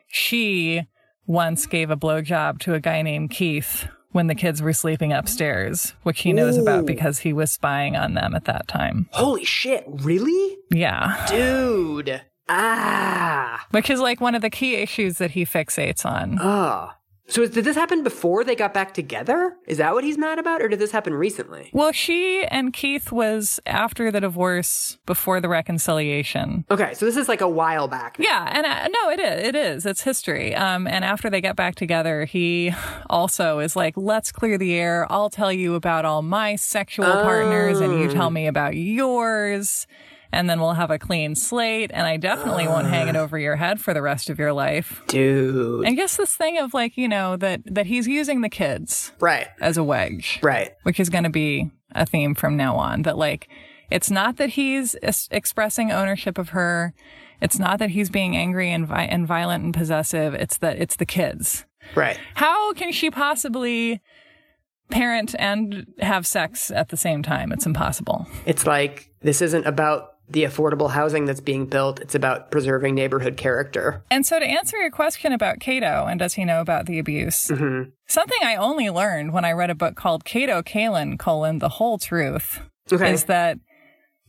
she 0.09 0.83
once 1.27 1.65
gave 1.67 1.91
a 1.91 1.97
blowjob 1.97 2.59
to 2.59 2.75
a 2.75 2.81
guy 2.81 3.03
named 3.03 3.31
Keith 3.31 3.87
when 4.11 4.27
the 4.27 4.35
kids 4.35 4.61
were 4.61 4.73
sleeping 4.73 5.13
upstairs, 5.13 5.95
which 6.03 6.23
he 6.23 6.33
knows 6.33 6.57
about 6.57 6.85
because 6.85 7.21
he 7.21 7.33
was 7.33 7.53
spying 7.53 7.95
on 7.95 8.15
them 8.15 8.35
at 8.35 8.47
that 8.47 8.67
time. 8.67 9.09
Holy 9.13 9.45
shit. 9.45 9.85
Really? 9.87 10.59
Yeah. 10.73 11.25
Dude. 11.29 12.21
Ah. 12.49 13.65
Which 13.71 13.89
is 13.89 14.01
like 14.01 14.21
one 14.21 14.35
of 14.35 14.43
the 14.43 14.51
key 14.51 14.75
issues 14.75 15.19
that 15.19 15.31
he 15.31 15.45
fixates 15.45 16.05
on. 16.05 16.39
Oh. 16.41 16.91
So 17.31 17.47
did 17.47 17.65
this 17.65 17.77
happen 17.77 18.03
before 18.03 18.43
they 18.43 18.57
got 18.57 18.75
back 18.75 18.93
together? 18.93 19.57
Is 19.67 19.79
that 19.79 19.95
what 19.95 20.03
he's 20.03 20.19
mad 20.19 20.41
about, 20.41 20.61
or 20.61 20.69
did 20.69 20.81
this 20.81 20.91
happen 20.91 21.15
recently? 21.15 21.71
Well, 21.73 21.93
she 21.93 22.45
and 22.45 22.73
Keith 22.73 23.13
was 23.13 23.61
after 23.67 24.11
the 24.11 24.21
divorce, 24.21 24.99
before 25.07 25.41
the 25.41 25.49
reconciliation. 25.49 26.65
Okay, 26.71 26.93
so 26.95 27.07
this 27.07 27.17
is 27.17 27.29
like 27.29 27.41
a 27.41 27.49
while 27.49 27.87
back. 27.87 28.17
Yeah, 28.19 28.49
and 28.53 28.67
uh, 28.67 28.89
no, 28.89 29.11
it 29.11 29.21
is. 29.21 29.47
It 29.47 29.55
is. 29.55 29.87
It's 29.87 30.03
history. 30.03 30.57
Um, 30.57 30.89
and 30.89 31.05
after 31.05 31.31
they 31.31 31.41
get 31.41 31.55
back 31.55 31.77
together, 31.77 32.25
he 32.25 32.75
also 33.09 33.61
is 33.61 33.77
like, 33.77 33.97
"Let's 33.97 34.33
clear 34.33 34.59
the 34.59 34.75
air. 34.75 35.07
I'll 35.09 35.31
tell 35.31 35.53
you 35.53 35.77
about 35.77 36.05
all 36.05 36.23
my 36.23 36.57
sexual 36.57 37.07
partners, 37.07 37.79
and 37.81 38.01
you 38.01 38.11
tell 38.11 38.31
me 38.31 38.49
about 38.49 38.75
yours." 38.75 39.87
And 40.33 40.49
then 40.49 40.61
we'll 40.61 40.75
have 40.75 40.93
a 40.93 40.99
clean 40.99 41.35
slate, 41.35 41.91
and 41.93 42.07
I 42.07 42.17
definitely 42.17 42.69
won't 42.69 42.87
hang 42.87 43.09
it 43.09 43.17
ah. 43.17 43.21
over 43.21 43.37
your 43.37 43.57
head 43.57 43.81
for 43.81 43.93
the 43.93 44.01
rest 44.03 44.31
of 44.31 44.39
your 44.39 44.53
life. 44.53 45.03
Dude. 45.09 45.85
And 45.85 45.97
guess 45.97 46.17
this 46.17 46.37
thing 46.37 46.57
of 46.59 46.73
like, 46.73 46.97
you 46.97 47.09
know, 47.09 47.37
that 47.37 47.63
that 47.67 47.87
he's 47.87 48.07
using 48.07 48.41
the 48.41 48.49
kids 48.49 49.13
Right. 49.19 49.49
as 49.61 49.77
a 49.77 49.83
wedge 49.83 50.39
Right. 50.43 50.71
which 50.85 51.01
is 51.01 51.11
going 51.11 51.25
to 51.25 51.31
be 51.31 51.71
a 51.97 52.07
theme 52.07 52.37
from 52.37 52.57
now 52.57 52.77
on. 52.77 53.03
That 53.03 53.19
like, 53.19 53.49
it's 53.91 54.09
not 54.11 54.37
that 54.37 54.51
he's 54.51 54.95
es- 55.03 55.27
expressing 55.33 55.91
ownership 55.91 56.39
of 56.39 56.51
her. 56.51 56.95
It's 57.43 57.59
not 57.59 57.81
that 57.81 57.91
he's 57.91 58.09
being 58.11 58.37
angry 58.37 58.71
and, 58.71 58.87
vi- 58.87 59.05
and 59.07 59.27
violent 59.27 59.65
and 59.65 59.75
possessive. 59.75 60.35
It's 60.35 60.59
that 60.59 60.77
it's 60.81 60.95
the 60.95 61.07
kids. 61.07 61.65
Right. 61.97 62.19
How 62.35 62.73
can 62.75 62.93
she 62.93 63.11
possibly 63.11 64.01
parent 64.91 65.35
and 65.39 65.87
have 66.01 66.27
sex 66.27 66.71
at 66.71 66.91
the 66.91 66.97
same 66.97 67.23
time? 67.23 67.51
It's 67.51 67.67
impossible. 67.67 68.27
It's 68.47 68.67
like 68.67 69.11
this 69.23 69.43
isn't 69.43 69.67
about 69.67 70.10
the 70.31 70.45
affordable 70.45 70.91
housing 70.91 71.25
that's 71.25 71.41
being 71.41 71.67
built. 71.67 72.01
It's 72.01 72.15
about 72.15 72.51
preserving 72.51 72.95
neighborhood 72.95 73.37
character. 73.37 74.05
And 74.11 74.25
so 74.25 74.39
to 74.39 74.45
answer 74.47 74.77
your 74.79 74.91
question 74.91 75.33
about 75.33 75.59
Kato 75.61 76.07
and 76.07 76.19
does 76.21 76.35
he 76.35 76.45
know 76.45 76.61
about 76.61 76.87
the 76.87 76.99
abuse? 76.99 77.49
Mm-hmm. 77.49 77.91
Something 78.07 78.39
I 78.43 78.57
only 78.57 78.91
learned 78.91 79.33
when 79.33 79.45
I 79.45 79.53
read 79.53 79.71
a 79.71 79.75
book 79.75 79.97
called 79.97 80.25
Kato 80.25 80.63
Kaelin, 80.63 81.19
colon, 81.19 81.59
The 81.59 81.69
Whole 81.69 81.99
Truth, 81.99 82.61
Okay. 82.93 83.13
is 83.13 83.25
that 83.25 83.59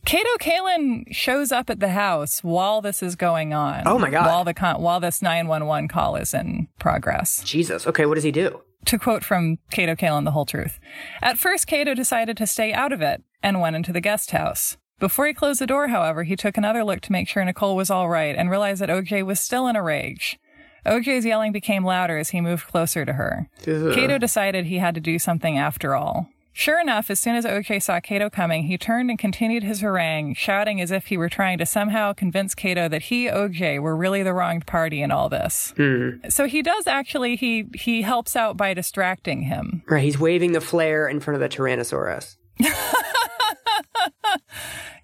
Kato 0.04 0.30
Kaelin 0.40 1.04
shows 1.12 1.52
up 1.52 1.70
at 1.70 1.78
the 1.78 1.90
house 1.90 2.40
while 2.42 2.80
this 2.80 3.02
is 3.02 3.14
going 3.14 3.54
on. 3.54 3.84
Oh 3.86 3.98
my 3.98 4.10
God. 4.10 4.26
While 4.26 4.44
the 4.44 4.54
con- 4.54 4.82
while 4.82 4.98
this 4.98 5.22
911 5.22 5.88
call 5.88 6.16
is 6.16 6.34
in 6.34 6.66
progress. 6.80 7.42
Jesus. 7.44 7.86
Okay, 7.86 8.06
what 8.06 8.16
does 8.16 8.24
he 8.24 8.32
do? 8.32 8.60
To 8.86 8.98
quote 8.98 9.22
from 9.22 9.58
Kato 9.70 9.94
Kaelin, 9.94 10.24
The 10.24 10.32
Whole 10.32 10.44
Truth. 10.46 10.80
At 11.22 11.38
first, 11.38 11.68
Kato 11.68 11.94
decided 11.94 12.36
to 12.38 12.48
stay 12.48 12.72
out 12.72 12.92
of 12.92 13.00
it 13.00 13.22
and 13.40 13.60
went 13.60 13.76
into 13.76 13.92
the 13.92 14.00
guest 14.00 14.32
house. 14.32 14.76
Before 15.02 15.26
he 15.26 15.34
closed 15.34 15.60
the 15.60 15.66
door, 15.66 15.88
however, 15.88 16.22
he 16.22 16.36
took 16.36 16.56
another 16.56 16.84
look 16.84 17.00
to 17.00 17.10
make 17.10 17.26
sure 17.26 17.44
Nicole 17.44 17.74
was 17.74 17.90
all 17.90 18.08
right 18.08 18.36
and 18.36 18.48
realized 18.48 18.80
that 18.80 18.88
OJ 18.88 19.26
was 19.26 19.40
still 19.40 19.66
in 19.66 19.74
a 19.74 19.82
rage. 19.82 20.38
OJ's 20.86 21.24
yelling 21.24 21.50
became 21.50 21.84
louder 21.84 22.18
as 22.18 22.30
he 22.30 22.40
moved 22.40 22.68
closer 22.68 23.04
to 23.04 23.14
her. 23.14 23.48
Ugh. 23.66 23.92
Kato 23.92 24.16
decided 24.16 24.66
he 24.66 24.78
had 24.78 24.94
to 24.94 25.00
do 25.00 25.18
something 25.18 25.58
after 25.58 25.96
all. 25.96 26.28
Sure 26.52 26.80
enough, 26.80 27.10
as 27.10 27.18
soon 27.18 27.34
as 27.34 27.44
OJ 27.44 27.82
saw 27.82 27.98
Kato 27.98 28.30
coming, 28.30 28.62
he 28.68 28.78
turned 28.78 29.10
and 29.10 29.18
continued 29.18 29.64
his 29.64 29.80
harangue, 29.80 30.34
shouting 30.34 30.80
as 30.80 30.92
if 30.92 31.06
he 31.06 31.16
were 31.16 31.28
trying 31.28 31.58
to 31.58 31.66
somehow 31.66 32.12
convince 32.12 32.54
Kato 32.54 32.88
that 32.88 33.02
he, 33.02 33.26
OJ, 33.26 33.82
were 33.82 33.96
really 33.96 34.22
the 34.22 34.32
wronged 34.32 34.66
party 34.66 35.02
in 35.02 35.10
all 35.10 35.28
this. 35.28 35.74
Hmm. 35.76 36.10
So 36.28 36.46
he 36.46 36.62
does 36.62 36.86
actually 36.86 37.34
he 37.34 37.66
he 37.74 38.02
helps 38.02 38.36
out 38.36 38.56
by 38.56 38.72
distracting 38.72 39.42
him. 39.42 39.82
Right, 39.88 40.04
he's 40.04 40.20
waving 40.20 40.52
the 40.52 40.60
flare 40.60 41.08
in 41.08 41.18
front 41.18 41.42
of 41.42 41.50
the 41.50 41.56
Tyrannosaurus. 41.56 42.36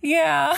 Yeah. 0.03 0.57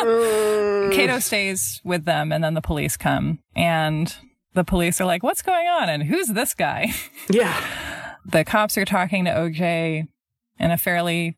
Kato 0.00 1.18
stays 1.20 1.80
with 1.84 2.04
them 2.04 2.32
and 2.32 2.42
then 2.42 2.54
the 2.54 2.60
police 2.60 2.96
come 2.96 3.38
and 3.54 4.14
the 4.54 4.64
police 4.64 5.00
are 5.00 5.04
like, 5.04 5.22
"What's 5.22 5.42
going 5.42 5.66
on?" 5.66 5.88
and 5.88 6.02
"Who's 6.04 6.28
this 6.28 6.54
guy?" 6.54 6.92
Yeah. 7.30 7.54
the 8.24 8.44
cops 8.44 8.76
are 8.78 8.84
talking 8.84 9.24
to 9.24 9.30
OJ 9.30 10.06
in 10.58 10.70
a 10.70 10.76
fairly 10.76 11.36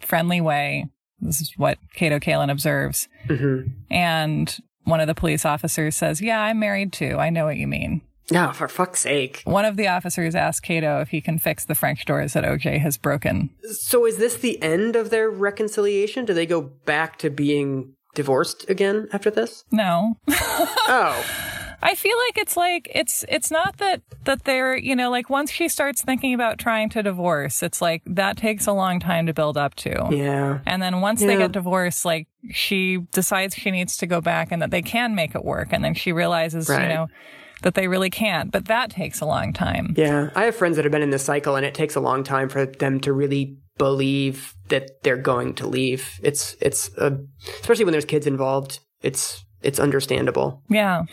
friendly 0.00 0.40
way. 0.40 0.86
This 1.20 1.40
is 1.40 1.52
what 1.56 1.78
Kato 1.94 2.18
Kaelin 2.18 2.50
observes. 2.50 3.08
Mm-hmm. 3.28 3.68
And 3.90 4.56
one 4.84 5.00
of 5.00 5.06
the 5.06 5.14
police 5.14 5.44
officers 5.44 5.96
says, 5.96 6.20
Yeah, 6.20 6.40
I'm 6.40 6.58
married 6.60 6.92
too. 6.92 7.16
I 7.18 7.30
know 7.30 7.44
what 7.46 7.56
you 7.56 7.66
mean. 7.66 8.02
No, 8.30 8.52
for 8.52 8.66
fuck's 8.68 9.00
sake. 9.00 9.42
One 9.44 9.64
of 9.64 9.76
the 9.76 9.86
officers 9.88 10.34
asks 10.34 10.60
Kato 10.60 11.00
if 11.00 11.08
he 11.10 11.20
can 11.20 11.38
fix 11.38 11.64
the 11.64 11.74
French 11.74 12.04
doors 12.04 12.32
that 12.32 12.44
OJ 12.44 12.80
has 12.80 12.96
broken. 12.96 13.50
So 13.70 14.04
is 14.06 14.16
this 14.16 14.36
the 14.36 14.60
end 14.62 14.96
of 14.96 15.10
their 15.10 15.30
reconciliation? 15.30 16.24
Do 16.24 16.34
they 16.34 16.46
go 16.46 16.60
back 16.60 17.18
to 17.18 17.30
being 17.30 17.94
divorced 18.14 18.68
again 18.68 19.08
after 19.12 19.30
this? 19.30 19.64
No. 19.70 20.14
Oh. 20.88 21.24
I 21.82 21.94
feel 21.94 22.16
like 22.26 22.38
it's 22.38 22.56
like 22.56 22.90
it's 22.94 23.24
it's 23.28 23.50
not 23.50 23.76
that 23.78 24.00
that 24.24 24.44
they're 24.44 24.76
you 24.76 24.96
know 24.96 25.10
like 25.10 25.28
once 25.28 25.50
she 25.50 25.68
starts 25.68 26.00
thinking 26.00 26.32
about 26.32 26.58
trying 26.58 26.88
to 26.90 27.02
divorce, 27.02 27.62
it's 27.62 27.82
like 27.82 28.02
that 28.06 28.36
takes 28.38 28.66
a 28.66 28.72
long 28.72 28.98
time 28.98 29.26
to 29.26 29.34
build 29.34 29.56
up 29.58 29.74
to. 29.76 30.08
Yeah. 30.10 30.60
And 30.64 30.80
then 30.80 31.00
once 31.00 31.20
they 31.20 31.36
get 31.36 31.52
divorced, 31.52 32.04
like 32.04 32.28
she 32.50 32.98
decides 33.12 33.54
she 33.54 33.70
needs 33.70 33.98
to 33.98 34.06
go 34.06 34.20
back 34.20 34.50
and 34.52 34.62
that 34.62 34.70
they 34.70 34.82
can 34.82 35.14
make 35.14 35.34
it 35.34 35.44
work. 35.44 35.68
And 35.72 35.84
then 35.84 35.94
she 35.94 36.12
realizes, 36.12 36.68
Right. 36.68 36.82
you 36.82 36.88
know, 36.88 37.08
that 37.62 37.74
they 37.74 37.88
really 37.88 38.10
can't. 38.10 38.50
But 38.50 38.66
that 38.66 38.90
takes 38.90 39.20
a 39.20 39.26
long 39.26 39.52
time. 39.52 39.94
Yeah. 39.96 40.30
I 40.34 40.44
have 40.44 40.56
friends 40.56 40.76
that 40.76 40.84
have 40.84 40.92
been 40.92 41.02
in 41.02 41.10
this 41.10 41.24
cycle 41.24 41.56
and 41.56 41.64
it 41.64 41.74
takes 41.74 41.96
a 41.96 42.00
long 42.00 42.22
time 42.22 42.48
for 42.48 42.66
them 42.66 43.00
to 43.00 43.12
really 43.12 43.56
believe 43.78 44.54
that 44.68 45.02
they're 45.02 45.16
going 45.16 45.54
to 45.54 45.66
leave. 45.66 46.18
It's 46.22 46.56
it's 46.60 46.96
uh, 46.98 47.16
especially 47.60 47.84
when 47.84 47.92
there's 47.92 48.04
kids 48.04 48.26
involved. 48.26 48.80
It's 49.02 49.44
it's 49.62 49.78
understandable. 49.78 50.62
Yeah. 50.68 51.04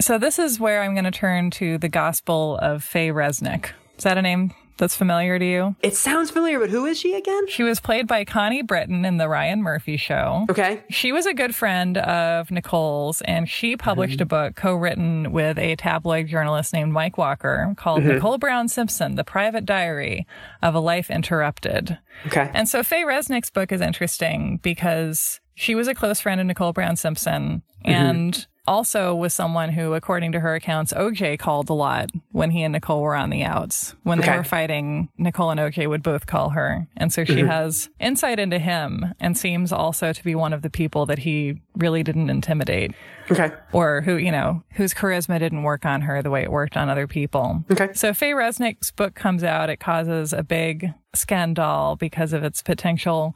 So 0.00 0.18
this 0.18 0.38
is 0.38 0.60
where 0.60 0.82
I'm 0.82 0.94
going 0.94 1.04
to 1.04 1.10
turn 1.10 1.50
to 1.52 1.78
the 1.78 1.88
Gospel 1.88 2.56
of 2.58 2.84
Faye 2.84 3.10
Resnick. 3.10 3.70
Is 3.96 4.04
that 4.04 4.16
a 4.18 4.22
name 4.22 4.54
that's 4.78 4.96
familiar 4.96 5.38
to 5.38 5.44
you? 5.44 5.76
It 5.82 5.96
sounds 5.96 6.30
familiar, 6.30 6.58
but 6.58 6.70
who 6.70 6.86
is 6.86 6.98
she 6.98 7.14
again? 7.14 7.46
She 7.48 7.62
was 7.62 7.80
played 7.80 8.06
by 8.06 8.24
Connie 8.24 8.62
Britton 8.62 9.04
in 9.04 9.18
the 9.18 9.28
Ryan 9.28 9.62
Murphy 9.62 9.96
show. 9.96 10.46
Okay. 10.50 10.82
She 10.88 11.12
was 11.12 11.26
a 11.26 11.34
good 11.34 11.54
friend 11.54 11.98
of 11.98 12.50
Nicole's, 12.50 13.20
and 13.22 13.48
she 13.48 13.76
published 13.76 14.20
a 14.20 14.24
mm-hmm. 14.24 14.28
book 14.28 14.56
co-written 14.56 15.32
with 15.32 15.58
a 15.58 15.76
tabloid 15.76 16.28
journalist 16.28 16.72
named 16.72 16.92
Mike 16.92 17.18
Walker 17.18 17.74
called 17.76 18.00
mm-hmm. 18.00 18.14
Nicole 18.14 18.38
Brown 18.38 18.68
Simpson: 18.68 19.16
The 19.16 19.24
Private 19.24 19.66
Diary 19.66 20.26
of 20.62 20.74
a 20.74 20.80
Life 20.80 21.10
Interrupted. 21.10 21.98
Okay. 22.26 22.50
And 22.54 22.68
so 22.68 22.82
Faye 22.82 23.04
Resnick's 23.04 23.50
book 23.50 23.72
is 23.72 23.80
interesting 23.80 24.58
because 24.62 25.40
she 25.54 25.74
was 25.74 25.88
a 25.88 25.94
close 25.94 26.20
friend 26.20 26.40
of 26.40 26.46
Nicole 26.46 26.72
Brown 26.72 26.96
Simpson 26.96 27.62
mm-hmm. 27.84 27.90
and 27.90 28.46
also 28.68 29.14
was 29.14 29.32
someone 29.32 29.70
who, 29.70 29.94
according 29.94 30.32
to 30.32 30.40
her 30.40 30.54
accounts, 30.54 30.92
OJ 30.92 31.38
called 31.38 31.70
a 31.70 31.72
lot 31.72 32.10
when 32.32 32.50
he 32.50 32.62
and 32.62 32.72
Nicole 32.72 33.00
were 33.00 33.16
on 33.16 33.30
the 33.30 33.42
outs. 33.42 33.96
When 34.02 34.18
they 34.18 34.28
Okay. 34.28 34.36
were 34.36 34.44
fighting, 34.44 35.08
Nicole 35.16 35.50
and 35.50 35.58
OJ 35.58 35.88
would 35.88 36.02
both 36.02 36.26
call 36.26 36.50
her. 36.50 36.86
And 36.96 37.12
so 37.12 37.24
she 37.24 37.36
mm-hmm. 37.36 37.48
has 37.48 37.88
insight 37.98 38.38
into 38.38 38.58
him 38.58 39.14
and 39.18 39.36
seems 39.36 39.72
also 39.72 40.12
to 40.12 40.22
be 40.22 40.34
one 40.34 40.52
of 40.52 40.62
the 40.62 40.70
people 40.70 41.06
that 41.06 41.20
he 41.20 41.60
really 41.74 42.02
didn't 42.02 42.28
intimidate 42.30 42.92
Okay. 43.30 43.50
or 43.72 44.02
who, 44.02 44.16
you 44.16 44.30
know, 44.30 44.62
whose 44.72 44.92
charisma 44.94 45.38
didn't 45.38 45.62
work 45.62 45.84
on 45.86 46.02
her 46.02 46.22
the 46.22 46.30
way 46.30 46.42
it 46.42 46.52
worked 46.52 46.76
on 46.76 46.88
other 46.88 47.06
people. 47.06 47.64
Okay. 47.70 47.88
So 47.94 48.12
Faye 48.12 48.32
Resnick's 48.32 48.90
book 48.90 49.14
comes 49.14 49.42
out. 49.42 49.70
It 49.70 49.78
causes 49.80 50.32
a 50.32 50.42
big 50.42 50.92
scandal 51.14 51.96
because 51.96 52.32
of 52.32 52.44
its 52.44 52.62
potential 52.62 53.34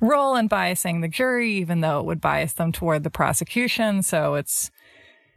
role 0.00 0.36
in 0.36 0.48
biasing 0.48 1.00
the 1.00 1.08
jury, 1.08 1.52
even 1.54 1.80
though 1.80 2.00
it 2.00 2.06
would 2.06 2.20
bias 2.20 2.52
them 2.52 2.72
toward 2.72 3.04
the 3.04 3.10
prosecution. 3.10 4.02
So 4.02 4.34
it's 4.34 4.70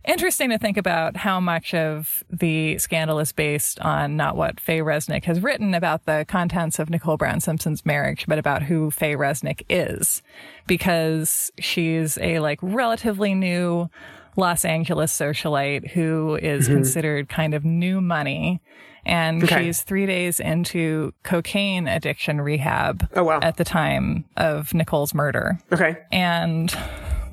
interesting 0.04 0.50
to 0.50 0.58
think 0.58 0.78
about 0.78 1.16
how 1.16 1.40
much 1.40 1.74
of 1.74 2.24
the 2.30 2.78
scandal 2.80 3.20
is 3.20 3.32
based 3.32 3.80
on 3.82 4.18
not 4.18 4.36
what 4.36 4.60
Faye 4.60 4.80
Resnick 4.80 5.26
has 5.26 5.42
written 5.42 5.74
about 5.74 6.06
the 6.06 6.26
contents 6.28 6.80
of 6.80 6.90
Nicole 6.90 7.18
Brown 7.18 7.40
Simpson's 7.40 7.86
marriage, 7.86 8.26
but 8.28 8.40
about 8.40 8.64
who 8.64 8.90
Faye 8.90 9.16
Resnick 9.16 9.64
is, 9.70 10.24
because 10.68 11.52
she's 11.60 12.18
a 12.20 12.40
like 12.40 12.60
relatively 12.62 13.36
new 13.36 13.90
Los 14.38 14.66
Angeles 14.66 15.12
socialite 15.12 15.92
who 15.92 16.36
is 16.42 16.66
mm-hmm. 16.66 16.76
considered 16.76 17.30
kind 17.30 17.54
of 17.54 17.66
new 17.66 18.02
money. 18.02 18.62
And 19.04 19.44
Okay. 19.44 19.66
she's 19.66 19.82
three 19.82 20.06
days 20.06 20.40
into 20.40 21.12
cocaine 21.24 21.88
addiction 21.88 22.40
rehab 22.40 23.10
Oh, 23.16 23.24
wow. 23.24 23.40
at 23.42 23.58
the 23.58 23.64
time 23.64 24.26
of 24.38 24.74
Nicole's 24.76 25.14
murder. 25.16 25.58
Okay. 25.74 25.98
And 26.12 26.72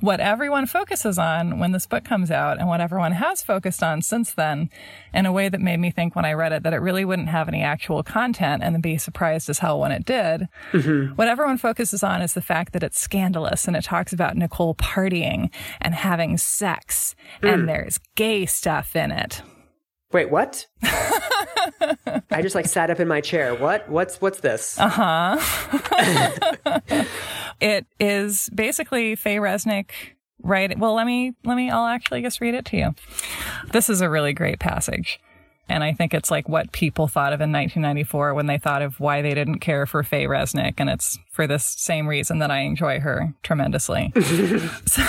what 0.00 0.20
everyone 0.20 0.66
focuses 0.66 1.18
on 1.18 1.58
when 1.58 1.72
this 1.72 1.86
book 1.86 2.04
comes 2.04 2.30
out 2.30 2.58
and 2.58 2.68
what 2.68 2.80
everyone 2.80 3.12
has 3.12 3.42
focused 3.42 3.82
on 3.82 4.02
since 4.02 4.32
then 4.32 4.70
in 5.12 5.26
a 5.26 5.32
way 5.32 5.48
that 5.48 5.60
made 5.60 5.78
me 5.78 5.90
think 5.90 6.14
when 6.14 6.24
I 6.24 6.32
read 6.32 6.52
it 6.52 6.62
that 6.62 6.72
it 6.72 6.78
really 6.78 7.04
wouldn't 7.04 7.28
have 7.28 7.48
any 7.48 7.62
actual 7.62 8.02
content 8.02 8.62
and 8.62 8.74
then 8.74 8.80
be 8.80 8.98
surprised 8.98 9.48
as 9.48 9.58
hell 9.58 9.80
when 9.80 9.92
it 9.92 10.04
did. 10.04 10.48
Mm-hmm. 10.72 11.14
What 11.14 11.28
everyone 11.28 11.58
focuses 11.58 12.02
on 12.02 12.22
is 12.22 12.34
the 12.34 12.42
fact 12.42 12.72
that 12.72 12.82
it's 12.82 13.00
scandalous 13.00 13.66
and 13.66 13.76
it 13.76 13.84
talks 13.84 14.12
about 14.12 14.36
Nicole 14.36 14.74
partying 14.74 15.50
and 15.80 15.94
having 15.94 16.38
sex 16.38 17.14
and 17.42 17.62
hmm. 17.62 17.66
there's 17.66 17.98
gay 18.14 18.46
stuff 18.46 18.94
in 18.94 19.10
it. 19.10 19.42
Wait, 20.12 20.30
what? 20.30 20.66
I 22.30 22.42
just 22.42 22.54
like 22.54 22.66
sat 22.66 22.90
up 22.90 23.00
in 23.00 23.08
my 23.08 23.20
chair. 23.20 23.54
What? 23.54 23.88
What's 23.88 24.20
what's 24.20 24.40
this? 24.40 24.78
Uh-huh. 24.78 25.38
it 27.60 27.86
is 27.98 28.48
basically 28.54 29.16
Faye 29.16 29.36
Resnick 29.36 29.90
right 30.40 30.78
well 30.78 30.94
let 30.94 31.04
me 31.04 31.34
let 31.44 31.56
me 31.56 31.68
I'll 31.68 31.86
actually 31.86 32.22
just 32.22 32.40
read 32.40 32.54
it 32.54 32.64
to 32.66 32.76
you. 32.76 32.94
This 33.72 33.90
is 33.90 34.00
a 34.00 34.10
really 34.10 34.32
great 34.32 34.58
passage. 34.60 35.20
And 35.70 35.84
I 35.84 35.92
think 35.92 36.14
it's 36.14 36.30
like 36.30 36.48
what 36.48 36.72
people 36.72 37.08
thought 37.08 37.34
of 37.34 37.40
in 37.40 37.52
1994 37.52 38.32
when 38.32 38.46
they 38.46 38.56
thought 38.56 38.80
of 38.80 39.00
why 39.00 39.20
they 39.20 39.34
didn't 39.34 39.58
care 39.58 39.84
for 39.84 40.02
Faye 40.02 40.24
Resnick. 40.24 40.74
And 40.78 40.88
it's 40.88 41.18
for 41.30 41.46
this 41.46 41.64
same 41.64 42.06
reason 42.06 42.38
that 42.38 42.50
I 42.50 42.60
enjoy 42.60 43.00
her 43.00 43.34
tremendously. 43.42 44.12
so 44.86 45.04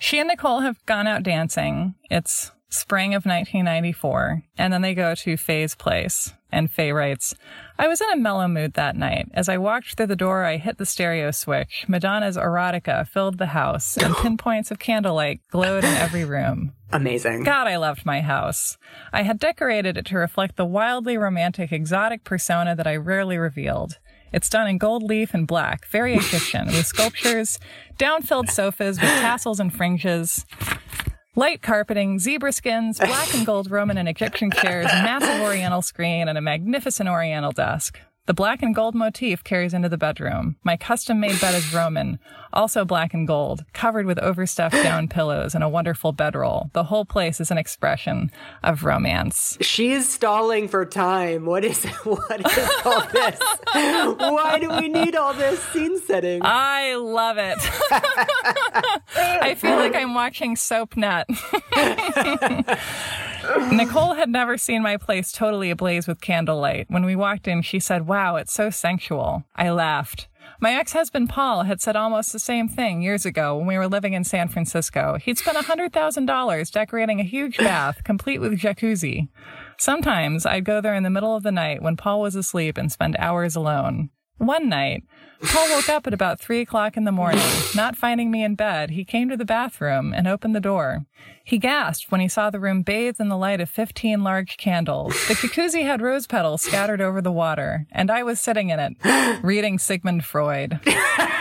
she 0.00 0.18
and 0.18 0.28
Nicole 0.28 0.60
have 0.60 0.84
gone 0.86 1.06
out 1.06 1.22
dancing. 1.22 1.94
It's 2.10 2.50
spring 2.72 3.14
of 3.14 3.24
1994. 3.24 4.42
And 4.58 4.72
then 4.72 4.82
they 4.82 4.94
go 4.94 5.14
to 5.14 5.36
Faye's 5.36 5.74
place. 5.74 6.32
And 6.50 6.70
Faye 6.70 6.92
writes, 6.92 7.34
I 7.78 7.88
was 7.88 8.00
in 8.00 8.10
a 8.10 8.16
mellow 8.16 8.46
mood 8.46 8.74
that 8.74 8.96
night. 8.96 9.28
As 9.32 9.48
I 9.48 9.56
walked 9.56 9.96
through 9.96 10.08
the 10.08 10.16
door, 10.16 10.44
I 10.44 10.58
hit 10.58 10.76
the 10.76 10.84
stereo 10.84 11.30
switch. 11.30 11.86
Madonna's 11.88 12.36
erotica 12.36 13.08
filled 13.08 13.38
the 13.38 13.46
house, 13.46 13.96
and 13.96 14.14
pinpoints 14.16 14.70
of 14.70 14.78
candlelight 14.78 15.40
glowed 15.50 15.84
in 15.84 15.94
every 15.94 16.24
room. 16.24 16.74
Amazing. 16.90 17.44
God, 17.44 17.66
I 17.66 17.76
loved 17.76 18.04
my 18.04 18.20
house. 18.20 18.76
I 19.14 19.22
had 19.22 19.38
decorated 19.38 19.96
it 19.96 20.04
to 20.06 20.18
reflect 20.18 20.56
the 20.56 20.66
wildly 20.66 21.16
romantic, 21.16 21.72
exotic 21.72 22.22
persona 22.22 22.76
that 22.76 22.86
I 22.86 22.96
rarely 22.96 23.38
revealed. 23.38 23.98
It's 24.30 24.48
done 24.48 24.68
in 24.68 24.78
gold 24.78 25.02
leaf 25.02 25.34
and 25.34 25.46
black, 25.46 25.86
very 25.88 26.14
Egyptian, 26.14 26.66
with 26.66 26.86
sculptures, 26.86 27.58
down-filled 27.98 28.48
sofas 28.48 29.00
with 29.00 29.10
tassels 29.10 29.60
and 29.60 29.72
fringes. 29.72 30.46
Light 31.34 31.62
carpeting, 31.62 32.18
zebra 32.18 32.52
skins, 32.52 32.98
black 32.98 33.32
and 33.32 33.46
gold 33.46 33.70
Roman 33.70 33.96
and 33.96 34.06
Egyptian 34.06 34.50
chairs, 34.50 34.84
massive 34.84 35.40
oriental 35.48 35.80
screen, 35.80 36.28
and 36.28 36.36
a 36.36 36.42
magnificent 36.42 37.08
oriental 37.08 37.52
desk. 37.52 37.98
The 38.26 38.34
black 38.34 38.62
and 38.62 38.72
gold 38.72 38.94
motif 38.94 39.42
carries 39.42 39.74
into 39.74 39.88
the 39.88 39.98
bedroom. 39.98 40.54
My 40.62 40.76
custom 40.76 41.18
made 41.18 41.40
bed 41.40 41.56
is 41.56 41.74
Roman, 41.74 42.20
also 42.52 42.84
black 42.84 43.12
and 43.14 43.26
gold, 43.26 43.64
covered 43.72 44.06
with 44.06 44.16
overstuffed 44.20 44.76
down 44.84 45.08
pillows 45.08 45.56
and 45.56 45.64
a 45.64 45.68
wonderful 45.68 46.12
bedroll. 46.12 46.70
The 46.72 46.84
whole 46.84 47.04
place 47.04 47.40
is 47.40 47.50
an 47.50 47.58
expression 47.58 48.30
of 48.62 48.84
romance. 48.84 49.58
She 49.60 49.90
is 49.90 50.08
stalling 50.08 50.68
for 50.68 50.84
time. 50.84 51.46
What 51.46 51.64
is 51.64 51.84
what 52.04 52.46
is 52.46 52.70
all 52.84 53.04
this? 53.12 53.40
Why 53.72 54.58
do 54.60 54.70
we 54.70 54.88
need 54.88 55.16
all 55.16 55.34
this 55.34 55.60
scene 55.70 55.98
setting? 55.98 56.42
I 56.44 56.94
love 56.94 57.38
it. 57.38 57.58
I 59.16 59.56
feel 59.56 59.74
like 59.74 59.96
I'm 59.96 60.14
watching 60.14 60.54
SoapNet. 60.54 61.24
Nicole 63.70 64.14
had 64.14 64.28
never 64.28 64.56
seen 64.56 64.82
my 64.82 64.96
place 64.96 65.32
totally 65.32 65.70
ablaze 65.70 66.06
with 66.06 66.20
candlelight. 66.20 66.86
When 66.88 67.04
we 67.04 67.16
walked 67.16 67.48
in, 67.48 67.62
she 67.62 67.80
said, 67.80 68.06
Wow, 68.06 68.36
it's 68.36 68.52
so 68.52 68.70
sensual. 68.70 69.44
I 69.56 69.70
laughed. 69.70 70.28
My 70.60 70.74
ex-husband 70.74 71.28
Paul 71.28 71.64
had 71.64 71.80
said 71.80 71.96
almost 71.96 72.32
the 72.32 72.38
same 72.38 72.68
thing 72.68 73.02
years 73.02 73.26
ago 73.26 73.56
when 73.56 73.66
we 73.66 73.76
were 73.76 73.88
living 73.88 74.12
in 74.12 74.22
San 74.22 74.48
Francisco. 74.48 75.18
He'd 75.20 75.38
spent 75.38 75.58
$100,000 75.58 76.70
decorating 76.70 77.18
a 77.18 77.24
huge 77.24 77.56
bath, 77.56 78.04
complete 78.04 78.40
with 78.40 78.60
jacuzzi. 78.60 79.28
Sometimes 79.78 80.46
I'd 80.46 80.64
go 80.64 80.80
there 80.80 80.94
in 80.94 81.02
the 81.02 81.10
middle 81.10 81.34
of 81.34 81.42
the 81.42 81.50
night 81.50 81.82
when 81.82 81.96
Paul 81.96 82.20
was 82.20 82.36
asleep 82.36 82.78
and 82.78 82.92
spend 82.92 83.16
hours 83.18 83.56
alone. 83.56 84.10
One 84.38 84.68
night, 84.68 85.02
Paul 85.44 85.68
woke 85.70 85.88
up 85.88 86.06
at 86.06 86.14
about 86.14 86.40
three 86.40 86.60
o'clock 86.60 86.96
in 86.96 87.04
the 87.04 87.12
morning. 87.12 87.44
Not 87.74 87.96
finding 87.96 88.30
me 88.30 88.44
in 88.44 88.54
bed, 88.54 88.90
he 88.90 89.04
came 89.04 89.28
to 89.28 89.36
the 89.36 89.44
bathroom 89.44 90.12
and 90.14 90.26
opened 90.28 90.54
the 90.54 90.60
door. 90.60 91.04
He 91.44 91.58
gasped 91.58 92.10
when 92.10 92.20
he 92.20 92.28
saw 92.28 92.50
the 92.50 92.60
room 92.60 92.82
bathed 92.82 93.20
in 93.20 93.28
the 93.28 93.36
light 93.36 93.60
of 93.60 93.68
15 93.68 94.22
large 94.22 94.56
candles. 94.56 95.12
The 95.26 95.34
jacuzzi 95.34 95.82
had 95.82 96.00
rose 96.00 96.26
petals 96.26 96.62
scattered 96.62 97.00
over 97.00 97.20
the 97.20 97.32
water, 97.32 97.86
and 97.90 98.10
I 98.10 98.22
was 98.22 98.40
sitting 98.40 98.70
in 98.70 98.78
it, 98.78 98.96
reading 99.42 99.78
Sigmund 99.78 100.24
Freud. 100.24 100.80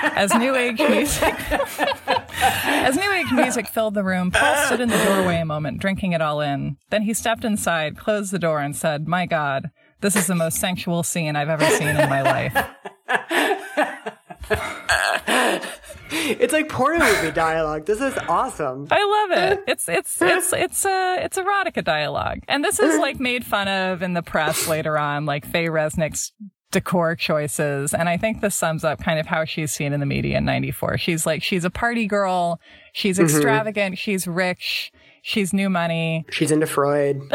As 0.04 0.34
New 0.34 0.56
Age 0.56 0.80
music, 0.80 1.36
as 2.42 2.96
New 2.96 3.12
Age 3.12 3.32
music 3.32 3.68
filled 3.68 3.94
the 3.94 4.04
room, 4.04 4.32
Paul 4.32 4.56
stood 4.66 4.82
in 4.82 4.90
the 4.90 4.98
doorway 4.98 5.38
a 5.38 5.46
moment, 5.46 5.80
drinking 5.80 6.14
it 6.14 6.22
all 6.22 6.42
in. 6.42 6.78
Then 6.90 7.04
he 7.04 7.14
stepped 7.14 7.46
inside, 7.46 7.98
closed 7.98 8.32
the 8.32 8.40
door, 8.40 8.60
and 8.60 8.76
said, 8.76 9.08
"My 9.08 9.28
God, 9.28 9.70
this 10.02 10.16
is 10.16 10.28
the 10.28 10.36
most 10.36 10.60
sensual 10.60 11.04
scene 11.04 11.36
I've 11.36 11.50
ever 11.50 11.66
seen 11.66 11.88
in 11.88 12.10
my 12.10 12.22
life." 12.22 12.54
it's 16.12 16.54
like 16.54 16.70
porno 16.70 17.00
movie 17.00 17.32
dialogue. 17.32 17.86
This 17.86 18.02
is 18.02 18.18
awesome. 18.28 18.88
I 18.92 19.28
love 19.30 19.38
it. 19.38 19.64
It's 19.68 19.88
it's 19.88 20.22
it's 20.22 20.54
it's 20.54 20.86
uh 20.86 21.18
it's 21.20 21.38
erotica 21.38 21.84
dialogue, 21.84 22.40
and 22.48 22.64
this 22.64 22.80
is 22.80 23.00
like 23.00 23.20
made 23.20 23.46
fun 23.46 23.68
of 23.68 24.02
in 24.02 24.14
the 24.14 24.22
press 24.22 24.68
later 24.68 24.98
on, 24.98 25.26
like 25.26 25.46
Faye 25.46 25.68
Resnick's 25.68 26.34
decor 26.72 27.16
choices. 27.16 27.94
And 27.94 28.10
I 28.10 28.18
think 28.18 28.42
this 28.42 28.56
sums 28.56 28.84
up 28.84 29.00
kind 29.00 29.20
of 29.20 29.28
how 29.28 29.46
she's 29.46 29.72
seen 29.72 29.94
in 29.94 30.00
the 30.00 30.06
media 30.06 30.38
in 30.38 30.46
94. 30.46 30.98
She's 30.98 31.26
like, 31.26 31.44
she's 31.44 31.66
a 31.66 31.70
party 31.70 32.08
girl. 32.08 32.60
She's 32.94 33.20
extravagant. 33.20 33.98
She's 33.98 34.28
rich. 34.28 34.92
She's 35.22 35.54
new 35.54 35.70
money. 35.70 36.26
She's 36.32 36.50
into 36.52 36.66
Freud. 36.66 37.22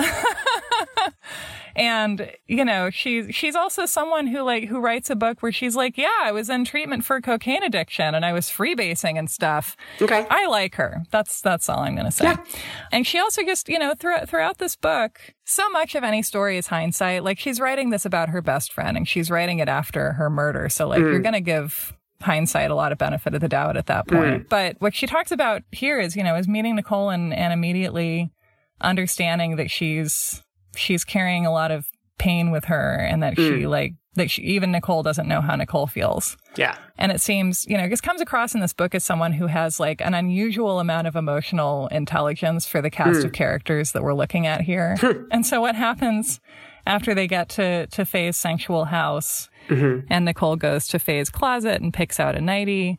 And, 1.76 2.32
you 2.46 2.64
know, 2.64 2.88
she's, 2.88 3.34
she's 3.34 3.54
also 3.54 3.84
someone 3.84 4.26
who 4.26 4.40
like, 4.40 4.64
who 4.64 4.80
writes 4.80 5.10
a 5.10 5.14
book 5.14 5.42
where 5.42 5.52
she's 5.52 5.76
like, 5.76 5.98
yeah, 5.98 6.08
I 6.22 6.32
was 6.32 6.48
in 6.48 6.64
treatment 6.64 7.04
for 7.04 7.20
cocaine 7.20 7.62
addiction 7.62 8.14
and 8.14 8.24
I 8.24 8.32
was 8.32 8.46
freebasing 8.46 9.18
and 9.18 9.30
stuff. 9.30 9.76
Okay. 10.00 10.26
I 10.30 10.46
like 10.46 10.76
her. 10.76 11.02
That's, 11.10 11.42
that's 11.42 11.68
all 11.68 11.80
I'm 11.80 11.94
going 11.94 12.06
to 12.06 12.10
say. 12.10 12.24
Yeah. 12.24 12.42
And 12.90 13.06
she 13.06 13.18
also 13.18 13.42
just, 13.42 13.68
you 13.68 13.78
know, 13.78 13.94
throughout, 13.94 14.26
throughout 14.26 14.56
this 14.56 14.74
book, 14.74 15.20
so 15.44 15.68
much 15.68 15.94
of 15.94 16.02
any 16.02 16.22
story 16.22 16.56
is 16.56 16.68
hindsight. 16.68 17.22
Like 17.22 17.38
she's 17.38 17.60
writing 17.60 17.90
this 17.90 18.06
about 18.06 18.30
her 18.30 18.40
best 18.40 18.72
friend 18.72 18.96
and 18.96 19.06
she's 19.06 19.30
writing 19.30 19.58
it 19.58 19.68
after 19.68 20.14
her 20.14 20.30
murder. 20.30 20.70
So 20.70 20.88
like, 20.88 21.00
you're 21.00 21.20
mm. 21.20 21.24
going 21.24 21.34
to 21.34 21.40
give 21.40 21.92
hindsight 22.22 22.70
a 22.70 22.74
lot 22.74 22.90
of 22.90 22.96
benefit 22.96 23.34
of 23.34 23.42
the 23.42 23.48
doubt 23.48 23.76
at 23.76 23.84
that 23.86 24.08
point. 24.08 24.44
Mm. 24.44 24.48
But 24.48 24.76
what 24.78 24.94
she 24.94 25.06
talks 25.06 25.30
about 25.30 25.62
here 25.72 26.00
is, 26.00 26.16
you 26.16 26.24
know, 26.24 26.36
is 26.36 26.48
meeting 26.48 26.76
Nicole 26.76 27.10
and, 27.10 27.34
and 27.34 27.52
immediately 27.52 28.32
understanding 28.80 29.56
that 29.56 29.70
she's 29.70 30.42
she's 30.76 31.04
carrying 31.04 31.46
a 31.46 31.52
lot 31.52 31.70
of 31.70 31.86
pain 32.18 32.50
with 32.50 32.66
her 32.66 32.94
and 32.94 33.22
that 33.22 33.36
she 33.36 33.50
mm. 33.50 33.68
like 33.68 33.94
that 34.14 34.30
she 34.30 34.42
even 34.42 34.72
Nicole 34.72 35.02
doesn't 35.02 35.28
know 35.28 35.40
how 35.40 35.54
Nicole 35.56 35.86
feels. 35.86 36.36
Yeah. 36.56 36.76
And 36.96 37.12
it 37.12 37.20
seems, 37.20 37.66
you 37.66 37.76
know, 37.76 37.86
just 37.86 38.02
comes 38.02 38.22
across 38.22 38.54
in 38.54 38.60
this 38.60 38.72
book 38.72 38.94
as 38.94 39.04
someone 39.04 39.32
who 39.34 39.46
has 39.46 39.78
like 39.78 40.00
an 40.00 40.14
unusual 40.14 40.80
amount 40.80 41.06
of 41.06 41.16
emotional 41.16 41.86
intelligence 41.88 42.66
for 42.66 42.80
the 42.80 42.90
cast 42.90 43.24
of 43.24 43.32
mm. 43.32 43.34
characters 43.34 43.92
that 43.92 44.02
we're 44.02 44.14
looking 44.14 44.46
at 44.46 44.62
here. 44.62 44.96
and 45.30 45.46
so 45.46 45.60
what 45.60 45.74
happens 45.74 46.40
after 46.86 47.14
they 47.14 47.26
get 47.26 47.48
to 47.50 47.86
to 47.88 48.04
Faye's 48.04 48.36
sensual 48.36 48.86
house 48.86 49.50
mm-hmm. 49.68 50.06
and 50.08 50.24
Nicole 50.24 50.56
goes 50.56 50.86
to 50.88 50.98
Faye's 50.98 51.28
closet 51.28 51.82
and 51.82 51.92
picks 51.92 52.18
out 52.18 52.36
a 52.36 52.40
nightie 52.40 52.98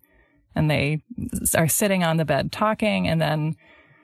and 0.56 0.70
they 0.70 1.02
are 1.56 1.68
sitting 1.68 2.04
on 2.04 2.18
the 2.18 2.26
bed 2.26 2.52
talking 2.52 3.08
and 3.08 3.22
then 3.22 3.56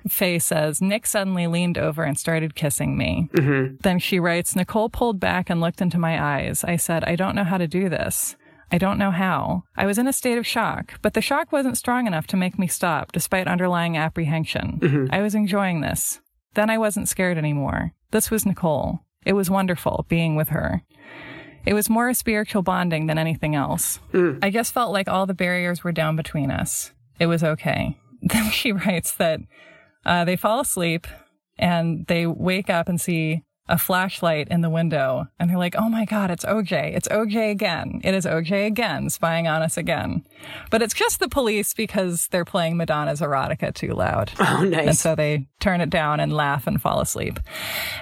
Faye 0.08 0.40
says, 0.40 0.82
Nick 0.82 1.06
suddenly 1.06 1.48
leaned 1.48 1.78
over 1.78 2.04
and 2.04 2.18
started 2.18 2.56
kissing 2.56 2.98
me. 2.98 3.30
Mm-hmm. 3.34 3.78
Then 3.82 4.00
she 4.00 4.20
writes, 4.20 4.56
Nicole 4.56 4.90
pulled 4.90 5.20
back 5.20 5.50
and 5.50 5.62
looked 5.62 5.82
into 5.82 5.98
my 5.98 6.22
eyes. 6.22 6.64
I 6.64 6.76
said, 6.76 7.04
I 7.04 7.16
don't 7.16 7.36
know 7.36 7.44
how 7.44 7.58
to 7.58 7.68
do 7.68 7.90
this. 7.90 8.36
I 8.72 8.78
don't 8.78 8.98
know 8.98 9.12
how. 9.12 9.64
I 9.76 9.86
was 9.86 9.98
in 9.98 10.08
a 10.08 10.14
state 10.14 10.38
of 10.38 10.48
shock, 10.48 11.00
but 11.02 11.14
the 11.14 11.22
shock 11.22 11.52
wasn't 11.52 11.78
strong 11.78 12.08
enough 12.08 12.26
to 12.28 12.38
make 12.38 12.58
me 12.58 12.68
stop, 12.68 13.12
despite 13.12 13.48
underlying 13.48 13.98
apprehension. 13.98 14.80
Mm-hmm. 14.82 15.06
I 15.12 15.22
was 15.22 15.36
enjoying 15.36 15.82
this. 15.82 16.20
Then 16.56 16.70
I 16.70 16.78
wasn't 16.78 17.08
scared 17.08 17.38
anymore. 17.38 17.94
This 18.12 18.32
was 18.32 18.46
Nicole. 18.46 19.02
It 19.26 19.34
was 19.34 19.50
wonderful 19.50 20.06
being 20.10 20.36
with 20.36 20.50
her. 20.50 20.84
It 21.66 21.74
was 21.74 21.90
more 21.90 22.10
a 22.10 22.16
spiritual 22.16 22.62
bonding 22.62 23.08
than 23.08 23.18
anything 23.18 23.56
else. 23.56 24.00
Mm. 24.12 24.40
I 24.42 24.50
just 24.50 24.74
felt 24.74 24.92
like 24.92 25.08
all 25.08 25.26
the 25.26 25.34
barriers 25.34 25.84
were 25.84 25.92
down 25.92 26.16
between 26.16 26.52
us. 26.52 26.92
It 27.20 27.28
was 27.28 27.44
okay. 27.44 27.98
Then 28.22 28.50
she 28.52 28.72
writes 28.72 29.14
that 29.16 29.42
uh, 30.06 30.26
they 30.26 30.36
fall 30.36 30.62
asleep 30.62 31.08
and 31.58 32.06
they 32.08 32.26
wake 32.26 32.70
up 32.70 32.90
and 32.90 33.00
see 33.00 33.44
a 33.70 33.78
flashlight 33.78 34.50
in 34.50 34.60
the 34.60 34.70
window 34.70 35.26
and 35.40 35.50
they're 35.50 35.58
like, 35.58 35.76
oh 35.78 35.88
my 35.88 36.04
God, 36.04 36.30
it's 36.30 36.44
OJ. 36.44 36.96
It's 36.96 37.08
OJ 37.08 37.50
again. 37.50 38.02
It 38.04 38.14
is 38.14 38.26
OJ 38.26 38.66
again, 38.68 39.10
spying 39.10 39.48
on 39.48 39.62
us 39.62 39.78
again. 39.78 40.26
But 40.70 40.82
it's 40.82 40.94
just 40.94 41.20
the 41.22 41.30
police 41.30 41.74
because 41.74 42.28
they're 42.28 42.44
playing 42.44 42.76
Madonna's 42.76 43.22
erotica 43.22 43.74
too 43.74 43.94
loud. 43.94 44.32
Oh, 44.54 44.64
nice. 44.64 44.88
And 44.88 44.98
so 44.98 45.16
they 45.16 45.48
turn 45.62 45.80
it 45.82 45.90
down 45.90 46.20
and 46.20 46.32
laugh 46.34 46.68
and 46.68 46.80
fall 46.82 47.00
asleep. 47.00 47.40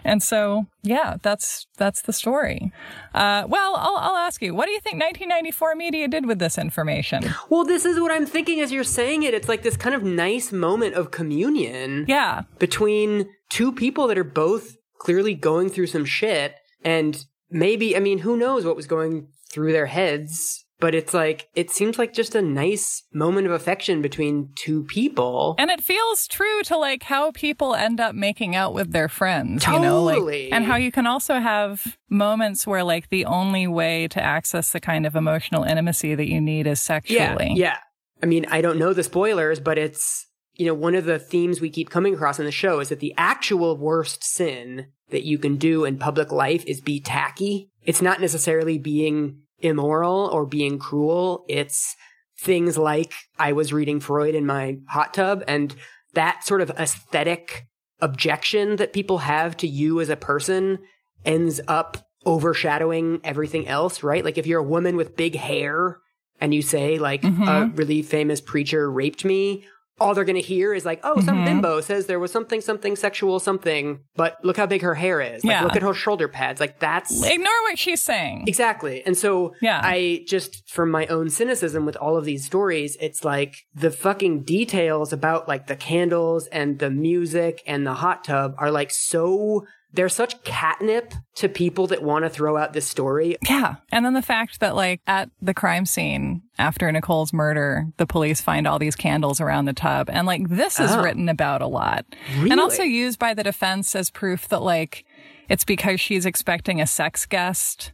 And 0.03 0.21
so, 0.23 0.65
yeah, 0.81 1.17
that's, 1.21 1.67
that's 1.77 2.01
the 2.01 2.11
story. 2.13 2.71
Uh, 3.13 3.45
well, 3.47 3.75
I'll, 3.77 3.95
I'll 3.97 4.15
ask 4.17 4.41
you, 4.41 4.53
what 4.55 4.65
do 4.65 4.71
you 4.71 4.79
think 4.81 4.95
1994 4.95 5.75
media 5.75 6.07
did 6.07 6.25
with 6.25 6.39
this 6.39 6.57
information? 6.57 7.23
Well, 7.49 7.63
this 7.63 7.85
is 7.85 7.99
what 7.99 8.11
I'm 8.11 8.25
thinking 8.25 8.59
as 8.59 8.71
you're 8.71 8.83
saying 8.83 9.23
it. 9.23 9.33
It's 9.35 9.47
like 9.47 9.61
this 9.61 9.77
kind 9.77 9.95
of 9.95 10.03
nice 10.03 10.51
moment 10.51 10.95
of 10.95 11.11
communion 11.11 12.05
Yeah. 12.07 12.41
between 12.59 13.29
two 13.49 13.71
people 13.71 14.07
that 14.07 14.17
are 14.17 14.23
both 14.23 14.75
clearly 15.01 15.33
going 15.33 15.67
through 15.67 15.87
some 15.87 16.05
shit. 16.05 16.53
And 16.83 17.25
maybe, 17.49 17.97
I 17.97 17.99
mean, 17.99 18.19
who 18.19 18.37
knows 18.37 18.65
what 18.65 18.75
was 18.75 18.85
going 18.85 19.29
through 19.51 19.71
their 19.71 19.87
heads. 19.87 20.63
But 20.79 20.95
it's 20.95 21.13
like, 21.13 21.47
it 21.55 21.69
seems 21.69 21.99
like 21.99 22.11
just 22.11 22.33
a 22.33 22.41
nice 22.41 23.03
moment 23.13 23.45
of 23.47 23.53
affection 23.53 24.01
between 24.01 24.49
two 24.55 24.83
people. 24.83 25.55
And 25.59 25.69
it 25.69 25.81
feels 25.81 26.27
true 26.27 26.61
to 26.63 26.77
like 26.77 27.03
how 27.03 27.31
people 27.31 27.75
end 27.75 27.99
up 27.99 28.15
making 28.15 28.55
out 28.55 28.73
with 28.73 28.91
their 28.91 29.07
friends, 29.07 29.65
you 29.65 29.79
know, 29.79 30.03
like, 30.03 30.49
and 30.51 30.65
how 30.65 30.77
you 30.77 30.91
can 30.91 31.05
also 31.05 31.39
have 31.39 31.97
moments 32.09 32.65
where 32.65 32.83
like 32.83 33.09
the 33.09 33.25
only 33.25 33.67
way 33.67 34.07
to 34.07 34.23
access 34.23 34.71
the 34.71 34.79
kind 34.79 35.05
of 35.05 35.15
emotional 35.15 35.63
intimacy 35.63 36.15
that 36.15 36.27
you 36.27 36.41
need 36.41 36.65
is 36.65 36.79
sexually 36.79 37.19
Yeah. 37.19 37.27
sexually. 37.35 37.59
Yeah. 37.59 37.77
I 38.23 38.25
mean, 38.27 38.45
I 38.49 38.61
don't 38.61 38.79
know 38.79 38.93
the 38.93 39.03
spoilers, 39.03 39.59
but 39.59 39.77
it's 39.77 40.25
you 40.55 40.65
know, 40.65 40.73
one 40.73 40.95
of 40.95 41.05
the 41.05 41.19
themes 41.19 41.61
we 41.61 41.69
keep 41.69 41.89
coming 41.89 42.13
across 42.13 42.39
in 42.39 42.45
the 42.45 42.51
show 42.51 42.79
is 42.79 42.89
that 42.89 42.99
the 42.99 43.13
actual 43.17 43.77
worst 43.77 44.23
sin 44.23 44.87
that 45.09 45.23
you 45.23 45.37
can 45.37 45.57
do 45.57 45.85
in 45.85 45.97
public 45.97 46.31
life 46.31 46.63
is 46.65 46.81
be 46.81 46.99
tacky. 46.99 47.69
It's 47.83 48.01
not 48.01 48.21
necessarily 48.21 48.77
being 48.77 49.41
immoral 49.59 50.29
or 50.31 50.45
being 50.45 50.79
cruel. 50.79 51.45
It's 51.47 51.95
things 52.39 52.77
like 52.77 53.13
I 53.37 53.53
was 53.53 53.71
reading 53.71 53.99
Freud 53.99 54.35
in 54.35 54.45
my 54.45 54.77
hot 54.87 55.13
tub 55.13 55.43
and 55.47 55.75
that 56.13 56.43
sort 56.43 56.61
of 56.61 56.71
aesthetic 56.71 57.67
objection 58.01 58.77
that 58.77 58.93
people 58.93 59.19
have 59.19 59.55
to 59.57 59.67
you 59.67 60.01
as 60.01 60.09
a 60.09 60.15
person 60.15 60.79
ends 61.23 61.61
up 61.67 61.97
overshadowing 62.25 63.21
everything 63.23 63.67
else, 63.67 64.03
right? 64.03 64.25
Like 64.25 64.37
if 64.37 64.47
you're 64.47 64.59
a 64.59 64.63
woman 64.63 64.95
with 64.95 65.15
big 65.15 65.35
hair 65.35 65.99
and 66.39 66.53
you 66.53 66.61
say 66.61 66.97
like 66.97 67.21
mm-hmm. 67.21 67.47
a 67.47 67.71
really 67.75 68.01
famous 68.01 68.41
preacher 68.41 68.91
raped 68.91 69.23
me, 69.23 69.65
all 69.99 70.15
they're 70.15 70.25
going 70.25 70.35
to 70.35 70.41
hear 70.41 70.73
is 70.73 70.85
like, 70.85 70.99
oh, 71.03 71.21
some 71.21 71.37
mm-hmm. 71.37 71.45
bimbo 71.45 71.81
says 71.81 72.07
there 72.07 72.19
was 72.19 72.31
something, 72.31 72.59
something 72.61 72.95
sexual, 72.95 73.39
something, 73.39 73.99
but 74.15 74.43
look 74.43 74.57
how 74.57 74.65
big 74.65 74.81
her 74.81 74.95
hair 74.95 75.21
is. 75.21 75.43
Like, 75.43 75.51
yeah. 75.51 75.63
look 75.63 75.75
at 75.75 75.83
her 75.83 75.93
shoulder 75.93 76.27
pads. 76.27 76.59
Like, 76.59 76.79
that's. 76.79 77.23
Ignore 77.23 77.61
what 77.63 77.77
she's 77.77 78.01
saying. 78.01 78.45
Exactly. 78.47 79.05
And 79.05 79.15
so, 79.15 79.53
yeah. 79.61 79.79
I 79.83 80.23
just, 80.27 80.67
from 80.69 80.89
my 80.89 81.05
own 81.07 81.29
cynicism 81.29 81.85
with 81.85 81.95
all 81.97 82.17
of 82.17 82.25
these 82.25 82.45
stories, 82.45 82.97
it's 82.99 83.23
like 83.23 83.55
the 83.75 83.91
fucking 83.91 84.43
details 84.43 85.13
about 85.13 85.47
like 85.47 85.67
the 85.67 85.75
candles 85.75 86.47
and 86.47 86.79
the 86.79 86.89
music 86.89 87.61
and 87.67 87.85
the 87.85 87.93
hot 87.93 88.23
tub 88.23 88.55
are 88.57 88.71
like 88.71 88.91
so 88.91 89.65
they're 89.93 90.09
such 90.09 90.43
catnip 90.43 91.13
to 91.35 91.49
people 91.49 91.87
that 91.87 92.01
want 92.01 92.23
to 92.23 92.29
throw 92.29 92.57
out 92.57 92.73
this 92.73 92.87
story. 92.87 93.35
Yeah. 93.47 93.75
And 93.91 94.05
then 94.05 94.13
the 94.13 94.21
fact 94.21 94.59
that, 94.59 94.75
like, 94.75 95.01
at 95.07 95.29
the 95.41 95.53
crime 95.53 95.85
scene 95.85 96.43
after 96.57 96.91
Nicole's 96.91 97.33
murder, 97.33 97.87
the 97.97 98.05
police 98.05 98.41
find 98.41 98.67
all 98.67 98.79
these 98.79 98.95
candles 98.95 99.41
around 99.41 99.65
the 99.65 99.73
tub. 99.73 100.09
And, 100.09 100.25
like, 100.25 100.49
this 100.49 100.79
is 100.79 100.91
oh. 100.91 101.03
written 101.03 101.29
about 101.29 101.61
a 101.61 101.67
lot. 101.67 102.05
Really? 102.37 102.51
And 102.51 102.59
also 102.59 102.83
used 102.83 103.19
by 103.19 103.33
the 103.33 103.43
defense 103.43 103.95
as 103.95 104.09
proof 104.09 104.47
that, 104.49 104.61
like, 104.61 105.05
it's 105.49 105.65
because 105.65 105.99
she's 105.99 106.25
expecting 106.25 106.79
a 106.79 106.87
sex 106.87 107.25
guest. 107.25 107.91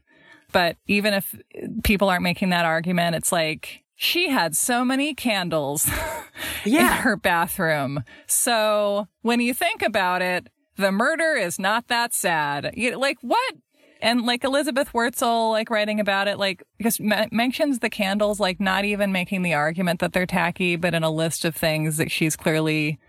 But 0.52 0.78
even 0.88 1.14
if 1.14 1.36
people 1.84 2.10
aren't 2.10 2.24
making 2.24 2.50
that 2.50 2.66
argument, 2.66 3.16
it's 3.16 3.32
like, 3.32 3.84
she 3.96 4.30
had 4.30 4.56
so 4.56 4.86
many 4.86 5.16
candles 5.16 5.90
yeah. 6.66 6.98
in 6.98 7.02
her 7.02 7.18
bathroom. 7.18 8.04
So 8.28 9.08
when 9.24 9.40
you 9.40 9.56
think 9.56 9.82
about 9.82 10.22
it, 10.22 10.50
the 10.78 10.92
murder 10.92 11.34
is 11.34 11.60
not 11.60 11.88
that 11.88 12.14
sad. 12.14 12.74
You, 12.76 12.98
like 12.98 13.18
what? 13.22 13.56
And 14.02 14.26
like 14.26 14.44
Elizabeth 14.44 14.94
Wurtzel, 14.94 15.52
like 15.52 15.70
writing 15.70 16.00
about 16.00 16.28
it, 16.28 16.38
like 16.38 16.64
because 16.78 17.00
mentions 17.00 17.80
the 17.80 17.90
candles, 17.90 18.40
like 18.40 18.60
not 18.60 18.86
even 18.86 19.12
making 19.12 19.42
the 19.42 19.56
argument 19.56 20.00
that 20.02 20.14
they're 20.14 20.28
tacky, 20.28 20.76
but 20.76 20.94
in 20.94 21.04
a 21.04 21.10
list 21.10 21.46
of 21.46 21.56
things 21.56 21.98
that 21.98 22.12
she's 22.12 22.36
clearly 22.36 23.00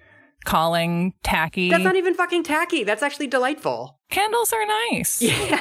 calling 0.44 1.12
tacky. 1.22 1.70
That's 1.70 1.84
not 1.84 1.96
even 1.96 2.14
fucking 2.14 2.42
tacky. 2.42 2.84
That's 2.84 3.02
actually 3.02 3.26
delightful. 3.26 3.98
Candles 4.10 4.52
are 4.52 4.64
nice. 4.90 5.20
Yeah. 5.20 5.56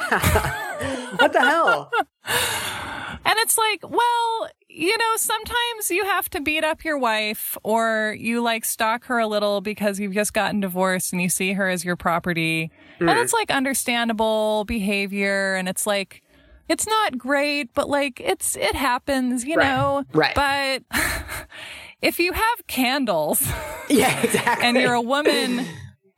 what 1.16 1.32
the 1.32 1.40
hell? 1.40 1.90
And 3.28 3.38
it's 3.40 3.58
like, 3.58 3.86
well, 3.86 4.48
you 4.70 4.96
know, 4.96 5.16
sometimes 5.16 5.90
you 5.90 6.02
have 6.06 6.30
to 6.30 6.40
beat 6.40 6.64
up 6.64 6.82
your 6.82 6.96
wife 6.96 7.58
or 7.62 8.16
you 8.18 8.40
like 8.40 8.64
stalk 8.64 9.04
her 9.04 9.18
a 9.18 9.26
little 9.26 9.60
because 9.60 10.00
you've 10.00 10.14
just 10.14 10.32
gotten 10.32 10.60
divorced 10.60 11.12
and 11.12 11.20
you 11.20 11.28
see 11.28 11.52
her 11.52 11.68
as 11.68 11.84
your 11.84 11.94
property. 11.94 12.70
Mm. 12.98 13.10
And 13.10 13.18
it's 13.18 13.34
like 13.34 13.50
understandable 13.50 14.64
behavior. 14.64 15.56
And 15.56 15.68
it's 15.68 15.86
like, 15.86 16.22
it's 16.70 16.86
not 16.86 17.18
great, 17.18 17.74
but 17.74 17.90
like 17.90 18.18
it's, 18.18 18.56
it 18.56 18.74
happens, 18.74 19.44
you 19.44 19.56
right. 19.56 19.76
know? 19.76 20.04
Right. 20.14 20.34
But 20.34 20.84
if 22.00 22.18
you 22.18 22.32
have 22.32 22.66
candles. 22.66 23.46
Yeah, 23.90 24.20
exactly. 24.22 24.66
And 24.66 24.76
you're 24.76 24.92
a 24.92 25.00
woman 25.00 25.64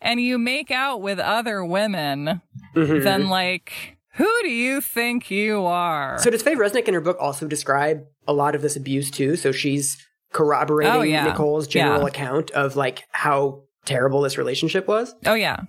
and 0.01 0.21
you 0.21 0.39
make 0.39 0.73
out 0.73 1.01
with 1.03 1.21
other 1.21 1.65
women, 1.65 2.41
mm-hmm. 2.75 3.05
then 3.05 3.29
like, 3.29 3.97
who 4.15 4.31
do 4.43 4.49
you 4.49 4.81
think 4.81 5.31
you 5.31 5.65
are? 5.65 6.19
So 6.19 6.31
does 6.31 6.43
Faye 6.43 6.57
Resnick 6.57 6.89
in 6.89 6.95
her 6.95 7.01
book 7.01 7.17
also 7.21 7.47
describe 7.47 8.05
a 8.27 8.33
lot 8.33 8.55
of 8.55 8.63
this 8.63 8.77
abuse 8.77 9.11
too? 9.11 9.37
So 9.37 9.53
she's 9.53 10.05
corroborating 10.33 10.95
oh, 10.95 11.03
yeah. 11.03 11.25
Nicole's 11.25 11.67
general 11.67 12.03
yeah. 12.03 12.09
account 12.09 12.51
of 12.53 12.77
like 12.77 13.05
how 13.11 13.63
terrible 13.85 14.23
this 14.23 14.37
relationship 14.39 14.87
was? 14.87 15.15
Oh 15.27 15.35
yeah. 15.35 15.63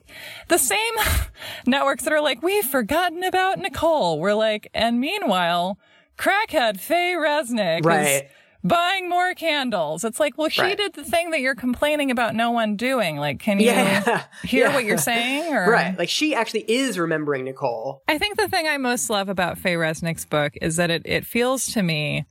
The 0.47 0.57
same 0.57 0.93
networks 1.65 2.03
that 2.03 2.13
are 2.13 2.21
like, 2.21 2.41
we've 2.41 2.65
forgotten 2.65 3.23
about 3.23 3.59
Nicole. 3.59 4.19
We're 4.19 4.33
like, 4.33 4.69
and 4.73 4.99
meanwhile, 4.99 5.79
crackhead 6.17 6.79
Faye 6.79 7.15
Resnick 7.17 7.85
right. 7.85 8.05
is 8.05 8.21
buying 8.63 9.09
more 9.09 9.33
candles. 9.33 10.03
It's 10.03 10.19
like, 10.19 10.37
well, 10.37 10.49
she 10.49 10.61
right. 10.61 10.77
did 10.77 10.93
the 10.93 11.03
thing 11.03 11.31
that 11.31 11.41
you're 11.41 11.55
complaining 11.55 12.11
about 12.11 12.35
no 12.35 12.51
one 12.51 12.75
doing. 12.75 13.17
Like, 13.17 13.39
can 13.39 13.59
you 13.59 13.67
yeah. 13.67 14.25
hear 14.43 14.67
yeah. 14.67 14.73
what 14.73 14.85
you're 14.85 14.97
saying? 14.97 15.53
Or? 15.53 15.69
Right. 15.69 15.97
Like, 15.97 16.09
she 16.09 16.35
actually 16.35 16.65
is 16.71 16.97
remembering 16.99 17.45
Nicole. 17.45 18.03
I 18.07 18.17
think 18.17 18.37
the 18.37 18.47
thing 18.47 18.67
I 18.67 18.77
most 18.77 19.09
love 19.09 19.29
about 19.29 19.57
Faye 19.57 19.75
Resnick's 19.75 20.25
book 20.25 20.53
is 20.61 20.75
that 20.75 20.91
it, 20.91 21.01
it 21.05 21.25
feels 21.25 21.67
to 21.67 21.81
me 21.81 22.25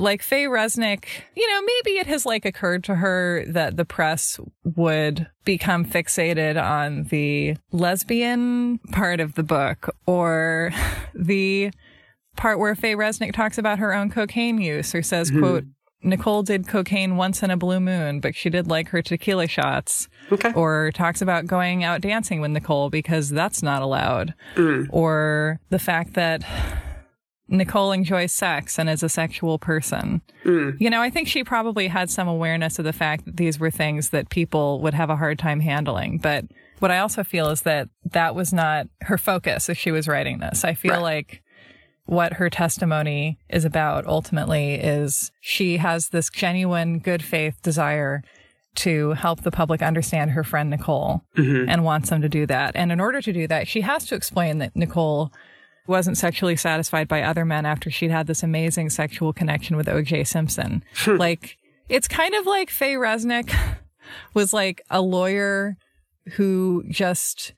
like 0.00 0.22
Faye 0.22 0.46
Resnick, 0.46 1.04
you 1.36 1.46
know, 1.46 1.60
maybe 1.60 1.98
it 1.98 2.06
has 2.06 2.24
like 2.24 2.44
occurred 2.44 2.82
to 2.84 2.94
her 2.96 3.44
that 3.46 3.76
the 3.76 3.84
press 3.84 4.40
would 4.64 5.28
become 5.44 5.84
fixated 5.84 6.60
on 6.60 7.04
the 7.04 7.56
lesbian 7.70 8.78
part 8.92 9.20
of 9.20 9.34
the 9.34 9.42
book 9.42 9.94
or 10.06 10.72
the 11.14 11.70
part 12.40 12.58
where 12.58 12.74
Faye 12.74 12.96
Resnick 12.96 13.34
talks 13.34 13.58
about 13.58 13.78
her 13.78 13.94
own 13.94 14.10
cocaine 14.10 14.60
use 14.60 14.94
or 14.94 15.02
says, 15.02 15.30
mm-hmm. 15.30 15.40
quote, 15.40 15.64
Nicole 16.02 16.42
did 16.42 16.66
cocaine 16.66 17.18
once 17.18 17.42
in 17.42 17.50
a 17.50 17.56
blue 17.58 17.78
moon, 17.78 18.20
but 18.20 18.34
she 18.34 18.48
did 18.48 18.66
like 18.66 18.88
her 18.88 19.02
tequila 19.02 19.46
shots. 19.46 20.08
Okay. 20.32 20.50
Or 20.54 20.90
talks 20.94 21.20
about 21.20 21.46
going 21.46 21.84
out 21.84 22.00
dancing 22.00 22.40
with 22.40 22.50
Nicole 22.50 22.88
because 22.88 23.28
that's 23.28 23.62
not 23.62 23.82
allowed. 23.82 24.32
Mm. 24.54 24.88
Or 24.90 25.60
the 25.68 25.78
fact 25.78 26.14
that 26.14 26.42
Nicole 27.48 27.92
enjoys 27.92 28.32
sex 28.32 28.78
and 28.78 28.88
is 28.88 29.02
a 29.02 29.10
sexual 29.10 29.58
person. 29.58 30.22
Mm. 30.46 30.80
You 30.80 30.88
know, 30.88 31.02
I 31.02 31.10
think 31.10 31.28
she 31.28 31.44
probably 31.44 31.88
had 31.88 32.08
some 32.08 32.28
awareness 32.28 32.78
of 32.78 32.86
the 32.86 32.94
fact 32.94 33.26
that 33.26 33.36
these 33.36 33.60
were 33.60 33.70
things 33.70 34.08
that 34.10 34.30
people 34.30 34.80
would 34.80 34.94
have 34.94 35.10
a 35.10 35.16
hard 35.16 35.38
time 35.38 35.60
handling. 35.60 36.16
But 36.16 36.46
what 36.78 36.90
I 36.90 37.00
also 37.00 37.22
feel 37.22 37.48
is 37.50 37.62
that 37.62 37.90
that 38.12 38.34
was 38.34 38.54
not 38.54 38.86
her 39.02 39.18
focus 39.18 39.68
as 39.68 39.76
she 39.76 39.90
was 39.90 40.08
writing 40.08 40.38
this. 40.38 40.64
I 40.64 40.72
feel 40.72 40.94
right. 40.94 41.02
like 41.02 41.42
what 42.10 42.34
her 42.34 42.50
testimony 42.50 43.38
is 43.48 43.64
about 43.64 44.04
ultimately 44.04 44.74
is 44.74 45.30
she 45.40 45.76
has 45.76 46.08
this 46.08 46.28
genuine 46.28 46.98
good 46.98 47.22
faith 47.22 47.62
desire 47.62 48.24
to 48.74 49.12
help 49.12 49.42
the 49.42 49.52
public 49.52 49.80
understand 49.80 50.32
her 50.32 50.42
friend 50.42 50.70
Nicole 50.70 51.22
mm-hmm. 51.38 51.68
and 51.68 51.84
wants 51.84 52.10
them 52.10 52.20
to 52.20 52.28
do 52.28 52.46
that. 52.46 52.74
And 52.74 52.90
in 52.90 53.00
order 53.00 53.20
to 53.22 53.32
do 53.32 53.46
that, 53.46 53.68
she 53.68 53.82
has 53.82 54.06
to 54.06 54.16
explain 54.16 54.58
that 54.58 54.74
Nicole 54.74 55.32
wasn't 55.86 56.18
sexually 56.18 56.56
satisfied 56.56 57.06
by 57.06 57.22
other 57.22 57.44
men 57.44 57.64
after 57.64 57.92
she'd 57.92 58.10
had 58.10 58.26
this 58.26 58.42
amazing 58.42 58.90
sexual 58.90 59.32
connection 59.32 59.76
with 59.76 59.86
OJ 59.86 60.26
Simpson. 60.26 60.82
Hmm. 60.96 61.14
like, 61.14 61.58
it's 61.88 62.08
kind 62.08 62.34
of 62.34 62.44
like 62.44 62.70
Faye 62.70 62.94
Resnick 62.94 63.54
was 64.34 64.52
like 64.52 64.82
a 64.90 65.00
lawyer 65.00 65.76
who 66.32 66.82
just 66.90 67.54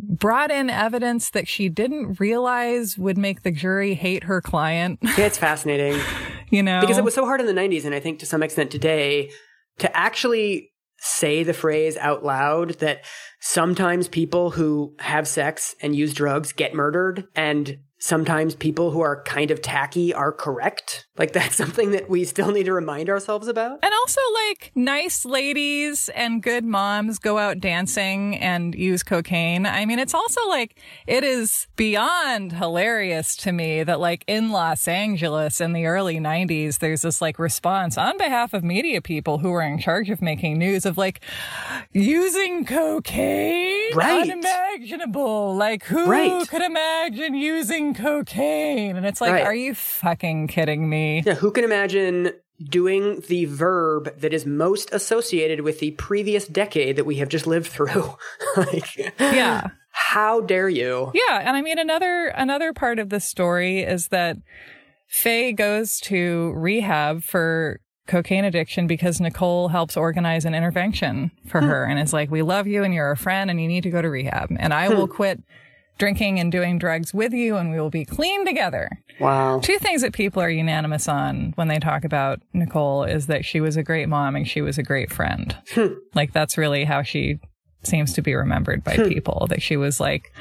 brought 0.00 0.50
in 0.50 0.70
evidence 0.70 1.30
that 1.30 1.48
she 1.48 1.68
didn't 1.68 2.20
realize 2.20 2.96
would 2.98 3.18
make 3.18 3.42
the 3.42 3.50
jury 3.50 3.94
hate 3.94 4.24
her 4.24 4.40
client. 4.40 4.98
Yeah, 5.02 5.26
it's 5.26 5.38
fascinating. 5.38 6.00
you 6.50 6.62
know, 6.62 6.80
because 6.80 6.98
it 6.98 7.04
was 7.04 7.14
so 7.14 7.24
hard 7.24 7.40
in 7.40 7.46
the 7.46 7.52
90s, 7.52 7.84
and 7.84 7.94
I 7.94 8.00
think 8.00 8.18
to 8.20 8.26
some 8.26 8.42
extent 8.42 8.70
today, 8.70 9.30
to 9.78 9.96
actually 9.96 10.72
say 10.98 11.42
the 11.42 11.52
phrase 11.52 11.96
out 11.98 12.24
loud 12.24 12.70
that 12.78 13.04
sometimes 13.40 14.08
people 14.08 14.50
who 14.50 14.94
have 14.98 15.28
sex 15.28 15.74
and 15.80 15.94
use 15.94 16.14
drugs 16.14 16.52
get 16.52 16.74
murdered 16.74 17.26
and 17.34 17.78
sometimes 18.06 18.54
people 18.54 18.92
who 18.92 19.00
are 19.00 19.20
kind 19.24 19.50
of 19.50 19.60
tacky 19.60 20.14
are 20.14 20.30
correct. 20.30 21.06
Like 21.18 21.32
that's 21.32 21.56
something 21.62 21.90
that 21.90 22.08
we 22.08 22.24
still 22.24 22.52
need 22.52 22.64
to 22.64 22.72
remind 22.72 23.10
ourselves 23.10 23.48
about. 23.48 23.80
And 23.82 23.92
also 23.92 24.20
like 24.48 24.70
nice 24.74 25.24
ladies 25.24 26.08
and 26.10 26.42
good 26.42 26.64
moms 26.64 27.18
go 27.18 27.38
out 27.38 27.58
dancing 27.58 28.36
and 28.36 28.74
use 28.74 29.02
cocaine. 29.02 29.66
I 29.66 29.84
mean, 29.86 29.98
it's 29.98 30.14
also 30.14 30.46
like 30.48 30.78
it 31.06 31.24
is 31.24 31.66
beyond 31.74 32.52
hilarious 32.52 33.34
to 33.38 33.50
me 33.50 33.82
that 33.82 33.98
like 33.98 34.22
in 34.28 34.50
Los 34.50 34.86
Angeles 34.86 35.60
in 35.60 35.72
the 35.72 35.86
early 35.86 36.18
90s 36.18 36.78
there's 36.78 37.02
this 37.02 37.20
like 37.20 37.40
response 37.40 37.98
on 37.98 38.16
behalf 38.18 38.54
of 38.54 38.62
media 38.62 39.02
people 39.02 39.38
who 39.38 39.50
were 39.50 39.62
in 39.62 39.78
charge 39.78 40.10
of 40.10 40.22
making 40.22 40.58
news 40.58 40.86
of 40.86 40.96
like 40.96 41.20
using 41.92 42.64
cocaine 42.64 43.94
right. 43.96 44.22
unimaginable. 44.22 45.56
Like 45.56 45.84
who 45.84 46.06
right. 46.06 46.48
could 46.48 46.62
imagine 46.62 47.34
using 47.34 47.95
cocaine. 47.96 48.96
And 48.96 49.06
it's 49.06 49.20
like, 49.20 49.32
right. 49.32 49.44
are 49.44 49.54
you 49.54 49.74
fucking 49.74 50.48
kidding 50.48 50.88
me? 50.88 51.22
Yeah, 51.24 51.34
who 51.34 51.50
can 51.50 51.64
imagine 51.64 52.32
doing 52.62 53.22
the 53.28 53.44
verb 53.46 54.18
that 54.20 54.32
is 54.32 54.46
most 54.46 54.92
associated 54.92 55.60
with 55.60 55.80
the 55.80 55.90
previous 55.92 56.46
decade 56.46 56.96
that 56.96 57.04
we 57.04 57.16
have 57.16 57.28
just 57.28 57.46
lived 57.46 57.66
through? 57.66 58.14
like, 58.56 58.96
yeah. 59.18 59.68
How 59.90 60.40
dare 60.42 60.68
you? 60.68 61.10
Yeah, 61.14 61.40
and 61.42 61.56
I 61.56 61.62
mean 61.62 61.78
another 61.78 62.26
another 62.28 62.74
part 62.74 62.98
of 62.98 63.08
the 63.08 63.18
story 63.18 63.80
is 63.80 64.08
that 64.08 64.36
Faye 65.06 65.52
goes 65.52 66.00
to 66.00 66.52
rehab 66.54 67.22
for 67.22 67.80
cocaine 68.06 68.44
addiction 68.44 68.86
because 68.86 69.20
Nicole 69.20 69.68
helps 69.68 69.96
organize 69.96 70.44
an 70.44 70.54
intervention 70.54 71.30
for 71.46 71.60
hmm. 71.60 71.66
her 71.66 71.84
and 71.84 71.98
is 71.98 72.12
like, 72.12 72.30
we 72.30 72.42
love 72.42 72.66
you 72.66 72.84
and 72.84 72.94
you're 72.94 73.10
a 73.10 73.16
friend 73.16 73.50
and 73.50 73.60
you 73.60 73.68
need 73.68 73.82
to 73.82 73.90
go 73.90 74.02
to 74.02 74.08
rehab 74.08 74.50
and 74.58 74.72
I 74.72 74.88
will 74.88 75.06
hmm. 75.06 75.14
quit 75.14 75.42
drinking 75.98 76.38
and 76.38 76.52
doing 76.52 76.78
drugs 76.78 77.14
with 77.14 77.32
you 77.32 77.56
and 77.56 77.70
we 77.70 77.80
will 77.80 77.90
be 77.90 78.04
clean 78.04 78.44
together. 78.44 78.90
Wow. 79.18 79.60
Two 79.60 79.78
things 79.78 80.02
that 80.02 80.12
people 80.12 80.42
are 80.42 80.50
unanimous 80.50 81.08
on 81.08 81.52
when 81.56 81.68
they 81.68 81.78
talk 81.78 82.04
about 82.04 82.40
Nicole 82.52 83.04
is 83.04 83.26
that 83.26 83.44
she 83.44 83.60
was 83.60 83.76
a 83.76 83.82
great 83.82 84.08
mom 84.08 84.36
and 84.36 84.46
she 84.46 84.60
was 84.60 84.78
a 84.78 84.82
great 84.82 85.12
friend. 85.12 85.56
Hmm. 85.74 85.94
like 86.14 86.32
that's 86.32 86.58
really 86.58 86.84
how 86.84 87.02
she 87.02 87.38
seems 87.82 88.12
to 88.14 88.22
be 88.22 88.34
remembered 88.34 88.84
by 88.84 88.96
hmm. 88.96 89.08
people, 89.08 89.46
that 89.48 89.62
she 89.62 89.76
was 89.76 90.00
like 90.00 90.32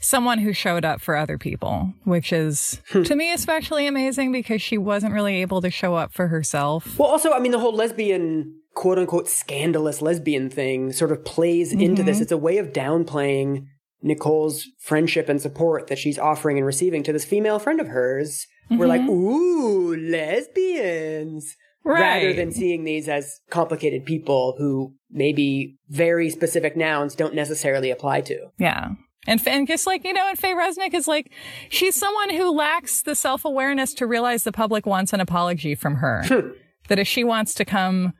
someone 0.00 0.38
who 0.38 0.52
showed 0.52 0.84
up 0.84 1.00
for 1.00 1.16
other 1.16 1.38
people, 1.38 1.92
which 2.04 2.32
is 2.32 2.80
hmm. 2.90 3.02
to 3.02 3.16
me 3.16 3.32
especially 3.32 3.86
amazing 3.86 4.32
because 4.32 4.60
she 4.62 4.78
wasn't 4.78 5.12
really 5.12 5.40
able 5.40 5.60
to 5.62 5.70
show 5.70 5.94
up 5.94 6.12
for 6.12 6.28
herself. 6.28 6.98
Well, 6.98 7.08
also, 7.08 7.32
I 7.32 7.40
mean, 7.40 7.52
the 7.52 7.58
whole 7.58 7.74
lesbian, 7.74 8.54
quote 8.74 8.98
unquote, 8.98 9.28
scandalous 9.28 10.02
lesbian 10.02 10.50
thing 10.50 10.92
sort 10.92 11.12
of 11.12 11.24
plays 11.24 11.72
into 11.72 12.02
this. 12.02 12.16
Mm-hmm. 12.16 12.22
It's 12.22 12.32
a 12.32 12.38
way 12.38 12.58
of 12.58 12.72
downplaying 12.72 13.66
Nicole's 14.02 14.66
friendship 14.78 15.28
and 15.28 15.40
support 15.40 15.88
that 15.88 15.98
she's 15.98 16.18
offering 16.18 16.56
and 16.56 16.66
receiving 16.66 17.02
to 17.02 17.12
this 17.12 17.24
female 17.24 17.58
friend 17.58 17.80
of 17.80 17.88
hers. 17.88 18.46
We're 18.70 18.86
like, 18.86 19.00
mm-hmm. 19.00 19.10
ooh, 19.10 19.96
lesbians. 19.96 21.56
Right. 21.84 22.00
Rather 22.00 22.32
than 22.34 22.52
seeing 22.52 22.84
these 22.84 23.08
as 23.08 23.40
complicated 23.48 24.04
people 24.04 24.54
who 24.58 24.94
maybe 25.10 25.78
very 25.88 26.28
specific 26.28 26.76
nouns 26.76 27.14
don't 27.14 27.34
necessarily 27.34 27.90
apply 27.90 28.20
to. 28.22 28.48
Yeah. 28.58 28.90
And, 29.26 29.46
and 29.46 29.66
just 29.66 29.86
like, 29.86 30.04
you 30.04 30.12
know, 30.12 30.26
and 30.28 30.38
Faye 30.38 30.54
Resnick 30.54 30.94
is 30.94 31.08
like, 31.08 31.30
she's 31.70 31.96
someone 31.96 32.30
who 32.30 32.50
lacks 32.50 33.02
the 33.02 33.14
self 33.14 33.44
awareness 33.44 33.94
to 33.94 34.06
realize 34.06 34.44
the 34.44 34.52
public 34.52 34.86
wants 34.86 35.12
an 35.12 35.20
apology 35.20 35.74
from 35.74 35.96
her. 35.96 36.22
Hmm. 36.26 36.50
that 36.88 36.98
if 36.98 37.08
she 37.08 37.24
wants 37.24 37.54
to 37.54 37.64
come, 37.64 38.12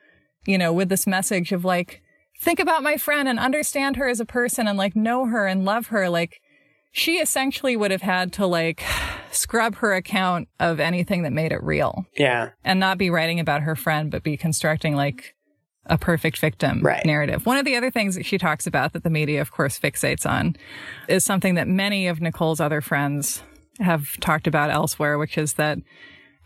you 0.46 0.58
know, 0.58 0.72
with 0.72 0.88
this 0.88 1.06
message 1.06 1.52
of 1.52 1.64
like, 1.64 2.02
think 2.40 2.60
about 2.60 2.82
my 2.82 2.96
friend 2.96 3.28
and 3.28 3.38
understand 3.38 3.96
her 3.96 4.08
as 4.08 4.20
a 4.20 4.24
person 4.24 4.66
and 4.68 4.78
like 4.78 4.94
know 4.96 5.26
her 5.26 5.46
and 5.46 5.64
love 5.64 5.88
her, 5.88 6.08
like, 6.08 6.40
she 6.92 7.16
essentially 7.18 7.76
would 7.76 7.90
have 7.90 8.02
had 8.02 8.32
to 8.34 8.46
like 8.46 8.82
scrub 9.30 9.76
her 9.76 9.94
account 9.94 10.48
of 10.58 10.80
anything 10.80 11.22
that 11.22 11.32
made 11.32 11.52
it 11.52 11.62
real 11.62 12.06
Yeah. 12.16 12.50
and 12.64 12.80
not 12.80 12.96
be 12.98 13.10
writing 13.10 13.38
about 13.38 13.62
her 13.62 13.76
friend, 13.76 14.10
but 14.10 14.22
be 14.22 14.36
constructing 14.36 14.96
like 14.96 15.34
a 15.86 15.98
perfect 15.98 16.38
victim 16.38 16.80
Right. 16.82 17.04
narrative. 17.04 17.44
One 17.46 17.58
of 17.58 17.64
the 17.64 17.76
other 17.76 17.90
things 17.90 18.14
that 18.14 18.24
she 18.26 18.38
talks 18.38 18.66
about 18.66 18.92
that 18.94 19.04
the 19.04 19.10
media, 19.10 19.40
of 19.40 19.50
course, 19.52 19.78
fixates 19.78 20.28
on 20.28 20.56
is 21.08 21.24
something 21.24 21.54
that 21.54 21.68
many 21.68 22.08
of 22.08 22.20
Nicole's 22.20 22.60
other 22.60 22.80
friends 22.80 23.42
have 23.80 24.18
talked 24.20 24.46
about 24.46 24.70
elsewhere, 24.70 25.18
which 25.18 25.36
is 25.38 25.54
that 25.54 25.78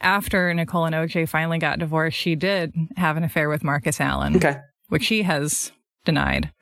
after 0.01 0.53
Nicole 0.53 0.85
and 0.87 0.95
OJ 0.95 1.29
finally 1.29 1.59
got 1.59 1.79
divorced, 1.79 2.17
she 2.19 2.35
did 2.35 2.73
have 2.97 3.17
an 3.17 3.25
affair 3.25 3.49
with 3.49 3.63
Marcus 3.65 4.01
Allen, 4.01 4.37
Okay. 4.37 4.57
which 4.89 5.05
she 5.05 5.23
has 5.23 5.73
denied, 6.05 6.53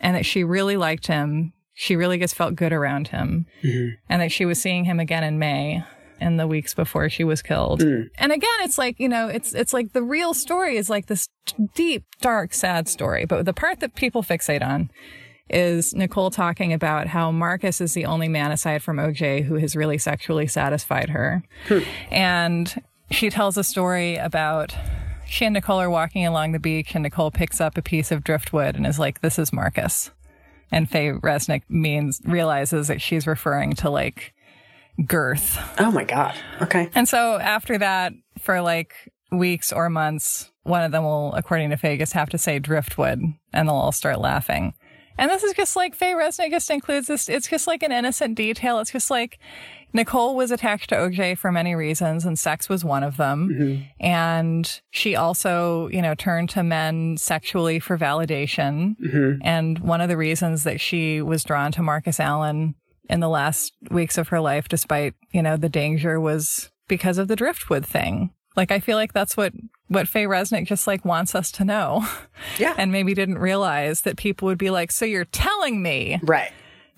and 0.00 0.16
that 0.16 0.26
she 0.26 0.44
really 0.44 0.76
liked 0.76 1.06
him. 1.06 1.52
She 1.74 1.96
really 1.96 2.18
just 2.18 2.34
felt 2.34 2.56
good 2.56 2.72
around 2.72 3.08
him, 3.08 3.46
mm-hmm. 3.62 3.94
and 4.08 4.22
that 4.22 4.32
she 4.32 4.44
was 4.44 4.60
seeing 4.60 4.84
him 4.84 5.00
again 5.00 5.24
in 5.24 5.38
May 5.38 5.82
in 6.20 6.36
the 6.36 6.46
weeks 6.46 6.74
before 6.74 7.08
she 7.08 7.24
was 7.24 7.42
killed. 7.42 7.80
Mm. 7.80 8.10
And 8.18 8.32
again, 8.32 8.50
it's 8.60 8.78
like, 8.78 9.00
you 9.00 9.08
know, 9.08 9.28
it's 9.28 9.54
it's 9.54 9.72
like 9.72 9.92
the 9.92 10.02
real 10.02 10.34
story 10.34 10.76
is 10.76 10.90
like 10.90 11.06
this 11.06 11.28
deep, 11.74 12.04
dark, 12.20 12.52
sad 12.54 12.88
story. 12.88 13.24
But 13.24 13.46
the 13.46 13.54
part 13.54 13.80
that 13.80 13.94
people 13.94 14.22
fixate 14.22 14.62
on 14.62 14.90
is 15.48 15.94
Nicole 15.94 16.30
talking 16.30 16.72
about 16.72 17.08
how 17.08 17.32
Marcus 17.32 17.80
is 17.80 17.94
the 17.94 18.04
only 18.04 18.28
man 18.28 18.52
aside 18.52 18.82
from 18.82 18.98
OJ 18.98 19.44
who 19.44 19.56
has 19.56 19.74
really 19.74 19.98
sexually 19.98 20.46
satisfied 20.46 21.10
her. 21.10 21.42
Hmm. 21.66 21.80
And 22.10 22.82
she 23.10 23.30
tells 23.30 23.56
a 23.56 23.64
story 23.64 24.16
about 24.16 24.74
she 25.30 25.44
and 25.44 25.54
Nicole 25.54 25.80
are 25.80 25.88
walking 25.88 26.26
along 26.26 26.52
the 26.52 26.58
beach 26.58 26.94
and 26.94 27.04
Nicole 27.04 27.30
picks 27.30 27.60
up 27.60 27.78
a 27.78 27.82
piece 27.82 28.10
of 28.10 28.24
driftwood 28.24 28.74
and 28.74 28.84
is 28.84 28.98
like, 28.98 29.20
This 29.20 29.38
is 29.38 29.52
Marcus. 29.52 30.10
And 30.72 30.90
Faye 30.90 31.12
Resnick 31.12 31.62
means 31.68 32.20
realizes 32.24 32.88
that 32.88 33.00
she's 33.00 33.26
referring 33.26 33.74
to 33.74 33.90
like 33.90 34.34
girth. 35.06 35.58
Oh 35.78 35.90
my 35.92 36.04
God. 36.04 36.34
Okay. 36.60 36.90
And 36.94 37.08
so 37.08 37.38
after 37.38 37.78
that, 37.78 38.12
for 38.40 38.60
like 38.60 38.92
weeks 39.30 39.72
or 39.72 39.88
months, 39.88 40.50
one 40.64 40.82
of 40.82 40.92
them 40.92 41.04
will, 41.04 41.32
according 41.34 41.70
to 41.70 41.76
Faye, 41.76 41.96
just 41.96 42.12
have 42.12 42.30
to 42.30 42.38
say 42.38 42.58
driftwood 42.58 43.20
and 43.52 43.68
they'll 43.68 43.76
all 43.76 43.92
start 43.92 44.20
laughing. 44.20 44.74
And 45.16 45.30
this 45.30 45.44
is 45.44 45.52
just 45.52 45.76
like 45.76 45.94
Faye 45.94 46.14
Resnick 46.14 46.50
just 46.50 46.70
includes 46.70 47.06
this. 47.06 47.28
It's 47.28 47.48
just 47.48 47.66
like 47.66 47.82
an 47.82 47.92
innocent 47.92 48.36
detail. 48.36 48.80
It's 48.80 48.90
just 48.90 49.10
like 49.10 49.38
Nicole 49.92 50.36
was 50.36 50.50
attached 50.50 50.90
to 50.90 50.96
OJ 50.96 51.36
for 51.36 51.50
many 51.50 51.74
reasons 51.74 52.24
and 52.24 52.38
sex 52.38 52.68
was 52.68 52.84
one 52.84 53.02
of 53.02 53.16
them. 53.16 53.48
Mm-hmm. 53.48 53.82
And 54.00 54.80
she 54.90 55.16
also, 55.16 55.88
you 55.88 56.02
know, 56.02 56.14
turned 56.14 56.50
to 56.50 56.62
men 56.62 57.16
sexually 57.16 57.80
for 57.80 57.98
validation. 57.98 58.96
Mm-hmm. 58.98 59.40
And 59.42 59.78
one 59.80 60.00
of 60.00 60.08
the 60.08 60.16
reasons 60.16 60.64
that 60.64 60.80
she 60.80 61.20
was 61.20 61.44
drawn 61.44 61.72
to 61.72 61.82
Marcus 61.82 62.20
Allen 62.20 62.74
in 63.08 63.20
the 63.20 63.28
last 63.28 63.72
weeks 63.90 64.16
of 64.16 64.28
her 64.28 64.40
life, 64.40 64.68
despite, 64.68 65.14
you 65.32 65.42
know, 65.42 65.56
the 65.56 65.68
danger 65.68 66.20
was 66.20 66.70
because 66.86 67.18
of 67.18 67.28
the 67.28 67.36
driftwood 67.36 67.84
thing. 67.84 68.30
Like, 68.56 68.70
I 68.70 68.80
feel 68.80 68.96
like 68.96 69.12
that's 69.12 69.36
what, 69.36 69.52
what 69.88 70.08
Faye 70.08 70.24
Resnick 70.24 70.66
just 70.66 70.86
like 70.86 71.04
wants 71.04 71.34
us 71.34 71.50
to 71.52 71.64
know. 71.64 72.06
Yeah. 72.58 72.74
and 72.78 72.92
maybe 72.92 73.14
didn't 73.14 73.38
realize 73.38 74.02
that 74.02 74.16
people 74.16 74.46
would 74.46 74.58
be 74.58 74.70
like, 74.70 74.92
so 74.92 75.04
you're 75.04 75.24
telling 75.24 75.82
me 75.82 76.20
right. 76.22 76.52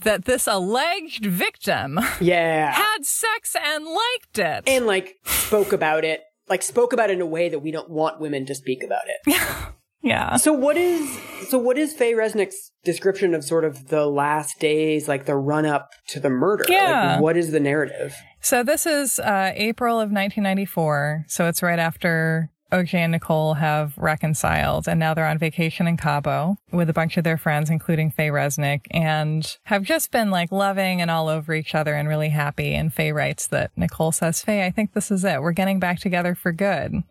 That 0.05 0.25
this 0.25 0.47
alleged 0.47 1.25
victim 1.27 1.99
Yeah. 2.21 2.73
had 2.73 3.05
sex 3.05 3.57
and 3.63 3.85
liked 3.85 4.39
it. 4.39 4.65
and 4.67 4.87
like 4.87 5.17
spoke 5.25 5.73
about 5.73 6.05
it, 6.05 6.21
like 6.49 6.63
spoke 6.63 6.93
about 6.93 7.11
it 7.11 7.15
in 7.15 7.21
a 7.21 7.27
way 7.27 7.49
that 7.49 7.61
we 7.61 7.71
don't 7.71 7.91
want 7.91 8.21
women 8.21 8.47
to 8.47 8.55
speak 8.55 8.83
about 8.83 9.03
it. 9.07 9.37
yeah. 10.03 10.37
So 10.37 10.53
what 10.53 10.77
is 10.77 11.19
so 11.49 11.59
what 11.59 11.77
is 11.79 11.93
Faye 11.93 12.13
Resnick's 12.15 12.71
description 12.85 13.35
of 13.35 13.45
sort 13.45 13.65
of 13.65 13.89
the 13.89 14.07
last 14.07 14.59
days, 14.59 15.09
like 15.09 15.27
the 15.27 15.37
run 15.37 15.67
up 15.67 15.91
to 16.09 16.21
the 16.21 16.31
murder? 16.31 16.65
Yeah. 16.69 17.13
Like, 17.15 17.21
what 17.21 17.37
is 17.37 17.51
the 17.53 17.61
narrative? 17.61 18.15
So 18.41 18.63
this 18.63 18.87
is 18.87 19.19
uh, 19.19 19.53
April 19.55 19.97
of 19.97 20.11
1994. 20.11 21.25
So 21.29 21.47
it's 21.47 21.63
right 21.63 21.79
after 21.79 22.51
OJ 22.73 22.95
and 22.95 23.13
Nicole 23.13 23.55
have 23.55 23.97
reconciled, 23.99 24.89
and 24.89 24.99
now 24.99 25.13
they're 25.13 25.27
on 25.27 25.39
vacation 25.39 25.87
in 25.87 25.97
Cabo 25.97 26.57
with 26.73 26.89
a 26.89 26.95
bunch 26.95 27.17
of 27.17 27.25
their 27.25 27.37
friends, 27.37 27.69
including 27.69 28.11
Faye 28.11 28.29
Resnick, 28.29 28.87
and 28.91 29.59
have 29.65 29.83
just 29.83 30.11
been 30.11 30.31
like 30.31 30.51
loving 30.51 31.01
and 31.01 31.11
all 31.11 31.29
over 31.29 31.53
each 31.53 31.75
other 31.75 31.95
and 31.95 32.09
really 32.09 32.31
happy. 32.31 32.75
And 32.75 32.93
Faye 32.93 33.13
writes 33.13 33.47
that 33.49 33.71
Nicole 33.77 34.13
says, 34.13 34.43
"Faye, 34.43 34.65
I 34.65 34.71
think 34.71 34.95
this 34.95 35.11
is 35.11 35.25
it. 35.25 35.43
We're 35.43 35.53
getting 35.53 35.79
back 35.79 36.01
together 36.01 36.35
for 36.35 36.51
good." 36.51 37.03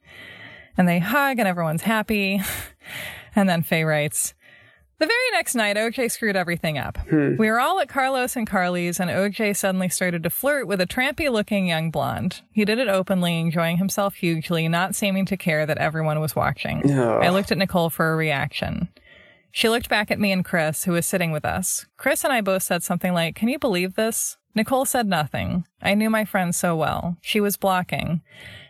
And 0.77 0.87
they 0.87 0.99
hug, 0.99 1.37
and 1.37 1.47
everyone's 1.47 1.83
happy. 1.83 2.41
and 3.35 3.47
then 3.47 3.61
Faye 3.61 3.83
writes. 3.83 4.33
The 5.01 5.07
very 5.07 5.31
next 5.31 5.55
night, 5.55 5.77
OJ 5.77 6.11
screwed 6.11 6.35
everything 6.35 6.77
up. 6.77 6.95
Hmm. 7.09 7.35
We 7.35 7.49
were 7.49 7.59
all 7.59 7.79
at 7.79 7.89
Carlos 7.89 8.35
and 8.35 8.45
Carly's, 8.45 8.99
and 8.99 9.09
OJ 9.09 9.57
suddenly 9.57 9.89
started 9.89 10.21
to 10.21 10.29
flirt 10.29 10.67
with 10.67 10.79
a 10.79 10.85
trampy 10.85 11.27
looking 11.31 11.65
young 11.65 11.89
blonde. 11.89 12.41
He 12.51 12.65
did 12.65 12.77
it 12.77 12.87
openly, 12.87 13.39
enjoying 13.39 13.77
himself 13.77 14.13
hugely, 14.13 14.67
not 14.67 14.93
seeming 14.93 15.25
to 15.25 15.35
care 15.35 15.65
that 15.65 15.79
everyone 15.79 16.19
was 16.19 16.35
watching. 16.35 16.83
Ugh. 16.85 17.23
I 17.23 17.29
looked 17.29 17.51
at 17.51 17.57
Nicole 17.57 17.89
for 17.89 18.13
a 18.13 18.15
reaction. 18.15 18.89
She 19.51 19.69
looked 19.69 19.89
back 19.89 20.11
at 20.11 20.19
me 20.19 20.31
and 20.31 20.45
Chris, 20.45 20.83
who 20.83 20.91
was 20.91 21.07
sitting 21.07 21.31
with 21.31 21.45
us. 21.45 21.87
Chris 21.97 22.23
and 22.23 22.31
I 22.31 22.41
both 22.41 22.61
said 22.61 22.83
something 22.83 23.11
like, 23.11 23.33
Can 23.33 23.49
you 23.49 23.57
believe 23.57 23.95
this? 23.95 24.37
Nicole 24.53 24.85
said 24.85 25.07
nothing. 25.07 25.65
I 25.81 25.95
knew 25.95 26.11
my 26.11 26.25
friend 26.25 26.53
so 26.53 26.75
well. 26.75 27.17
She 27.21 27.41
was 27.41 27.57
blocking. 27.57 28.21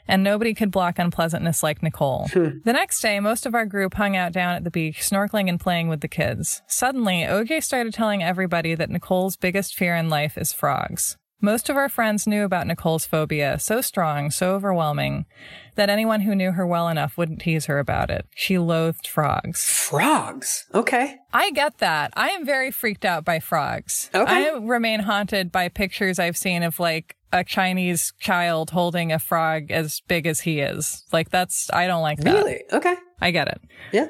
And 0.07 0.23
nobody 0.23 0.53
could 0.53 0.71
block 0.71 0.99
unpleasantness 0.99 1.63
like 1.63 1.83
Nicole. 1.83 2.27
Hmm. 2.33 2.59
the 2.63 2.73
next 2.73 3.01
day, 3.01 3.19
most 3.19 3.45
of 3.45 3.55
our 3.55 3.65
group 3.65 3.93
hung 3.93 4.15
out 4.15 4.31
down 4.31 4.55
at 4.55 4.63
the 4.63 4.71
beach, 4.71 4.99
snorkeling 4.99 5.49
and 5.49 5.59
playing 5.59 5.87
with 5.87 6.01
the 6.01 6.07
kids. 6.07 6.61
Suddenly, 6.67 7.21
OJ 7.21 7.63
started 7.63 7.93
telling 7.93 8.23
everybody 8.23 8.75
that 8.75 8.89
Nicole's 8.89 9.37
biggest 9.37 9.75
fear 9.75 9.95
in 9.95 10.09
life 10.09 10.37
is 10.37 10.53
frogs. 10.53 11.17
Most 11.43 11.69
of 11.69 11.75
our 11.75 11.89
friends 11.89 12.27
knew 12.27 12.43
about 12.43 12.67
Nicole's 12.67 13.05
phobia, 13.05 13.57
so 13.57 13.81
strong, 13.81 14.29
so 14.29 14.53
overwhelming, 14.53 15.25
that 15.73 15.89
anyone 15.89 16.21
who 16.21 16.35
knew 16.35 16.51
her 16.51 16.67
well 16.67 16.87
enough 16.87 17.17
wouldn't 17.17 17.41
tease 17.41 17.65
her 17.65 17.79
about 17.79 18.11
it. 18.11 18.27
She 18.35 18.59
loathed 18.59 19.07
frogs. 19.07 19.63
Frogs. 19.63 20.67
Okay. 20.75 21.17
I 21.33 21.49
get 21.49 21.79
that. 21.79 22.13
I 22.15 22.29
am 22.29 22.45
very 22.45 22.69
freaked 22.69 23.05
out 23.05 23.25
by 23.25 23.39
frogs. 23.39 24.11
Okay. 24.13 24.49
I 24.49 24.57
remain 24.57 24.99
haunted 24.99 25.51
by 25.51 25.67
pictures 25.69 26.19
I've 26.19 26.37
seen 26.37 26.61
of 26.61 26.79
like 26.79 27.15
a 27.33 27.43
Chinese 27.43 28.13
child 28.19 28.69
holding 28.69 29.11
a 29.11 29.17
frog 29.17 29.71
as 29.71 30.01
big 30.07 30.27
as 30.27 30.41
he 30.41 30.59
is. 30.59 31.05
Like 31.11 31.31
that's 31.31 31.71
I 31.73 31.87
don't 31.87 32.01
like 32.03 32.19
that. 32.19 32.33
Really? 32.33 32.61
Okay. 32.71 32.95
I 33.19 33.31
get 33.31 33.47
it. 33.47 33.61
Yeah. 33.91 34.09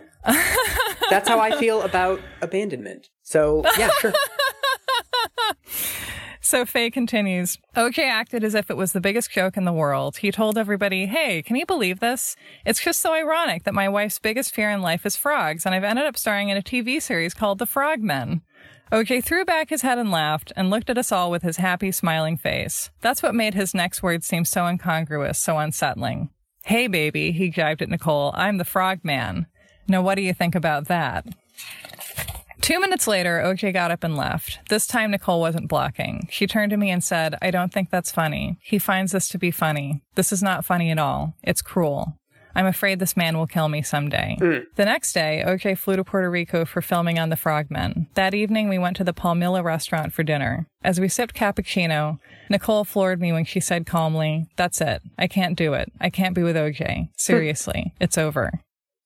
That's 1.09 1.27
how 1.27 1.39
I 1.39 1.57
feel 1.57 1.81
about 1.81 2.19
abandonment. 2.41 3.07
So 3.23 3.63
yeah, 3.77 3.89
sure. 3.99 4.13
So 6.51 6.65
Faye 6.65 6.91
continues. 6.91 7.57
OJ 7.77 7.99
acted 7.99 8.43
as 8.43 8.55
if 8.55 8.69
it 8.69 8.75
was 8.75 8.91
the 8.91 8.99
biggest 8.99 9.31
joke 9.31 9.55
in 9.55 9.63
the 9.63 9.71
world. 9.71 10.17
He 10.17 10.33
told 10.33 10.57
everybody, 10.57 11.05
Hey, 11.05 11.41
can 11.41 11.55
you 11.55 11.65
believe 11.65 12.01
this? 12.01 12.35
It's 12.65 12.83
just 12.83 13.01
so 13.01 13.13
ironic 13.13 13.63
that 13.63 13.73
my 13.73 13.87
wife's 13.87 14.19
biggest 14.19 14.53
fear 14.53 14.69
in 14.69 14.81
life 14.81 15.05
is 15.05 15.15
frogs, 15.15 15.65
and 15.65 15.73
I've 15.73 15.85
ended 15.85 16.03
up 16.03 16.17
starring 16.17 16.49
in 16.49 16.57
a 16.57 16.61
TV 16.61 17.01
series 17.01 17.33
called 17.33 17.59
The 17.59 17.65
Frogmen. 17.65 18.41
OJ 18.91 19.23
threw 19.23 19.45
back 19.45 19.69
his 19.69 19.81
head 19.81 19.97
and 19.97 20.11
laughed 20.11 20.51
and 20.57 20.69
looked 20.69 20.89
at 20.89 20.97
us 20.97 21.09
all 21.09 21.31
with 21.31 21.41
his 21.41 21.55
happy, 21.55 21.89
smiling 21.89 22.35
face. 22.35 22.89
That's 22.99 23.23
what 23.23 23.33
made 23.33 23.53
his 23.53 23.73
next 23.73 24.03
words 24.03 24.27
seem 24.27 24.43
so 24.43 24.67
incongruous, 24.67 25.39
so 25.39 25.57
unsettling. 25.57 26.31
Hey, 26.65 26.87
baby, 26.87 27.31
he 27.31 27.49
jibed 27.49 27.81
at 27.81 27.87
Nicole. 27.87 28.33
I'm 28.35 28.57
the 28.57 28.65
frog 28.65 29.05
man. 29.05 29.47
Now, 29.87 30.01
what 30.01 30.15
do 30.15 30.21
you 30.21 30.33
think 30.33 30.55
about 30.55 30.89
that? 30.89 31.25
Two 32.61 32.79
minutes 32.79 33.07
later, 33.07 33.41
OJ 33.43 33.73
got 33.73 33.89
up 33.89 34.03
and 34.03 34.15
left. 34.15 34.59
This 34.69 34.85
time, 34.85 35.11
Nicole 35.11 35.41
wasn't 35.41 35.67
blocking. 35.67 36.27
She 36.29 36.45
turned 36.45 36.69
to 36.69 36.77
me 36.77 36.91
and 36.91 37.03
said, 37.03 37.35
I 37.41 37.49
don't 37.49 37.73
think 37.73 37.89
that's 37.89 38.11
funny. 38.11 38.59
He 38.61 38.77
finds 38.77 39.11
this 39.11 39.27
to 39.29 39.39
be 39.39 39.49
funny. 39.49 40.03
This 40.13 40.31
is 40.31 40.43
not 40.43 40.63
funny 40.63 40.91
at 40.91 40.99
all. 40.99 41.33
It's 41.41 41.63
cruel. 41.63 42.19
I'm 42.53 42.67
afraid 42.67 42.99
this 42.99 43.17
man 43.17 43.37
will 43.37 43.47
kill 43.47 43.67
me 43.67 43.81
someday. 43.81 44.35
Hmm. 44.39 44.57
The 44.75 44.85
next 44.85 45.13
day, 45.13 45.43
OJ 45.45 45.77
flew 45.77 45.95
to 45.95 46.03
Puerto 46.03 46.29
Rico 46.29 46.65
for 46.65 46.81
filming 46.81 47.17
on 47.17 47.29
The 47.29 47.35
Frogmen. 47.35 48.07
That 48.13 48.35
evening, 48.35 48.69
we 48.69 48.77
went 48.77 48.97
to 48.97 49.03
the 49.03 49.13
Palmilla 49.13 49.63
restaurant 49.63 50.13
for 50.13 50.21
dinner. 50.21 50.67
As 50.83 50.99
we 50.99 51.07
sipped 51.07 51.33
cappuccino, 51.33 52.19
Nicole 52.49 52.83
floored 52.83 53.21
me 53.21 53.31
when 53.31 53.45
she 53.45 53.59
said 53.59 53.87
calmly, 53.87 54.47
That's 54.55 54.81
it. 54.81 55.01
I 55.17 55.27
can't 55.27 55.57
do 55.57 55.73
it. 55.73 55.91
I 55.99 56.09
can't 56.09 56.35
be 56.35 56.43
with 56.43 56.55
OJ. 56.55 57.09
Seriously, 57.17 57.93
it's 57.99 58.17
over. 58.17 58.61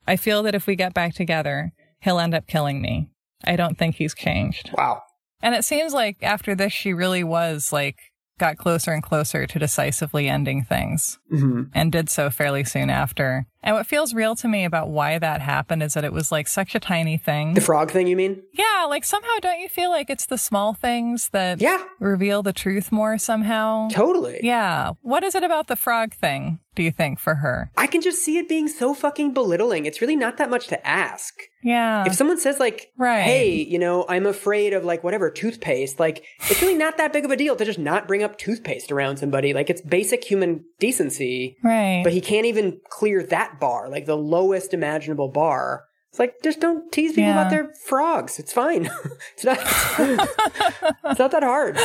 I 0.08 0.18
feel 0.18 0.44
that 0.44 0.56
if 0.56 0.68
we 0.68 0.76
get 0.76 0.94
back 0.94 1.14
together, 1.14 1.72
he'll 2.02 2.20
end 2.20 2.34
up 2.34 2.48
killing 2.48 2.82
me. 2.82 3.10
I 3.48 3.56
don't 3.56 3.78
think 3.78 3.96
he's 3.96 4.14
changed. 4.16 4.72
Wow. 4.78 5.02
And 5.42 5.54
it 5.56 5.66
seems 5.66 5.94
like 5.94 6.18
after 6.22 6.56
this, 6.56 6.74
she 6.74 6.94
really 6.94 7.24
was 7.24 7.72
like, 7.74 7.98
got 8.38 8.58
closer 8.58 8.92
and 8.92 9.02
closer 9.02 9.48
to 9.48 9.60
decisively 9.60 10.28
ending 10.28 10.62
things 10.62 11.18
hmm 11.30 11.62
and 11.74 11.90
did 11.90 12.10
so 12.10 12.30
fairly 12.30 12.66
soon 12.66 12.90
after. 12.90 13.46
And 13.64 13.76
what 13.78 13.88
feels 13.88 14.14
real 14.14 14.36
to 14.36 14.48
me 14.50 14.66
about 14.66 14.90
why 14.90 15.18
that 15.18 15.40
happened 15.42 15.82
is 15.82 15.94
that 15.94 16.04
it 16.04 16.12
was 16.12 16.34
like 16.34 16.48
such 16.50 16.76
a 16.76 16.80
tiny 16.82 17.18
thing. 17.18 17.54
The 17.54 17.62
frog 17.62 17.92
thing, 17.92 18.08
you 18.08 18.18
mean? 18.18 18.44
yeah, 18.52 18.86
like 18.90 19.06
somehow 19.06 19.40
don't 19.42 19.62
you 19.62 19.70
feel 19.70 19.90
like 19.90 20.10
it's 20.10 20.26
the 20.26 20.38
small 20.38 20.74
things 20.74 21.30
that 21.30 21.62
Yeah, 21.62 21.82
reveal 22.00 22.44
the 22.44 22.52
truth 22.54 22.92
more 22.92 23.18
somehow? 23.18 23.88
totally. 23.90 24.42
Yeah. 24.44 24.92
What 25.02 25.24
is 25.24 25.34
it 25.34 25.44
about 25.44 25.68
the 25.68 25.78
frog 25.78 26.14
thing, 26.14 26.60
do 26.76 26.84
you 26.84 26.92
think, 26.92 27.20
for 27.20 27.36
her? 27.36 27.72
I 27.78 27.88
can 27.88 28.02
just 28.02 28.22
see 28.22 28.38
it 28.38 28.50
being 28.50 28.68
so 28.68 28.94
fucking 28.94 29.34
belittling. 29.34 29.86
It's 29.86 30.02
really 30.02 30.18
not 30.18 30.36
that 30.38 30.50
much 30.50 30.68
to 30.68 30.86
ask. 30.88 31.34
Yeah. 31.66 32.06
If 32.06 32.14
someone 32.14 32.40
says 32.40 32.60
like, 32.60 32.92
Right. 32.96 33.24
"Hey, 33.24 33.52
you 33.64 33.80
know, 33.80 34.06
I'm 34.08 34.28
afraid 34.28 34.74
of 34.74 34.86
like 34.86 35.04
whatever 35.04 35.32
toothpaste," 35.32 36.00
like 36.00 36.24
it's 36.50 36.62
really 36.62 36.78
not 36.78 36.98
that 36.98 37.12
big 37.12 37.26
of 37.26 37.32
a 37.32 37.36
deal 37.36 37.56
to 37.56 37.66
just 37.66 37.80
not 37.80 38.08
bring 38.08 38.22
up 38.22 38.38
toothpaste 38.38 38.92
around 38.92 39.18
somebody. 39.18 39.52
Like 39.52 39.72
it's 39.72 39.82
basic 39.82 40.24
human 40.24 40.64
decency. 40.80 41.58
right. 41.64 42.02
But 42.04 42.14
he 42.14 42.22
can't 42.22 42.46
even 42.46 42.80
clear 42.90 43.24
that 43.24 43.60
bar, 43.60 43.90
like 43.90 44.06
the 44.06 44.16
lowest 44.16 44.74
imaginable 44.76 45.30
bar. 45.30 45.86
It's 46.12 46.20
like 46.20 46.36
just 46.44 46.60
don't 46.62 46.92
tease 46.92 47.14
people 47.14 47.24
Yeah. 47.24 47.42
about 47.42 47.50
their 47.50 47.74
frogs. 47.88 48.38
It's 48.40 48.54
fine. 48.54 48.86
it's 49.34 49.44
not. 49.44 49.58
it's 51.10 51.20
not 51.20 51.32
that 51.32 51.44
hard. 51.44 51.78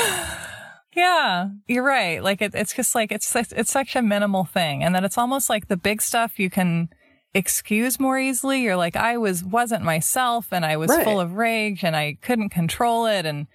Yeah, 0.94 1.48
you're 1.68 1.84
right. 1.84 2.22
Like 2.22 2.42
it, 2.42 2.54
it's 2.54 2.74
just 2.74 2.94
like 2.94 3.12
it's 3.12 3.26
such- 3.26 3.52
it's 3.52 3.70
such 3.70 3.94
a 3.96 4.02
minimal 4.02 4.44
thing, 4.44 4.82
and 4.82 4.94
then 4.94 5.04
it's 5.04 5.16
almost 5.16 5.48
like 5.48 5.68
the 5.68 5.76
big 5.76 6.02
stuff 6.02 6.38
you 6.38 6.50
can 6.50 6.88
excuse 7.34 7.98
more 8.00 8.18
easily. 8.18 8.62
You're 8.62 8.76
like, 8.76 8.96
I 8.96 9.16
was 9.16 9.44
wasn't 9.44 9.84
myself, 9.84 10.48
and 10.52 10.64
I 10.64 10.76
was 10.76 10.90
Right. 10.90 11.04
full 11.04 11.20
of 11.20 11.34
rage, 11.34 11.84
and 11.84 11.94
I 11.96 12.16
couldn't 12.22 12.50
control 12.50 13.06
it, 13.06 13.26
and 13.26 13.46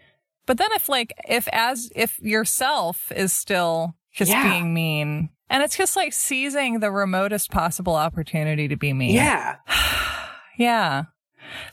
but 0.45 0.57
then 0.57 0.69
if 0.73 0.87
like 0.89 1.13
if 1.27 1.47
as 1.51 1.91
if 1.95 2.19
yourself 2.19 3.11
is 3.11 3.33
still 3.33 3.95
just 4.13 4.31
Yeah. 4.31 4.43
being 4.49 4.73
mean, 4.73 5.29
and 5.49 5.63
it's 5.63 5.75
just 5.77 5.95
like 5.95 6.13
seizing 6.13 6.79
the 6.79 6.91
remotest 6.91 7.51
possible 7.51 7.95
opportunity 7.95 8.67
to 8.67 8.75
be 8.75 8.93
mean. 8.93 9.15
Yeah. 9.15 9.55
Yeah. 10.57 11.03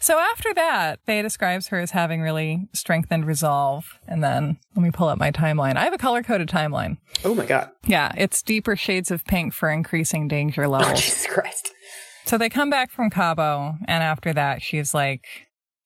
So 0.01 0.19
after 0.19 0.53
that, 0.55 0.99
Faye 1.07 1.23
describes 1.23 1.69
her 1.69 1.79
as 1.79 1.93
having 1.93 2.21
really 2.21 2.69
strengthened 2.73 3.25
resolve. 3.27 3.99
And 4.09 4.23
then 4.23 4.59
let 4.75 4.83
me 4.83 4.91
pull 4.91 5.09
up 5.09 5.19
my 5.19 5.31
timeline. 5.31 5.77
I 5.77 5.85
have 5.85 5.93
a 5.95 5.99
color 5.99 6.23
coded 6.25 6.49
timeline. 6.49 6.99
Oh 7.25 7.33
my 7.35 7.47
god. 7.47 7.71
Yeah, 7.87 8.13
it's 8.17 8.43
deeper 8.43 8.75
shades 8.75 9.11
of 9.13 9.25
pink 9.25 9.55
for 9.55 9.71
increasing 9.71 10.27
danger 10.29 10.67
levels. 10.67 10.83
Oh, 10.85 10.89
levels. 10.95 11.05
Jesus 11.05 11.27
Christ. 11.29 11.71
So 12.25 12.39
they 12.39 12.49
come 12.49 12.71
back 12.71 12.91
from 12.91 13.11
Cabo, 13.11 13.77
and 13.87 14.03
after 14.03 14.33
that, 14.33 14.63
she's 14.63 14.95
like, 14.95 15.27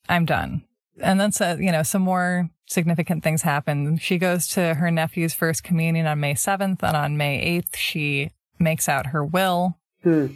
I'm 0.08 0.24
done. 0.24 0.64
And 1.02 1.20
then, 1.20 1.32
so, 1.32 1.56
you 1.56 1.72
know, 1.72 1.82
some 1.82 2.02
more 2.02 2.48
significant 2.66 3.22
things 3.22 3.42
happen. 3.42 3.98
She 3.98 4.18
goes 4.18 4.46
to 4.48 4.74
her 4.74 4.90
nephew's 4.90 5.34
first 5.34 5.62
communion 5.62 6.06
on 6.06 6.20
May 6.20 6.34
7th, 6.34 6.82
and 6.82 6.96
on 6.96 7.16
May 7.16 7.60
8th, 7.60 7.76
she 7.76 8.30
makes 8.58 8.88
out 8.88 9.06
her 9.06 9.24
will. 9.24 9.78
Hmm. 10.02 10.26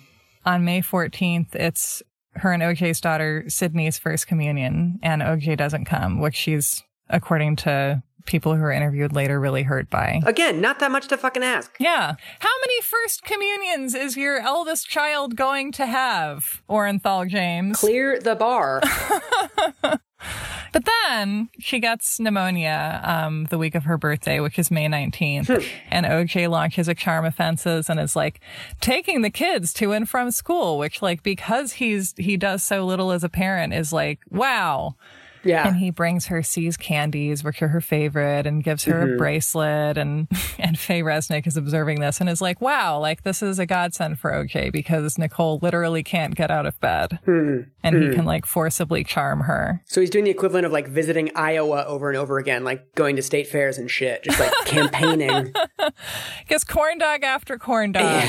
On 0.45 0.65
May 0.65 0.81
14th, 0.81 1.55
it's 1.55 2.03
her 2.37 2.53
and 2.53 2.63
OJ's 2.63 3.01
daughter 3.01 3.45
Sydney's 3.49 3.99
first 3.99 4.27
communion, 4.27 4.99
and 5.03 5.23
OJ 5.23 5.57
doesn't 5.57 5.85
come, 5.85 6.21
which 6.21 6.37
she's, 6.37 6.83
according 7.09 7.57
to 7.57 8.03
people 8.27 8.55
who 8.55 8.63
were 8.63 8.73
interviewed 8.73 9.13
later, 9.13 9.41
really 9.41 9.63
hurt 9.63 9.91
by. 9.91 10.21
Again, 10.25 10.61
not 10.61 10.79
that 10.81 10.91
much 10.91 11.09
to 11.09 11.17
fucking 11.17 11.43
ask. 11.43 11.75
Yeah. 11.79 12.15
How 12.41 12.61
many 12.63 12.81
first 12.83 13.23
communions 13.23 13.95
is 13.95 14.17
your 14.17 14.41
eldest 14.41 14.89
child 14.89 15.37
going 15.37 15.73
to 15.73 15.87
have, 15.87 16.63
Orenthal 16.69 17.29
James? 17.29 17.79
Clear 17.81 18.19
the 18.21 18.35
bar. 18.35 18.83
But 20.73 20.85
then 20.85 21.49
she 21.59 21.81
gets 21.81 22.21
pneumonia 22.21 23.01
um, 23.03 23.47
the 23.47 23.59
week 23.59 23.75
of 23.75 23.85
her 23.85 23.99
birthday, 23.99 24.41
which 24.41 24.59
is 24.59 24.71
May 24.71 24.87
19th. 24.87 25.67
and 25.91 26.07
OJ 26.07 26.49
launches 26.49 26.89
a 26.89 26.95
charm 26.95 27.25
offenses 27.25 27.91
and 27.91 27.99
is 27.99 28.15
like 28.15 28.41
taking 28.81 29.23
the 29.23 29.31
kids 29.31 29.73
to 29.75 29.93
and 29.93 30.09
from 30.09 30.31
school, 30.31 30.79
which 30.79 31.03
like 31.03 31.23
because 31.23 31.73
he's 31.73 32.15
he 32.17 32.37
does 32.37 32.63
so 32.63 32.85
little 32.87 33.11
as 33.11 33.25
a 33.25 33.29
parent 33.29 33.75
is 33.75 33.93
like, 33.93 34.21
wow. 34.31 34.95
Yeah. 35.45 35.67
And 35.67 35.77
he 35.77 35.91
brings 35.91 36.27
her 36.27 36.43
See's 36.43 36.77
Candies, 36.77 37.43
which 37.43 37.63
are 37.63 37.69
her 37.69 37.81
favorite, 37.81 38.47
and 38.47 38.63
gives 38.63 38.85
her 38.85 39.03
a 39.03 39.07
mm-hmm. 39.07 39.17
bracelet. 39.17 39.99
And 39.99 40.29
and 40.59 40.79
Faye 40.79 41.03
Resnick 41.03 41.47
is 41.47 41.57
observing 41.57 42.01
this 42.01 42.21
and 42.21 42.29
is 42.29 42.41
like, 42.41 42.61
"Wow, 42.61 42.99
like 42.99 43.23
this 43.23 43.43
is 43.43 43.59
a 43.59 43.67
godsend 43.67 44.19
for 44.19 44.33
OJ 44.33 44.73
because 44.73 45.19
Nicole 45.19 45.59
literally 45.63 46.03
can't 46.03 46.35
get 46.35 46.51
out 46.51 46.67
of 46.67 46.79
bed, 46.81 47.19
mm-hmm. 47.27 47.69
and 47.83 47.97
he 47.97 48.03
mm-hmm. 48.03 48.15
can 48.15 48.25
like 48.25 48.47
forcibly 48.47 49.05
charm 49.05 49.41
her." 49.41 49.83
So 49.87 50.01
he's 50.01 50.11
doing 50.11 50.25
the 50.25 50.31
equivalent 50.31 50.67
of 50.67 50.73
like 50.73 50.89
visiting 50.89 51.31
Iowa 51.35 51.85
over 51.85 52.09
and 52.09 52.19
over 52.19 52.39
again, 52.39 52.65
like 52.65 52.95
going 52.95 53.17
to 53.17 53.23
state 53.23 53.47
fairs 53.47 53.79
and 53.79 53.91
shit, 53.91 54.23
just 54.25 54.41
like 54.41 54.53
campaigning. 54.65 55.53
Gets 56.49 56.65
corn 56.65 56.99
dog 56.99 57.23
after 57.25 57.59
corn 57.59 57.93
dog, 57.93 58.25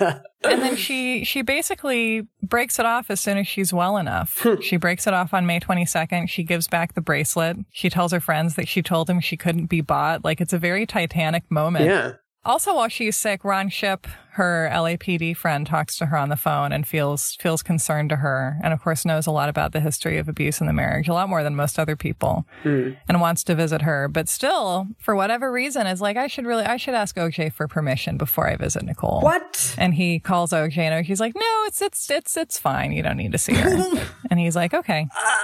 and 0.44 0.62
then 0.62 0.76
she 0.76 1.24
she 1.24 1.42
basically 1.42 2.26
breaks 2.42 2.78
it 2.78 2.86
off 2.86 3.10
as 3.10 3.20
soon 3.20 3.38
as 3.38 3.46
she's 3.46 3.72
well 3.72 3.96
enough. 3.96 4.46
she 4.62 4.76
breaks 4.76 5.06
it 5.06 5.14
off 5.14 5.34
on 5.34 5.46
May 5.46 5.58
twenty 5.58 5.86
second. 5.86 6.30
She 6.30 6.42
gives 6.42 6.68
back 6.68 6.94
the 6.94 7.00
bracelet. 7.00 7.56
She 7.70 7.90
tells 7.90 8.12
her 8.12 8.20
friends 8.20 8.54
that 8.56 8.68
she 8.68 8.82
told 8.82 9.06
them 9.06 9.20
she 9.20 9.36
couldn't 9.36 9.66
be 9.66 9.80
bought. 9.80 10.24
Like 10.24 10.40
it's 10.40 10.52
a 10.52 10.58
very 10.58 10.86
Titanic 10.86 11.50
moment. 11.50 11.86
Yeah. 11.86 12.12
Also, 12.44 12.74
while 12.74 12.88
she's 12.88 13.16
sick, 13.16 13.44
Ron 13.44 13.68
Shipp, 13.68 14.06
her 14.32 14.70
LAPD 14.72 15.36
friend, 15.36 15.66
talks 15.66 15.98
to 15.98 16.06
her 16.06 16.16
on 16.16 16.28
the 16.28 16.36
phone 16.36 16.70
and 16.72 16.86
feels 16.86 17.34
feels 17.40 17.62
concerned 17.62 18.08
to 18.10 18.16
her, 18.16 18.58
and 18.62 18.72
of 18.72 18.80
course 18.80 19.04
knows 19.04 19.26
a 19.26 19.30
lot 19.32 19.48
about 19.48 19.72
the 19.72 19.80
history 19.80 20.16
of 20.18 20.28
abuse 20.28 20.60
in 20.60 20.66
the 20.68 20.72
marriage, 20.72 21.08
a 21.08 21.12
lot 21.12 21.28
more 21.28 21.42
than 21.42 21.56
most 21.56 21.78
other 21.78 21.96
people, 21.96 22.46
and 22.64 23.20
wants 23.20 23.42
to 23.44 23.54
visit 23.56 23.82
her. 23.82 24.06
But 24.08 24.28
still, 24.28 24.86
for 24.98 25.16
whatever 25.16 25.50
reason, 25.50 25.86
is 25.88 26.00
like, 26.00 26.16
I 26.16 26.28
should 26.28 26.46
really, 26.46 26.64
I 26.64 26.76
should 26.76 26.94
ask 26.94 27.16
OJ 27.16 27.52
for 27.52 27.66
permission 27.66 28.16
before 28.16 28.48
I 28.48 28.56
visit 28.56 28.84
Nicole. 28.84 29.20
What? 29.20 29.74
And 29.76 29.92
he 29.94 30.20
calls 30.20 30.52
OJ, 30.52 30.78
and 30.78 31.04
he's 31.04 31.20
like, 31.20 31.34
No, 31.34 31.64
it's 31.66 31.82
it's 31.82 32.08
it's 32.10 32.36
it's 32.36 32.58
fine. 32.58 32.92
You 32.92 33.02
don't 33.02 33.16
need 33.16 33.32
to 33.32 33.38
see 33.38 33.54
her. 33.54 33.76
and 34.30 34.38
he's 34.38 34.54
like, 34.54 34.72
Okay. 34.72 35.08
Uh, 35.20 35.34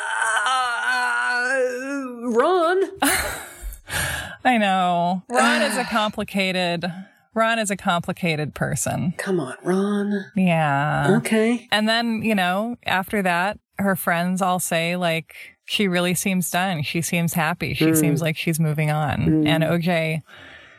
Ron. 2.30 2.80
I 4.44 4.58
know. 4.58 5.22
Ron 5.28 5.62
is 5.62 5.76
a 5.76 5.84
complicated. 5.90 6.84
Ron 7.34 7.58
is 7.58 7.70
a 7.70 7.76
complicated 7.76 8.54
person. 8.54 9.14
Come 9.18 9.40
on, 9.40 9.56
Ron. 9.62 10.26
Yeah. 10.36 11.16
Okay. 11.18 11.68
And 11.72 11.88
then, 11.88 12.22
you 12.22 12.34
know, 12.34 12.76
after 12.84 13.22
that, 13.22 13.58
her 13.78 13.96
friends 13.96 14.40
all 14.40 14.60
say, 14.60 14.96
like, 14.96 15.34
she 15.64 15.88
really 15.88 16.14
seems 16.14 16.50
done. 16.50 16.82
She 16.82 17.02
seems 17.02 17.32
happy. 17.32 17.74
She 17.74 17.86
mm. 17.86 17.96
seems 17.96 18.22
like 18.22 18.36
she's 18.36 18.60
moving 18.60 18.90
on. 18.90 19.44
Mm. 19.44 19.48
And 19.48 19.64
OJ 19.64 20.22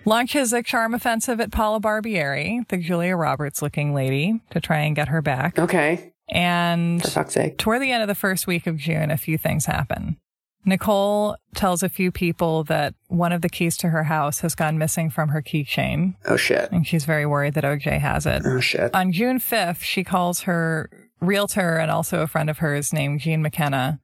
launches 0.05 0.53
a 0.53 0.63
charm 0.63 0.93
offensive 0.93 1.41
at 1.41 1.51
Paula 1.51 1.81
Barbieri, 1.81 2.67
the 2.69 2.77
Julia 2.77 3.15
Roberts 3.15 3.61
looking 3.61 3.93
lady, 3.93 4.39
to 4.51 4.61
try 4.61 4.79
and 4.79 4.95
get 4.95 5.09
her 5.09 5.21
back. 5.21 5.57
Okay. 5.59 6.13
And 6.29 7.01
For 7.01 7.09
fuck's 7.09 7.33
sake. 7.33 7.57
toward 7.57 7.81
the 7.81 7.91
end 7.91 8.01
of 8.01 8.07
the 8.07 8.15
first 8.15 8.47
week 8.47 8.65
of 8.65 8.77
June, 8.77 9.11
a 9.11 9.17
few 9.17 9.37
things 9.37 9.65
happen. 9.65 10.17
Nicole 10.65 11.37
tells 11.53 11.83
a 11.83 11.89
few 11.89 12.11
people 12.11 12.63
that 12.65 12.95
one 13.07 13.31
of 13.31 13.41
the 13.41 13.49
keys 13.49 13.77
to 13.77 13.89
her 13.89 14.03
house 14.03 14.39
has 14.39 14.55
gone 14.55 14.77
missing 14.77 15.09
from 15.09 15.29
her 15.29 15.41
keychain, 15.41 16.15
Oh 16.25 16.37
shit. 16.37 16.71
and 16.71 16.85
she's 16.87 17.05
very 17.05 17.25
worried 17.25 17.53
that 17.53 17.63
OJ 17.63 17.99
has 17.99 18.25
it. 18.25 18.41
Oh 18.45 18.59
shit. 18.59 18.93
On 18.95 19.11
June 19.11 19.39
5th, 19.39 19.81
she 19.81 20.03
calls 20.03 20.41
her 20.41 20.89
realtor 21.21 21.77
and 21.77 21.91
also 21.91 22.21
a 22.21 22.27
friend 22.27 22.49
of 22.49 22.57
hers 22.59 22.91
named 22.91 23.19
Jean 23.21 23.41
McKenna 23.41 23.99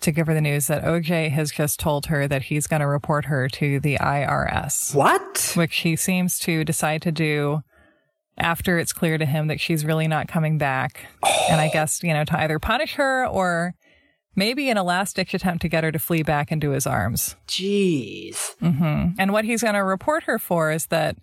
to 0.00 0.12
give 0.12 0.26
her 0.26 0.34
the 0.34 0.40
news 0.40 0.66
that 0.66 0.84
OJ 0.84 1.30
has 1.30 1.50
just 1.50 1.80
told 1.80 2.06
her 2.06 2.28
that 2.28 2.44
he's 2.44 2.66
going 2.66 2.80
to 2.80 2.86
report 2.86 3.24
her 3.26 3.48
to 3.48 3.80
the 3.80 3.96
IRS, 3.96 4.94
What? 4.94 5.52
which 5.56 5.76
he 5.78 5.96
seems 5.96 6.38
to 6.40 6.64
decide 6.64 7.00
to 7.02 7.12
do 7.12 7.62
after 8.36 8.78
it's 8.78 8.92
clear 8.92 9.16
to 9.16 9.24
him 9.26 9.46
that 9.46 9.60
she's 9.60 9.84
really 9.84 10.08
not 10.08 10.26
coming 10.28 10.58
back. 10.58 11.06
And 11.48 11.60
I 11.60 11.68
guess, 11.72 12.02
you 12.02 12.12
know, 12.12 12.24
to 12.24 12.38
either 12.38 12.58
punish 12.58 12.94
her 12.94 13.26
or 13.26 13.74
maybe 14.36 14.68
in 14.68 14.76
a 14.76 14.82
last 14.84 15.16
ditch 15.16 15.34
attempt 15.34 15.62
to 15.62 15.68
get 15.68 15.84
her 15.84 15.92
to 15.92 15.98
flee 15.98 16.22
back 16.22 16.50
into 16.52 16.70
his 16.70 16.86
arms. 16.86 17.36
Jeez. 17.46 18.54
hmm 18.58 19.10
And 19.18 19.32
what 19.32 19.44
he's 19.44 19.62
going 19.62 19.74
to 19.74 19.84
report 19.84 20.24
her 20.24 20.38
for 20.38 20.70
is 20.70 20.86
that 20.86 21.16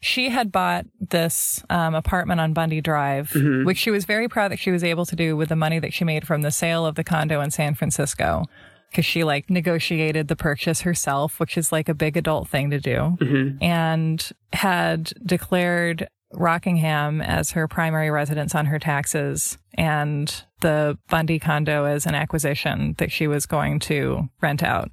she 0.00 0.28
had 0.28 0.52
bought 0.52 0.86
this 1.00 1.64
um, 1.70 1.94
apartment 1.94 2.40
on 2.40 2.52
Bundy 2.52 2.80
Drive, 2.80 3.32
which 3.64 3.78
she 3.78 3.90
was 3.90 4.04
very 4.04 4.28
proud 4.28 4.52
that 4.52 4.58
she 4.58 4.70
was 4.70 4.84
able 4.84 5.06
to 5.06 5.16
do 5.16 5.36
with 5.36 5.48
the 5.48 5.56
money 5.56 5.78
that 5.78 5.92
she 5.92 6.04
made 6.04 6.26
from 6.26 6.42
the 6.42 6.50
sale 6.50 6.84
of 6.86 6.94
the 6.94 7.04
condo 7.04 7.40
in 7.40 7.50
San 7.50 7.74
Francisco. 7.74 8.44
Because 8.90 9.04
she 9.04 9.24
like 9.24 9.50
negotiated 9.50 10.28
the 10.28 10.36
purchase 10.36 10.82
herself, 10.82 11.40
which 11.40 11.58
is 11.58 11.72
like 11.72 11.88
a 11.88 11.94
big 11.94 12.16
adult 12.16 12.48
thing 12.48 12.70
to 12.70 12.78
do, 12.78 13.16
and 13.60 14.30
had 14.52 15.12
declared 15.24 16.08
Rockingham 16.32 17.20
as 17.20 17.52
her 17.52 17.68
primary 17.68 18.10
residence 18.10 18.54
on 18.54 18.66
her 18.66 18.78
taxes 18.78 19.58
and 19.74 20.44
the 20.60 20.98
Bundy 21.08 21.38
condo 21.38 21.84
as 21.84 22.06
an 22.06 22.14
acquisition 22.14 22.94
that 22.98 23.12
she 23.12 23.26
was 23.26 23.46
going 23.46 23.78
to 23.80 24.28
rent 24.40 24.62
out. 24.62 24.90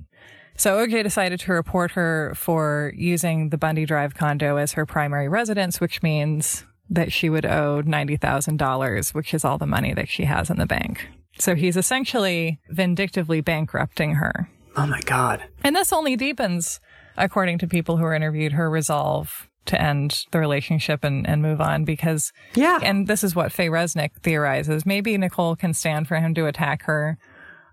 So 0.56 0.78
OJ 0.78 1.04
decided 1.04 1.40
to 1.42 1.54
report 1.54 1.92
her 1.92 2.34
for 2.36 2.94
using 2.96 3.50
the 3.50 3.58
Bundy 3.58 3.86
Drive 3.86 4.14
condo 4.14 4.58
as 4.58 4.74
her 4.74 4.86
primary 4.86 5.28
residence, 5.28 5.82
which 5.82 6.04
means 6.04 6.66
that 6.90 7.12
she 7.12 7.30
would 7.30 7.46
owe 7.46 7.82
$90,000, 7.84 9.14
which 9.14 9.34
is 9.34 9.44
all 9.44 9.58
the 9.58 9.66
money 9.66 9.94
that 9.94 10.10
she 10.10 10.26
has 10.26 10.50
in 10.50 10.58
the 10.58 10.66
bank. 10.68 11.08
So 11.40 11.56
he's 11.56 11.76
essentially 11.76 12.60
vindictively 12.70 13.42
bankrupting 13.42 14.16
her. 14.16 14.50
Oh 14.76 14.86
my 14.86 15.02
God. 15.02 15.44
And 15.64 15.76
this 15.76 15.92
only 15.92 16.16
deepens, 16.16 16.80
according 17.18 17.58
to 17.60 17.68
people 17.68 17.98
who 17.98 18.04
were 18.04 18.14
interviewed, 18.14 18.54
her 18.54 18.70
resolve 18.70 19.50
to 19.66 19.82
end 19.82 20.26
the 20.32 20.40
relationship 20.40 21.04
and, 21.04 21.28
and 21.28 21.42
move 21.42 21.62
on 21.62 21.86
because, 21.86 22.32
Yeah. 22.56 22.80
and 22.84 23.08
this 23.08 23.24
is 23.24 23.36
what 23.36 23.52
Faye 23.52 23.68
Resnick 23.70 24.12
theorizes. 24.22 24.86
Maybe 24.86 25.18
Nicole 25.18 25.56
can 25.56 25.74
stand 25.74 26.08
for 26.08 26.16
him 26.18 26.34
to 26.36 26.46
attack 26.48 26.84
her 26.84 27.18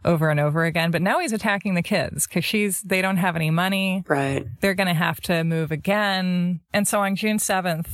over 0.05 0.31
and 0.31 0.41
over 0.41 0.65
again, 0.65 0.91
but 0.91 1.03
now 1.03 1.19
he's 1.21 1.33
attacking 1.33 1.75
the 1.75 1.83
kids 1.83 2.27
because 2.27 2.45
she's, 2.45 2.81
they 2.83 3.03
don't 3.03 3.19
have 3.19 3.37
any 3.37 3.51
money. 3.51 4.03
right. 4.09 4.47
They're 4.61 4.75
going 4.75 4.87
to 4.87 4.95
have 4.95 5.21
to 5.23 5.45
move 5.45 5.71
again. 5.73 6.61
And 6.73 6.89
so 6.89 7.01
on 7.01 7.17
June 7.17 7.37
7th, 7.39 7.89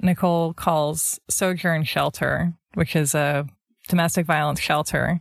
Nicole 0.00 0.52
calls 0.52 1.20
Sojourn 1.30 1.84
Shelter, 1.84 2.52
which 2.74 2.94
is 2.96 3.14
a 3.14 3.46
domestic 3.88 4.26
violence 4.26 4.60
shelter 4.60 5.20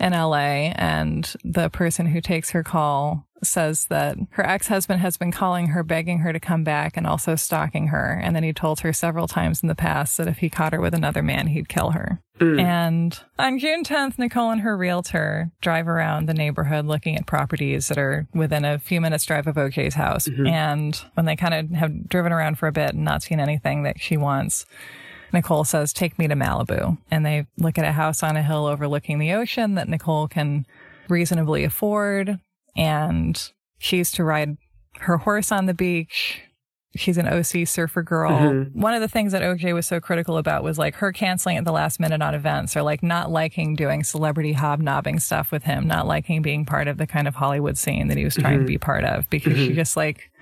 in 0.00 0.12
LA. 0.12 0.72
And 0.74 1.32
the 1.44 1.68
person 1.70 2.06
who 2.06 2.20
takes 2.20 2.50
her 2.50 2.62
call 2.62 3.26
says 3.42 3.86
that 3.86 4.16
her 4.30 4.44
ex 4.44 4.68
husband 4.68 5.00
has 5.00 5.16
been 5.16 5.32
calling 5.32 5.68
her, 5.68 5.82
begging 5.82 6.18
her 6.18 6.32
to 6.32 6.40
come 6.40 6.64
back 6.64 6.96
and 6.96 7.06
also 7.06 7.36
stalking 7.36 7.88
her. 7.88 8.20
And 8.22 8.34
then 8.36 8.42
he 8.42 8.52
told 8.52 8.80
her 8.80 8.92
several 8.92 9.28
times 9.28 9.62
in 9.62 9.68
the 9.68 9.74
past 9.74 10.16
that 10.18 10.28
if 10.28 10.38
he 10.38 10.50
caught 10.50 10.72
her 10.72 10.80
with 10.80 10.94
another 10.94 11.22
man, 11.22 11.48
he'd 11.48 11.68
kill 11.68 11.90
her. 11.90 12.22
Hmm. 12.38 12.58
And 12.58 13.20
on 13.38 13.58
June 13.58 13.84
10th, 13.84 14.18
Nicole 14.18 14.50
and 14.50 14.62
her 14.62 14.76
realtor 14.76 15.50
drive 15.60 15.88
around 15.88 16.26
the 16.26 16.34
neighborhood 16.34 16.86
looking 16.86 17.16
at 17.16 17.26
properties 17.26 17.88
that 17.88 17.98
are 17.98 18.26
within 18.34 18.64
a 18.64 18.78
few 18.78 19.00
minutes 19.00 19.24
drive 19.24 19.46
of 19.46 19.56
OJ's 19.56 19.94
house. 19.94 20.26
Mm-hmm. 20.26 20.46
And 20.46 21.04
when 21.14 21.26
they 21.26 21.36
kind 21.36 21.54
of 21.54 21.70
have 21.70 22.08
driven 22.08 22.32
around 22.32 22.58
for 22.58 22.66
a 22.66 22.72
bit 22.72 22.94
and 22.94 23.04
not 23.04 23.22
seen 23.22 23.40
anything 23.40 23.82
that 23.82 24.00
she 24.00 24.16
wants, 24.16 24.64
Nicole 25.32 25.64
says, 25.64 25.92
Take 25.92 26.18
me 26.18 26.28
to 26.28 26.34
Malibu. 26.34 26.98
And 27.10 27.24
they 27.24 27.46
look 27.56 27.78
at 27.78 27.84
a 27.84 27.92
house 27.92 28.22
on 28.22 28.36
a 28.36 28.42
hill 28.42 28.66
overlooking 28.66 29.18
the 29.18 29.32
ocean 29.32 29.74
that 29.74 29.88
Nicole 29.88 30.28
can 30.28 30.66
reasonably 31.08 31.64
afford. 31.64 32.38
And 32.76 33.50
she 33.78 33.98
used 33.98 34.14
to 34.16 34.24
ride 34.24 34.56
her 35.00 35.18
horse 35.18 35.52
on 35.52 35.66
the 35.66 35.74
beach. 35.74 36.42
She's 36.96 37.18
an 37.18 37.28
OC 37.28 37.68
surfer 37.68 38.02
girl. 38.02 38.32
Mm-hmm. 38.32 38.80
One 38.80 38.94
of 38.94 39.00
the 39.00 39.08
things 39.08 39.30
that 39.30 39.42
OJ 39.42 39.72
was 39.72 39.86
so 39.86 40.00
critical 40.00 40.38
about 40.38 40.64
was 40.64 40.76
like 40.76 40.96
her 40.96 41.12
canceling 41.12 41.56
at 41.56 41.64
the 41.64 41.70
last 41.70 42.00
minute 42.00 42.20
on 42.20 42.34
events 42.34 42.76
or 42.76 42.82
like 42.82 43.00
not 43.00 43.30
liking 43.30 43.76
doing 43.76 44.02
celebrity 44.02 44.54
hobnobbing 44.54 45.20
stuff 45.20 45.52
with 45.52 45.62
him, 45.62 45.86
not 45.86 46.08
liking 46.08 46.42
being 46.42 46.64
part 46.64 46.88
of 46.88 46.98
the 46.98 47.06
kind 47.06 47.28
of 47.28 47.36
Hollywood 47.36 47.78
scene 47.78 48.08
that 48.08 48.16
he 48.16 48.24
was 48.24 48.34
trying 48.34 48.54
to 48.54 48.58
mm-hmm. 48.60 48.66
be 48.66 48.78
part 48.78 49.04
of 49.04 49.30
because 49.30 49.56
she 49.56 49.66
mm-hmm. 49.66 49.76
just 49.76 49.96
like 49.96 50.32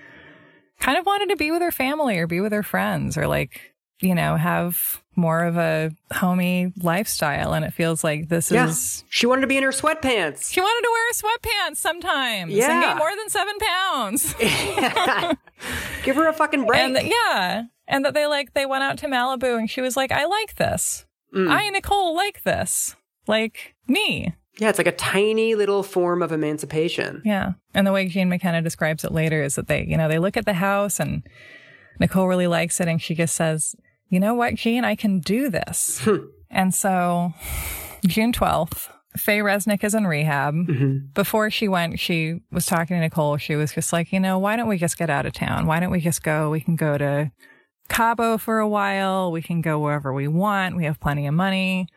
kind 0.80 0.96
of 0.96 1.04
wanted 1.04 1.28
to 1.28 1.36
be 1.36 1.50
with 1.50 1.60
her 1.60 1.72
family 1.72 2.16
or 2.16 2.26
be 2.26 2.40
with 2.40 2.52
her 2.52 2.62
friends 2.62 3.18
or 3.18 3.26
like, 3.26 3.74
you 4.00 4.14
know, 4.14 4.36
have 4.36 5.02
more 5.16 5.44
of 5.44 5.56
a 5.56 5.90
homey 6.12 6.72
lifestyle. 6.80 7.52
And 7.52 7.64
it 7.64 7.72
feels 7.72 8.04
like 8.04 8.28
this 8.28 8.50
Yeah. 8.50 8.68
is. 8.68 9.02
She 9.10 9.26
wanted 9.26 9.40
to 9.42 9.46
be 9.48 9.56
in 9.56 9.64
her 9.64 9.70
sweatpants. 9.70 10.52
She 10.52 10.60
wanted 10.60 10.82
to 10.82 10.90
wear 10.92 11.08
her 11.08 11.14
sweatpants 11.72 11.76
sometimes 11.78 12.42
and 12.50 12.52
Yeah. 12.52 12.80
gain 12.88 12.96
more 12.98 13.10
than 13.16 13.28
seven 13.28 13.54
pounds. 13.58 14.34
Give 16.04 16.16
her 16.16 16.28
a 16.28 16.32
fucking 16.32 16.64
break. 16.66 16.80
and 16.80 16.98
yeah. 17.02 17.64
And 17.88 18.04
that 18.04 18.14
they 18.14 18.26
like, 18.26 18.54
they 18.54 18.66
went 18.66 18.84
out 18.84 18.98
to 18.98 19.06
Malibu 19.06 19.58
and 19.58 19.68
she 19.70 19.80
was 19.80 19.96
like, 19.96 20.12
I 20.12 20.26
like 20.26 20.56
this. 20.56 21.06
Mm. 21.34 21.50
I, 21.50 21.68
Nicole, 21.70 22.14
like 22.14 22.42
this. 22.44 22.94
Like 23.26 23.74
me. 23.86 24.32
yeah, 24.58 24.68
it's 24.70 24.78
like 24.78 24.86
a 24.86 24.92
tiny 24.92 25.54
little 25.54 25.82
form 25.82 26.22
of 26.22 26.30
emancipation. 26.32 27.22
Yeah. 27.24 27.52
And 27.74 27.86
the 27.86 27.92
way 27.92 28.08
Jean 28.08 28.28
McKenna 28.28 28.62
describes 28.62 29.04
it 29.04 29.12
later 29.12 29.42
is 29.42 29.56
that 29.56 29.66
they, 29.68 29.84
you 29.84 29.96
know, 29.96 30.08
they 30.08 30.18
look 30.18 30.36
at 30.36 30.44
the 30.46 30.54
house 30.54 31.00
and 31.00 31.22
Nicole 31.98 32.28
really 32.28 32.46
likes 32.46 32.80
it 32.80 32.88
and 32.88 33.00
she 33.02 33.14
just 33.14 33.34
says, 33.34 33.74
you 34.08 34.20
know 34.20 34.34
what, 34.34 34.54
Jean, 34.54 34.84
I 34.84 34.94
can 34.94 35.20
do 35.20 35.50
this. 35.50 36.00
Hmm. 36.02 36.16
and 36.50 36.74
so 36.74 37.32
June 38.06 38.32
12th, 38.32 38.88
Faye 39.16 39.38
Resnick 39.38 39.84
is 39.84 39.94
in 39.94 40.06
rehab. 40.06 40.54
Mm-hmm. 40.54 40.96
Before 41.14 41.50
she 41.50 41.68
went, 41.68 41.98
she 41.98 42.40
was 42.50 42.66
talking 42.66 42.96
to 42.96 43.00
Nicole. 43.00 43.36
She 43.36 43.56
was 43.56 43.72
just 43.72 43.92
like, 43.92 44.12
you 44.12 44.20
know, 44.20 44.38
why 44.38 44.56
don't 44.56 44.68
we 44.68 44.78
just 44.78 44.98
get 44.98 45.10
out 45.10 45.26
of 45.26 45.32
town? 45.32 45.66
Why 45.66 45.80
don't 45.80 45.90
we 45.90 46.00
just 46.00 46.22
go? 46.22 46.50
We 46.50 46.60
can 46.60 46.76
go 46.76 46.96
to 46.96 47.32
Cabo 47.88 48.38
for 48.38 48.58
a 48.58 48.68
while. 48.68 49.32
We 49.32 49.42
can 49.42 49.60
go 49.60 49.78
wherever 49.78 50.12
we 50.12 50.28
want. 50.28 50.76
We 50.76 50.84
have 50.84 51.00
plenty 51.00 51.26
of 51.26 51.34
money. 51.34 51.88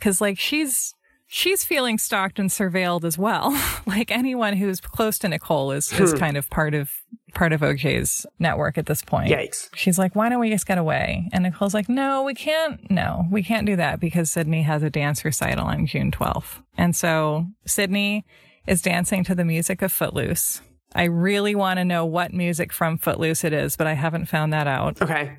Cause 0.00 0.20
like 0.20 0.38
she's, 0.38 0.94
she's 1.26 1.64
feeling 1.64 1.98
stalked 1.98 2.38
and 2.38 2.50
surveilled 2.50 3.04
as 3.04 3.18
well. 3.18 3.50
like 3.86 4.10
anyone 4.10 4.56
who's 4.56 4.80
close 4.80 5.18
to 5.20 5.28
Nicole 5.28 5.72
is, 5.72 5.92
is 5.92 6.12
hmm. 6.12 6.18
kind 6.18 6.36
of 6.36 6.48
part 6.50 6.74
of, 6.74 6.90
part 7.34 7.52
of 7.52 7.60
OJ's 7.60 8.26
network 8.38 8.78
at 8.78 8.86
this 8.86 9.02
point. 9.02 9.30
Yikes. 9.30 9.68
She's 9.74 9.98
like, 9.98 10.14
why 10.14 10.28
don't 10.28 10.40
we 10.40 10.50
just 10.50 10.66
get 10.66 10.78
away? 10.78 11.28
And 11.32 11.44
Nicole's 11.44 11.74
like, 11.74 11.88
no, 11.88 12.22
we 12.22 12.34
can't. 12.34 12.90
No, 12.90 13.26
we 13.30 13.42
can't 13.42 13.66
do 13.66 13.76
that 13.76 14.00
because 14.00 14.30
Sydney 14.30 14.62
has 14.62 14.82
a 14.82 14.90
dance 14.90 15.24
recital 15.24 15.64
on 15.66 15.86
June 15.86 16.10
12th. 16.10 16.62
And 16.76 16.94
so 16.94 17.46
Sydney 17.66 18.24
is 18.66 18.82
dancing 18.82 19.24
to 19.24 19.34
the 19.34 19.44
music 19.44 19.82
of 19.82 19.92
Footloose. 19.92 20.60
I 20.94 21.04
really 21.04 21.54
want 21.54 21.78
to 21.78 21.84
know 21.84 22.04
what 22.04 22.34
music 22.34 22.72
from 22.72 22.98
Footloose 22.98 23.44
it 23.44 23.52
is, 23.52 23.76
but 23.76 23.86
I 23.86 23.94
haven't 23.94 24.26
found 24.26 24.52
that 24.52 24.66
out. 24.66 25.00
Okay. 25.00 25.38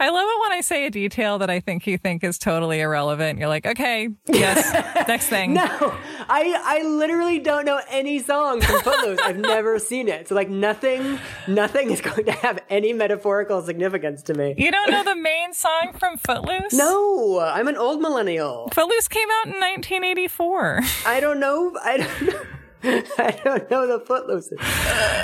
I 0.00 0.08
love 0.10 0.26
it 0.28 0.40
when 0.40 0.52
I 0.52 0.60
say 0.60 0.86
a 0.86 0.90
detail 0.90 1.38
that 1.38 1.50
I 1.50 1.60
think 1.60 1.86
you 1.86 1.98
think 1.98 2.24
is 2.24 2.38
totally 2.38 2.80
irrelevant. 2.80 3.38
You're 3.38 3.48
like, 3.48 3.66
okay, 3.66 4.08
yes, 4.26 4.72
next 5.08 5.28
thing. 5.28 5.54
No, 5.54 5.62
I 6.28 6.60
I 6.64 6.82
literally 6.82 7.38
don't 7.38 7.64
know 7.64 7.80
any 7.90 8.18
songs 8.18 8.64
from 8.64 8.80
Footloose. 8.82 9.20
I've 9.22 9.38
never 9.38 9.78
seen 9.78 10.08
it, 10.08 10.28
so 10.28 10.34
like 10.34 10.48
nothing, 10.48 11.18
nothing 11.46 11.90
is 11.90 12.00
going 12.00 12.24
to 12.24 12.32
have 12.32 12.58
any 12.68 12.92
metaphorical 12.92 13.62
significance 13.62 14.22
to 14.24 14.34
me. 14.34 14.54
You 14.56 14.70
don't 14.70 14.90
know 14.90 15.04
the 15.04 15.16
main 15.16 15.52
song 15.52 15.92
from 15.98 16.16
Footloose? 16.18 16.72
No, 16.72 17.40
I'm 17.40 17.68
an 17.68 17.76
old 17.76 18.00
millennial. 18.00 18.68
Footloose 18.74 19.08
came 19.08 19.28
out 19.40 19.46
in 19.46 19.60
1984. 19.60 20.80
I 21.06 21.20
don't 21.20 21.40
know. 21.40 21.76
I 21.82 21.96
don't 21.98 22.22
know. 22.22 22.40
I 23.18 23.40
don't 23.44 23.70
know 23.70 23.86
the 23.86 24.00
Footloose. 24.04 24.50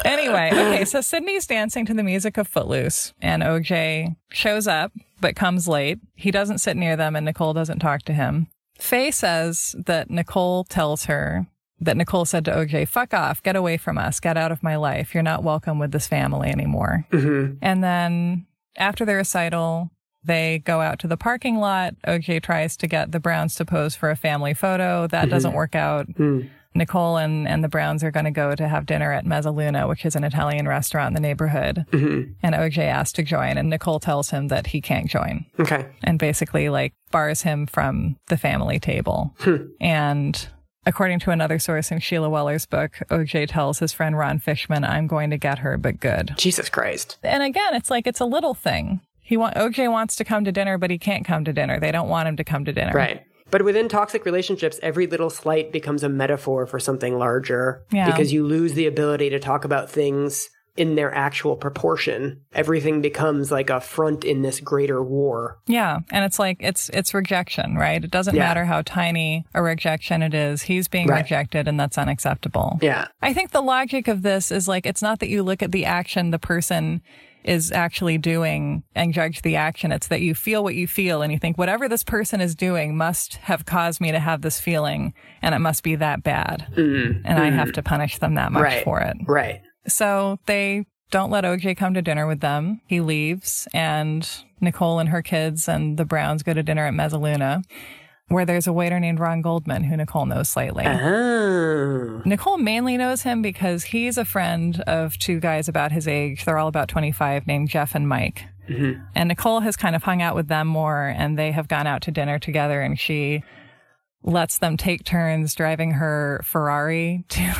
Anyway, 0.04 0.50
okay, 0.52 0.84
so 0.84 1.00
Sydney's 1.00 1.46
dancing 1.46 1.84
to 1.86 1.94
the 1.94 2.02
music 2.02 2.36
of 2.36 2.46
Footloose, 2.46 3.12
and 3.20 3.42
OJ 3.42 4.16
shows 4.30 4.66
up 4.66 4.92
but 5.20 5.36
comes 5.36 5.66
late. 5.66 5.98
He 6.14 6.30
doesn't 6.30 6.58
sit 6.58 6.76
near 6.76 6.96
them, 6.96 7.16
and 7.16 7.24
Nicole 7.24 7.52
doesn't 7.52 7.80
talk 7.80 8.02
to 8.02 8.12
him. 8.12 8.48
Faye 8.78 9.10
says 9.10 9.74
that 9.86 10.10
Nicole 10.10 10.64
tells 10.64 11.06
her 11.06 11.46
that 11.80 11.96
Nicole 11.96 12.24
said 12.24 12.44
to 12.44 12.52
OJ, 12.52 12.88
fuck 12.88 13.14
off, 13.14 13.42
get 13.42 13.56
away 13.56 13.76
from 13.76 13.98
us, 13.98 14.20
get 14.20 14.36
out 14.36 14.52
of 14.52 14.62
my 14.62 14.76
life. 14.76 15.14
You're 15.14 15.22
not 15.22 15.44
welcome 15.44 15.78
with 15.78 15.92
this 15.92 16.06
family 16.06 16.48
anymore. 16.48 17.06
Mm-hmm. 17.12 17.54
And 17.62 17.84
then 17.84 18.46
after 18.76 19.04
the 19.04 19.14
recital, 19.14 19.90
they 20.24 20.60
go 20.64 20.80
out 20.80 20.98
to 21.00 21.06
the 21.06 21.16
parking 21.16 21.58
lot. 21.58 21.94
OJ 22.06 22.42
tries 22.42 22.76
to 22.78 22.86
get 22.86 23.12
the 23.12 23.20
Browns 23.20 23.54
to 23.56 23.64
pose 23.64 23.94
for 23.94 24.10
a 24.10 24.16
family 24.16 24.54
photo. 24.54 25.06
That 25.06 25.22
mm-hmm. 25.22 25.30
doesn't 25.30 25.52
work 25.52 25.74
out. 25.74 26.08
Mm. 26.14 26.50
Nicole 26.74 27.16
and, 27.16 27.48
and 27.48 27.64
the 27.64 27.68
Browns 27.68 28.04
are 28.04 28.10
going 28.10 28.24
to 28.26 28.30
go 28.30 28.54
to 28.54 28.68
have 28.68 28.86
dinner 28.86 29.12
at 29.12 29.24
Mezzaluna, 29.24 29.88
which 29.88 30.04
is 30.04 30.14
an 30.14 30.24
Italian 30.24 30.68
restaurant 30.68 31.08
in 31.08 31.14
the 31.14 31.26
neighborhood. 31.26 31.86
Mm-hmm. 31.90 32.32
And 32.42 32.54
OJ 32.54 32.78
asks 32.78 33.12
to 33.14 33.22
join, 33.22 33.56
and 33.58 33.70
Nicole 33.70 34.00
tells 34.00 34.30
him 34.30 34.48
that 34.48 34.68
he 34.68 34.80
can't 34.80 35.08
join 35.08 35.46
Okay. 35.58 35.86
and 36.04 36.18
basically 36.18 36.68
like 36.68 36.92
bars 37.10 37.42
him 37.42 37.66
from 37.66 38.16
the 38.28 38.36
family 38.36 38.78
table. 38.78 39.34
Hmm. 39.48 39.56
And 39.80 40.48
according 40.84 41.20
to 41.20 41.30
another 41.30 41.58
source 41.58 41.90
in 41.90 42.00
Sheila 42.00 42.28
Weller's 42.28 42.66
book, 42.66 42.92
OJ 43.10 43.48
tells 43.48 43.78
his 43.78 43.92
friend 43.92 44.16
Ron 44.18 44.38
Fishman, 44.38 44.84
I'm 44.84 45.06
going 45.06 45.30
to 45.30 45.38
get 45.38 45.60
her, 45.60 45.78
but 45.78 46.00
good. 46.00 46.34
Jesus 46.36 46.68
Christ. 46.68 47.18
And 47.22 47.42
again, 47.42 47.74
it's 47.74 47.90
like 47.90 48.06
it's 48.06 48.20
a 48.20 48.24
little 48.26 48.54
thing. 48.54 49.00
He 49.20 49.36
want 49.36 49.56
OJ 49.56 49.90
wants 49.90 50.16
to 50.16 50.24
come 50.24 50.44
to 50.44 50.52
dinner, 50.52 50.78
but 50.78 50.90
he 50.90 50.98
can't 50.98 51.24
come 51.26 51.44
to 51.44 51.52
dinner. 51.52 51.78
They 51.78 51.92
don't 51.92 52.08
want 52.08 52.28
him 52.28 52.36
to 52.36 52.44
come 52.44 52.64
to 52.64 52.72
dinner. 52.72 52.92
Right. 52.94 53.22
But 53.50 53.62
within 53.62 53.88
toxic 53.88 54.24
relationships, 54.24 54.78
every 54.82 55.06
little 55.06 55.30
slight 55.30 55.72
becomes 55.72 56.02
a 56.02 56.08
metaphor 56.08 56.66
for 56.66 56.78
something 56.78 57.18
larger 57.18 57.82
Yeah. 57.90 58.06
because 58.06 58.32
you 58.32 58.44
lose 58.46 58.74
the 58.74 58.86
ability 58.86 59.30
to 59.30 59.38
talk 59.38 59.64
about 59.64 59.90
things 59.90 60.50
in 60.76 60.94
their 60.94 61.12
actual 61.12 61.56
proportion. 61.56 62.40
Everything 62.54 63.00
becomes 63.00 63.50
like 63.50 63.68
a 63.68 63.80
front 63.80 64.24
in 64.24 64.42
this 64.42 64.60
greater 64.60 65.02
war. 65.02 65.58
Yeah, 65.66 65.98
and 66.12 66.24
it's 66.24 66.38
like 66.38 66.58
it's 66.60 66.88
it's 66.90 67.12
rejection, 67.14 67.74
right? 67.74 68.04
It 68.04 68.12
doesn't 68.12 68.36
Yeah. 68.36 68.42
matter 68.46 68.64
how 68.64 68.82
tiny 68.82 69.44
a 69.54 69.60
rejection 69.62 70.22
it 70.22 70.34
is. 70.34 70.62
He's 70.62 70.86
being 70.86 71.08
Right. 71.08 71.22
rejected 71.24 71.66
and 71.66 71.80
that's 71.80 71.98
unacceptable. 71.98 72.78
Yeah. 72.80 73.08
I 73.20 73.32
think 73.32 73.50
the 73.50 73.60
logic 73.60 74.06
of 74.06 74.22
this 74.22 74.52
is 74.52 74.68
like 74.68 74.86
it's 74.86 75.02
not 75.02 75.18
that 75.18 75.28
you 75.28 75.42
look 75.42 75.64
at 75.64 75.72
the 75.72 75.84
action 75.84 76.30
the 76.30 76.38
person 76.38 77.00
is 77.48 77.72
actually 77.72 78.18
doing 78.18 78.82
and 78.94 79.14
judge 79.14 79.40
the 79.40 79.56
action. 79.56 79.90
It's 79.90 80.08
that 80.08 80.20
you 80.20 80.34
feel 80.34 80.62
what 80.62 80.74
you 80.74 80.86
feel 80.86 81.22
and 81.22 81.32
you 81.32 81.38
think 81.38 81.56
whatever 81.56 81.88
this 81.88 82.04
person 82.04 82.42
is 82.42 82.54
doing 82.54 82.96
must 82.96 83.36
have 83.36 83.64
caused 83.64 84.00
me 84.00 84.12
to 84.12 84.18
have 84.18 84.42
this 84.42 84.60
feeling 84.60 85.14
and 85.40 85.54
it 85.54 85.60
must 85.60 85.82
be 85.82 85.96
that 85.96 86.22
bad. 86.22 86.66
Mm-hmm. 86.76 87.22
And 87.24 87.38
I 87.38 87.50
have 87.50 87.68
mm-hmm. 87.68 87.72
to 87.72 87.82
punish 87.82 88.18
them 88.18 88.34
that 88.34 88.52
much 88.52 88.62
Right. 88.62 88.84
for 88.84 89.00
it. 89.00 89.16
Right. 89.26 89.62
So 89.86 90.38
they 90.44 90.84
don't 91.10 91.30
let 91.30 91.44
OJ 91.44 91.76
come 91.78 91.94
to 91.94 92.02
dinner 92.02 92.26
with 92.26 92.40
them. 92.40 92.82
He 92.86 93.00
leaves 93.00 93.66
and 93.72 94.28
Nicole 94.60 94.98
and 94.98 95.08
her 95.08 95.22
kids 95.22 95.68
and 95.68 95.96
the 95.96 96.04
Browns 96.04 96.42
go 96.42 96.52
to 96.52 96.62
dinner 96.62 96.86
at 96.86 96.92
Mezzaluna 96.92 97.64
where 98.28 98.44
there's 98.44 98.66
a 98.66 98.72
waiter 98.72 99.00
named 99.00 99.18
Ron 99.20 99.40
Goldman 99.42 99.84
who 99.84 99.96
Nicole 99.96 100.26
knows 100.26 100.48
slightly. 100.48 100.84
Oh. 100.86 102.22
Nicole 102.24 102.58
mainly 102.58 102.96
knows 102.96 103.22
him 103.22 103.42
because 103.42 103.84
he's 103.84 104.18
a 104.18 104.24
friend 104.24 104.80
of 104.82 105.18
two 105.18 105.40
guys 105.40 105.68
about 105.68 105.92
his 105.92 106.06
age. 106.06 106.44
They're 106.44 106.58
all 106.58 106.68
about 106.68 106.88
25 106.88 107.46
named 107.46 107.68
Jeff 107.68 107.94
and 107.94 108.08
Mike. 108.08 108.44
Mm-hmm. 108.68 109.00
And 109.14 109.28
Nicole 109.28 109.60
has 109.60 109.76
kind 109.76 109.96
of 109.96 110.02
hung 110.02 110.20
out 110.20 110.34
with 110.34 110.48
them 110.48 110.66
more 110.68 111.06
and 111.06 111.38
they 111.38 111.52
have 111.52 111.68
gone 111.68 111.86
out 111.86 112.02
to 112.02 112.10
dinner 112.10 112.38
together 112.38 112.82
and 112.82 112.98
she 112.98 113.42
lets 114.22 114.58
them 114.58 114.76
take 114.76 115.04
turns 115.04 115.54
driving 115.54 115.92
her 115.92 116.40
Ferrari 116.44 117.24
to, 117.28 117.54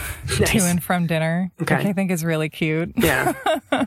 to 0.44 0.58
and 0.58 0.82
from 0.82 1.06
dinner, 1.06 1.50
Okay. 1.62 1.76
which 1.76 1.86
I 1.86 1.92
think 1.94 2.10
is 2.10 2.24
really 2.24 2.48
cute. 2.50 2.92
Yeah. 2.96 3.32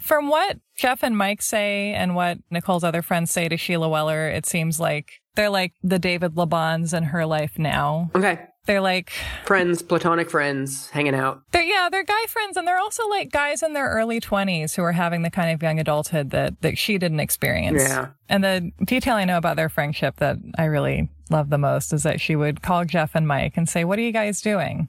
From 0.00 0.28
what 0.28 0.56
Jeff 0.74 1.04
and 1.04 1.16
Mike 1.16 1.42
say 1.42 1.92
and 1.92 2.14
what 2.16 2.38
Nicole's 2.50 2.82
other 2.82 3.02
friends 3.02 3.30
say 3.30 3.46
to 3.48 3.58
Sheila 3.58 3.88
Weller, 3.90 4.26
it 4.28 4.46
seems 4.46 4.80
like 4.80 5.20
they're 5.38 5.50
like 5.50 5.72
the 5.84 6.00
David 6.00 6.34
LeBons 6.34 6.92
in 6.92 7.04
her 7.04 7.24
life 7.24 7.60
now. 7.60 8.10
Okay. 8.12 8.40
They're 8.66 8.80
like 8.80 9.12
Friends, 9.46 9.82
platonic 9.82 10.28
friends, 10.28 10.90
hanging 10.90 11.14
out. 11.14 11.42
They're 11.52 11.62
yeah, 11.62 11.88
they're 11.90 12.04
guy 12.04 12.26
friends, 12.26 12.56
and 12.56 12.66
they're 12.66 12.80
also 12.80 13.08
like 13.08 13.30
guys 13.30 13.62
in 13.62 13.72
their 13.72 13.88
early 13.88 14.18
twenties 14.18 14.74
who 14.74 14.82
are 14.82 14.92
having 14.92 15.22
the 15.22 15.30
kind 15.30 15.54
of 15.54 15.62
young 15.62 15.78
adulthood 15.78 16.30
that 16.30 16.60
that 16.62 16.76
she 16.76 16.98
didn't 16.98 17.20
experience. 17.20 17.80
Yeah. 17.80 18.08
And 18.28 18.42
the 18.42 18.72
detail 18.84 19.14
I 19.14 19.24
know 19.24 19.38
about 19.38 19.54
their 19.54 19.68
friendship 19.68 20.16
that 20.16 20.38
I 20.58 20.64
really 20.64 21.08
love 21.30 21.50
the 21.50 21.56
most 21.56 21.92
is 21.92 22.02
that 22.02 22.20
she 22.20 22.34
would 22.34 22.60
call 22.60 22.84
Jeff 22.84 23.12
and 23.14 23.26
Mike 23.26 23.56
and 23.56 23.68
say, 23.68 23.84
"What 23.84 23.98
are 24.00 24.02
you 24.02 24.12
guys 24.12 24.42
doing?" 24.42 24.88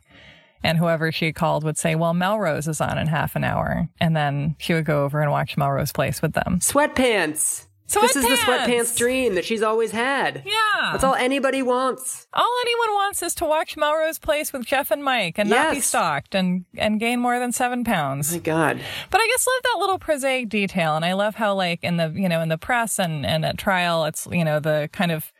And 0.64 0.80
whoever 0.80 1.12
she 1.12 1.32
called 1.32 1.64
would 1.64 1.78
say, 1.78 1.94
"Well, 1.94 2.16
Melrose 2.16 2.68
is 2.68 2.82
on 2.82 2.98
in 2.98 3.08
half 3.08 3.36
an 3.36 3.44
hour," 3.44 3.88
and 4.02 4.18
then 4.18 4.56
she 4.58 4.74
would 4.74 4.86
go 4.86 5.06
over 5.06 5.22
and 5.22 5.32
watch 5.32 5.56
Melrose 5.58 5.94
Place 5.94 6.24
with 6.24 6.34
them. 6.34 6.58
Sweatpants. 6.60 7.68
This 7.90 8.16
is 8.16 8.24
the 8.24 8.30
Sweatpants! 8.30 8.66
sweatpants 8.68 8.98
dream 8.98 9.36
that 9.36 9.46
she's 9.46 9.62
always 9.64 9.92
had. 9.92 10.44
Yeah, 10.46 10.90
That's 10.92 11.04
all 11.04 11.16
anybody 11.16 11.62
wants. 11.62 12.28
All 12.34 12.56
anyone 12.62 12.94
wants 12.94 13.24
is 13.24 13.34
to 13.36 13.46
watch 13.46 13.76
Melrose 13.78 14.20
Place 14.20 14.54
with 14.54 14.66
Jeff 14.66 14.92
and 14.92 15.04
Mike 15.04 15.38
and 15.40 15.50
not 15.50 15.72
be 15.72 15.78
Yes. 15.78 15.86
stalked 15.88 16.36
and 16.36 16.66
and 16.78 17.00
gain 17.00 17.20
more 17.20 17.40
than 17.40 17.52
seven 17.52 17.84
pounds. 17.84 18.32
My 18.34 18.40
God. 18.40 18.80
But 19.10 19.22
I 19.22 19.28
just 19.28 19.48
love 19.48 19.64
that 19.64 19.80
little 19.80 19.98
prosaic 20.00 20.50
detail, 20.50 20.96
and 20.96 21.04
I 21.04 21.14
love 21.14 21.36
how, 21.36 21.54
like, 21.56 21.84
in 21.84 21.98
the 21.98 22.14
you 22.16 22.30
know 22.30 22.42
in 22.42 22.50
the 22.50 22.58
press 22.58 23.00
and 23.00 23.26
and 23.26 23.44
at 23.44 23.58
trial, 23.58 24.06
it's 24.06 24.28
you 24.32 24.44
know 24.46 24.60
the 24.60 24.90
kind 24.94 25.12
of 25.12 25.32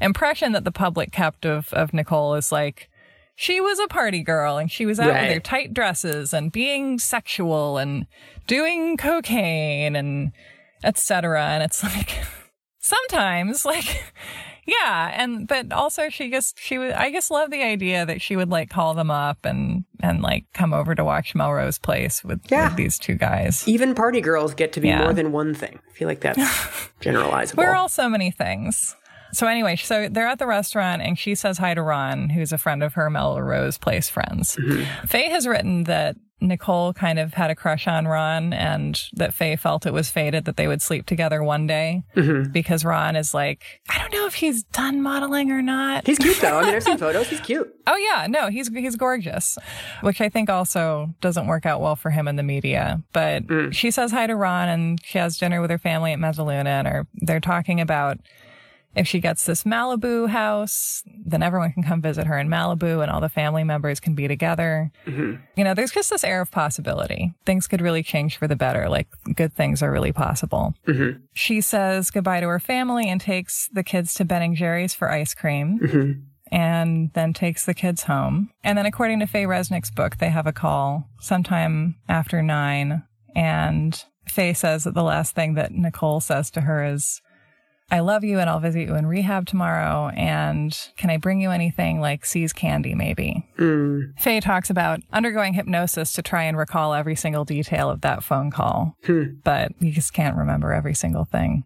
impression 0.00 0.52
that 0.52 0.64
the 0.64 0.72
public 0.72 1.10
kept 1.12 1.46
of 1.46 1.72
of 1.72 1.94
Nicole 1.94 2.34
is 2.34 2.50
like 2.52 2.90
she 3.36 3.60
was 3.60 3.78
a 3.78 3.88
party 3.88 4.22
girl 4.22 4.58
and 4.58 4.70
she 4.70 4.84
was 4.86 5.00
out 5.00 5.08
Right. 5.10 5.22
with 5.22 5.32
her 5.34 5.40
tight 5.40 5.72
dresses 5.74 6.32
and 6.34 6.52
being 6.52 6.98
sexual 6.98 7.78
and 7.78 8.06
doing 8.46 8.96
cocaine 8.96 9.96
and 9.96 10.32
etc. 10.84 11.44
And 11.46 11.62
it's 11.62 11.82
like 11.96 12.18
sometimes 12.78 13.64
like. 13.64 14.02
Yeah, 14.66 15.12
and 15.22 15.46
but 15.46 15.74
also 15.74 16.08
she 16.08 16.30
just 16.30 16.58
she 16.58 16.78
would 16.78 16.92
I 16.92 17.12
just 17.12 17.30
love 17.30 17.50
the 17.50 17.62
idea 17.62 18.06
that 18.06 18.22
she 18.22 18.34
would 18.34 18.48
like 18.48 18.70
call 18.70 18.94
them 18.94 19.10
up 19.10 19.44
and 19.44 19.84
and 20.02 20.22
like 20.22 20.46
come 20.54 20.72
over 20.72 20.94
to 20.94 21.04
watch 21.04 21.34
Melrose 21.34 21.78
Place 21.78 22.24
with, 22.24 22.40
Yeah. 22.50 22.68
with 22.68 22.76
these 22.78 22.98
two 22.98 23.12
guys. 23.16 23.68
Even 23.68 23.94
party 23.94 24.22
girls 24.22 24.54
get 24.54 24.72
to 24.72 24.80
be 24.80 24.88
Yeah. 24.88 25.00
more 25.02 25.12
than 25.12 25.32
one 25.32 25.52
thing. 25.52 25.80
I 25.86 25.92
feel 25.92 26.08
like 26.08 26.20
that's 26.20 26.38
generalizable. 27.02 27.58
We're 27.58 27.74
all 27.74 27.90
so 27.90 28.08
many 28.08 28.30
things. 28.30 28.96
So 29.34 29.46
anyway, 29.48 29.76
so 29.76 30.08
they're 30.08 30.28
at 30.28 30.38
the 30.38 30.46
restaurant 30.46 31.02
and 31.02 31.18
she 31.18 31.34
says 31.34 31.58
hi 31.58 31.74
to 31.74 31.82
Ron, 31.82 32.30
who's 32.30 32.50
a 32.50 32.56
friend 32.56 32.82
of 32.82 32.94
her 32.94 33.10
Melrose 33.10 33.76
Place 33.76 34.08
friends. 34.08 34.56
Mm-hmm. 34.56 35.06
Faye 35.08 35.28
has 35.28 35.46
written 35.46 35.84
that 35.84 36.16
Nicole 36.40 36.92
kind 36.92 37.18
of 37.18 37.34
had 37.34 37.50
a 37.50 37.54
crush 37.54 37.86
on 37.86 38.06
Ron 38.06 38.52
and 38.52 39.00
that 39.14 39.32
Faye 39.32 39.56
felt 39.56 39.86
it 39.86 39.92
was 39.92 40.10
fated 40.10 40.44
that 40.44 40.56
they 40.56 40.68
would 40.68 40.82
sleep 40.82 41.06
together 41.06 41.42
one 41.42 41.66
day 41.66 42.02
mm-hmm. 42.14 42.50
because 42.50 42.84
Ron 42.84 43.16
is 43.16 43.32
like, 43.32 43.80
I 43.88 43.98
don't 43.98 44.12
know 44.12 44.26
if 44.26 44.34
he's 44.34 44.64
done 44.64 45.00
modeling 45.00 45.50
or 45.50 45.62
not. 45.62 46.06
He's 46.06 46.18
cute 46.18 46.40
though. 46.40 46.58
I 46.58 46.66
mean, 46.66 46.74
I've 46.74 46.82
seen 46.82 46.98
photos. 46.98 47.28
He's 47.28 47.40
cute. 47.40 47.74
Oh 47.86 47.96
yeah, 47.96 48.26
no, 48.28 48.48
he's 48.48 48.68
he's 48.68 48.96
gorgeous, 48.96 49.58
which 50.00 50.20
I 50.20 50.28
think 50.28 50.50
also 50.50 51.14
doesn't 51.20 51.46
work 51.46 51.66
out 51.66 51.80
well 51.80 51.96
for 51.96 52.10
him 52.10 52.28
in 52.28 52.36
the 52.36 52.42
media. 52.42 53.02
But 53.12 53.46
mm. 53.46 53.72
she 53.72 53.90
says 53.90 54.10
hi 54.10 54.26
to 54.26 54.36
Ron, 54.36 54.68
and 54.68 55.00
she 55.04 55.18
has 55.18 55.38
dinner 55.38 55.60
with 55.60 55.70
her 55.70 55.78
family 55.78 56.12
at 56.12 56.18
Mezzaluna, 56.18 56.66
and 56.66 56.88
are 56.88 57.06
they're 57.14 57.40
talking 57.40 57.80
about 57.80 58.18
if 58.94 59.08
she 59.08 59.20
gets 59.20 59.44
this 59.44 59.64
Malibu 59.64 60.28
house, 60.28 61.02
then 61.24 61.42
everyone 61.42 61.72
can 61.72 61.82
come 61.82 62.00
visit 62.00 62.26
her 62.26 62.38
in 62.38 62.48
Malibu, 62.48 63.02
and 63.02 63.10
all 63.10 63.20
the 63.20 63.28
family 63.28 63.64
members 63.64 64.00
can 64.00 64.14
be 64.14 64.28
together. 64.28 64.90
Mm-hmm. 65.06 65.42
You 65.56 65.64
know, 65.64 65.74
there's 65.74 65.90
just 65.90 66.10
this 66.10 66.24
air 66.24 66.40
of 66.40 66.50
possibility. 66.50 67.34
Things 67.44 67.66
could 67.66 67.80
really 67.80 68.02
change 68.02 68.36
for 68.36 68.46
the 68.46 68.56
better. 68.56 68.88
Like 68.88 69.08
good 69.34 69.54
things 69.54 69.82
are 69.82 69.90
really 69.90 70.12
possible. 70.12 70.74
Mm-hmm. 70.86 71.20
She 71.32 71.60
says 71.60 72.10
goodbye 72.10 72.40
to 72.40 72.48
her 72.48 72.60
family 72.60 73.08
and 73.08 73.20
takes 73.20 73.68
the 73.72 73.82
kids 73.82 74.14
to 74.14 74.24
Ben 74.24 74.42
and 74.42 74.56
Jerry's 74.56 74.94
for 74.94 75.10
ice 75.10 75.34
cream 75.34 75.78
mm-hmm. 75.80 76.12
and 76.52 77.12
then 77.14 77.32
takes 77.32 77.66
the 77.66 77.74
kids 77.74 78.04
home. 78.04 78.50
And 78.62 78.78
then, 78.78 78.86
according 78.86 79.20
to 79.20 79.26
Faye 79.26 79.44
Resnick's 79.44 79.90
book, 79.90 80.18
they 80.18 80.30
have 80.30 80.46
a 80.46 80.52
call 80.52 81.08
sometime 81.20 81.96
after 82.08 82.42
nine. 82.42 83.02
And 83.34 84.02
Faye 84.28 84.54
says 84.54 84.84
that 84.84 84.94
the 84.94 85.02
last 85.02 85.34
thing 85.34 85.54
that 85.54 85.72
Nicole 85.72 86.20
says 86.20 86.50
to 86.52 86.62
her 86.62 86.84
is, 86.84 87.20
I 87.94 88.00
love 88.00 88.24
you 88.24 88.40
and 88.40 88.50
I'll 88.50 88.58
visit 88.58 88.88
you 88.88 88.96
in 88.96 89.06
rehab 89.06 89.46
tomorrow. 89.46 90.08
And 90.16 90.76
can 90.96 91.10
I 91.10 91.16
bring 91.16 91.40
you 91.40 91.52
anything 91.52 92.00
like 92.00 92.26
See's 92.26 92.52
candy, 92.52 92.92
maybe? 92.92 93.46
Hmm. 93.56 94.00
Faye 94.18 94.40
talks 94.40 94.68
about 94.68 94.98
undergoing 95.12 95.54
hypnosis 95.54 96.10
to 96.14 96.22
try 96.22 96.42
and 96.42 96.58
recall 96.58 96.92
every 96.92 97.14
single 97.14 97.44
detail 97.44 97.88
of 97.88 98.00
that 98.00 98.24
phone 98.24 98.50
call, 98.50 98.96
hmm. 99.04 99.34
but 99.44 99.70
you 99.78 99.92
just 99.92 100.12
can't 100.12 100.36
remember 100.36 100.72
every 100.72 100.92
single 100.92 101.24
thing. 101.24 101.62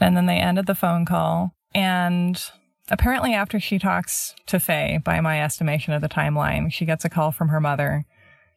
And 0.00 0.16
then 0.16 0.26
they 0.26 0.38
ended 0.38 0.66
the 0.66 0.74
phone 0.74 1.04
call. 1.04 1.54
And 1.72 2.42
apparently, 2.90 3.34
after 3.34 3.60
she 3.60 3.78
talks 3.78 4.34
to 4.46 4.58
Faye, 4.58 4.98
by 4.98 5.20
my 5.20 5.40
estimation 5.40 5.92
of 5.92 6.02
the 6.02 6.08
timeline, 6.08 6.72
she 6.72 6.84
gets 6.84 7.04
a 7.04 7.08
call 7.08 7.30
from 7.30 7.50
her 7.50 7.60
mother 7.60 8.04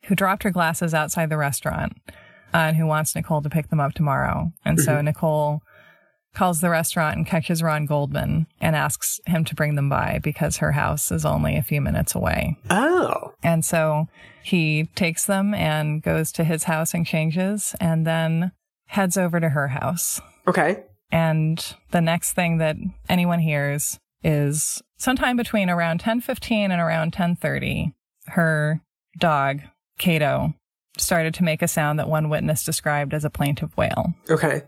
who 0.06 0.16
dropped 0.16 0.42
her 0.42 0.50
glasses 0.50 0.96
outside 0.96 1.30
the 1.30 1.38
restaurant 1.38 1.98
uh, 2.52 2.58
and 2.58 2.78
who 2.78 2.88
wants 2.88 3.16
Nicole 3.16 3.44
to 3.44 3.50
pick 3.50 3.70
them 3.70 3.80
up 3.80 3.94
tomorrow. 3.94 4.52
And 4.66 4.80
so 4.80 4.94
mm-hmm. 4.94 5.06
Nicole 5.06 5.62
calls 6.38 6.62
the 6.62 6.70
restaurant 6.70 7.18
and 7.18 7.26
catches 7.26 7.64
Ron 7.64 7.88
Goldman 7.88 8.46
and 8.62 8.76
asks 8.76 9.20
him 9.26 9.44
to 9.46 9.56
bring 9.56 9.74
them 9.74 9.90
by 9.90 10.20
because 10.22 10.58
her 10.58 10.72
house 10.72 11.12
is 11.12 11.26
only 11.26 11.58
a 11.58 11.64
few 11.64 11.82
minutes 11.82 12.14
away. 12.14 12.56
Oh. 12.70 13.34
And 13.42 13.66
so 13.66 14.08
he 14.44 14.88
takes 14.94 15.26
them 15.26 15.56
and 15.56 16.04
goes 16.04 16.32
to 16.34 16.44
his 16.44 16.66
house 16.66 16.94
and 16.94 17.08
changes 17.08 17.76
and 17.82 18.06
then 18.06 18.52
heads 18.86 19.18
over 19.18 19.40
to 19.40 19.50
her 19.50 19.70
house. 19.70 20.22
Okay. 20.48 20.84
And 21.12 21.76
the 21.90 22.02
next 22.02 22.34
thing 22.34 22.60
that 22.60 22.76
anyone 23.10 23.40
hears 23.40 24.00
is 24.24 24.84
sometime 24.98 25.38
between 25.38 25.72
around 25.72 26.02
10:15 26.02 26.72
and 26.72 26.80
around 26.80 27.14
10:30, 27.14 27.94
her 28.28 28.82
dog, 29.18 29.62
Kato, 29.98 30.54
started 31.00 31.34
to 31.34 31.44
make 31.44 31.64
a 31.64 31.68
sound 31.68 31.98
that 31.98 32.10
one 32.10 32.30
witness 32.30 32.64
described 32.64 33.16
as 33.16 33.26
a 33.26 33.32
plaintive 33.32 33.76
wail. 33.76 34.14
Okay. 34.30 34.62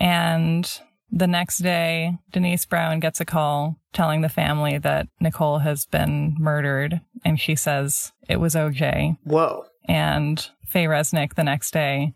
And 0.00 0.80
the 1.10 1.26
next 1.26 1.58
day, 1.58 2.16
Denise 2.32 2.66
Brown 2.66 3.00
gets 3.00 3.20
a 3.20 3.24
call 3.24 3.76
telling 3.92 4.20
the 4.20 4.28
family 4.28 4.78
that 4.78 5.08
Nicole 5.20 5.58
has 5.60 5.86
been 5.86 6.36
murdered. 6.38 7.00
And 7.24 7.40
she 7.40 7.56
says 7.56 8.12
it 8.28 8.36
was 8.40 8.54
OJ. 8.54 9.16
Whoa. 9.24 9.64
And 9.86 10.48
Faye 10.66 10.84
Resnick 10.84 11.34
the 11.34 11.44
next 11.44 11.72
day 11.72 12.14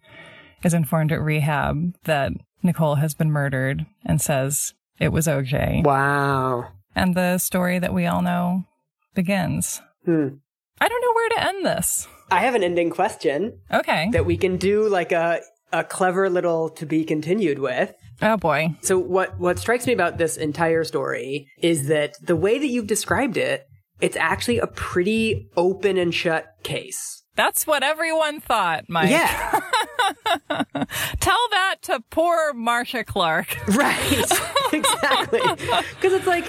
is 0.62 0.74
informed 0.74 1.10
at 1.12 1.20
rehab 1.23 1.94
that 2.05 2.32
Nicole 2.62 2.97
has 2.97 3.14
been 3.14 3.31
murdered 3.32 3.86
and 4.05 4.20
says 4.20 4.74
it 5.01 5.09
was 5.09 5.27
OJ. 5.27 5.85
Wow. 5.85 6.69
And 6.94 7.14
the 7.14 7.39
story 7.39 7.78
that 7.78 7.94
we 7.94 8.06
all 8.06 8.20
know 8.23 8.64
begins. 9.14 9.81
Hmm. 10.05 10.28
I 10.81 10.89
don't 10.89 11.01
know 11.01 11.12
where 11.14 11.28
to 11.31 11.44
end 11.48 11.66
this. 11.66 12.09
I 12.31 12.40
have 12.40 12.55
an 12.55 12.62
ending 12.62 12.90
question 12.90 13.59
Okay. 13.73 14.10
that 14.12 14.27
we 14.27 14.36
can 14.36 14.56
do 14.56 14.89
like 14.89 15.12
a 15.12 15.40
a 15.74 15.82
clever 15.82 16.28
little 16.28 16.69
to 16.69 16.85
be 16.85 17.02
continued 17.02 17.59
with. 17.59 17.94
Oh 18.23 18.36
boy. 18.36 18.74
So 18.82 18.99
what 18.99 19.39
what 19.39 19.59
strikes 19.59 19.86
me 19.86 19.93
about 19.93 20.16
this 20.16 20.36
entire 20.36 20.85
story 20.85 21.49
is 21.61 21.89
that 21.89 22.15
the 22.23 22.36
way 22.36 22.59
that 22.59 22.69
you've 22.69 22.86
described 22.86 23.36
it, 23.36 23.66
it's 24.01 24.16
actually 24.16 24.59
a 24.59 24.66
pretty 24.66 25.49
open 25.57 25.97
and 25.97 26.15
shut 26.15 26.47
case. 26.62 27.23
That's 27.35 27.66
what 27.66 27.82
everyone 27.82 28.40
thought, 28.40 28.85
Mike. 28.89 29.11
Yeah. 29.11 29.61
Tell 31.20 31.49
that 31.51 31.77
to 31.82 32.01
poor 32.11 32.53
Marcia 32.53 33.05
Clark. 33.05 33.57
right. 33.69 34.31
exactly. 34.73 35.40
Because 35.40 36.12
it's 36.12 36.27
like, 36.27 36.44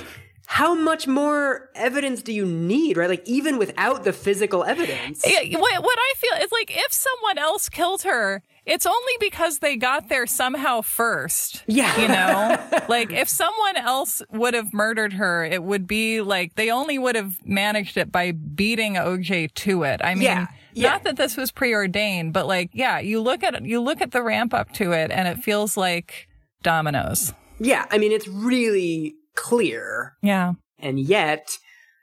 how 0.45 0.75
much 0.75 1.07
more 1.07 1.69
evidence 1.73 2.21
do 2.21 2.33
you 2.33 2.45
need, 2.45 2.97
right? 2.97 3.09
Like, 3.09 3.25
even 3.25 3.57
without 3.57 4.03
the 4.03 4.11
physical 4.11 4.65
evidence. 4.65 5.23
Yeah, 5.25 5.57
what, 5.57 5.83
what 5.83 5.97
I 5.97 6.13
feel 6.17 6.43
is 6.43 6.51
like 6.51 6.75
if 6.75 6.91
someone 6.91 7.37
else 7.37 7.69
killed 7.69 8.01
her, 8.01 8.43
it's 8.65 8.85
only 8.85 9.13
because 9.19 9.59
they 9.59 9.75
got 9.75 10.09
there 10.09 10.25
somehow 10.25 10.81
first. 10.81 11.63
Yeah. 11.67 11.99
You 12.01 12.07
know? 12.07 12.79
like 12.89 13.11
if 13.11 13.27
someone 13.27 13.77
else 13.77 14.21
would 14.31 14.53
have 14.53 14.73
murdered 14.73 15.13
her, 15.13 15.43
it 15.43 15.63
would 15.63 15.85
be 15.87 16.21
like 16.21 16.55
they 16.55 16.69
only 16.71 16.97
would 16.97 17.15
have 17.15 17.37
managed 17.45 17.97
it 17.97 18.11
by 18.11 18.31
beating 18.31 18.93
OJ 18.95 19.53
to 19.53 19.83
it. 19.83 20.01
I 20.03 20.15
mean, 20.15 20.23
Yeah. 20.23 20.47
Yeah. 20.75 20.89
not 20.93 21.03
that 21.03 21.17
this 21.17 21.37
was 21.37 21.51
preordained, 21.51 22.33
but 22.33 22.47
like, 22.47 22.71
yeah, 22.73 22.99
you 22.99 23.21
look 23.21 23.43
at 23.43 23.63
you 23.63 23.79
look 23.79 24.01
at 24.01 24.11
the 24.11 24.23
ramp 24.23 24.53
up 24.53 24.71
to 24.73 24.91
it 24.91 25.11
and 25.11 25.27
it 25.27 25.43
feels 25.43 25.77
like 25.77 26.27
dominoes. 26.63 27.33
Yeah. 27.59 27.85
I 27.91 27.97
mean, 27.97 28.11
it's 28.11 28.27
really 28.27 29.13
clear. 29.35 30.13
Yeah. 30.23 30.53
And 30.79 30.99
yet, 30.99 31.57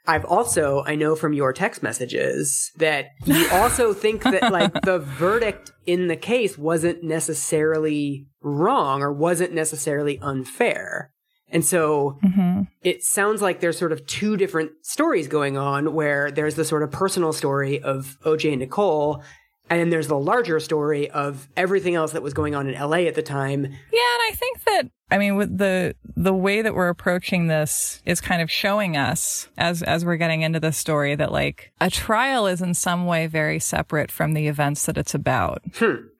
I've 0.06 0.24
also, 0.24 0.82
I 0.86 0.94
know 0.94 1.14
from 1.14 1.32
your 1.32 1.52
text 1.52 1.82
messages 1.82 2.70
that 2.77 3.06
you 3.24 3.48
also 3.52 3.93
think 3.93 4.22
that 4.22 4.51
like 4.52 4.72
the 4.82 4.98
verdict 4.98 5.72
in 5.86 6.09
the 6.09 6.16
case 6.16 6.56
wasn't 6.59 7.02
necessarily 7.02 8.27
wrong 8.43 9.02
or 9.02 9.12
wasn't 9.12 9.52
necessarily 9.52 10.18
unfair. 10.20 11.12
And 11.48 11.64
so 11.64 12.18
hmm 12.22 12.62
it 12.82 13.02
sounds 13.02 13.43
like 13.43 13.60
there's 13.60 13.78
sort 13.78 13.93
of 13.93 14.06
two 14.06 14.36
different 14.39 14.70
stories 14.82 15.28
going 15.28 15.59
on 15.59 15.93
where 15.93 16.31
there's 16.31 16.55
the 16.55 16.64
sort 16.64 16.82
of 16.82 16.90
personal 16.90 17.32
story 17.32 17.82
of 17.82 18.16
OJ 18.24 18.52
and 18.52 18.60
Nicole. 18.60 19.22
And 19.70 19.78
then 19.78 19.90
there's 19.90 20.09
the 20.09 20.18
larger 20.18 20.59
story 20.59 21.09
of 21.10 21.48
everything 21.56 21.94
else 21.94 22.12
that 22.12 22.22
was 22.22 22.34
going 22.34 22.56
on 22.56 22.68
in 22.68 22.78
LA 22.78 23.06
at 23.06 23.14
the 23.14 23.22
time. 23.22 23.62
Yeah, 23.62 23.68
and 23.68 24.22
I 24.28 24.32
think 24.34 24.64
that 24.64 24.90
I 25.12 25.18
mean 25.18 25.36
with 25.36 25.56
the 25.56 25.94
the 26.16 26.34
way 26.34 26.60
that 26.60 26.74
we're 26.74 26.88
approaching 26.88 27.47
this 27.47 28.02
is 28.05 28.20
kind 28.20 28.42
of 28.42 28.51
showing 28.51 28.97
us 28.97 29.48
as 29.56 29.82
as 29.84 30.05
we're 30.05 30.16
getting 30.16 30.42
into 30.42 30.59
this 30.59 30.76
story 30.76 31.14
that 31.14 31.30
like 31.30 31.72
a 31.80 31.88
trial 31.88 32.48
is 32.48 32.60
in 32.60 32.74
some 32.74 33.06
way 33.06 33.28
very 33.28 33.60
separate 33.60 34.10
from 34.10 34.34
the 34.34 34.48
events 34.48 34.86
that 34.86 34.98
it's 34.98 35.14
about. 35.14 35.62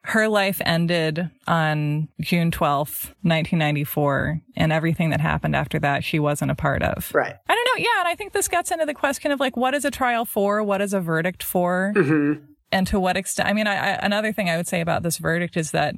Her 0.02 0.28
life 0.28 0.62
ended 0.64 1.28
on 1.47 2.09
June 2.22 2.51
12th, 2.51 3.12
1994, 3.22 4.40
and 4.56 4.72
everything 4.72 5.10
that 5.10 5.20
happened 5.20 5.55
after 5.55 5.78
that 5.81 6.05
she 6.05 6.18
wasn't 6.18 6.51
a 6.51 6.55
part 6.55 6.82
of. 6.82 7.14
Right. 7.14 7.35
I 7.48 7.55
don't 7.55 7.64
know. 7.77 7.85
Yeah, 7.85 8.01
and 8.01 8.09
I 8.09 8.14
think 8.14 8.32
this 8.32 8.48
gets 8.48 8.70
into 8.70 8.86
the 8.86 8.94
question 8.94 9.31
of 9.31 9.40
like 9.40 9.56
what 9.56 9.74
is 9.74 9.85
a 9.85 9.90
trial 9.90 10.24
for? 10.24 10.62
What 10.62 10.81
is 10.81 10.94
a 10.94 11.01
verdict 11.01 11.43
for? 11.43 11.93
Mm-hmm. 11.97 12.44
And 12.72 12.86
to 12.86 12.98
what 13.01 13.16
extent 13.16 13.48
i 13.48 13.52
mean 13.52 13.66
I, 13.66 13.74
I, 13.74 13.88
another 14.02 14.32
thing 14.32 14.48
i 14.51 14.56
would 14.56 14.68
say 14.68 14.80
about 14.80 15.02
this 15.02 15.18
verdict 15.18 15.56
is 15.56 15.70
that 15.72 15.94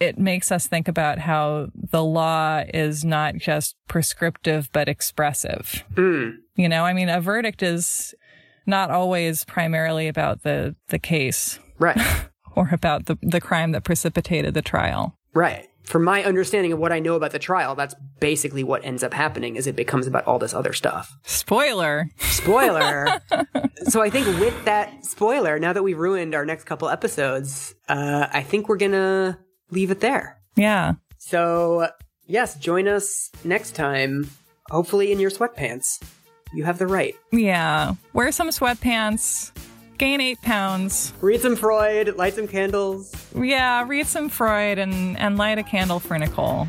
it 0.00 0.18
makes 0.18 0.50
us 0.50 0.66
think 0.66 0.88
about 0.88 1.18
how 1.18 1.68
the 1.74 2.02
law 2.02 2.62
is 2.72 3.04
not 3.04 3.36
just 3.36 3.76
prescriptive 3.88 4.68
but 4.72 4.88
expressive 4.88 5.84
Mm. 5.94 6.36
you 6.56 6.68
know 6.68 6.84
i 6.84 6.92
mean 6.92 7.08
a 7.08 7.20
verdict 7.20 7.62
is 7.62 8.14
not 8.66 8.90
always 8.90 9.44
primarily 9.44 10.08
about 10.08 10.42
the 10.42 10.74
the 10.88 10.98
case 10.98 11.58
Right. 11.78 11.98
or 12.56 12.68
about 12.72 13.06
the 13.06 13.16
the 13.22 13.40
crime 13.40 13.72
that 13.72 13.84
precipitated 13.84 14.54
the 14.54 14.62
trial 14.62 15.16
Right. 15.32 15.68
From 15.84 16.04
my 16.04 16.22
understanding 16.22 16.72
of 16.72 16.78
what 16.78 16.92
I 16.92 17.00
know 17.00 17.14
about 17.14 17.32
the 17.32 17.38
trial, 17.38 17.74
that's 17.74 17.94
basically 18.20 18.62
what 18.62 18.84
ends 18.84 19.02
up 19.02 19.12
happening 19.12 19.56
is 19.56 19.66
it 19.66 19.74
becomes 19.76 20.06
about 20.06 20.24
all 20.26 20.38
this 20.38 20.54
other 20.54 20.72
stuff. 20.72 21.16
spoiler 21.24 22.08
Spoiler. 22.18 23.20
so 23.88 24.00
I 24.00 24.08
think 24.10 24.26
with 24.38 24.64
that 24.64 25.04
spoiler, 25.04 25.58
now 25.58 25.72
that 25.72 25.82
we've 25.82 25.98
ruined 25.98 26.34
our 26.34 26.44
next 26.44 26.64
couple 26.64 26.88
episodes, 26.88 27.74
uh, 27.88 28.28
I 28.32 28.42
think 28.42 28.68
we're 28.68 28.76
gonna 28.76 29.38
leave 29.70 29.90
it 29.90 30.00
there. 30.00 30.40
yeah 30.56 30.92
So 31.18 31.88
yes, 32.26 32.56
join 32.56 32.86
us 32.88 33.30
next 33.44 33.74
time, 33.74 34.30
hopefully 34.70 35.10
in 35.12 35.18
your 35.20 35.30
sweatpants. 35.30 36.02
You 36.52 36.64
have 36.64 36.78
the 36.78 36.86
right. 36.86 37.14
yeah 37.32 37.94
wear 38.12 38.32
some 38.32 38.48
sweatpants 38.50 39.52
gain 40.00 40.18
eight 40.22 40.40
pounds 40.40 41.12
Read 41.20 41.42
some 41.42 41.54
Freud, 41.56 42.16
light 42.16 42.32
some 42.34 42.48
candles. 42.48 43.14
yeah 43.36 43.84
read 43.86 44.06
some 44.06 44.30
freud 44.30 44.78
and 44.78 45.18
and 45.18 45.36
light 45.36 45.58
a 45.58 45.62
candle 45.62 46.00
for 46.00 46.18
nicole 46.18 46.66